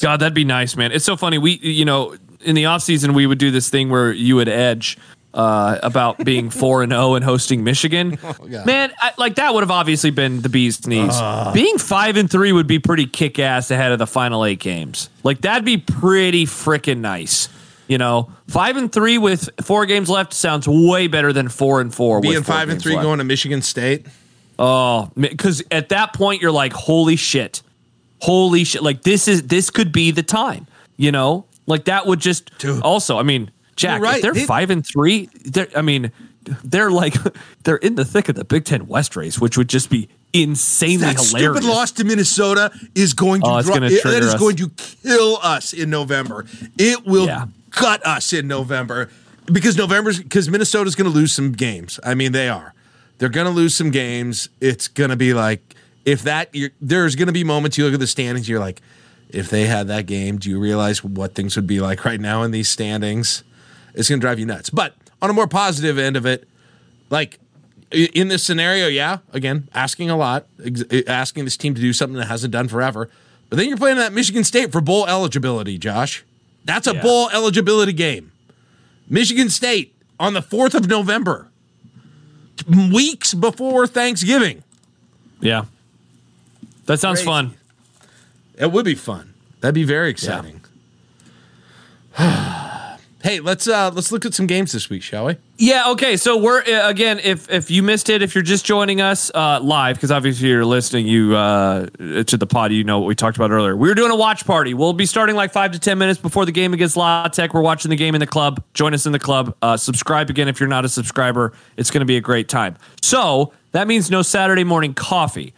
God, 0.00 0.20
that'd 0.20 0.34
be 0.34 0.44
nice, 0.44 0.76
man. 0.76 0.92
It's 0.92 1.04
so 1.04 1.16
funny. 1.16 1.38
We, 1.38 1.58
you 1.62 1.84
know, 1.84 2.16
in 2.40 2.54
the 2.54 2.66
off 2.66 2.82
season, 2.82 3.14
we 3.14 3.26
would 3.26 3.38
do 3.38 3.50
this 3.50 3.68
thing 3.70 3.88
where 3.88 4.12
you 4.12 4.36
would 4.36 4.48
edge 4.48 4.98
uh, 5.38 5.78
about 5.84 6.22
being 6.24 6.50
four 6.60 6.82
and 6.82 6.90
zero 6.92 7.14
and 7.14 7.24
hosting 7.24 7.62
Michigan. 7.64 8.18
God. 8.22 8.66
Man, 8.66 8.92
I, 8.98 9.12
like 9.16 9.36
that 9.36 9.54
would 9.54 9.62
have 9.62 9.70
obviously 9.70 10.10
been 10.10 10.42
the 10.42 10.48
bee's 10.48 10.86
knees. 10.86 11.18
being 11.54 11.78
five 11.78 12.16
and 12.16 12.28
three 12.30 12.52
would 12.52 12.66
be 12.66 12.80
pretty 12.80 13.06
kick 13.06 13.38
ass 13.38 13.70
ahead 13.70 13.92
of 13.92 13.98
the 13.98 14.06
final 14.06 14.44
eight 14.44 14.58
games. 14.58 15.08
Like 15.22 15.40
that'd 15.40 15.64
be 15.64 15.78
pretty 15.78 16.44
freaking 16.44 16.98
nice. 16.98 17.48
You 17.86 17.96
know, 17.96 18.30
five 18.48 18.76
and 18.76 18.92
three 18.92 19.16
with 19.16 19.48
four 19.62 19.86
games 19.86 20.10
left 20.10 20.34
sounds 20.34 20.68
way 20.68 21.06
better 21.06 21.32
than 21.32 21.48
four 21.48 21.80
and 21.80 21.94
four. 21.94 22.20
Being 22.20 22.42
five 22.42 22.68
and 22.68 22.82
three 22.82 22.94
left. 22.94 23.04
going 23.04 23.18
to 23.18 23.24
Michigan 23.24 23.62
State. 23.62 24.06
Oh, 24.58 25.10
because 25.16 25.62
at 25.70 25.88
that 25.90 26.12
point 26.12 26.42
you're 26.42 26.50
like, 26.52 26.72
holy 26.72 27.16
shit, 27.16 27.62
holy 28.20 28.64
shit! 28.64 28.82
Like 28.82 29.02
this 29.02 29.28
is 29.28 29.44
this 29.44 29.70
could 29.70 29.92
be 29.92 30.10
the 30.10 30.24
time. 30.24 30.66
You 30.96 31.12
know, 31.12 31.46
like 31.66 31.84
that 31.84 32.06
would 32.06 32.18
just. 32.18 32.58
Dude. 32.58 32.82
Also, 32.82 33.18
I 33.18 33.22
mean, 33.22 33.52
Jack, 33.78 34.00
right. 34.02 34.16
if 34.16 34.22
they're 34.22 34.34
They- 34.34 34.44
five 34.46 34.70
and 34.70 34.86
three. 34.86 35.28
I 35.74 35.82
mean, 35.82 36.12
they're 36.64 36.90
like 36.90 37.14
they're 37.64 37.76
in 37.76 37.94
the 37.94 38.04
thick 38.04 38.28
of 38.28 38.34
the 38.34 38.44
Big 38.44 38.64
Ten 38.64 38.86
West 38.86 39.16
race, 39.16 39.38
which 39.38 39.56
would 39.56 39.68
just 39.68 39.88
be 39.90 40.08
insanely 40.32 41.06
That 41.06 41.16
hilarious. 41.20 41.58
stupid 41.62 41.64
loss 41.64 41.90
to 41.92 42.04
Minnesota 42.04 42.70
is 42.94 43.14
going 43.14 43.40
to 43.42 43.46
Oh, 43.46 43.56
it's 43.58 43.66
dro- 43.66 43.76
gonna 43.76 43.86
it- 43.86 44.02
that 44.04 44.22
is 44.22 44.34
us. 44.34 44.40
going 44.40 44.56
to 44.56 44.68
kill 44.70 45.38
us 45.42 45.72
in 45.72 45.90
November. 45.90 46.44
It 46.76 47.06
will 47.06 47.26
Yeah. 47.26 47.46
gut 47.70 48.04
us 48.06 48.32
in 48.32 48.46
November 48.48 49.08
because 49.46 49.76
November's 49.76 50.18
because 50.18 50.48
Minnesota's 50.50 50.94
going 50.94 51.10
to 51.10 51.14
lose 51.16 51.32
some 51.32 51.52
games. 51.52 51.98
I 52.04 52.14
mean, 52.14 52.32
they 52.32 52.48
are. 52.48 52.74
They're 53.18 53.28
going 53.30 53.46
to 53.46 53.52
lose 53.52 53.74
some 53.74 53.90
games. 53.90 54.48
It's 54.60 54.86
going 54.88 55.10
to 55.10 55.16
be 55.16 55.34
like 55.34 55.74
if 56.04 56.22
that 56.22 56.48
you're, 56.54 56.70
there's 56.80 57.14
going 57.16 57.26
to 57.26 57.32
be 57.32 57.44
moments 57.44 57.76
you 57.78 57.84
look 57.84 57.94
at 57.94 58.00
the 58.00 58.06
standings, 58.06 58.48
you're 58.48 58.60
like, 58.60 58.80
if 59.30 59.50
they 59.50 59.66
had 59.66 59.88
that 59.88 60.06
game, 60.06 60.38
do 60.38 60.48
you 60.48 60.58
realize 60.58 61.02
what 61.04 61.34
things 61.34 61.56
would 61.56 61.66
be 61.66 61.80
like 61.80 62.04
right 62.04 62.20
now 62.20 62.42
in 62.44 62.50
these 62.50 62.68
standings? 62.70 63.42
It's 63.94 64.08
going 64.08 64.20
to 64.20 64.24
drive 64.24 64.38
you 64.38 64.46
nuts. 64.46 64.70
But 64.70 64.94
on 65.20 65.30
a 65.30 65.32
more 65.32 65.46
positive 65.46 65.98
end 65.98 66.16
of 66.16 66.26
it, 66.26 66.46
like 67.10 67.38
in 67.90 68.28
this 68.28 68.44
scenario, 68.44 68.86
yeah, 68.86 69.18
again, 69.32 69.68
asking 69.74 70.10
a 70.10 70.16
lot, 70.16 70.46
ex- 70.64 70.84
asking 71.06 71.44
this 71.44 71.56
team 71.56 71.74
to 71.74 71.80
do 71.80 71.92
something 71.92 72.18
that 72.18 72.26
hasn't 72.28 72.52
done 72.52 72.68
forever. 72.68 73.08
But 73.50 73.56
then 73.56 73.68
you're 73.68 73.78
playing 73.78 73.96
that 73.96 74.12
Michigan 74.12 74.44
State 74.44 74.72
for 74.72 74.80
bowl 74.80 75.06
eligibility, 75.06 75.78
Josh. 75.78 76.22
That's 76.64 76.86
a 76.86 76.94
Yeah. 76.94 77.02
bowl 77.02 77.30
eligibility 77.30 77.94
game. 77.94 78.30
Michigan 79.08 79.48
State 79.48 79.94
on 80.20 80.34
the 80.34 80.42
4th 80.42 80.74
of 80.74 80.86
November, 80.86 81.48
weeks 82.90 83.32
before 83.32 83.86
Thanksgiving. 83.86 84.62
yeah, 85.40 85.64
that 86.86 87.00
sounds 87.00 87.20
Crazy. 87.20 87.26
fun. 87.26 87.54
It 88.58 88.70
would 88.70 88.84
be 88.84 88.94
fun. 88.96 89.32
That'd 89.60 89.74
be 89.74 89.84
very 89.84 90.10
exciting. 90.10 90.60
hey, 93.28 93.40
let's 93.40 93.68
uh 93.68 93.90
let's 93.94 94.10
look 94.10 94.24
at 94.24 94.32
some 94.32 94.46
games 94.46 94.72
this 94.72 94.88
week, 94.88 95.02
shall 95.02 95.26
we? 95.26 95.36
Yeah. 95.58 95.90
Okay. 95.90 96.16
So 96.16 96.38
we're 96.38 96.62
uh, 96.62 96.88
again. 96.88 97.20
If 97.22 97.50
if 97.50 97.70
you 97.70 97.82
missed 97.82 98.08
it, 98.08 98.22
if 98.22 98.34
you're 98.34 98.42
just 98.42 98.64
joining 98.64 99.00
us 99.00 99.30
uh, 99.34 99.60
live, 99.60 99.96
because 99.96 100.10
obviously 100.10 100.48
you're 100.48 100.64
listening, 100.64 101.06
you 101.06 101.36
uh, 101.36 101.86
to 101.96 102.36
the 102.36 102.46
pod, 102.46 102.72
you 102.72 102.84
know 102.84 103.00
what 103.00 103.06
we 103.06 103.14
talked 103.14 103.36
about 103.36 103.50
earlier. 103.50 103.76
We 103.76 103.88
were 103.88 103.94
doing 103.94 104.10
a 104.10 104.16
watch 104.16 104.46
party. 104.46 104.72
We'll 104.72 104.94
be 104.94 105.06
starting 105.06 105.36
like 105.36 105.52
five 105.52 105.72
to 105.72 105.78
ten 105.78 105.98
minutes 105.98 106.18
before 106.18 106.46
the 106.46 106.52
game 106.52 106.72
against 106.72 106.96
La 106.96 107.28
Tech. 107.28 107.52
We're 107.52 107.60
watching 107.60 107.90
the 107.90 107.96
game 107.96 108.14
in 108.14 108.20
the 108.20 108.26
club. 108.26 108.62
Join 108.72 108.94
us 108.94 109.04
in 109.04 109.12
the 109.12 109.18
club. 109.18 109.54
Uh, 109.60 109.76
subscribe 109.76 110.30
again 110.30 110.48
if 110.48 110.58
you're 110.58 110.68
not 110.68 110.84
a 110.84 110.88
subscriber. 110.88 111.52
It's 111.76 111.90
going 111.90 112.00
to 112.00 112.06
be 112.06 112.16
a 112.16 112.22
great 112.22 112.48
time. 112.48 112.76
So 113.02 113.52
that 113.72 113.86
means 113.86 114.10
no 114.10 114.22
Saturday 114.22 114.64
morning 114.64 114.94
coffee. 114.94 115.52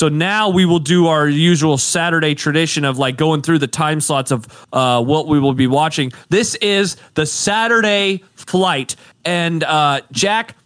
So 0.00 0.08
now 0.08 0.48
we 0.48 0.64
will 0.64 0.80
do 0.80 1.06
our 1.06 1.28
usual 1.28 1.78
Saturday 1.78 2.34
tradition 2.34 2.84
of 2.84 2.98
like 2.98 3.16
going 3.16 3.42
through 3.42 3.58
the 3.58 3.68
time 3.68 4.00
slots 4.00 4.30
of 4.30 4.66
uh, 4.72 5.02
what 5.02 5.28
we 5.28 5.38
will 5.38 5.54
be 5.54 5.66
watching. 5.66 6.12
This 6.30 6.56
is 6.56 6.96
the 7.14 7.26
Saturday 7.26 8.24
flight, 8.34 8.96
and 9.24 9.62
uh, 9.62 10.00
Jack, 10.10 10.56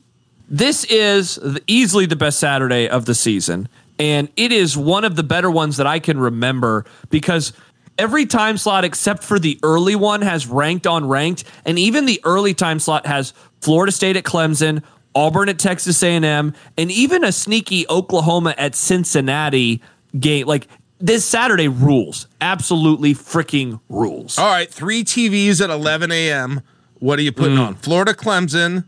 this 0.49 0.85
is 0.85 1.39
easily 1.67 2.07
the 2.07 2.17
best 2.17 2.39
Saturday 2.39 2.89
of 2.89 3.05
the 3.05 3.15
season, 3.15 3.69
and 3.99 4.31
it 4.37 4.51
is 4.51 4.77
one 4.77 5.05
of 5.05 5.15
the 5.17 5.23
better 5.23 5.51
ones 5.51 5.77
that 5.77 5.87
I 5.87 5.99
can 5.99 6.19
remember 6.19 6.87
because 7.11 7.53
every 7.99 8.25
time 8.25 8.57
slot 8.57 8.85
except 8.85 9.23
for 9.23 9.39
the 9.39 9.59
early 9.63 9.95
one 9.95 10.23
has 10.23 10.47
ranked 10.47 10.87
on 10.87 11.07
ranked, 11.07 11.45
and 11.67 11.79
even 11.79 12.07
the 12.07 12.21
early 12.25 12.55
time 12.55 12.79
slot 12.79 13.07
has 13.07 13.35
Florida 13.61 13.93
State 13.93 14.17
at 14.17 14.25
Clemson. 14.25 14.83
Auburn 15.19 15.49
at 15.49 15.59
Texas 15.59 16.01
A&M, 16.01 16.55
and 16.77 16.91
even 16.93 17.25
a 17.25 17.33
sneaky 17.33 17.85
Oklahoma 17.91 18.55
at 18.57 18.77
Cincinnati 18.77 19.83
game. 20.19 20.47
Like 20.47 20.69
this 21.01 21.25
Saturday 21.25 21.67
rules, 21.67 22.29
absolutely 22.41 23.15
freaking 23.15 23.81
rules. 23.89 24.39
All 24.39 24.47
right, 24.47 24.73
three 24.73 25.03
TVs 25.03 25.61
at 25.61 25.71
11 25.71 26.13
a.m. 26.13 26.61
What 27.01 27.19
are 27.19 27.23
you 27.23 27.33
putting 27.33 27.57
mm. 27.57 27.67
on? 27.67 27.75
Florida 27.75 28.15
Clemson. 28.15 28.85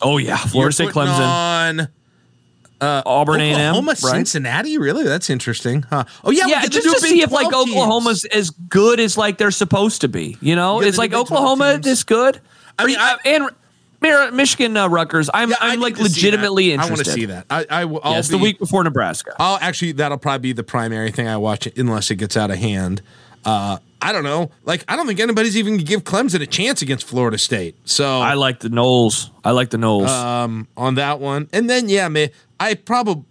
Oh 0.00 0.16
yeah, 0.16 0.38
Florida 0.38 0.72
State, 0.72 0.88
Clemson, 0.88 1.20
on 1.20 1.88
uh, 2.80 3.02
Auburn 3.04 3.40
A&M, 3.40 3.54
Oklahoma, 3.54 3.90
right? 3.90 4.16
Cincinnati. 4.16 4.78
Really, 4.78 5.04
that's 5.04 5.28
interesting, 5.28 5.82
huh? 5.82 6.04
Oh 6.24 6.30
yeah, 6.30 6.46
Yeah, 6.46 6.62
just 6.66 6.88
to 6.88 7.06
see 7.06 7.20
if 7.20 7.30
like 7.30 7.50
teams. 7.50 7.70
Oklahoma's 7.70 8.24
as 8.24 8.48
good 8.50 9.00
as 9.00 9.18
like 9.18 9.36
they're 9.36 9.50
supposed 9.50 10.00
to 10.00 10.08
be. 10.08 10.38
You 10.40 10.56
know, 10.56 10.80
it's 10.80 10.96
like 10.96 11.12
Oklahoma 11.12 11.78
this 11.78 12.04
good. 12.04 12.40
I 12.78 12.86
mean, 12.86 12.96
I- 12.98 13.12
uh, 13.12 13.16
and 13.26 13.48
Michigan, 14.00 14.76
uh, 14.76 14.88
Rutgers. 14.88 15.28
I'm 15.32 15.50
Yeah, 15.50 15.56
I'm 15.60 15.80
like 15.80 15.98
legitimately 15.98 16.70
legitimately 16.70 16.78
I 16.78 16.86
want 16.86 17.04
to 17.04 17.10
see 17.10 17.24
that. 17.26 17.46
I, 17.50 17.66
I 17.68 17.84
will. 17.84 18.00
It's 18.04 18.28
be, 18.28 18.36
the 18.36 18.42
week 18.42 18.58
before 18.58 18.84
Nebraska. 18.84 19.34
I'll 19.38 19.58
actually. 19.60 19.92
That'll 19.92 20.18
probably 20.18 20.50
be 20.50 20.52
the 20.52 20.62
primary 20.62 21.10
thing 21.10 21.28
I 21.28 21.36
watch, 21.36 21.66
unless 21.76 22.10
it 22.10 22.16
gets 22.16 22.36
out 22.36 22.50
of 22.50 22.58
hand. 22.58 23.02
Uh, 23.44 23.78
I 24.00 24.12
don't 24.12 24.24
know. 24.24 24.50
Like, 24.64 24.84
I 24.88 24.96
don't 24.96 25.06
think 25.06 25.20
anybody's 25.20 25.56
even 25.56 25.74
gonna 25.74 25.84
give 25.84 26.04
Clemson 26.04 26.40
a 26.40 26.46
chance 26.46 26.82
against 26.82 27.06
Florida 27.06 27.38
State. 27.38 27.76
So 27.84 28.20
I 28.20 28.34
like 28.34 28.60
the 28.60 28.68
Noles. 28.68 29.30
I 29.44 29.50
like 29.50 29.70
the 29.70 29.78
Noles. 29.78 30.08
um, 30.08 30.68
on 30.76 30.96
that 30.96 31.18
one. 31.20 31.48
And 31.52 31.68
then 31.68 31.88
yeah, 31.88 32.08
man, 32.08 32.30
I 32.60 32.74
probably 32.74 33.24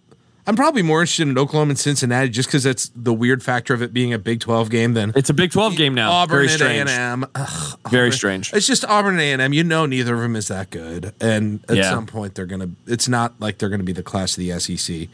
I'm 0.48 0.56
probably 0.56 0.82
more 0.82 1.02
interested 1.02 1.28
in 1.28 1.38
Oklahoma 1.38 1.72
and 1.72 1.80
Cincinnati 1.80 2.30
just 2.30 2.48
because 2.48 2.64
that's 2.64 2.89
the 2.95 3.14
weird 3.14 3.43
factor 3.43 3.74
of 3.74 3.82
it 3.82 3.93
being 3.93 4.14
a 4.14 4.18
Big 4.18 4.39
12 4.39 4.70
game 4.70 4.93
Then 4.93 5.12
it's 5.16 5.30
a 5.30 5.34
Big 5.34 5.52
12 5.52 5.76
game 5.76 5.93
now. 5.93 6.10
Auburn 6.12 6.36
Very 6.38 6.43
and 6.48 6.52
strange. 6.54 6.89
A&M. 6.89 7.26
Ugh, 7.36 7.80
Very 7.91 8.12
strange. 8.14 8.54
It's 8.54 8.66
just 8.66 8.86
Auburn 8.86 9.20
and 9.20 9.41
A&M. 9.41 9.52
You 9.54 9.64
know, 9.66 9.86
neither 9.86 10.16
of 10.16 10.22
them 10.22 10.36
is 10.38 10.48
that 10.48 10.70
good, 10.70 11.14
and 11.20 11.60
at 11.70 11.76
Yeah. 11.78 11.89
some 11.89 12.06
point 12.06 12.36
they're 12.36 12.45
gonna. 12.45 12.70
It's 12.88 13.08
not 13.10 13.34
like 13.39 13.58
they're 13.58 13.70
gonna 13.70 13.84
be 13.84 13.91
the 13.93 14.04
class 14.04 14.38
of 14.38 14.43
the 14.43 14.48
E 14.52 15.10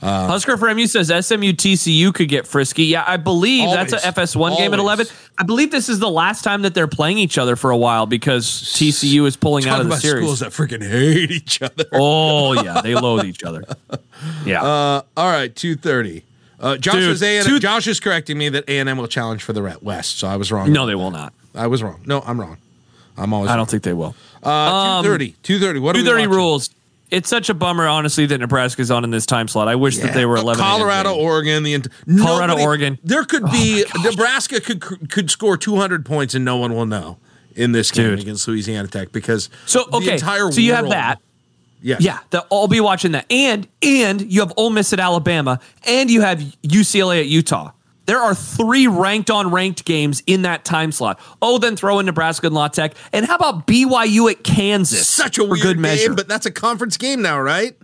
SEC. 0.00 0.08
Husker 0.08 0.56
for 0.56 0.72
MU 0.74 0.86
says 0.86 1.08
SMU 1.08 1.52
TCU 1.52 2.12
could 2.14 2.28
get 2.28 2.46
frisky. 2.46 2.84
Yeah, 2.84 3.04
I 3.06 3.16
believe 3.16 3.70
that's 3.70 3.92
a 3.92 3.98
FS1 3.98 4.56
game 4.56 4.72
at 4.72 4.78
11. 4.78 5.06
I 5.38 5.42
believe 5.44 5.70
this 5.70 5.88
is 5.88 5.98
the 5.98 6.10
last 6.10 6.42
time 6.42 6.62
that 6.62 6.74
they're 6.74 6.86
playing 6.86 7.18
each 7.18 7.38
other 7.38 7.56
for 7.56 7.70
a 7.70 7.76
while 7.76 8.06
because 8.06 8.46
TCU 8.46 9.26
is 9.26 9.36
pulling 9.36 9.66
out 9.68 9.80
of 9.80 9.88
the 9.88 9.96
series. 9.96 10.24
schools 10.24 10.40
that 10.40 10.50
freaking 10.52 10.82
hate 10.86 11.30
each 11.30 11.62
other. 11.62 11.84
Oh 11.92 12.52
yeah, 12.62 12.80
they 12.82 12.94
loathe 12.94 13.24
each 13.24 13.42
other. 13.42 13.64
Yeah. 14.46 14.62
Uh, 14.62 15.02
all 15.16 15.30
right, 15.30 15.54
two 15.54 15.76
thirty. 15.76 16.24
Uh, 16.58 16.78
Josh 16.78 16.94
Dude, 16.94 17.10
is 17.10 17.22
A&M. 17.22 17.44
two- 17.44 17.58
Josh 17.58 17.86
is 17.86 18.00
correcting 18.00 18.38
me 18.38 18.48
that 18.48 18.64
A 18.68 18.78
and 18.78 18.88
M 18.88 18.96
will 18.96 19.08
challenge 19.08 19.42
for 19.42 19.52
the 19.52 19.78
West. 19.82 20.18
So 20.18 20.26
I 20.26 20.36
was 20.36 20.50
wrong. 20.50 20.72
no, 20.72 20.86
they 20.86 20.94
will 20.94 21.10
not. 21.10 21.34
I 21.54 21.66
was 21.66 21.82
wrong. 21.82 22.00
No, 22.06 22.22
I'm 22.26 22.40
wrong. 22.40 22.56
I'm 23.16 23.32
always. 23.34 23.50
I 23.50 23.56
don't 23.56 23.68
think 23.68 23.82
they 23.82 23.92
will. 23.92 24.14
Uh, 24.42 25.02
thirty. 25.02 25.34
Two 25.42 25.58
thirty. 25.58 25.80
What 25.80 25.96
are 25.96 26.02
we 26.02 26.26
rules. 26.26 26.70
It's 27.10 27.28
such 27.28 27.48
a 27.48 27.54
bummer, 27.54 27.86
honestly, 27.86 28.26
that 28.26 28.38
Nebraska's 28.38 28.90
on 28.90 29.04
in 29.04 29.10
this 29.10 29.26
time 29.26 29.46
slot. 29.48 29.68
I 29.68 29.74
wish 29.76 29.98
that 29.98 30.12
they 30.14 30.26
were 30.26 30.36
Uh, 30.38 30.42
eleven. 30.42 30.64
Colorado. 30.64 31.14
Oregon, 31.14 31.62
the 31.62 31.74
ent- 31.74 31.88
Colorado, 32.18 32.58
Oregon. 32.58 32.98
There 33.04 33.24
could 33.24 33.44
Oh 33.44 33.52
be 33.52 33.84
Nebraska 34.02 34.60
could 34.60 35.10
could 35.10 35.30
score 35.30 35.56
200 35.56 36.04
points 36.04 36.34
and 36.34 36.44
no 36.44 36.56
one 36.56 36.74
will 36.74 36.86
know 36.86 37.18
in 37.54 37.72
this 37.72 37.90
game 37.90 38.10
Dude. 38.10 38.20
against 38.20 38.46
Louisiana 38.48 38.88
Tech 38.88 39.12
because 39.12 39.48
So 39.66 39.84
the 39.90 39.96
okay, 39.98 40.14
entire 40.14 40.50
so 40.50 40.60
you 40.60 40.74
have 40.74 40.88
that. 40.90 41.20
Yeah, 41.82 41.96
Yeah, 42.00 42.18
they'll 42.30 42.46
all 42.48 42.66
be 42.68 42.80
watching 42.80 43.12
that. 43.12 43.26
And 43.30 43.68
and 43.82 44.20
you 44.32 44.40
have 44.40 44.52
Ole 44.56 44.70
Miss 44.70 44.92
at 44.92 44.98
Alabama, 44.98 45.60
and 45.86 46.10
you 46.10 46.22
have 46.22 46.40
UCLA 46.62 47.20
at 47.20 47.26
Utah. 47.26 47.70
There 48.06 48.20
are 48.20 48.34
three 48.34 48.86
ranked 48.86 49.30
on 49.30 49.50
ranked 49.50 49.84
games 49.84 50.22
in 50.26 50.42
that 50.42 50.64
time 50.64 50.92
slot. 50.92 51.18
Oh, 51.42 51.58
then 51.58 51.76
throw 51.76 51.98
in 51.98 52.06
Nebraska 52.06 52.46
and 52.46 52.54
La 52.54 52.68
Tech. 52.68 52.94
And 53.12 53.26
how 53.26 53.34
about 53.36 53.66
BYU 53.66 54.30
at 54.30 54.44
Kansas? 54.44 55.08
Such 55.08 55.38
a 55.38 55.44
weird 55.44 55.60
good 55.62 55.74
game, 55.76 55.82
measure. 55.82 56.14
but 56.14 56.28
that's 56.28 56.46
a 56.46 56.50
conference 56.52 56.96
game 56.96 57.20
now, 57.22 57.40
right? 57.40 57.76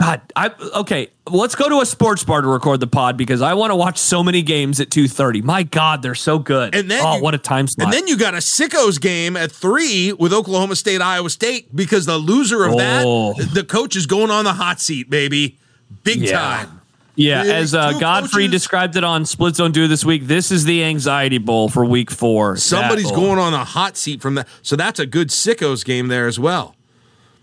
God, 0.00 0.20
I 0.36 0.50
okay. 0.76 1.08
Let's 1.28 1.56
go 1.56 1.68
to 1.68 1.80
a 1.80 1.86
sports 1.86 2.22
bar 2.22 2.40
to 2.40 2.46
record 2.46 2.78
the 2.78 2.86
pod 2.86 3.16
because 3.16 3.42
I 3.42 3.54
want 3.54 3.72
to 3.72 3.76
watch 3.76 3.98
so 3.98 4.22
many 4.22 4.42
games 4.42 4.78
at 4.78 4.92
two 4.92 5.08
thirty. 5.08 5.42
My 5.42 5.64
God, 5.64 6.02
they're 6.02 6.14
so 6.14 6.38
good. 6.38 6.72
And 6.72 6.88
then 6.88 7.04
oh, 7.04 7.16
you- 7.16 7.22
what 7.24 7.34
a 7.34 7.38
time 7.38 7.66
slot! 7.66 7.86
And 7.86 7.92
then 7.92 8.06
you 8.06 8.16
got 8.16 8.34
a 8.34 8.36
sickos 8.36 9.00
game 9.00 9.36
at 9.36 9.50
three 9.50 10.12
with 10.12 10.32
Oklahoma 10.32 10.76
State, 10.76 11.00
Iowa 11.00 11.30
State 11.30 11.74
because 11.74 12.06
the 12.06 12.16
loser 12.16 12.64
of 12.64 12.74
Oh. 12.76 13.32
that, 13.38 13.50
the 13.54 13.64
coach 13.64 13.96
is 13.96 14.06
going 14.06 14.30
on 14.30 14.44
the 14.44 14.52
hot 14.52 14.80
seat, 14.80 15.10
baby, 15.10 15.58
big 16.04 16.20
Yeah. 16.20 16.38
time. 16.38 16.77
Yeah, 17.18 17.40
Really? 17.42 17.52
as 17.54 17.74
uh, 17.74 17.98
Godfrey 17.98 18.44
coaches? 18.44 18.50
described 18.52 18.96
it 18.96 19.02
on 19.02 19.26
Split 19.26 19.56
Zone 19.56 19.72
Duo 19.72 19.88
this 19.88 20.04
week, 20.04 20.26
this 20.28 20.52
is 20.52 20.64
the 20.64 20.84
anxiety 20.84 21.38
bowl 21.38 21.68
for 21.68 21.84
Week 21.84 22.10
Four. 22.12 22.56
Somebody's 22.56 23.10
going 23.10 23.38
on 23.40 23.54
a 23.54 23.64
hot 23.64 23.96
seat 23.96 24.22
from 24.22 24.36
that, 24.36 24.46
so 24.62 24.76
that's 24.76 25.00
a 25.00 25.06
good 25.06 25.28
sickos 25.28 25.84
game 25.84 26.06
there 26.08 26.28
as 26.28 26.38
well. 26.38 26.76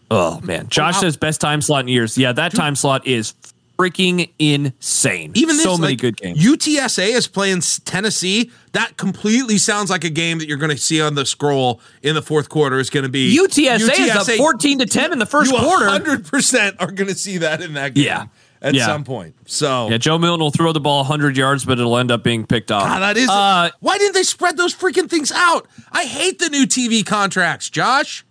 Oh 0.10 0.40
man, 0.42 0.70
Josh 0.70 0.94
Wow. 0.96 1.02
says 1.02 1.18
best 1.18 1.42
time 1.42 1.62
slot 1.62 1.82
in 1.82 1.88
years. 1.90 2.18
Yeah, 2.18 2.32
that 2.32 2.54
time 2.54 2.76
slot 2.76 3.06
is 3.06 3.34
freaking 3.78 4.30
insane. 4.40 5.34
Even 5.36 5.58
this, 5.58 5.64
so 5.64 5.78
many 5.78 5.94
like, 5.94 6.00
good 6.00 6.16
games. 6.16 6.40
UTSA 6.42 7.10
is 7.10 7.28
playing 7.28 7.60
Tennessee. 7.84 8.52
That 8.72 8.96
completely 8.96 9.58
sounds 9.58 9.90
like 9.90 10.06
a 10.06 10.10
game 10.10 10.38
that 10.40 10.48
you're 10.48 10.58
going 10.58 10.72
to 10.72 10.78
see 10.78 11.02
on 11.02 11.16
the 11.16 11.26
scroll 11.26 11.82
in 12.02 12.16
the 12.16 12.22
fourth 12.22 12.48
quarter. 12.48 12.80
Is 12.80 12.90
going 12.90 13.04
to 13.04 13.10
be 13.10 13.38
UTSA, 13.38 14.00
is 14.00 14.10
up 14.12 14.28
14 14.28 14.80
to 14.80 14.86
10 14.86 15.12
in 15.12 15.20
the 15.20 15.26
first 15.26 15.52
you 15.52 15.58
quarter. 15.58 15.88
100% 15.88 16.76
are 16.80 16.92
going 16.92 17.10
to 17.10 17.16
see 17.16 17.40
that 17.40 17.62
in 17.62 17.74
that 17.74 17.94
game 17.96 18.06
Yeah. 18.06 18.26
At 18.66 18.74
Yeah. 18.74 18.86
some 18.88 19.04
point. 19.04 19.36
So 19.46 19.90
Yeah, 19.90 19.98
Joe 19.98 20.18
Milton 20.18 20.42
will 20.42 20.52
throw 20.52 20.74
the 20.74 20.80
ball 20.80 21.00
100 21.04 21.38
yards, 21.38 21.64
but 21.66 21.80
it'll 21.80 21.98
end 21.98 22.12
up 22.12 22.24
being 22.24 22.46
picked 22.46 22.72
off. 22.72 22.84
God, 22.84 23.00
that 23.00 23.16
is. 23.18 23.30
Uh, 23.30 23.70
why 23.80 23.98
didn't 23.98 24.14
they 24.16 24.24
spread 24.24 24.58
those 24.58 24.74
freaking 24.76 25.10
things 25.10 25.32
out? 25.32 25.68
I 25.92 26.04
hate 26.06 26.40
the 26.40 26.50
new 26.50 26.66
TV 26.66 27.06
contracts, 27.06 27.70
Josh. 27.70 28.26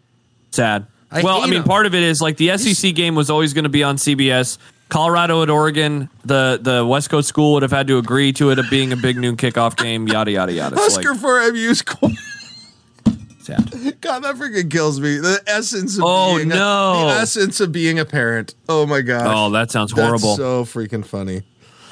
sad. 0.51 0.87
I 1.12 1.22
well, 1.22 1.43
I 1.43 1.47
mean, 1.47 1.61
'em. 1.61 1.64
part 1.64 1.87
of 1.87 1.95
it 1.95 2.03
is 2.03 2.20
like 2.20 2.37
the 2.39 2.51
SEC 2.59 2.91
game 2.93 3.14
was 3.14 3.30
always 3.30 3.53
going 3.53 3.62
to 3.64 3.68
be 3.68 3.85
on 3.85 3.97
CBS. 3.97 4.59
Colorado 4.89 5.43
at 5.43 5.51
Oregon, 5.51 6.09
the 6.24 6.59
the 6.61 6.85
West 6.85 7.09
Coast 7.09 7.28
school 7.28 7.53
would 7.55 7.62
have 7.62 7.70
had 7.70 7.87
to 7.87 7.99
agree 7.99 8.32
to 8.35 8.51
it 8.51 8.59
of 8.59 8.68
being 8.68 8.93
a 8.93 8.97
big 8.97 9.16
noon 9.16 9.37
kickoff 9.37 9.76
game. 9.76 10.09
Yada 10.09 10.32
yada 10.32 10.53
yada. 10.53 10.76
So, 10.76 10.82
Husker 10.82 11.12
like, 11.12 11.20
for 11.20 11.41
MU 11.53 11.72
God, 14.01 14.20
that 14.20 14.36
freaking 14.36 14.70
kills 14.70 15.01
me. 15.01 15.18
The 15.18 15.42
essence 15.47 15.97
of 15.97 16.05
Oh, 16.07 16.36
being 16.36 16.51
a- 16.53 16.55
no. 16.55 17.07
the 17.09 17.14
essence 17.20 17.61
of 17.61 17.72
being 17.72 17.99
a 17.99 18.05
parent. 18.05 18.55
Oh 18.68 18.86
my 18.86 19.01
god. 19.01 19.26
Oh, 19.26 19.51
that 19.51 19.70
sounds 19.70 19.92
That's 19.92 20.07
horrible. 20.07 20.36
so 20.36 20.64
freaking 20.64 21.05
funny. 21.05 21.42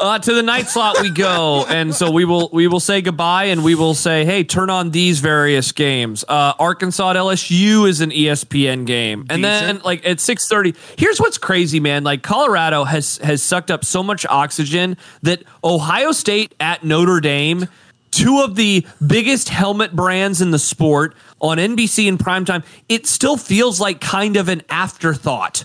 Uh, 0.01 0.19
to 0.19 0.35
the 0.35 0.43
night 0.43 0.67
slot 0.69 0.97
we 1.01 1.11
go, 1.11 1.65
and 1.69 1.95
so 1.95 2.11
we 2.11 2.25
will 2.25 2.51
we 2.53 2.67
will 2.67 2.81
say 2.81 3.01
goodbye, 3.03 3.45
and 3.45 3.63
we 3.63 3.77
will 3.77 3.95
say, 3.95 4.25
hey, 4.25 4.43
turn 4.43 4.69
on 4.69 4.91
these 4.91 5.21
various 5.21 5.71
games. 5.71 6.25
Uh, 6.27 6.55
Arkansas 6.59 7.11
at 7.11 7.17
LSU 7.17 7.89
is 7.89 8.01
an 8.01 8.11
ESPN 8.11 8.85
game, 8.85 9.27
and 9.31 9.45
then 9.45 9.79
like 9.85 10.05
at 10.05 10.19
six 10.19 10.49
thirty. 10.49 10.75
Here's 10.99 11.21
what's 11.21 11.39
crazy, 11.39 11.79
man. 11.79 12.03
Like 12.03 12.23
Colorado 12.23 12.83
has 12.83 13.19
has 13.19 13.45
sucked 13.45 13.71
up 13.71 13.85
so 13.85 14.03
much 14.03 14.27
oxygen 14.27 14.97
that 15.23 15.45
Ohio 15.63 16.11
State 16.11 16.55
at 16.59 16.83
Notre 16.83 17.21
Dame. 17.21 17.69
Two 18.13 18.43
of 18.43 18.55
the 18.55 18.87
biggest 19.05 19.49
helmet 19.49 19.97
brands 19.97 20.41
in 20.41 20.53
the 20.53 20.59
sport 20.59 21.15
on 21.41 21.59
NBC 21.59 22.07
in 22.07 22.19
primetime. 22.19 22.65
It 22.89 23.07
still 23.07 23.37
feels 23.37 23.81
like 23.81 24.01
kind 24.01 24.37
of 24.37 24.49
an 24.49 24.63
afterthought 24.69 25.65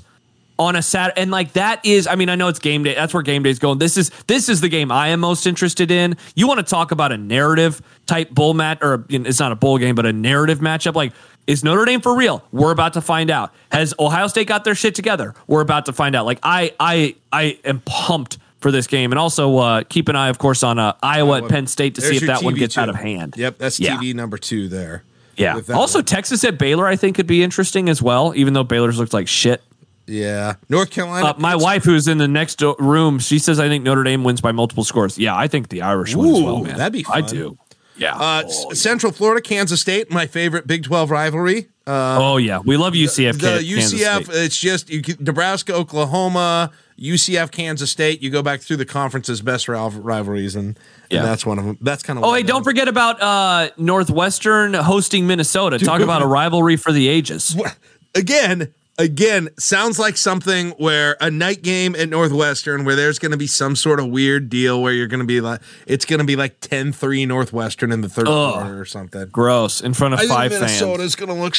on 0.59 0.75
a 0.75 0.81
Saturday, 0.81 1.21
and 1.21 1.29
like 1.29 1.53
that 1.53 1.85
is, 1.85 2.07
I 2.07 2.15
mean, 2.15 2.29
I 2.29 2.35
know 2.35 2.47
it's 2.47 2.59
game 2.59 2.83
day. 2.83 2.95
That's 2.95 3.13
where 3.13 3.21
game 3.21 3.43
day 3.43 3.49
is 3.49 3.59
going. 3.59 3.77
This 3.77 3.97
is 3.97 4.09
this 4.27 4.49
is 4.49 4.61
the 4.61 4.69
game 4.69 4.91
I 4.91 5.09
am 5.09 5.19
most 5.19 5.45
interested 5.45 5.91
in. 5.91 6.17
You 6.35 6.47
want 6.47 6.59
to 6.59 6.65
talk 6.65 6.91
about 6.91 7.11
a 7.11 7.17
narrative 7.17 7.81
type 8.05 8.31
bull 8.31 8.53
match, 8.53 8.79
or 8.81 9.05
it's 9.09 9.39
not 9.39 9.51
a 9.51 9.55
bull 9.55 9.77
game, 9.77 9.93
but 9.93 10.05
a 10.05 10.13
narrative 10.13 10.59
matchup. 10.59 10.95
Like, 10.95 11.13
is 11.45 11.63
Notre 11.63 11.85
Dame 11.85 12.01
for 12.01 12.15
real? 12.15 12.43
We're 12.51 12.71
about 12.71 12.93
to 12.93 13.01
find 13.01 13.29
out. 13.29 13.53
Has 13.71 13.93
Ohio 13.99 14.27
State 14.27 14.47
got 14.47 14.63
their 14.63 14.75
shit 14.75 14.95
together? 14.95 15.35
We're 15.47 15.61
about 15.61 15.85
to 15.87 15.93
find 15.93 16.15
out. 16.15 16.25
Like, 16.25 16.39
I 16.43 16.73
I 16.79 17.15
I 17.31 17.59
am 17.63 17.81
pumped 17.85 18.37
for 18.59 18.71
this 18.71 18.87
game, 18.87 19.11
and 19.11 19.19
also 19.19 19.57
uh, 19.57 19.83
keep 19.87 20.09
an 20.09 20.15
eye, 20.15 20.29
of 20.29 20.37
course, 20.39 20.63
on 20.63 20.79
uh, 20.79 20.93
Iowa 21.03 21.43
at 21.43 21.49
Penn 21.49 21.67
State 21.67 21.95
to 21.95 22.01
see 22.01 22.15
if 22.17 22.23
that 22.23 22.43
one 22.43 22.55
gets 22.55 22.75
two. 22.75 22.81
out 22.81 22.89
of 22.89 22.95
hand. 22.95 23.35
Yep, 23.37 23.57
that's 23.59 23.79
Yeah. 23.79 23.97
TV 23.97 24.13
number 24.15 24.37
two 24.37 24.67
there. 24.67 25.03
Yeah. 25.35 25.59
Also, 25.73 25.99
one. 25.99 26.05
Texas 26.05 26.43
at 26.43 26.57
Baylor, 26.57 26.87
I 26.87 26.95
think, 26.95 27.15
could 27.15 27.27
be 27.27 27.43
interesting 27.43 27.89
as 27.89 28.01
well. 28.01 28.33
Even 28.35 28.53
though 28.53 28.63
Baylor's 28.63 28.97
looked 28.97 29.13
like 29.13 29.27
shit. 29.27 29.61
yeah, 30.07 30.55
North 30.69 30.89
Carolina. 30.89 31.27
Uh, 31.27 31.33
my 31.37 31.55
wife, 31.55 31.83
who's 31.83 32.07
in 32.07 32.17
the 32.17 32.27
next 32.27 32.61
room, 32.79 33.19
she 33.19 33.37
says 33.39 33.59
I 33.59 33.67
think 33.67 33.83
Notre 33.83 34.03
Dame 34.03 34.23
wins 34.23 34.41
by 34.41 34.51
multiple 34.51 34.83
scores. 34.83 35.17
Yeah, 35.19 35.35
I 35.35 35.47
think 35.47 35.69
the 35.69 35.81
Irish 35.83 36.15
win 36.15 36.27
as 36.35 36.41
well, 36.41 36.57
Ooh, 36.59 36.63
man. 36.63 36.77
that'd 36.77 36.93
be 36.93 37.05
I 37.09 37.21
do. 37.21 37.57
Yeah. 37.97 38.15
Uh, 38.15 38.43
S- 38.45 38.79
Central 38.79 39.11
Florida, 39.11 39.41
Kansas 39.41 39.81
State, 39.81 40.09
my 40.11 40.25
favorite 40.27 40.65
Big 40.65 40.83
Twelve 40.83 41.11
rivalry. 41.11 41.67
Uh, 41.85 42.17
oh 42.19 42.37
yeah, 42.37 42.59
we 42.59 42.75
love 42.77 42.93
UCF. 42.93 43.39
the 43.39 43.63
Kansas 43.63 43.93
UCF, 43.93 44.23
State. 44.25 44.35
it's 44.35 44.57
just 44.59 44.89
you, 44.89 45.01
Nebraska, 45.19 45.73
Oklahoma, 45.73 46.71
UCF, 46.99 47.51
Kansas 47.51 47.91
State. 47.91 48.21
You 48.21 48.29
go 48.29 48.41
back 48.41 48.61
through 48.61 48.77
the 48.77 48.85
conference's 48.85 49.41
best 49.41 49.67
rivalries, 49.67 50.55
and, 50.55 50.77
Yeah. 51.09 51.19
and 51.19 51.27
that's 51.27 51.45
one 51.45 51.59
of 51.59 51.65
them. 51.65 51.77
That's 51.81 52.03
kind 52.03 52.17
of. 52.19 52.25
Oh, 52.25 52.33
hey, 52.33 52.43
don't 52.43 52.63
forget 52.63 52.87
about 52.87 53.21
uh, 53.21 53.69
Northwestern 53.77 54.73
hosting 54.73 55.27
Minnesota. 55.27 55.77
Talk 55.79 56.01
about 56.01 56.21
a 56.21 56.27
rivalry 56.27 56.75
for 56.77 56.91
the 56.91 57.07
ages. 57.07 57.55
again, 58.15 58.73
again, 58.97 59.49
sounds 59.59 59.99
like 59.99 60.17
something 60.17 60.71
where 60.71 61.15
a 61.21 61.29
night 61.29 61.61
game 61.61 61.95
at 61.95 62.09
Northwestern 62.09 62.83
where 62.83 62.95
there's 62.95 63.19
going 63.19 63.31
to 63.31 63.37
be 63.37 63.47
some 63.47 63.75
sort 63.75 63.99
of 63.99 64.07
weird 64.07 64.49
deal 64.49 64.81
where 64.81 64.91
you're 64.93 65.07
going 65.07 65.19
to 65.19 65.25
be 65.25 65.39
like, 65.39 65.61
it's 65.85 66.05
going 66.05 66.19
to 66.19 66.25
be 66.25 66.35
like 66.35 66.59
10-3 66.61 67.27
Northwestern 67.27 67.91
in 67.91 68.01
the 68.01 68.09
third 68.09 68.27
Ugh. 68.27 68.53
quarter 68.53 68.79
or 68.81 68.85
something. 68.85 69.27
Gross 69.29 69.81
in 69.81 69.93
front 69.93 70.15
of 70.15 70.19
I 70.19 70.23
think 70.23 70.33
five 70.33 70.51
Minnesota's 70.51 71.13
fans. 71.13 71.15
going 71.15 71.29
to 71.29 71.35
look. 71.43 71.55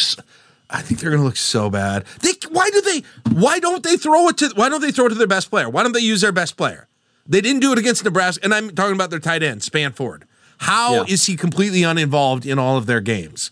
I 0.70 0.82
think 0.82 1.00
they're 1.00 1.10
going 1.10 1.20
to 1.22 1.26
look 1.26 1.36
so 1.36 1.70
bad. 1.70 2.04
They 2.20 2.32
why 2.50 2.68
do 2.70 2.80
they 2.82 3.02
why 3.32 3.58
don't 3.58 3.82
they 3.82 3.96
throw 3.96 4.28
it 4.28 4.36
to 4.38 4.50
why 4.54 4.68
don't 4.68 4.80
they 4.82 4.90
throw 4.92 5.06
it 5.06 5.10
to 5.10 5.14
their 5.14 5.26
best 5.26 5.48
player? 5.50 5.68
Why 5.68 5.82
don't 5.82 5.92
they 5.92 6.00
use 6.00 6.20
their 6.20 6.32
best 6.32 6.56
player? 6.56 6.88
They 7.26 7.40
didn't 7.40 7.60
do 7.60 7.72
it 7.72 7.78
against 7.78 8.04
Nebraska, 8.04 8.42
and 8.44 8.54
I'm 8.54 8.70
talking 8.74 8.94
about 8.94 9.10
their 9.10 9.18
tight 9.18 9.42
end 9.42 9.62
Spanford. 9.62 10.22
How 10.58 11.04
is 11.04 11.28
Yeah. 11.28 11.32
he 11.32 11.36
completely 11.36 11.82
uninvolved 11.84 12.44
in 12.46 12.58
all 12.58 12.76
of 12.76 12.86
their 12.86 13.00
games? 13.00 13.50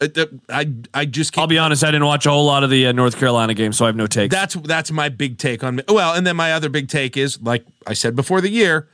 Uh, 0.00 0.08
I 0.48 0.72
I 0.94 1.04
just 1.04 1.32
can't. 1.32 1.42
I'll 1.42 1.46
be 1.46 1.58
honest, 1.58 1.84
I 1.84 1.88
didn't 1.90 2.06
watch 2.06 2.24
a 2.24 2.30
whole 2.30 2.46
lot 2.46 2.64
of 2.64 2.70
the 2.70 2.86
uh, 2.86 2.92
North 2.92 3.18
Carolina 3.18 3.52
game, 3.52 3.72
so 3.74 3.84
I 3.84 3.88
have 3.88 3.96
no 3.96 4.06
take. 4.06 4.30
That's 4.30 4.54
that's 4.54 4.90
my 4.90 5.10
big 5.10 5.36
take 5.36 5.62
on. 5.62 5.82
Well, 5.88 6.14
and 6.14 6.26
then 6.26 6.36
my 6.36 6.52
other 6.54 6.70
big 6.70 6.88
take 6.88 7.16
is 7.18 7.40
like 7.42 7.64
I 7.86 7.92
said 7.92 8.16
before 8.16 8.40
the 8.40 8.48
year, 8.48 8.88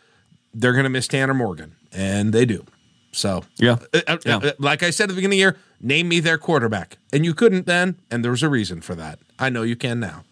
they're 0.52 0.72
going 0.72 0.84
to 0.84 0.90
miss 0.90 1.06
Tanner 1.06 1.34
Morgan, 1.34 1.76
and 1.92 2.32
they 2.32 2.44
do. 2.44 2.64
So 3.16 3.42
Yeah. 3.58 3.76
Uh, 3.94 4.00
uh, 4.06 4.16
Yeah. 4.24 4.36
uh, 4.36 4.52
like 4.58 4.82
I 4.82 4.90
said 4.90 5.04
at 5.04 5.08
the 5.08 5.14
beginning 5.14 5.26
of 5.26 5.52
the 5.52 5.56
year, 5.56 5.56
name 5.80 6.08
me 6.08 6.20
their 6.20 6.38
quarterback, 6.38 6.98
and 7.12 7.24
you 7.24 7.34
couldn't 7.34 7.66
then, 7.66 7.96
and 8.10 8.22
there 8.24 8.30
was 8.30 8.42
a 8.42 8.48
reason 8.48 8.80
for 8.80 8.94
that. 8.94 9.18
I 9.38 9.48
know 9.50 9.62
you 9.62 9.76
can 9.76 10.00
now. 10.00 10.24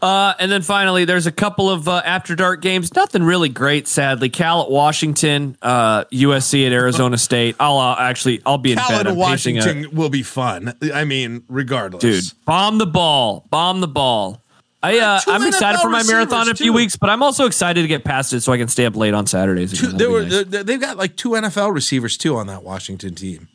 Uh, 0.00 0.34
and 0.40 0.50
then 0.50 0.62
finally, 0.62 1.04
there's 1.04 1.28
a 1.28 1.32
couple 1.32 1.70
of 1.70 1.86
uh, 1.86 2.02
after 2.04 2.34
dark 2.34 2.60
games. 2.60 2.92
Nothing 2.92 3.22
really 3.22 3.48
great, 3.48 3.86
sadly. 3.86 4.28
Cal 4.30 4.62
at 4.62 4.68
Washington, 4.70 5.56
uh, 5.62 6.04
USC 6.06 6.66
at 6.66 6.72
Arizona 6.72 7.16
State. 7.28 7.54
I'll 7.60 7.78
uh, 7.78 7.94
actually 8.00 8.42
I'll 8.44 8.58
be 8.58 8.72
in 8.72 8.78
Cal 8.78 8.88
bed. 8.88 9.06
and 9.06 9.08
I'm 9.22 9.30
pacing 9.30 9.58
a- 9.58 9.60
Washington 9.60 9.94
will 9.96 10.08
be 10.10 10.24
fun. 10.24 10.74
I 10.92 11.04
mean, 11.04 11.44
regardless, 11.48 12.02
dude. 12.02 12.24
Bomb 12.44 12.78
the 12.78 12.86
ball, 12.86 13.46
bomb 13.48 13.80
the 13.80 13.86
ball. 13.86 14.41
I 14.82 14.98
uh, 14.98 15.20
two 15.20 15.30
I'm 15.30 15.46
excited 15.46 15.80
for 15.80 15.88
my 15.90 16.02
marathon 16.02 16.48
in 16.48 16.52
a 16.52 16.56
few 16.56 16.66
too. 16.66 16.72
weeks, 16.72 16.96
but 16.96 17.08
I'm 17.10 17.22
also 17.22 17.46
excited 17.46 17.82
to 17.82 17.88
get 17.88 18.04
past 18.04 18.32
it 18.32 18.40
so 18.40 18.52
I 18.52 18.58
can 18.58 18.68
stay 18.68 18.84
up 18.84 18.96
late 18.96 19.14
on 19.14 19.26
Saturdays. 19.26 19.78
Two, 19.78 19.86
Again. 19.86 19.98
there 19.98 20.08
That'd 20.08 20.30
were 20.32 20.36
nice. 20.42 20.50
they- 20.50 20.62
they've 20.64 20.80
got 20.80 20.96
like 20.96 21.16
two 21.16 21.30
NFL 21.30 21.72
receivers 21.72 22.16
too 22.16 22.36
on 22.36 22.48
that 22.48 22.62
Washington 22.64 23.14
team. 23.14 23.48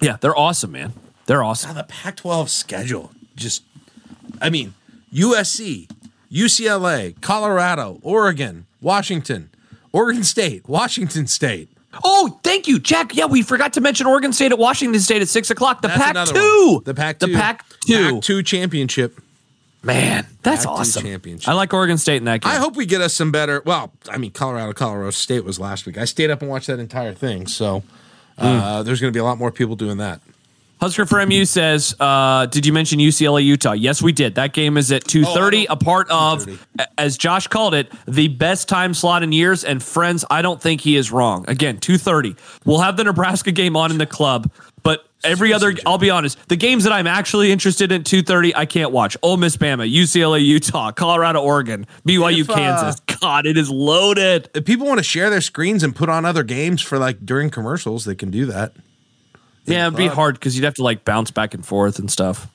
yeah, 0.00 0.16
they're 0.20 0.36
awesome, 0.36 0.72
man. 0.72 0.92
They're 1.26 1.38
Now 1.40 1.48
awesome. 1.48 1.74
the 1.74 1.84
Pac-12 1.84 2.48
schedule 2.48 3.10
just 3.34 3.62
I 4.40 4.50
mean, 4.50 4.74
USC, 5.12 5.88
UCLA, 6.30 7.20
Colorado, 7.20 7.98
Oregon, 8.02 8.66
Washington, 8.80 9.50
Oregon 9.92 10.22
State, 10.24 10.68
Washington 10.68 11.26
State. 11.26 11.70
Oh, 12.04 12.40
thank 12.42 12.66
you, 12.66 12.78
Jack. 12.80 13.14
Yeah, 13.14 13.26
we 13.26 13.42
forgot 13.42 13.72
to 13.74 13.80
mention 13.80 14.06
Oregon 14.06 14.32
State 14.32 14.50
at 14.52 14.58
Washington 14.58 15.00
State 15.00 15.22
at 15.22 15.28
six 15.28 15.50
o'clock. 15.50 15.80
The 15.82 15.88
That's 15.88 16.00
Pac 16.00 16.26
two. 16.28 16.82
The 16.84 16.92
Pac 16.94 17.18
the 17.20 17.28
Pac 17.28 17.64
two. 17.86 18.14
Pac-2 18.20 18.44
championship. 18.44 19.20
Man, 19.84 20.26
that's 20.42 20.64
Pac-2 20.64 20.78
awesome. 20.78 21.40
I 21.46 21.52
like 21.52 21.74
Oregon 21.74 21.98
State 21.98 22.16
in 22.16 22.24
that 22.24 22.40
game. 22.40 22.50
I 22.50 22.56
hope 22.56 22.74
we 22.74 22.86
get 22.86 23.00
us 23.00 23.12
some 23.14 23.30
better. 23.30 23.62
Well, 23.64 23.92
I 24.08 24.16
mean, 24.16 24.30
Colorado, 24.30 24.72
Colorado 24.72 25.10
State 25.10 25.44
was 25.44 25.60
last 25.60 25.84
week. 25.86 25.98
I 25.98 26.06
stayed 26.06 26.30
up 26.30 26.40
and 26.40 26.50
watched 26.50 26.68
that 26.68 26.78
entire 26.78 27.12
thing, 27.12 27.46
so 27.46 27.82
uh, 28.38 28.82
there's 28.82 29.00
going 29.00 29.12
to 29.12 29.16
be 29.16 29.20
a 29.20 29.24
lot 29.24 29.38
more 29.38 29.50
people 29.50 29.76
doing 29.76 29.98
that. 29.98 30.20
Husker 30.80 31.06
for 31.06 31.24
MU 31.24 31.44
says, 31.44 31.94
uh, 32.00 32.46
"Did 32.46 32.66
you 32.66 32.72
mention 32.72 32.98
UCLA 32.98 33.44
Utah? 33.44 33.72
Yes, 33.72 34.02
we 34.02 34.12
did. 34.12 34.34
That 34.34 34.52
game 34.52 34.76
is 34.76 34.90
at 34.92 35.04
two 35.04 35.24
thirty. 35.24 35.68
Oh, 35.68 35.72
I 35.72 35.74
a 35.74 35.76
part 35.76 36.10
of, 36.10 36.46
as 36.98 37.16
Josh 37.16 37.46
called 37.46 37.74
it, 37.74 37.90
the 38.06 38.28
best 38.28 38.68
time 38.68 38.92
slot 38.92 39.22
in 39.22 39.32
years. 39.32 39.64
And 39.64 39.82
friends, 39.82 40.24
I 40.30 40.42
don't 40.42 40.60
think 40.60 40.80
he 40.80 40.96
is 40.96 41.12
wrong. 41.12 41.44
Again, 41.48 41.78
two 41.78 41.96
thirty. 41.96 42.36
We'll 42.66 42.80
have 42.80 42.96
the 42.96 43.04
Nebraska 43.04 43.52
game 43.52 43.76
on 43.76 43.92
in 43.92 43.98
the 43.98 44.06
club, 44.06 44.50
every 45.24 45.52
other, 45.52 45.74
I'll 45.86 45.98
be 45.98 46.10
honest, 46.10 46.38
the 46.48 46.56
games 46.56 46.84
that 46.84 46.92
I'm 46.92 47.06
actually 47.06 47.50
interested 47.50 47.90
in 47.90 48.04
two 48.04 48.22
thirty, 48.22 48.54
I 48.54 48.66
can't 48.66 48.92
watch. 48.92 49.16
Ole 49.22 49.36
Miss, 49.36 49.56
Bama, 49.56 49.90
UCLA, 49.92 50.44
Utah, 50.44 50.92
Colorado, 50.92 51.40
Oregon, 51.40 51.86
BYU, 52.06 52.40
If, 52.42 52.50
uh, 52.50 52.54
Kansas. 52.54 53.00
God, 53.20 53.46
it 53.46 53.56
is 53.56 53.70
loaded. 53.70 54.50
If 54.54 54.64
people 54.64 54.86
want 54.86 54.98
to 54.98 55.04
share 55.04 55.30
their 55.30 55.40
screens 55.40 55.82
and 55.82 55.94
put 55.96 56.08
on 56.08 56.24
other 56.24 56.42
games 56.42 56.82
for 56.82 56.98
like 56.98 57.24
during 57.24 57.50
commercials, 57.50 58.04
they 58.04 58.14
can 58.14 58.30
do 58.30 58.46
that. 58.46 58.74
Yeah, 59.66 59.86
it'd 59.86 59.96
be 59.96 60.08
hard 60.08 60.34
because 60.34 60.56
you'd 60.56 60.64
have 60.64 60.74
to 60.74 60.82
like 60.82 61.04
bounce 61.04 61.30
back 61.30 61.54
and 61.54 61.64
forth 61.64 61.98
and 61.98 62.10
stuff. 62.10 62.48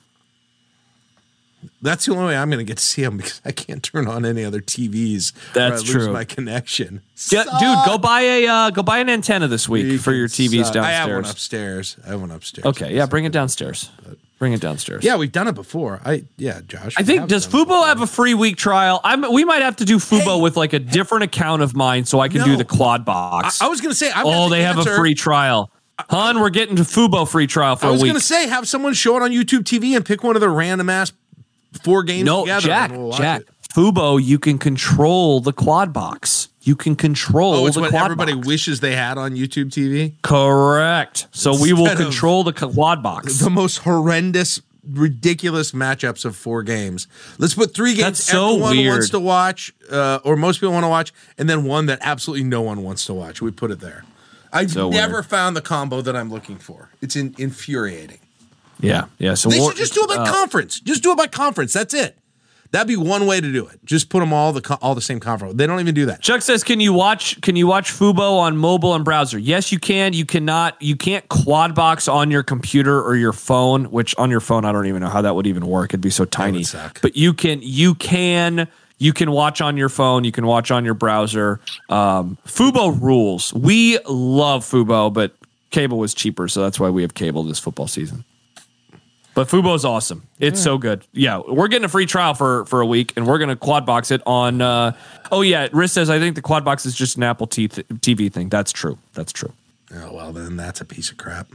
That's 1.82 2.06
the 2.06 2.14
only 2.14 2.26
way 2.28 2.38
I'm 2.38 2.50
going 2.50 2.60
to 2.60 2.66
get 2.66 2.78
to 2.78 2.84
see 2.84 3.04
them 3.04 3.18
because 3.18 3.42
I 3.46 3.52
can't 3.52 3.82
turn 3.84 4.08
on 4.08 4.26
any 4.26 4.44
other 4.44 4.62
TVs. 4.62 5.34
That's 5.54 5.76
I 5.76 5.78
lose 5.80 5.90
true. 5.92 6.14
my 6.14 6.24
connection. 6.24 7.02
Yeah, 7.32 7.44
dude, 7.44 7.86
go 7.86 7.98
buy 7.98 8.22
a 8.22 8.48
uh, 8.48 8.70
go 8.70 8.84
buy 8.84 9.00
an 9.00 9.10
antenna 9.10 9.48
this 9.48 9.68
week 9.68 10.00
for 10.02 10.14
your 10.14 10.28
TVs 10.28 10.66
Suck. 10.66 10.74
downstairs. 10.76 10.86
I 10.86 10.92
have 10.92 11.10
one 11.10 11.26
upstairs. 11.26 11.98
I 12.06 12.10
have 12.10 12.22
one 12.22 12.32
upstairs. 12.32 12.66
Okay, 12.66 12.96
yeah, 12.96 13.06
bring 13.06 13.26
it 13.26 13.32
downstairs. 13.32 13.90
Bring 14.40 14.54
it 14.54 14.62
downstairs. 14.62 15.04
Yeah, 15.04 15.18
we've 15.18 15.34
done 15.34 15.50
it 15.50 15.56
before. 15.56 16.00
I 16.06 16.24
yeah, 16.38 16.62
Josh. 16.66 16.96
I 16.98 17.04
think 17.04 17.28
does 17.28 17.46
Fubo 17.46 17.86
have 17.86 18.02
a 18.02 18.08
free 18.08 18.34
week 18.34 18.56
trial? 18.56 19.02
I'm 19.04 19.34
we 19.34 19.44
might 19.44 19.62
have 19.62 19.76
to 19.78 19.86
do 19.86 19.98
Fubo 19.98 20.36
Hey. 20.36 20.42
with 20.42 20.56
like 20.56 20.72
a 20.72 20.80
different 20.80 21.26
account 21.26 21.62
of 21.62 21.76
mine 21.76 22.06
so 22.06 22.22
I 22.22 22.30
can 22.30 22.46
do 22.46 22.56
the 22.56 22.64
quad 22.64 23.04
box. 23.04 23.62
I, 23.62 23.66
I 23.66 23.70
was 23.70 23.82
going 23.82 23.92
to 23.92 23.98
say. 23.98 24.10
I'm 24.14 24.26
oh, 24.26 24.48
they 24.48 24.64
have 24.64 24.78
a 24.78 24.86
free 24.86 25.14
trial. 25.14 25.72
Hun, 26.10 26.40
we're 26.40 26.50
getting 26.50 26.78
to 26.78 26.84
Fubo 26.84 27.30
free 27.30 27.46
trial 27.48 27.76
for 27.76 27.88
I 27.88 27.90
a 27.90 27.92
was 27.92 28.02
week. 28.02 28.12
going 28.14 28.20
to 28.22 28.26
say 28.26 28.48
have 28.48 28.66
someone 28.70 28.94
show 28.94 29.18
it 29.18 29.22
on 29.22 29.32
YouTube 29.32 29.64
TV 29.64 29.98
and 29.98 30.06
pick 30.06 30.24
one 30.24 30.38
of 30.38 30.40
the 30.40 30.48
random 30.50 30.90
ass 30.90 31.12
four 31.84 32.04
games 32.04 32.26
no, 32.26 32.42
together. 32.42 32.68
Jack, 32.68 32.92
we'll 32.92 33.12
Jack. 33.14 33.42
it. 33.42 33.50
Fubo, 33.74 34.22
you 34.24 34.40
can 34.40 34.58
control 34.58 35.40
the 35.42 35.54
quad 35.54 35.94
box. 35.94 36.50
You 36.62 36.76
can 36.76 36.96
control 36.96 37.54
Oh, 37.54 37.66
it's 37.68 37.76
the 37.76 37.82
what 37.82 37.92
quad 37.92 38.06
everybody 38.06 38.34
box. 38.34 38.48
wishes 38.48 38.80
they 38.80 38.96
had 38.96 39.18
on 39.18 39.34
YouTube 39.36 39.66
TV. 39.70 40.14
Correct. 40.24 41.28
So 41.32 41.60
we 41.60 41.74
will 41.74 41.96
control 41.96 42.44
the 42.44 42.52
quad 42.54 43.02
box. 43.04 43.40
The 43.40 43.50
most 43.50 43.78
horrendous, 43.78 44.60
ridiculous 44.88 45.72
matchups 45.72 46.26
of 46.26 46.36
four 46.36 46.64
games. 46.64 47.08
Let's 47.38 47.54
put 47.54 47.74
three 47.74 47.92
games 47.94 48.04
That's 48.18 48.24
so 48.24 48.50
everyone 48.54 48.78
weird. 48.78 48.92
wants 48.94 49.10
to 49.12 49.20
watch, 49.20 49.72
uh, 49.92 50.20
or 50.24 50.36
most 50.36 50.60
people 50.60 50.74
want 50.74 50.84
to 50.84 50.90
watch, 50.90 51.14
and 51.38 51.48
then 51.50 51.64
one 51.64 51.86
that 51.86 52.00
absolutely 52.02 52.44
no 52.46 52.62
one 52.62 52.82
wants 52.84 53.06
to 53.06 53.14
watch. 53.14 53.42
We 53.42 53.52
put 53.52 53.70
it 53.72 53.80
there. 53.80 54.04
I've 54.52 54.72
So 54.72 54.90
never 54.90 55.14
weird. 55.18 55.26
found 55.28 55.56
the 55.56 55.62
combo 55.62 56.02
that 56.02 56.16
I'm 56.16 56.32
looking 56.32 56.58
for. 56.58 56.90
It's 57.02 57.16
in, 57.16 57.36
infuriating. 57.38 58.18
Yeah, 58.80 59.06
yeah. 59.18 59.34
So 59.34 59.50
They 59.50 59.60
should 59.60 59.76
just 59.76 59.94
do 59.94 60.02
it 60.04 60.08
by 60.10 60.16
uh, 60.24 60.32
conference. 60.32 60.80
Just 60.80 61.04
do 61.04 61.12
it 61.12 61.18
by 61.18 61.28
conference. 61.28 61.74
That's 61.74 61.94
it. 61.94 62.18
That'd 62.72 62.88
be 62.88 62.96
one 62.96 63.26
way 63.26 63.42
to 63.42 63.52
do 63.52 63.66
it. 63.66 63.80
Just 63.84 64.10
put 64.10 64.20
them 64.20 64.32
all 64.32 64.54
the 64.54 64.78
all 64.80 64.94
the 64.94 65.02
same 65.02 65.20
conference. 65.20 65.56
They 65.56 65.66
don't 65.66 65.80
even 65.80 65.96
do 65.96 66.06
that. 66.06 66.22
Chuck 66.22 66.44
says, 66.44 66.64
"Can 66.64 66.80
you 66.80 66.94
watch? 66.94 67.42
Can 67.42 67.56
you 67.56 67.66
watch 67.66 67.92
Fubo 67.92 68.38
on 68.38 68.58
mobile 68.58 68.94
and 68.94 69.04
browser? 69.04 69.40
Yes, 69.40 69.72
you 69.72 69.80
can. 69.80 70.14
You 70.14 70.24
cannot. 70.24 70.80
You 70.80 70.96
can't 70.96 71.28
quad 71.30 71.74
box 71.74 72.08
on 72.08 72.30
your 72.30 72.44
computer 72.44 73.02
or 73.02 73.16
your 73.16 73.34
phone. 73.34 73.86
Which 73.86 74.16
on 74.18 74.30
your 74.30 74.40
phone, 74.40 74.66
I 74.66 74.72
don't 74.72 74.86
even 74.86 75.02
know 75.02 75.10
how 75.10 75.24
that 75.24 75.36
would 75.36 75.48
even 75.48 75.66
work. 75.66 75.92
It'd 75.92 76.02
be 76.02 76.12
so 76.12 76.26
tiny. 76.26 76.60
But 77.02 77.18
you 77.18 77.34
can. 77.34 77.60
You 77.64 77.96
can. 77.96 78.68
You 79.00 79.14
can 79.14 79.32
watch 79.32 79.62
on 79.62 79.76
your 79.76 79.90
phone. 79.90 80.24
You 80.24 80.32
can 80.32 80.46
watch 80.46 80.70
on 80.70 80.86
your 80.86 80.94
browser. 80.94 81.60
Um, 81.90 82.38
Fubo 82.46 83.02
rules. 83.02 83.52
We 83.54 83.98
love 84.06 84.64
Fubo, 84.64 85.12
but 85.12 85.34
cable 85.72 85.98
was 85.98 86.14
cheaper, 86.14 86.48
so 86.48 86.62
that's 86.62 86.80
why 86.80 86.90
we 86.90 87.02
have 87.02 87.14
cable 87.16 87.44
this 87.44 87.60
football 87.60 87.88
season. 87.88 88.26
But 89.40 89.48
Fubo's 89.48 89.86
awesome. 89.86 90.28
It's 90.38 90.62
so 90.62 90.78
good. 90.78 91.08
Yeah, 91.14 91.40
we're 91.48 91.70
getting 91.70 91.86
a 91.86 91.88
free 91.88 92.06
trial 92.06 92.34
for 92.34 92.66
for 92.66 92.82
a 92.82 92.86
week, 92.86 93.14
and 93.16 93.26
we're 93.26 93.38
gonna 93.38 93.56
quad 93.56 93.86
box 93.86 94.12
it 94.12 94.22
on. 94.26 94.60
Uh, 94.62 94.92
oh 95.32 95.40
yeah, 95.44 95.70
Riz 95.72 95.94
says 95.94 96.10
I 96.10 96.20
think 96.20 96.36
the 96.36 96.42
quad 96.42 96.66
box 96.66 96.86
is 96.86 96.94
just 96.94 97.16
an 97.16 97.24
Apple 97.24 97.48
T- 97.48 97.70
TV 97.70 98.30
thing. 98.30 98.50
That's 98.50 98.74
true. 98.74 98.98
That's 99.14 99.32
true. 99.32 99.54
Oh 99.96 100.12
well, 100.14 100.34
then 100.34 100.58
that's 100.58 100.82
a 100.82 100.86
piece 100.86 101.10
of 101.10 101.16
crap. 101.16 101.48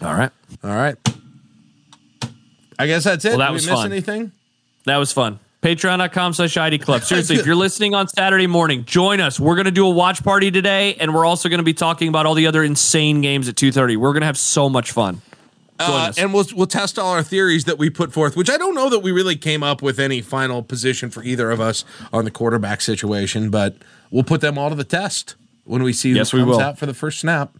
All 0.00 0.14
right, 0.14 0.30
All 0.64 0.70
right. 0.74 0.96
I 2.78 2.86
guess 2.86 3.04
that's 3.04 3.22
it. 3.26 3.36
Well, 3.36 3.38
that 3.40 3.48
Did 3.48 3.50
we 3.50 3.54
was 3.56 3.66
miss 3.66 3.74
fun. 3.74 3.92
anything? 3.92 4.32
that 4.86 4.96
was 4.96 5.12
fun. 5.12 5.40
Patreon.com 5.60 6.32
slash 6.32 6.56
I 6.56 6.68
80 6.68 6.78
Club. 6.78 7.02
Seriously, 7.02 7.36
if 7.36 7.44
you're 7.44 7.54
listening 7.68 7.94
on 7.94 8.08
Saturday 8.08 8.46
morning, 8.46 8.86
join 8.86 9.20
us. 9.20 9.38
We're 9.38 9.56
gonna 9.56 9.70
do 9.70 9.86
a 9.86 9.90
watch 9.90 10.24
party 10.24 10.50
today, 10.50 10.94
and 10.94 11.14
we're 11.14 11.26
also 11.26 11.50
gonna 11.50 11.64
be 11.64 11.74
talking 11.74 12.08
about 12.08 12.24
all 12.24 12.32
the 12.32 12.46
other 12.46 12.64
insane 12.64 13.20
games 13.20 13.46
at 13.46 13.56
2:30. 13.56 13.98
We're 13.98 14.14
gonna 14.14 14.24
have 14.24 14.38
so 14.38 14.70
much 14.70 14.92
fun. 14.92 15.20
Uh, 15.82 16.12
and 16.18 16.34
we'll 16.34 16.44
we'll 16.54 16.66
test 16.66 16.98
all 16.98 17.12
our 17.12 17.22
theories 17.22 17.64
that 17.64 17.78
we 17.78 17.88
put 17.90 18.12
forth, 18.12 18.36
which 18.36 18.50
I 18.50 18.56
don't 18.56 18.74
know 18.74 18.90
that 18.90 18.98
we 19.00 19.12
really 19.12 19.36
came 19.36 19.62
up 19.62 19.80
with 19.82 19.98
any 19.98 20.20
final 20.20 20.62
position 20.62 21.10
for 21.10 21.22
either 21.22 21.50
of 21.50 21.60
us 21.60 21.84
on 22.12 22.24
the 22.24 22.30
quarterback 22.30 22.80
situation, 22.80 23.50
but 23.50 23.76
we'll 24.10 24.22
put 24.24 24.40
them 24.40 24.58
all 24.58 24.68
to 24.68 24.74
the 24.76 24.84
test 24.84 25.36
when 25.64 25.82
we 25.82 25.92
see 25.92 26.12
Yes, 26.12 26.30
who 26.30 26.38
we 26.38 26.42
comes 26.44 26.56
will. 26.56 26.60
out 26.62 26.78
for 26.78 26.86
the 26.86 26.94
first 26.94 27.18
snap 27.20 27.52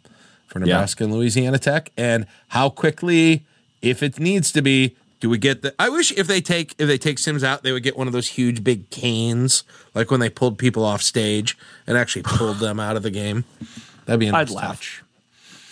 for 0.48 0.58
Nebraska 0.58 1.04
and 1.04 1.12
Louisiana 1.14 1.58
Tech, 1.58 1.92
and 1.96 2.26
how 2.48 2.68
quickly, 2.68 3.44
if 3.82 4.02
it 4.02 4.18
needs 4.18 4.50
to 4.52 4.60
be, 4.62 4.96
do 5.20 5.30
we 5.30 5.38
get 5.38 5.62
the? 5.62 5.74
I 5.78 5.88
wish 5.88 6.12
if 6.12 6.26
they 6.26 6.40
take 6.40 6.74
if 6.78 6.88
they 6.88 6.98
take 6.98 7.18
Sims 7.18 7.44
out, 7.44 7.62
they 7.62 7.72
would 7.72 7.82
get 7.82 7.96
one 7.96 8.06
of 8.06 8.12
those 8.12 8.28
huge 8.28 8.64
big 8.64 8.90
canes, 8.90 9.64
like 9.94 10.10
when 10.10 10.20
they 10.20 10.28
pulled 10.30 10.58
people 10.58 10.84
off 10.84 11.02
stage 11.02 11.56
and 11.86 11.96
actually 11.96 12.22
pulled 12.22 12.58
them 12.58 12.80
out 12.80 12.96
of 12.96 13.02
the 13.02 13.10
game. 13.10 13.44
That'd 14.06 14.20
be 14.20 14.28
a 14.28 14.32
I'd 14.34 14.50
laugh. 14.50 14.76
touch. 14.78 15.02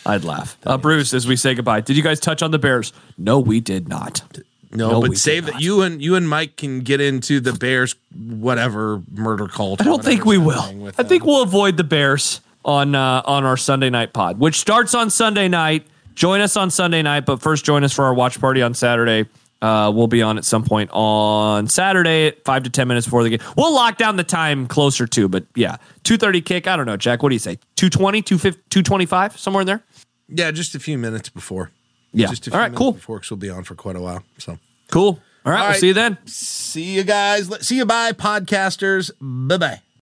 I'd 0.07 0.24
laugh. 0.24 0.57
Uh, 0.64 0.78
Bruce, 0.78 1.12
as 1.14 1.26
we 1.26 1.36
say 1.36 1.55
goodbye, 1.55 1.80
did 1.80 1.96
you 1.96 2.03
guys 2.03 2.20
touch 2.20 2.42
on 2.42 2.51
the 2.51 2.59
Bears? 2.59 2.92
No, 3.16 3.38
we 3.40 3.61
did 3.61 3.88
not. 3.88 4.22
No, 4.70 4.90
No, 4.90 5.01
but 5.01 5.16
save 5.16 5.46
that 5.46 5.61
you 5.61 5.82
and 5.82 6.03
you 6.03 6.14
and 6.14 6.28
Mike 6.28 6.57
can 6.57 6.80
get 6.80 7.01
into 7.01 7.40
the 7.40 7.53
Bears 7.53 7.94
whatever 8.14 9.03
murder 9.12 9.49
cult. 9.49 9.80
I 9.80 9.84
don't 9.84 10.05
think 10.05 10.24
we 10.24 10.38
will. 10.38 10.92
I 10.99 11.03
think 11.03 11.24
we'll 11.24 11.42
avoid 11.42 11.76
the 11.76 11.84
Bears 11.84 12.40
on 12.64 12.94
uh, 12.94 13.22
on 13.24 13.44
our 13.44 13.57
Sunday 13.57 13.90
night 13.90 14.12
pod, 14.12 14.38
which 14.38 14.59
starts 14.61 14.94
on 14.94 15.11
Sunday 15.11 15.49
night. 15.49 15.86
Join 16.14 16.40
us 16.40 16.57
on 16.57 16.70
Sunday 16.70 17.01
night, 17.03 17.24
but 17.26 17.40
first 17.40 17.64
join 17.64 17.84
us 17.84 17.92
for 17.92 18.05
our 18.05 18.12
watch 18.14 18.40
party 18.40 18.61
on 18.61 18.74
Saturday. 18.74 19.26
Uh, 19.61 19.90
we'll 19.92 20.07
be 20.07 20.22
on 20.22 20.38
at 20.38 20.44
some 20.44 20.64
point 20.64 20.88
on 20.92 21.66
Saturday 21.66 22.28
at 22.28 22.44
five 22.44 22.62
to 22.64 22.70
ten 22.70 22.86
minutes 22.88 23.07
before 23.07 23.24
the 23.24 23.30
game. 23.30 23.40
We'll 23.57 23.74
lock 23.74 23.96
down 23.96 24.16
the 24.16 24.24
time 24.24 24.66
closer 24.66 25.07
to, 25.07 25.28
but 25.28 25.46
yeah, 25.55 25.76
two 26.05 26.16
thirty 26.16 26.40
kick. 26.40 26.66
I 26.68 26.76
don't 26.76 26.86
know, 26.86 26.96
Jack. 26.96 27.22
What 27.22 27.30
do 27.30 27.34
you 27.34 27.40
say? 27.40 27.59
220, 27.76 28.22
225, 28.22 29.38
somewhere 29.38 29.61
in 29.62 29.66
there. 29.66 29.82
Yeah, 30.29 30.51
just 30.51 30.74
a 30.74 30.81
few 30.81 30.99
minutes 30.99 31.29
before. 31.29 31.70
Yeah. 32.12 32.29
just 32.29 32.47
a 32.47 32.51
few 32.51 32.55
All 32.57 32.61
right. 32.61 32.68
minutes 32.70 32.79
Cool. 32.79 32.93
Before 32.93 33.16
because 33.18 33.31
we'll 33.31 33.39
be 33.39 33.51
on 33.51 33.64
for 33.64 33.74
quite 33.74 33.97
a 33.97 34.01
while. 34.01 34.22
So 34.39 34.59
Cool. 34.91 35.20
All 35.45 35.53
right. 35.53 35.61
All 35.62 35.68
We'll 35.70 35.79
see 35.79 35.89
you 35.89 35.95
then. 35.95 36.18
see 36.26 36.83
you 36.95 37.05
guys. 37.05 37.49
See 37.66 37.76
you. 37.76 37.87
Bye, 37.87 38.12
podcasters. 38.12 39.11
Bye 39.20 39.57
bye. 39.57 39.81